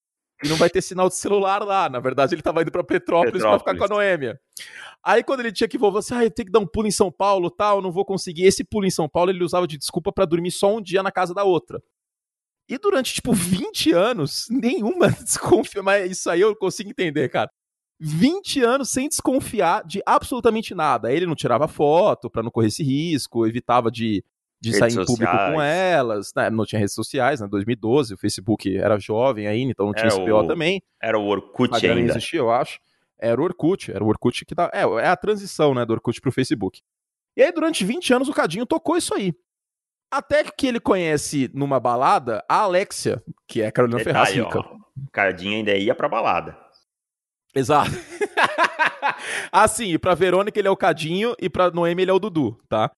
e 0.42 0.48
não 0.48 0.56
vai 0.56 0.70
ter 0.70 0.80
sinal 0.80 1.06
de 1.06 1.16
celular 1.16 1.62
lá". 1.62 1.86
Na 1.90 2.00
verdade, 2.00 2.34
ele 2.34 2.40
tava 2.40 2.62
indo 2.62 2.72
pra 2.72 2.82
Petrópolis, 2.82 3.42
pra 3.42 3.58
ficar 3.58 3.72
Petrópolis. 3.72 3.78
com 3.78 3.84
a 3.84 3.88
Noêmia. 3.94 4.40
Aí 5.04 5.22
quando 5.22 5.40
ele 5.40 5.52
tinha 5.52 5.68
que 5.68 5.76
voltar, 5.76 5.98
assim, 5.98 6.14
ah, 6.14 6.24
eu 6.24 6.30
tenho 6.30 6.46
que 6.46 6.52
dar 6.52 6.60
um 6.60 6.66
pulo 6.66 6.88
em 6.88 6.90
São 6.90 7.12
Paulo, 7.12 7.50
tal, 7.50 7.82
não 7.82 7.92
vou 7.92 8.06
conseguir. 8.06 8.46
Esse 8.46 8.64
pulo 8.64 8.86
em 8.86 8.90
São 8.90 9.06
Paulo 9.06 9.30
ele 9.30 9.44
usava 9.44 9.66
de 9.66 9.76
desculpa 9.76 10.10
pra 10.10 10.24
dormir 10.24 10.50
só 10.50 10.74
um 10.74 10.80
dia 10.80 11.02
na 11.02 11.12
casa 11.12 11.34
da 11.34 11.44
outra. 11.44 11.78
E 12.66 12.78
durante, 12.78 13.12
tipo, 13.12 13.34
20 13.34 13.92
anos, 13.92 14.46
nenhuma 14.48 15.10
desconfia, 15.22 15.82
mas 15.82 16.10
isso 16.10 16.30
aí 16.30 16.40
eu 16.40 16.56
consigo 16.56 16.88
entender, 16.88 17.28
cara. 17.28 17.50
20 18.00 18.62
anos 18.62 18.90
sem 18.90 19.08
desconfiar 19.08 19.84
de 19.84 20.02
absolutamente 20.04 20.74
nada. 20.74 21.12
Ele 21.12 21.26
não 21.26 21.34
tirava 21.34 21.68
foto 21.68 22.28
pra 22.28 22.42
não 22.42 22.50
correr 22.50 22.68
esse 22.68 22.82
risco, 22.82 23.46
evitava 23.46 23.90
de, 23.90 24.24
de 24.60 24.70
Redes 24.70 24.78
sair 24.78 24.92
em 25.02 25.06
público 25.06 25.30
sociais. 25.32 25.54
com 25.54 25.62
elas, 25.62 26.32
né? 26.34 26.50
não 26.50 26.66
tinha 26.66 26.78
redes 26.78 26.94
sociais, 26.94 27.40
né? 27.40 27.46
2012, 27.48 28.14
o 28.14 28.18
Facebook 28.18 28.76
era 28.76 28.98
jovem 28.98 29.46
ainda, 29.46 29.70
então 29.72 29.86
não 29.86 29.92
tinha 29.94 30.08
esse 30.08 30.18
BO 30.20 30.32
o- 30.40 30.46
também. 30.46 30.82
Era 31.02 31.18
o 31.18 31.24
Orkut 31.26 31.70
nem 31.82 31.90
ainda. 31.90 32.12
existia, 32.12 32.40
eu 32.40 32.50
acho. 32.50 32.78
era 33.18 33.40
o 33.40 33.44
Orkut, 33.44 33.90
era 33.90 34.02
o 34.04 34.08
Orkut 34.08 34.44
que 34.44 34.54
dá, 34.54 34.70
é, 34.74 34.82
é 34.82 35.06
a 35.08 35.16
transição, 35.16 35.72
né, 35.74 35.84
do 35.86 35.92
Orkut 35.92 36.20
pro 36.20 36.32
Facebook. 36.32 36.82
E 37.36 37.42
aí 37.42 37.52
durante 37.52 37.84
20 37.84 38.12
anos 38.12 38.28
o 38.28 38.32
Cadinho 38.34 38.66
tocou 38.66 38.96
isso 38.96 39.14
aí. 39.14 39.32
Até 40.10 40.44
que 40.44 40.66
ele 40.66 40.78
conhece 40.78 41.50
numa 41.54 41.80
balada 41.80 42.44
a 42.48 42.58
Alexia, 42.60 43.22
que 43.48 43.62
é 43.62 43.66
a 43.66 43.72
Carolina 43.72 43.98
Ferraz 44.00 44.30
rica. 44.32 44.60
O 44.60 45.10
Cadinho 45.10 45.56
ainda 45.56 45.74
ia 45.76 45.94
pra 45.94 46.08
balada. 46.08 46.56
Exato. 47.54 47.90
assim, 49.52 49.92
e 49.92 49.98
pra 49.98 50.14
Verônica 50.14 50.58
ele 50.58 50.68
é 50.68 50.70
o 50.70 50.76
Cadinho 50.76 51.34
e 51.40 51.48
pra 51.48 51.70
Noemi 51.70 52.02
ele 52.02 52.10
é 52.10 52.14
o 52.14 52.18
Dudu, 52.18 52.58
tá? 52.68 52.90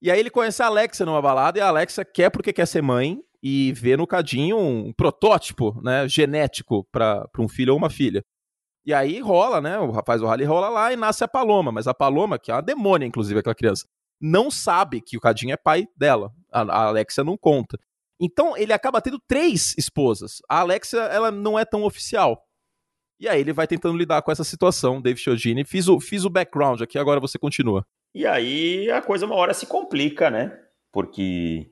E 0.00 0.10
aí 0.10 0.18
ele 0.18 0.30
conhece 0.30 0.62
a 0.62 0.66
Alexia 0.66 1.06
numa 1.06 1.22
balada 1.22 1.58
e 1.58 1.62
a 1.62 1.68
Alexia 1.68 2.04
quer 2.04 2.30
porque 2.30 2.52
quer 2.52 2.66
ser 2.66 2.82
mãe 2.82 3.22
e 3.42 3.72
vê 3.72 3.96
no 3.96 4.06
Cadinho 4.06 4.58
um 4.58 4.92
protótipo, 4.92 5.80
né, 5.82 6.08
genético 6.08 6.84
para 6.90 7.28
um 7.38 7.48
filho 7.48 7.72
ou 7.72 7.78
uma 7.78 7.90
filha. 7.90 8.22
E 8.84 8.92
aí 8.92 9.20
rola, 9.20 9.60
né? 9.60 9.78
O 9.78 9.90
rapaz 9.90 10.20
do 10.20 10.26
rally 10.26 10.44
rola 10.44 10.68
lá 10.68 10.92
e 10.92 10.96
nasce 10.96 11.22
a 11.22 11.28
Paloma. 11.28 11.70
Mas 11.70 11.86
a 11.86 11.94
Paloma, 11.94 12.38
que 12.38 12.50
é 12.50 12.54
uma 12.54 12.62
demônia, 12.62 13.06
inclusive, 13.06 13.38
aquela 13.38 13.54
criança, 13.54 13.86
não 14.20 14.50
sabe 14.50 15.00
que 15.00 15.16
o 15.16 15.20
Cadinho 15.20 15.52
é 15.52 15.56
pai 15.56 15.86
dela. 15.96 16.32
A, 16.52 16.62
a 16.62 16.86
Alexia 16.86 17.22
não 17.22 17.36
conta. 17.36 17.78
Então 18.20 18.56
ele 18.56 18.72
acaba 18.72 19.00
tendo 19.00 19.20
três 19.26 19.74
esposas. 19.78 20.38
A 20.48 20.60
Alexia, 20.60 21.00
ela 21.02 21.30
não 21.30 21.58
é 21.58 21.64
tão 21.64 21.84
oficial. 21.84 22.42
E 23.20 23.28
aí 23.28 23.40
ele 23.40 23.52
vai 23.52 23.66
tentando 23.66 23.96
lidar 23.96 24.22
com 24.22 24.32
essa 24.32 24.44
situação, 24.44 25.00
Dave 25.00 25.20
Chiodini. 25.20 25.64
Fiz 25.64 25.88
o, 25.88 26.00
fiz 26.00 26.24
o 26.24 26.30
background 26.30 26.80
aqui, 26.80 26.98
agora 26.98 27.20
você 27.20 27.38
continua. 27.38 27.84
E 28.14 28.26
aí 28.26 28.90
a 28.90 29.00
coisa 29.00 29.26
uma 29.26 29.36
hora 29.36 29.54
se 29.54 29.66
complica, 29.66 30.30
né? 30.30 30.58
Porque. 30.92 31.70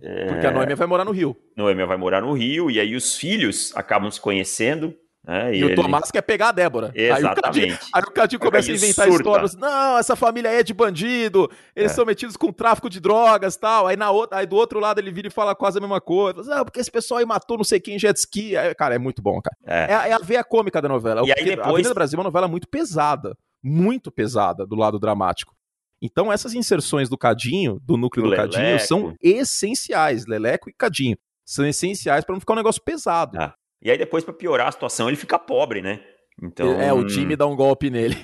É... 0.00 0.26
Porque 0.26 0.46
a 0.46 0.52
Noêmia 0.52 0.76
vai 0.76 0.86
morar 0.86 1.04
no 1.04 1.10
Rio. 1.10 1.36
Noêmia 1.56 1.86
vai 1.86 1.96
morar 1.96 2.20
no 2.20 2.32
Rio, 2.32 2.70
e 2.70 2.78
aí 2.78 2.94
os 2.94 3.16
filhos 3.16 3.74
acabam 3.74 4.10
se 4.10 4.20
conhecendo. 4.20 4.94
Né? 5.26 5.54
E, 5.54 5.58
e, 5.58 5.64
o 5.64 5.68
ele... 5.68 5.74
Tomás 5.74 6.10
quer 6.10 6.22
pegar 6.22 6.48
a 6.48 6.52
Débora. 6.52 6.90
Exatamente. 6.94 7.78
Aí 7.92 8.02
o 8.02 8.10
Cadinho, 8.10 8.40
começa 8.40 8.70
a 8.70 8.74
inventar 8.74 9.06
surta. 9.06 9.22
histórias. 9.22 9.54
Não, 9.54 9.98
essa 9.98 10.16
família 10.16 10.48
é 10.48 10.62
de 10.62 10.72
bandido, 10.72 11.50
eles 11.76 11.92
é. 11.92 11.94
são 11.94 12.06
metidos 12.06 12.36
com 12.36 12.52
tráfico 12.52 12.88
de 12.88 13.00
drogas 13.00 13.56
tal. 13.56 13.86
Aí, 13.86 13.96
na 13.96 14.10
outra, 14.10 14.38
aí 14.38 14.46
do 14.46 14.56
outro 14.56 14.80
lado 14.80 14.98
ele 14.98 15.10
vira 15.10 15.28
e 15.28 15.30
fala 15.30 15.54
quase 15.54 15.78
a 15.78 15.80
mesma 15.80 16.00
coisa. 16.00 16.42
Não, 16.42 16.64
porque 16.64 16.80
esse 16.80 16.90
pessoal 16.90 17.18
aí 17.18 17.26
matou 17.26 17.56
não 17.56 17.64
sei 17.64 17.78
quem 17.78 17.98
jet 17.98 18.16
ski. 18.16 18.56
Aí, 18.56 18.74
cara, 18.74 18.94
é 18.94 18.98
muito 18.98 19.20
bom, 19.20 19.40
cara. 19.40 19.56
É, 19.66 19.92
é, 19.92 20.10
é 20.10 20.12
a 20.12 20.18
veia 20.18 20.42
cômica 20.42 20.80
da 20.80 20.88
novela. 20.88 21.22
E 21.26 21.32
aí 21.32 21.44
depois... 21.44 21.66
A 21.66 21.70
Avenida 21.70 21.94
Brasil 21.94 22.16
é 22.16 22.20
uma 22.20 22.24
novela 22.24 22.48
muito 22.48 22.68
pesada. 22.68 23.36
Muito 23.62 24.10
pesada 24.10 24.66
do 24.66 24.74
lado 24.74 24.98
dramático. 24.98 25.54
Então, 26.02 26.32
essas 26.32 26.54
inserções 26.54 27.10
do 27.10 27.18
Cadinho, 27.18 27.78
do 27.82 27.98
núcleo 27.98 28.24
do, 28.24 28.30
do 28.30 28.36
Cadinho, 28.36 28.80
são 28.80 29.14
essenciais. 29.20 30.26
Leleco 30.26 30.70
e 30.70 30.72
Cadinho. 30.72 31.18
São 31.44 31.66
essenciais 31.66 32.24
para 32.24 32.32
não 32.32 32.40
ficar 32.40 32.54
um 32.54 32.56
negócio 32.56 32.80
pesado. 32.82 33.38
Ah. 33.38 33.54
E 33.82 33.90
aí, 33.90 33.98
depois, 33.98 34.24
para 34.24 34.34
piorar 34.34 34.68
a 34.68 34.72
situação, 34.72 35.08
ele 35.08 35.16
fica 35.16 35.38
pobre, 35.38 35.80
né? 35.80 36.00
Então, 36.42 36.80
é, 36.80 36.92
o 36.92 37.06
time 37.06 37.36
dá 37.36 37.46
um 37.46 37.54
golpe 37.54 37.90
nele. 37.90 38.16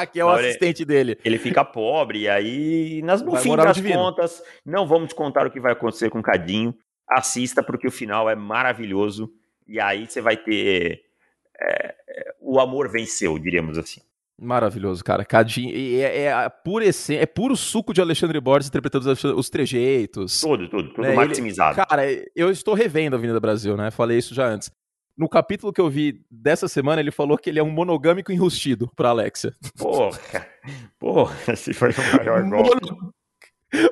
É, 0.00 0.06
que 0.06 0.20
é 0.20 0.24
o 0.24 0.28
assistente 0.28 0.84
dele. 0.84 1.18
Ele 1.24 1.38
fica 1.38 1.64
pobre, 1.64 2.20
e 2.20 2.28
aí, 2.28 3.02
nas, 3.02 3.20
no 3.20 3.32
vai 3.32 3.42
fim 3.42 3.56
das 3.56 3.80
contas, 3.80 4.42
não 4.64 4.86
vamos 4.86 5.08
te 5.08 5.14
contar 5.14 5.46
o 5.46 5.50
que 5.50 5.60
vai 5.60 5.72
acontecer 5.72 6.08
com 6.08 6.20
o 6.20 6.22
Cadinho. 6.22 6.74
Assista, 7.08 7.62
porque 7.62 7.86
o 7.86 7.90
final 7.90 8.30
é 8.30 8.36
maravilhoso. 8.36 9.32
E 9.66 9.80
aí 9.80 10.06
você 10.06 10.20
vai 10.20 10.36
ter. 10.36 11.02
É, 11.58 11.94
é 12.08 12.34
o 12.40 12.60
amor 12.60 12.88
venceu, 12.90 13.38
diríamos 13.38 13.78
assim. 13.78 14.00
Maravilhoso, 14.38 15.02
cara. 15.02 15.24
Cadinho. 15.24 15.74
É, 15.74 16.00
é, 16.00 16.24
é, 16.24 16.48
puro 16.48 16.84
é 16.84 17.26
puro 17.26 17.56
suco 17.56 17.94
de 17.94 18.00
Alexandre 18.02 18.38
Borges 18.38 18.68
interpretando 18.68 19.06
os, 19.06 19.24
os 19.24 19.48
trejeitos. 19.48 20.40
Tudo, 20.40 20.68
tudo, 20.68 20.90
tudo 20.90 21.02
né? 21.02 21.14
maximizado. 21.14 21.78
Ele, 21.78 21.86
cara, 21.86 22.02
eu 22.34 22.50
estou 22.50 22.74
revendo 22.74 23.16
a 23.16 23.18
Avenida 23.18 23.40
Brasil, 23.40 23.76
né? 23.76 23.90
Falei 23.90 24.18
isso 24.18 24.34
já 24.34 24.46
antes. 24.46 24.70
No 25.16 25.30
capítulo 25.30 25.72
que 25.72 25.80
eu 25.80 25.88
vi 25.88 26.22
dessa 26.30 26.68
semana, 26.68 27.00
ele 27.00 27.10
falou 27.10 27.38
que 27.38 27.48
ele 27.48 27.58
é 27.58 27.62
um 27.62 27.70
monogâmico 27.70 28.30
enrustido 28.30 28.90
pra 28.94 29.08
Alexia. 29.08 29.54
Porra, 29.78 30.20
porra, 30.98 31.34
esse 31.50 31.72
foi 31.72 31.88
o 31.90 32.16
maior 32.18 32.42
golpe. 32.50 32.86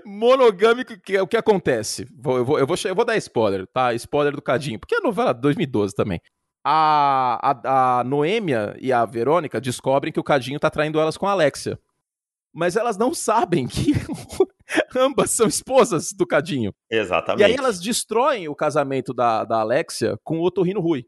monogâmico, 0.05 1.01
que 1.01 1.17
é 1.17 1.23
o 1.23 1.27
que 1.27 1.39
acontece. 1.39 2.03
Eu, 2.03 2.45
vou, 2.45 2.59
eu, 2.59 2.67
vou, 2.67 2.77
eu 2.85 2.95
vou 2.95 3.05
dar 3.07 3.17
spoiler, 3.17 3.67
tá? 3.73 3.95
Spoiler 3.95 4.35
do 4.35 4.43
Cadinho, 4.43 4.79
porque 4.79 4.97
é 4.97 5.01
novela 5.01 5.33
2012 5.33 5.95
também 5.95 6.21
a, 6.65 7.51
a, 7.51 7.99
a 8.01 8.05
Noêmia 8.05 8.75
e 8.81 8.91
a 8.91 9.05
Verônica 9.05 9.61
descobrem 9.61 10.13
que 10.13 10.19
o 10.19 10.25
Cadinho 10.25 10.59
tá 10.59 10.71
traindo 10.71 10.99
elas 10.99 11.17
com 11.19 11.27
a 11.27 11.33
Alexia. 11.33 11.79
Mas 12.53 12.77
elas 12.77 12.97
não 12.97 13.13
sabem 13.13 13.67
que 13.67 13.93
ambas 14.97 15.33
são 15.33 15.47
esposas 15.47 16.13
do 16.13 16.27
Cadinho. 16.27 16.73
Exatamente. 16.91 17.43
E 17.43 17.45
aí 17.45 17.55
elas 17.55 17.81
destroem 17.81 18.49
o 18.49 18.55
casamento 18.55 19.13
da, 19.13 19.45
da 19.45 19.61
Alexia 19.61 20.19
com 20.23 20.39
o 20.39 20.45
Otorrino 20.45 20.81
Rui, 20.81 21.05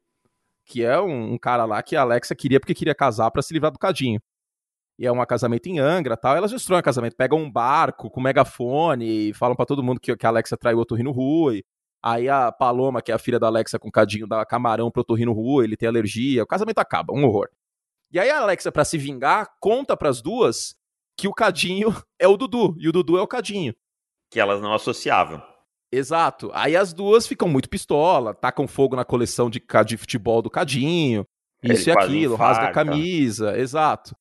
que 0.66 0.84
é 0.84 1.00
um, 1.00 1.34
um 1.34 1.38
cara 1.38 1.64
lá 1.64 1.82
que 1.82 1.96
a 1.96 2.02
Alexia 2.02 2.36
queria 2.36 2.60
porque 2.60 2.74
queria 2.74 2.94
casar 2.94 3.30
para 3.30 3.40
se 3.40 3.54
livrar 3.54 3.72
do 3.72 3.78
Cadinho. 3.78 4.20
E 4.98 5.06
é 5.06 5.12
um 5.12 5.24
casamento 5.24 5.68
em 5.68 5.78
Angra 5.78 6.16
tal. 6.16 6.36
Elas 6.36 6.50
destroem 6.50 6.80
o 6.80 6.84
casamento, 6.84 7.16
pegam 7.16 7.38
um 7.38 7.50
barco 7.50 8.10
com 8.10 8.20
megafone 8.20 9.28
e 9.28 9.34
falam 9.34 9.54
para 9.54 9.66
todo 9.66 9.82
mundo 9.82 10.00
que, 10.00 10.16
que 10.16 10.26
a 10.26 10.28
Alexia 10.28 10.56
traiu 10.56 10.78
o 10.78 10.80
Otorrino 10.80 11.12
Rui. 11.12 11.62
Aí 12.08 12.28
a 12.28 12.52
Paloma, 12.52 13.02
que 13.02 13.10
é 13.10 13.14
a 13.16 13.18
filha 13.18 13.36
da 13.36 13.48
Alexa 13.48 13.80
com 13.80 13.90
Cadinho, 13.90 14.28
dá 14.28 14.46
camarão 14.46 14.92
pro 14.92 15.02
Torrino 15.02 15.32
Rua, 15.32 15.64
ele 15.64 15.76
tem 15.76 15.88
alergia, 15.88 16.44
o 16.44 16.46
casamento 16.46 16.78
acaba, 16.78 17.12
um 17.12 17.24
horror. 17.24 17.48
E 18.12 18.20
aí 18.20 18.30
a 18.30 18.38
Alexa, 18.42 18.70
para 18.70 18.84
se 18.84 18.96
vingar, 18.96 19.56
conta 19.58 19.96
pras 19.96 20.22
duas 20.22 20.76
que 21.18 21.26
o 21.26 21.34
Cadinho 21.34 21.88
é 22.16 22.28
o 22.28 22.36
Dudu, 22.36 22.76
e 22.78 22.88
o 22.88 22.92
Dudu 22.92 23.18
é 23.18 23.22
o 23.22 23.26
Cadinho. 23.26 23.74
Que 24.30 24.38
elas 24.38 24.62
não 24.62 24.72
associavam. 24.72 25.42
Exato. 25.90 26.48
Aí 26.54 26.76
as 26.76 26.92
duas 26.92 27.26
ficam 27.26 27.48
muito 27.48 27.68
pistola, 27.68 28.32
tacam 28.32 28.68
fogo 28.68 28.94
na 28.94 29.04
coleção 29.04 29.50
de, 29.50 29.60
de 29.84 29.96
futebol 29.96 30.40
do 30.40 30.50
Cadinho, 30.50 31.26
isso 31.60 31.90
ele 31.90 31.98
e 31.98 32.04
aquilo, 32.04 32.36
rasga 32.36 32.68
a 32.68 32.72
camisa, 32.72 33.58
exato. 33.58 34.14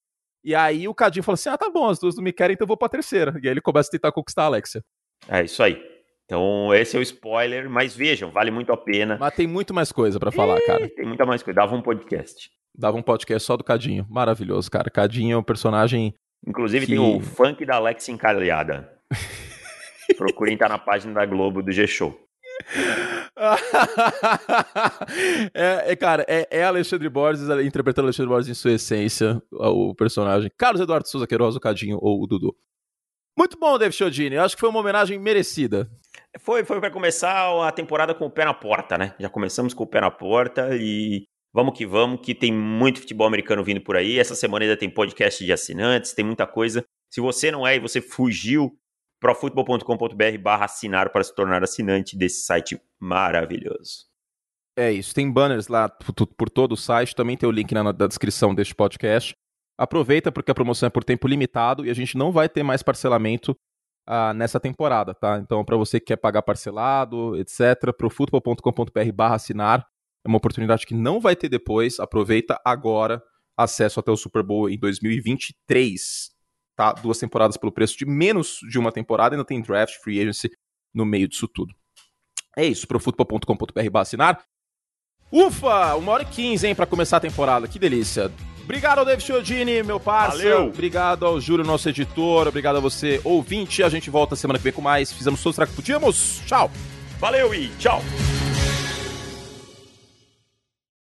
E 0.43 0.55
aí 0.55 0.87
o 0.87 0.95
Cadinho 0.95 1.21
fala 1.21 1.35
assim: 1.35 1.49
ah, 1.49 1.57
tá 1.57 1.69
bom, 1.69 1.87
as 1.87 1.99
duas 1.99 2.15
não 2.15 2.23
me 2.23 2.33
querem, 2.33 2.55
então 2.55 2.65
eu 2.65 2.67
vou 2.67 2.77
pra 2.77 2.89
terceira. 2.89 3.39
E 3.43 3.47
aí 3.47 3.53
ele 3.53 3.61
começa 3.61 3.89
a 3.89 3.91
tentar 3.91 4.11
conquistar 4.11 4.41
a 4.41 4.47
Alexia. 4.47 4.83
É 5.27 5.43
isso 5.43 5.61
aí. 5.61 5.94
Então, 6.25 6.73
esse 6.73 6.97
é 6.97 6.99
o 6.99 7.03
spoiler, 7.03 7.69
mas 7.69 7.95
vejam, 7.95 8.31
vale 8.31 8.49
muito 8.49 8.73
a 8.73 8.77
pena. 8.77 9.17
Mas 9.19 9.35
tem 9.35 9.45
muito 9.45 9.73
mais 9.73 9.91
coisa 9.91 10.19
para 10.19 10.31
falar, 10.31 10.59
cara. 10.61 10.89
Tem 10.89 11.05
muita 11.05 11.25
mais 11.25 11.43
coisa. 11.43 11.55
Dava 11.55 11.75
um 11.75 11.81
podcast. 11.81 12.49
Dava 12.75 12.97
um 12.97 13.01
podcast 13.01 13.45
só 13.45 13.55
do 13.55 13.63
Cadinho. 13.63 14.05
Maravilhoso, 14.09 14.69
cara. 14.71 14.89
Cadinho 14.89 15.35
é 15.35 15.37
um 15.37 15.43
personagem. 15.43 16.15
Inclusive, 16.45 16.87
que... 16.87 16.93
tem 16.93 16.99
o 16.99 17.21
funk 17.21 17.63
da 17.63 17.75
Alex 17.75 18.09
encalhada. 18.09 18.91
Procurem 20.17 20.55
estar 20.55 20.67
na 20.67 20.79
página 20.79 21.13
da 21.13 21.25
Globo 21.25 21.61
do 21.61 21.71
G-Show. 21.71 22.19
é, 25.53 25.91
é, 25.91 25.95
cara, 25.95 26.25
é, 26.27 26.47
é, 26.49 26.63
Alexandre 26.63 27.09
Borges 27.09 27.47
interpretando 27.63 28.05
Alexandre 28.05 28.29
Borges 28.29 28.49
em 28.49 28.53
sua 28.53 28.71
essência, 28.71 29.41
o 29.51 29.93
personagem. 29.93 30.49
Carlos 30.57 30.81
Eduardo 30.81 31.07
Souza 31.07 31.27
Queiroz, 31.27 31.55
o 31.55 31.59
Cadinho 31.59 31.99
ou 32.01 32.23
o 32.23 32.27
Dudu. 32.27 32.55
Muito 33.37 33.59
bom, 33.59 33.77
David 33.77 33.95
Chiodini. 33.95 34.37
Acho 34.37 34.55
que 34.55 34.61
foi 34.61 34.69
uma 34.69 34.79
homenagem 34.79 35.19
merecida. 35.19 35.89
Foi, 36.39 36.65
foi 36.65 36.79
para 36.79 36.91
começar 36.91 37.65
a 37.65 37.71
temporada 37.71 38.13
com 38.13 38.25
o 38.25 38.29
pé 38.29 38.45
na 38.45 38.53
porta, 38.53 38.97
né? 38.97 39.15
Já 39.19 39.29
começamos 39.29 39.73
com 39.73 39.83
o 39.83 39.87
pé 39.87 40.01
na 40.01 40.11
porta 40.11 40.69
e 40.75 41.25
vamos 41.53 41.77
que 41.77 41.85
vamos, 41.85 42.19
que 42.21 42.35
tem 42.35 42.51
muito 42.51 42.99
futebol 42.99 43.25
americano 43.25 43.63
vindo 43.63 43.81
por 43.81 43.95
aí. 43.95 44.19
Essa 44.19 44.35
semana 44.35 44.65
ainda 44.65 44.77
tem 44.77 44.89
podcast 44.89 45.43
de 45.43 45.53
assinantes, 45.53 46.13
tem 46.13 46.25
muita 46.25 46.45
coisa. 46.45 46.83
Se 47.09 47.21
você 47.21 47.49
não 47.51 47.65
é 47.65 47.77
e 47.77 47.79
você 47.79 48.01
fugiu, 48.01 48.77
profutbol.com.br 49.21 50.37
barra 50.41 50.65
assinar 50.65 51.09
para 51.09 51.23
se 51.23 51.33
tornar 51.33 51.63
assinante 51.63 52.17
desse 52.17 52.45
site 52.45 52.79
maravilhoso. 52.99 54.05
É 54.77 54.91
isso, 54.91 55.15
tem 55.15 55.31
banners 55.31 55.69
lá 55.69 55.87
por, 55.87 56.49
todo 56.49 56.73
o 56.73 56.77
site, 56.77 57.15
também 57.15 57.37
tem 57.37 57.47
o 57.47 57.51
link 57.51 57.73
na, 57.73 57.81
na 57.81 58.07
descrição 58.07 58.53
deste 58.53 58.75
podcast. 58.75 59.33
Aproveita 59.79 60.33
porque 60.33 60.51
a 60.51 60.55
promoção 60.55 60.87
é 60.87 60.89
por 60.89 61.03
tempo 61.03 61.29
limitado 61.29 61.85
e 61.85 61.89
a 61.89 61.93
gente 61.93 62.17
não 62.17 62.31
vai 62.31 62.49
ter 62.49 62.63
mais 62.63 62.83
parcelamento 62.83 63.55
ah, 64.07 64.33
nessa 64.33 64.59
temporada, 64.59 65.13
tá? 65.13 65.39
Então, 65.39 65.63
para 65.63 65.77
você 65.77 65.99
que 65.99 66.07
quer 66.07 66.17
pagar 66.17 66.41
parcelado, 66.41 67.35
etc., 67.37 67.91
profutbol.com.br 67.97 69.11
barra 69.13 69.35
assinar, 69.35 69.87
é 70.23 70.27
uma 70.27 70.37
oportunidade 70.37 70.85
que 70.85 70.93
não 70.93 71.19
vai 71.19 71.35
ter 71.35 71.49
depois. 71.49 71.99
Aproveita 71.99 72.59
agora 72.63 73.21
acesso 73.57 73.99
até 73.99 74.11
o 74.11 74.17
Super 74.17 74.43
Bowl 74.43 74.69
em 74.69 74.77
2023, 74.77 76.31
tá? 76.75 76.93
Duas 76.93 77.17
temporadas 77.17 77.57
pelo 77.57 77.71
preço 77.71 77.97
de 77.97 78.05
menos 78.05 78.59
de 78.69 78.77
uma 78.77 78.91
temporada, 78.91 79.35
ainda 79.35 79.45
tem 79.45 79.61
draft, 79.61 79.95
free 80.03 80.19
agency 80.19 80.49
no 80.93 81.05
meio 81.05 81.27
disso 81.27 81.47
tudo. 81.47 81.73
É 82.57 82.65
isso, 82.65 82.87
profutbol.com.br 82.87 83.89
barra 83.91 84.01
assinar. 84.01 84.43
Ufa, 85.31 85.95
uma 85.95 86.11
hora 86.11 86.23
e 86.23 86.25
quinze, 86.27 86.67
hein, 86.67 86.75
pra 86.75 86.85
começar 86.85 87.17
a 87.17 87.21
temporada, 87.21 87.67
que 87.67 87.79
delícia. 87.79 88.31
Obrigado 88.65 88.99
ao 88.99 89.05
David 89.05 89.23
Chiodini, 89.23 89.83
meu 89.83 89.99
parceiro. 89.99 90.65
Obrigado 90.65 91.25
ao 91.25 91.39
Júlio, 91.39 91.63
nosso 91.63 91.87
editor. 91.87 92.47
Obrigado 92.47 92.77
a 92.77 92.79
você, 92.79 93.21
ouvinte. 93.23 93.83
A 93.83 93.89
gente 93.89 94.09
volta 94.09 94.35
semana 94.35 94.57
que 94.57 94.63
vem 94.63 94.73
com 94.73 94.81
mais. 94.81 95.13
Fizemos 95.13 95.41
todos 95.41 95.57
o 95.57 95.65
que 95.67 95.73
podíamos. 95.73 96.41
Tchau. 96.45 96.69
Valeu 97.19 97.53
e 97.53 97.69
tchau. 97.79 98.01